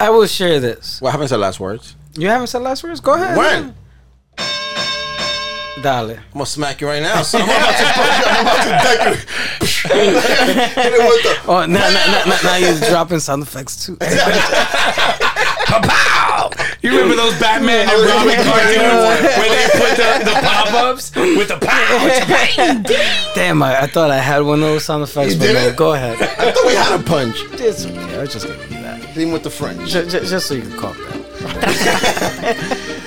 I 0.00 0.10
will 0.10 0.26
share 0.26 0.58
this. 0.60 1.00
What 1.00 1.12
happens 1.12 1.32
at 1.32 1.38
last 1.38 1.60
words? 1.60 1.94
You 2.16 2.28
haven't 2.28 2.48
said 2.48 2.62
last 2.62 2.82
words? 2.82 3.00
Go 3.00 3.14
ahead. 3.14 3.36
When? 3.36 3.74
Dale. 5.82 6.10
I'm 6.10 6.22
gonna 6.34 6.46
smack 6.46 6.80
you 6.80 6.88
right 6.88 7.00
now. 7.02 7.22
son. 7.22 7.40
I'm 7.42 7.48
about 7.48 7.76
to 7.76 7.84
punch 7.94 8.24
you. 8.24 8.30
I'm 8.30 8.40
about 8.42 8.62
to 8.64 8.70
deck 8.70 9.00
you. 9.06 9.14
Hit 10.82 10.92
it 10.92 10.98
with 11.08 11.22
the- 11.22 11.38
Oh, 11.50 11.64
now, 11.66 11.66
now, 11.66 11.90
now, 11.90 12.24
now, 12.26 12.38
now 12.44 12.56
you're 12.56 12.78
dropping 12.90 13.20
sound 13.20 13.42
effects 13.44 13.86
too. 13.86 13.96
You 16.82 16.90
remember 16.92 17.14
those 17.16 17.38
Batman 17.38 17.82
and 17.82 17.90
oh, 17.92 18.06
Robin 18.08 18.34
cartoons 18.36 19.36
where 19.38 19.50
they 19.50 19.68
put 19.78 19.96
the, 19.96 20.24
the 20.30 20.34
pop 20.40 20.72
ups 20.72 21.12
with 21.14 21.48
the 21.48 21.58
pow? 21.60 22.08
Damn, 23.34 23.62
I, 23.62 23.80
I 23.82 23.86
thought 23.86 24.10
I 24.10 24.16
had 24.18 24.42
one 24.42 24.60
of 24.60 24.64
those 24.64 24.84
sound 24.86 25.02
effects, 25.02 25.34
You 25.34 25.38
but 25.38 25.46
did 25.46 25.54
no, 25.54 25.66
it? 25.68 25.76
go 25.76 25.92
ahead. 25.92 26.16
I 26.22 26.52
thought 26.52 26.66
we 26.66 26.74
had 26.74 26.98
a 26.98 27.02
punch. 27.02 27.36
It's 27.52 27.84
okay. 27.84 28.16
I 28.16 28.20
was 28.22 28.32
just 28.32 28.46
gonna 28.46 28.62
do 28.66 28.74
that. 28.74 29.10
Even 29.16 29.32
with 29.32 29.42
the 29.42 29.50
French. 29.50 29.90
Just, 29.90 30.10
just 30.10 30.46
so 30.46 30.54
you 30.54 30.62
can 30.62 30.78
calm 30.78 30.96
that. 30.96 31.16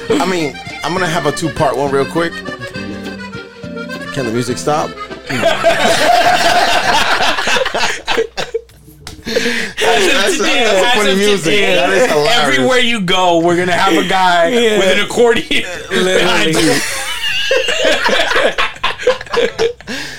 I 0.21 0.25
mean, 0.29 0.55
I'm 0.83 0.93
gonna 0.93 1.07
have 1.07 1.25
a 1.25 1.31
two 1.31 1.49
part 1.49 1.75
one 1.75 1.89
real 1.91 2.05
quick. 2.05 2.31
Can 4.13 4.25
the 4.27 4.31
music 4.31 4.59
stop? 4.59 4.91
that's, 9.77 9.77
that's, 9.77 10.37
that's 10.39 10.95
a 10.95 10.99
funny 10.99 11.15
music. 11.15 11.59
That 11.59 11.89
is 11.89 12.05
hilarious. 12.11 12.37
Everywhere 12.43 12.79
you 12.79 13.01
go, 13.01 13.39
we're 13.39 13.57
gonna 13.57 13.71
have 13.73 13.93
a 13.93 14.07
guy 14.07 14.51
with 14.51 14.97
an 14.97 15.05
accordion 15.05 15.63
behind 15.89 16.53
you. 16.55 16.73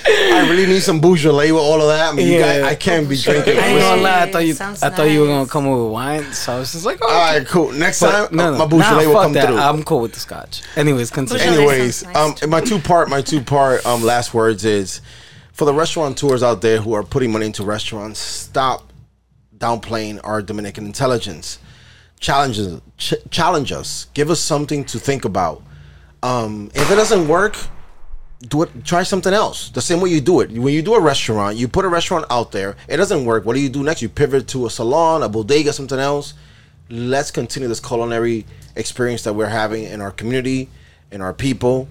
I 0.07 0.47
really 0.51 0.67
need 0.67 0.81
some 0.83 1.01
Beaujolais 1.01 1.53
with 1.53 1.61
all 1.63 1.81
of 1.81 1.89
that. 1.89 2.13
I 2.13 2.13
mean, 2.15 2.27
you 2.27 2.35
Yeah. 2.35 2.61
guys, 2.61 2.73
I 2.73 2.75
can't 2.75 3.09
be 3.09 3.17
drinking. 3.17 3.59
I 3.59 3.67
ain't 3.69 3.81
gonna 3.81 4.03
lie. 4.03 4.23
I 4.23 4.31
thought 4.33 4.47
you. 4.47 4.55
Sounds 4.55 4.83
I 4.83 4.91
thought 4.91 5.05
you 5.05 5.21
were 5.21 5.27
gonna 5.27 5.41
nice. 5.41 5.51
come 5.51 5.67
with 5.71 5.91
wine, 5.93 6.33
so 6.33 6.55
I 6.55 6.59
was 6.59 6.73
just 6.73 6.85
like, 6.85 6.99
oh, 7.03 7.09
All 7.09 7.33
right, 7.33 7.47
cool. 7.47 7.73
Next 7.73 8.01
time, 8.01 8.29
no, 8.33 8.53
no, 8.53 8.59
my 8.59 8.67
Beaujolais 8.67 9.05
nah, 9.05 9.09
will 9.11 9.23
come 9.23 9.33
that. 9.35 9.47
through. 9.47 9.57
I'm 9.59 9.83
cool 9.85 10.01
with 10.01 10.13
the 10.13 10.21
scotch. 10.21 10.63
Anyways, 10.77 11.11
continue. 11.11 11.43
Beaujolais 11.43 11.75
Anyways, 11.75 11.97
sounds 11.97 12.15
nice, 12.15 12.43
um, 12.43 12.51
my 12.51 12.61
two 12.61 12.79
part, 12.79 13.09
my 13.09 13.23
two 13.23 13.41
part, 13.41 13.85
um, 13.87 14.03
last 14.03 14.35
words 14.35 14.65
is 14.65 15.01
for 15.53 15.65
the 15.65 15.73
restaurateurs 15.75 16.43
out 16.43 16.61
there 16.61 16.81
who 16.81 16.93
are 16.95 17.03
putting 17.03 17.33
money 17.33 17.47
into 17.47 17.65
restaurants. 17.65 18.19
Stop 18.21 18.93
downplaying 19.65 20.21
our 20.25 20.43
Dominican 20.43 20.85
intelligence. 20.87 21.59
Challenges, 22.21 22.81
ch- 22.99 23.23
challenge 23.31 23.73
us. 23.73 24.07
Give 24.15 24.29
us 24.31 24.41
something 24.41 24.85
to 24.93 24.99
think 24.99 25.25
about. 25.25 25.63
Um, 26.23 26.71
if 26.75 26.91
it 26.91 26.97
doesn't 26.97 27.29
work, 27.29 27.57
do 28.49 28.63
it. 28.63 28.85
Try 28.85 29.03
something 29.03 29.33
else. 29.33 29.71
The 29.71 29.81
same 29.81 30.01
way 30.01 30.11
you 30.11 30.21
do 30.21 30.41
it. 30.41 30.51
When 30.51 30.73
you 30.75 30.83
do 30.83 30.95
a 30.95 31.01
restaurant, 31.01 31.57
you 31.57 31.67
put 31.69 31.85
a 31.85 31.89
restaurant 31.89 32.27
out 32.31 32.53
there. 32.53 32.77
It 32.89 32.99
doesn't 32.99 33.25
work. 33.25 33.45
What 33.45 33.55
do 33.55 33.61
you 33.61 33.71
do 33.71 33.83
next? 33.83 34.03
You 34.03 34.09
pivot 34.09 34.49
to 34.49 34.67
a 34.67 34.71
salon, 34.71 35.23
a 35.23 35.29
bodega, 35.29 35.73
something 35.73 35.99
else. 35.99 36.35
Let's 36.91 37.31
continue 37.31 37.69
this 37.69 37.81
culinary 37.81 38.45
experience 38.77 39.23
that 39.25 39.33
we're 39.33 39.55
having 39.63 39.85
in 39.85 40.01
our 40.01 40.11
community, 40.11 40.69
in 41.11 41.21
our 41.23 41.33
people, 41.33 41.89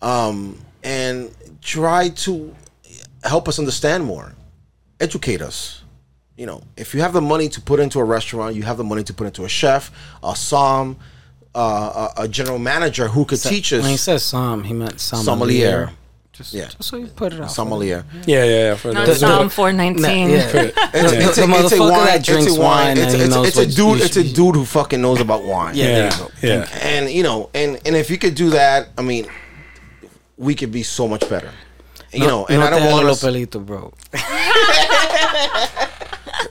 um, 0.00 0.58
and 0.82 1.30
try 1.60 2.08
to 2.24 2.54
help 3.24 3.48
us 3.48 3.58
understand 3.58 4.04
more, 4.04 4.34
educate 5.00 5.42
us. 5.42 5.82
You 6.38 6.46
know, 6.46 6.62
if 6.76 6.94
you 6.94 7.00
have 7.00 7.12
the 7.12 7.20
money 7.20 7.48
to 7.48 7.60
put 7.60 7.80
into 7.80 7.98
a 7.98 8.04
restaurant, 8.04 8.54
you 8.54 8.62
have 8.62 8.76
the 8.76 8.84
money 8.84 9.02
to 9.02 9.12
put 9.12 9.26
into 9.26 9.44
a 9.44 9.48
chef, 9.48 9.90
a 10.22 10.36
som, 10.36 10.96
uh, 11.52 12.10
a, 12.16 12.22
a 12.22 12.28
general 12.28 12.60
manager 12.60 13.08
who 13.08 13.24
could 13.24 13.42
teach 13.42 13.72
us. 13.72 13.82
When 13.82 13.90
he 13.90 13.96
says 13.96 14.22
som, 14.22 14.62
he 14.62 14.72
meant 14.72 15.00
sommelier. 15.00 15.24
Sommelier. 15.24 15.90
Just, 16.32 16.54
Yeah. 16.54 16.66
just 16.66 16.84
so 16.84 16.96
you 16.96 17.08
put 17.08 17.32
it 17.32 17.40
out. 17.40 17.50
sommelier. 17.50 18.04
Yeah, 18.24 18.44
yeah, 18.44 18.50
yeah. 18.68 18.74
For 18.76 18.92
Not 18.92 19.08
Psalm 19.08 19.46
Nah, 19.46 19.48
419. 19.48 20.30
yeah. 20.30 20.36
It's, 20.94 21.34
The- 21.34 21.40
the 21.40 21.46
motherfucker 21.52 22.04
that 22.06 22.22
drinks 22.24 22.56
wine 22.56 22.90
and 22.90 22.98
It's, 23.00 23.14
he 23.14 23.20
it's, 23.22 23.34
knows 23.34 23.48
it's 23.48 23.56
a 23.58 23.66
dude. 23.66 24.00
It's 24.00 24.16
a 24.16 24.22
dude 24.22 24.54
who 24.54 24.64
fucking 24.64 25.00
knows 25.02 25.20
about 25.20 25.42
wine. 25.42 25.74
Yeah, 25.74 25.84
there 25.86 25.96
you 25.96 26.02
yeah, 26.04 26.18
go. 26.18 26.30
yeah. 26.46 26.78
and 26.82 27.10
you 27.10 27.24
know, 27.24 27.50
and 27.52 27.80
and 27.84 27.96
if 27.96 28.08
you 28.10 28.18
could 28.18 28.36
do 28.36 28.50
that, 28.50 28.90
I 28.96 29.02
mean, 29.02 29.26
we 30.36 30.54
could 30.54 30.70
be 30.70 30.84
so 30.84 31.08
much 31.08 31.28
better. 31.28 31.50
You 32.12 32.26
know, 32.26 32.46
and 32.46 32.62
I 32.62 32.70
don't 32.70 32.82
te 32.82 32.92
want 32.92 33.04
hago 33.06 33.10
us, 33.10 33.22
pelito, 33.24 33.58
bro. 33.66 33.92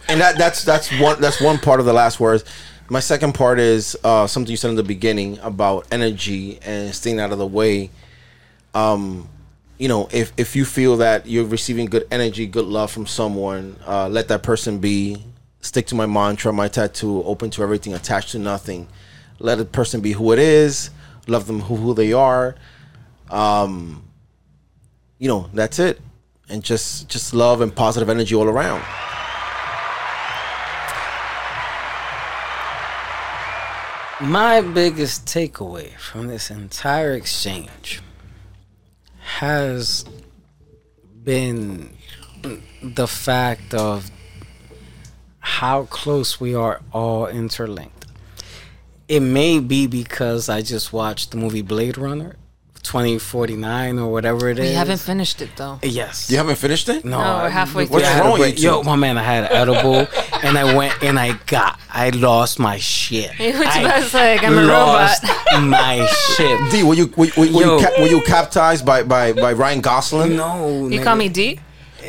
and 0.10 0.22
that 0.22 0.38
that's 0.38 0.64
that's 0.64 0.92
one 1.00 1.20
that's 1.22 1.42
one 1.42 1.58
part 1.58 1.80
of 1.80 1.86
the 1.86 1.94
last 1.94 2.20
words. 2.20 2.44
My 2.90 3.00
second 3.02 3.34
part 3.34 3.60
is 3.60 3.98
uh, 4.04 4.28
something 4.28 4.50
you 4.50 4.58
said 4.58 4.70
in 4.70 4.76
the 4.76 4.84
beginning 4.84 5.40
about 5.40 5.88
energy 5.92 6.60
and 6.62 6.96
staying 6.96 7.20
out 7.20 7.34
of 7.34 7.38
the 7.38 7.48
way. 7.48 7.90
Um, 8.74 9.28
you 9.78 9.90
know, 9.90 10.08
if 10.12 10.32
if 10.38 10.56
you 10.56 10.64
feel 10.64 10.98
that 10.98 11.28
you're 11.28 11.46
receiving 11.46 11.88
good 11.88 12.08
energy, 12.12 12.48
good 12.48 12.66
love 12.66 12.92
from 12.92 13.06
someone, 13.06 13.76
uh, 13.86 14.08
let 14.08 14.30
that 14.30 14.44
person 14.44 14.80
be. 14.80 15.24
Stick 15.60 15.88
to 15.88 15.96
my 15.96 16.06
mantra, 16.06 16.54
my 16.54 16.68
tattoo, 16.68 17.24
open 17.24 17.50
to 17.50 17.64
everything, 17.64 17.94
attached 17.94 18.32
to 18.32 18.40
nothing. 18.40 18.88
Let 19.40 19.60
a 19.60 19.66
person 19.66 20.02
be 20.02 20.14
who 20.14 20.32
it 20.32 20.40
is. 20.40 20.92
Love 21.28 21.46
them 21.46 21.60
who, 21.60 21.76
who 21.76 21.94
they 21.94 22.14
are. 22.14 22.56
Um, 23.30 24.04
you 25.20 25.28
know, 25.28 25.50
that's 25.54 25.80
it. 25.80 26.00
And 26.48 26.64
just 26.64 27.10
just 27.10 27.34
love 27.34 27.60
and 27.60 27.76
positive 27.76 28.10
energy 28.10 28.34
all 28.34 28.48
around. 28.48 28.82
My 34.20 34.62
biggest 34.62 35.28
takeaway 35.28 35.92
from 35.98 36.26
this 36.26 36.50
entire 36.50 37.14
exchange 37.14 38.02
has 39.20 40.06
been 41.24 41.96
the 42.82 43.08
fact 43.08 43.76
of 43.76 44.10
how 45.38 45.84
close 45.84 46.40
we 46.40 46.56
are 46.56 46.82
all 46.92 47.28
interlinked. 47.28 48.08
It 49.08 49.20
may 49.20 49.60
be 49.60 49.86
because 49.86 50.50
I 50.50 50.64
just 50.64 50.92
watched 50.92 51.30
the 51.30 51.38
movie 51.38 51.62
Blade 51.62 52.00
Runner 52.00 52.38
2049 52.84 54.00
or 54.00 54.12
whatever 54.12 54.50
it 54.50 54.60
is. 54.60 54.70
We 54.70 54.76
haven't 54.76 55.00
finished 55.00 55.42
it 55.42 55.50
though. 55.56 55.80
Yes. 55.84 56.30
You 56.30 56.38
haven't 56.38 56.56
finished 56.58 56.90
it? 56.90 57.04
No, 57.06 57.20
No, 57.20 57.44
we're 57.44 57.50
halfway 57.50 57.84
we 57.84 57.88
through. 57.88 58.00
What's 58.02 58.20
wrong 58.20 58.40
with 58.40 58.60
you 58.60 58.70
Yo, 58.70 58.84
my 58.84 58.96
man, 58.96 59.18
I 59.18 59.24
had 59.24 59.44
an 59.46 59.52
edible, 59.58 60.08
and 60.44 60.58
I 60.58 60.76
went 60.76 61.02
and 61.04 61.20
I 61.20 61.34
got, 61.48 61.80
I 61.90 62.10
lost 62.12 62.60
my 62.60 62.78
shit. 62.78 63.32
He 63.32 63.48
was 63.52 63.62
I 63.68 63.80
about 63.82 64.14
like, 64.14 64.44
I'm 64.44 64.58
a 64.58 64.62
lost 64.62 65.24
robot. 65.24 65.64
my 65.64 66.08
shit. 66.36 66.72
D, 66.72 66.84
were 66.84 66.94
you 66.94 67.08
were, 67.18 67.28
were, 67.38 67.52
were 67.52 67.62
Yo. 67.62 67.78
you, 67.80 67.86
ca- 67.86 68.02
were 68.02 68.08
you 68.08 68.22
captized 68.24 68.86
by, 68.86 69.04
by, 69.04 69.34
by 69.34 69.54
Ryan 69.54 69.82
Gosling? 69.82 70.36
No, 70.36 70.88
You 70.88 71.00
nigga. 71.00 71.04
call 71.04 71.16
me 71.16 71.30
D? 71.30 71.60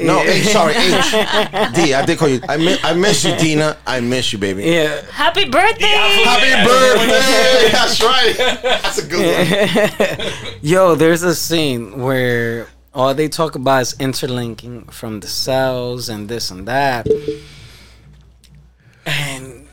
No, 0.02 0.20
H, 0.20 0.28
eh, 0.28 0.52
sorry, 0.52 0.74
H. 0.76 1.74
D, 1.74 1.94
I 1.94 2.04
did 2.04 2.18
call 2.18 2.28
you. 2.28 2.40
I 2.48 2.56
miss, 2.56 2.84
I 2.84 2.94
miss 2.94 3.24
you, 3.24 3.36
Dina. 3.36 3.76
I 3.86 4.00
miss 4.00 4.32
you, 4.32 4.38
baby. 4.38 4.64
Yeah, 4.64 5.02
Happy 5.10 5.48
birthday! 5.48 5.86
Happy 6.24 6.68
birthday! 6.68 7.68
That's 7.72 8.02
right. 8.02 8.34
That's 8.62 8.98
a 8.98 9.06
good 9.06 10.20
one. 10.20 10.32
Yo, 10.62 10.94
there's 10.94 11.22
a 11.22 11.34
scene 11.34 12.00
where 12.00 12.68
all 12.94 13.14
they 13.14 13.28
talk 13.28 13.54
about 13.54 13.82
is 13.82 13.96
interlinking 13.98 14.84
from 14.86 15.20
the 15.20 15.26
cells 15.28 16.08
and 16.08 16.28
this 16.28 16.50
and 16.50 16.66
that. 16.66 17.06
And 19.06 19.68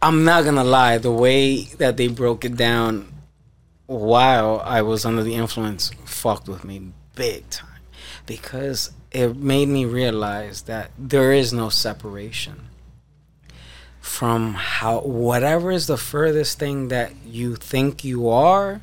I'm 0.00 0.24
not 0.24 0.44
gonna 0.44 0.64
lie, 0.64 0.98
the 0.98 1.10
way 1.12 1.64
that 1.78 1.96
they 1.96 2.08
broke 2.08 2.44
it 2.44 2.56
down 2.56 3.12
while 3.86 4.60
I 4.64 4.82
was 4.82 5.04
under 5.04 5.22
the 5.22 5.34
influence 5.34 5.90
fucked 6.04 6.48
with 6.48 6.64
me 6.64 6.92
big 7.14 7.48
time. 7.50 7.66
Because 8.26 8.92
it 9.10 9.36
made 9.36 9.68
me 9.68 9.84
realize 9.84 10.62
that 10.62 10.90
there 10.98 11.32
is 11.32 11.52
no 11.52 11.68
separation 11.68 12.68
from 14.00 14.54
how 14.54 15.00
whatever 15.00 15.70
is 15.70 15.86
the 15.86 15.96
furthest 15.96 16.58
thing 16.58 16.88
that 16.88 17.12
you 17.24 17.56
think 17.56 18.04
you 18.04 18.28
are, 18.28 18.80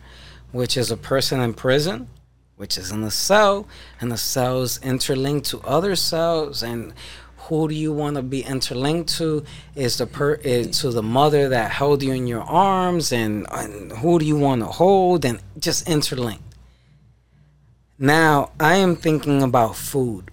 which 0.52 0.77
is 0.77 0.91
a 0.91 0.97
person 0.97 1.39
in 1.39 1.53
prison, 1.53 2.07
which 2.56 2.77
is 2.77 2.91
in 2.91 3.03
a 3.03 3.11
cell, 3.11 3.68
and 3.99 4.11
the 4.11 4.18
cells 4.18 4.80
interlinked 4.81 5.47
to 5.47 5.60
other 5.61 5.95
cells, 5.95 6.64
and 6.64 6.93
who 7.38 7.68
do 7.68 7.76
you 7.76 7.93
want 7.93 8.15
to 8.15 8.23
be 8.23 8.41
interlinked 8.41 9.18
to? 9.18 9.43
Is 9.76 9.97
the 9.97 10.07
per 10.07 10.34
is 10.35 10.80
to 10.80 10.89
the 10.89 11.03
mother 11.03 11.49
that 11.49 11.72
held 11.72 12.02
you 12.02 12.14
in 12.14 12.27
your 12.27 12.41
arms, 12.41 13.11
and, 13.11 13.45
and 13.52 13.91
who 13.91 14.19
do 14.19 14.26
you 14.26 14.38
want 14.38 14.61
to 14.61 14.68
hold, 14.68 15.26
and 15.26 15.39
just 15.60 15.88
interlinked. 15.88 16.55
Now 17.97 18.51
I 18.59 18.76
am 18.76 18.97
thinking 18.97 19.41
about 19.41 19.77
food, 19.77 20.30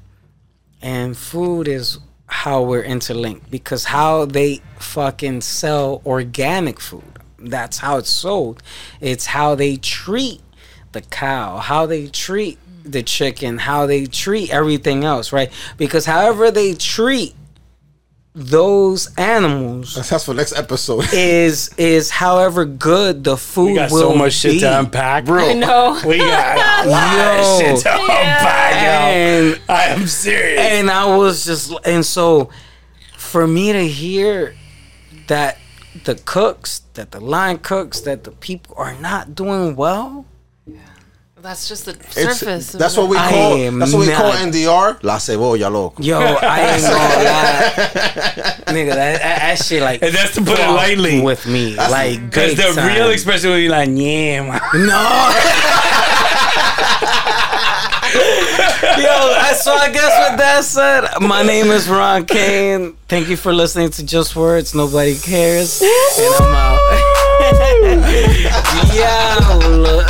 and 0.81 1.17
food 1.17 1.69
is 1.69 2.01
how 2.27 2.63
we're 2.63 2.83
interlinked 2.83 3.53
because 3.53 3.85
how 3.85 4.25
they 4.25 4.63
fucking 4.81 5.43
sell 5.43 6.03
organic 6.05 6.81
food. 6.81 7.21
That's 7.39 7.79
how 7.79 7.99
it's 7.99 8.11
sold. 8.11 8.65
It's 9.01 9.27
how 9.27 9.55
they 9.55 9.77
treat 9.77 10.41
the 10.91 11.03
cow, 11.03 11.59
how 11.59 11.87
they 11.87 12.09
treat 12.09 12.59
the 12.83 13.05
chicken, 13.05 13.59
how 13.59 13.87
they 13.87 14.07
treat 14.07 14.51
everything 14.51 15.05
else, 15.05 15.33
right? 15.33 15.53
Because 15.77 16.07
however 16.07 16.51
they 16.51 16.75
treat 16.75 17.33
those 18.35 19.15
animals 19.17 19.95
That's 20.09 20.25
for 20.25 20.33
next 20.35 20.57
episode. 20.57 21.05
is 21.13 21.69
is 21.77 22.09
however 22.11 22.65
good 22.65 23.25
the 23.25 23.37
food 23.37 23.67
We 23.67 23.75
got 23.75 23.91
will 23.91 24.13
so 24.13 24.15
much 24.15 24.33
shit 24.33 24.53
be. 24.53 24.61
to 24.61 24.79
unpack, 24.81 25.27
Bro. 25.27 25.51
I 25.51 25.53
know. 25.55 26.01
We 26.07 26.17
got 26.19 26.87
a 26.87 26.89
lot 26.91 27.15
Yo. 27.15 27.41
of 27.43 27.61
shit 27.61 27.77
to 27.83 27.93
unpack, 27.93 28.75
yo. 28.75 28.89
And 28.89 29.61
I 29.69 29.83
am 29.89 30.07
serious. 30.07 30.61
and 30.61 30.91
I 30.91 31.15
was 31.17 31.45
just 31.45 31.73
and 31.85 32.05
so 32.07 32.49
for 33.19 33.47
me 33.47 33.73
to 33.73 33.87
hear 33.87 34.55
that 35.29 35.59
the 36.05 36.15
cooks, 36.15 36.81
that 36.95 37.11
the 37.13 37.21
line 37.21 37.59
cooks, 37.59 38.01
that 38.01 38.25
the 38.25 38.31
people 38.31 38.75
are 38.79 38.95
not 38.95 39.35
doing 39.35 39.77
well. 39.77 40.25
That's 41.43 41.69
just 41.69 41.87
the 41.87 41.95
surface. 42.11 42.73
of 42.75 42.79
that's 42.79 42.97
what 42.97 43.09
we 43.09 43.17
I 43.17 43.29
call. 43.31 43.55
am 43.55 43.79
That's 43.81 43.93
what 43.93 44.07
we 44.07 44.13
call 44.15 44.33
not- 44.33 44.53
NDR. 44.53 45.03
La 45.03 45.17
cebolla, 45.17 45.73
loco. 45.73 46.01
Yo, 46.01 46.17
I 46.21 46.61
ain't 46.75 46.83
gonna 46.83 46.95
lie, 46.95 47.73
nigga. 48.73 48.95
That, 48.95 49.19
that, 49.21 49.39
that 49.41 49.59
shit 49.59 49.83
like 49.83 50.03
And 50.03 50.15
that's 50.15 50.35
to 50.35 50.41
put 50.41 50.53
it 50.53 50.59
fucked 50.59 50.73
lightly. 50.77 51.21
with 51.21 51.45
me, 51.49 51.75
like 51.75 52.21
Because 52.31 52.55
big 52.55 52.59
the 52.59 52.73
time. 52.81 52.95
real 52.95 53.11
expression 53.11 53.51
would 53.51 53.57
be 53.57 53.69
like, 53.69 53.89
yeah, 53.89 54.43
man. 54.47 54.61
No. 54.87 55.33
Yo, 59.03 59.09
I- 59.11 59.59
so 59.61 59.73
I 59.75 59.91
guess 59.93 60.31
with 60.31 60.39
that 60.39 60.61
said, 60.65 61.09
my 61.21 61.43
name 61.43 61.67
is 61.67 61.89
Ron 61.89 62.25
Kain. 62.25 62.95
Thank 63.09 63.29
you 63.29 63.37
for 63.37 63.53
listening 63.53 63.91
to 63.91 64.05
Just 64.07 64.37
Words. 64.37 64.75
Nobody 64.77 65.17
cares, 65.19 65.83
and 65.83 66.35
I'm 66.39 66.55
out. 66.55 66.79
yeah, 68.95 69.37
look. 69.69 70.07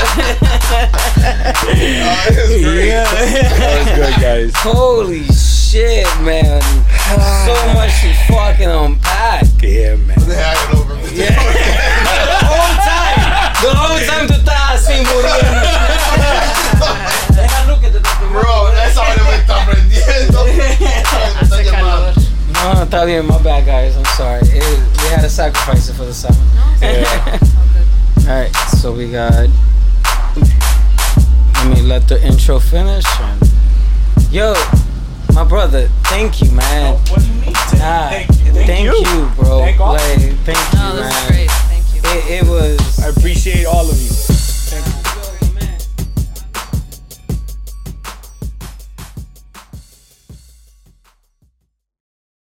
Yeah. 1.76 3.04
That 3.12 3.70
was 3.78 3.88
good, 3.96 4.16
guys. 4.20 4.52
Holy 4.56 5.24
shit, 5.28 6.06
man! 6.22 6.60
So 7.44 7.54
much 7.74 7.92
to 8.02 8.12
fucking 8.28 8.68
unpack. 8.68 9.44
Yeah, 9.62 9.96
man. 9.96 10.18
Yeah. 11.12 11.34
the 12.32 12.40
whole 12.48 12.76
time, 12.80 13.20
the 13.62 13.70
whole 13.74 14.00
time 14.06 14.26
tú 14.28 14.34
estás 14.34 14.74
así 14.74 14.94
muriendo. 15.04 15.68
Déjalo 17.34 17.80
que 17.80 17.90
te 17.90 18.00
toque. 18.00 18.26
Bro, 18.32 18.72
esa 18.72 19.00
vaina 19.00 19.22
me 19.24 19.36
está 19.36 19.64
prendiendo. 19.66 20.46
No, 22.62 22.84
está 22.84 23.04
bien. 23.04 23.26
My 23.26 23.38
bad, 23.38 23.66
guys. 23.66 23.96
I'm 23.96 24.04
sorry. 24.16 24.40
It, 24.42 24.62
we 25.02 25.08
had 25.08 25.22
to 25.22 25.28
sacrifice 25.28 25.88
it 25.88 25.94
for 25.94 26.04
the 26.04 26.14
sound. 26.14 26.36
All 28.28 28.36
right, 28.36 28.54
so 28.80 28.92
we 28.92 29.10
got. 29.10 29.48
Let 30.36 31.66
me 31.68 31.82
let 31.82 32.08
the 32.08 32.20
intro 32.24 32.58
finish. 32.58 33.04
And, 33.20 33.52
yo, 34.30 34.54
my 35.34 35.44
brother, 35.44 35.88
thank 36.04 36.40
you, 36.40 36.50
man. 36.50 36.94
What 37.10 37.20
do 37.20 37.26
you 37.26 37.34
mean? 37.34 37.52
Nah, 37.52 38.08
thank, 38.10 38.28
you. 38.84 39.30
bro. 39.36 39.60
Thank. 39.60 39.80
Like, 39.80 40.00
thank 40.00 40.72
you, 40.72 40.92
this 40.92 41.00
man. 41.00 41.10
is 41.10 41.26
great. 41.28 41.50
Thank 41.50 41.94
you. 41.94 42.00
It, 42.04 42.42
it 42.42 42.48
was. 42.48 43.00
I 43.00 43.08
appreciate 43.08 43.66
all 43.66 43.88
of 43.88 44.00
you. 44.00 44.31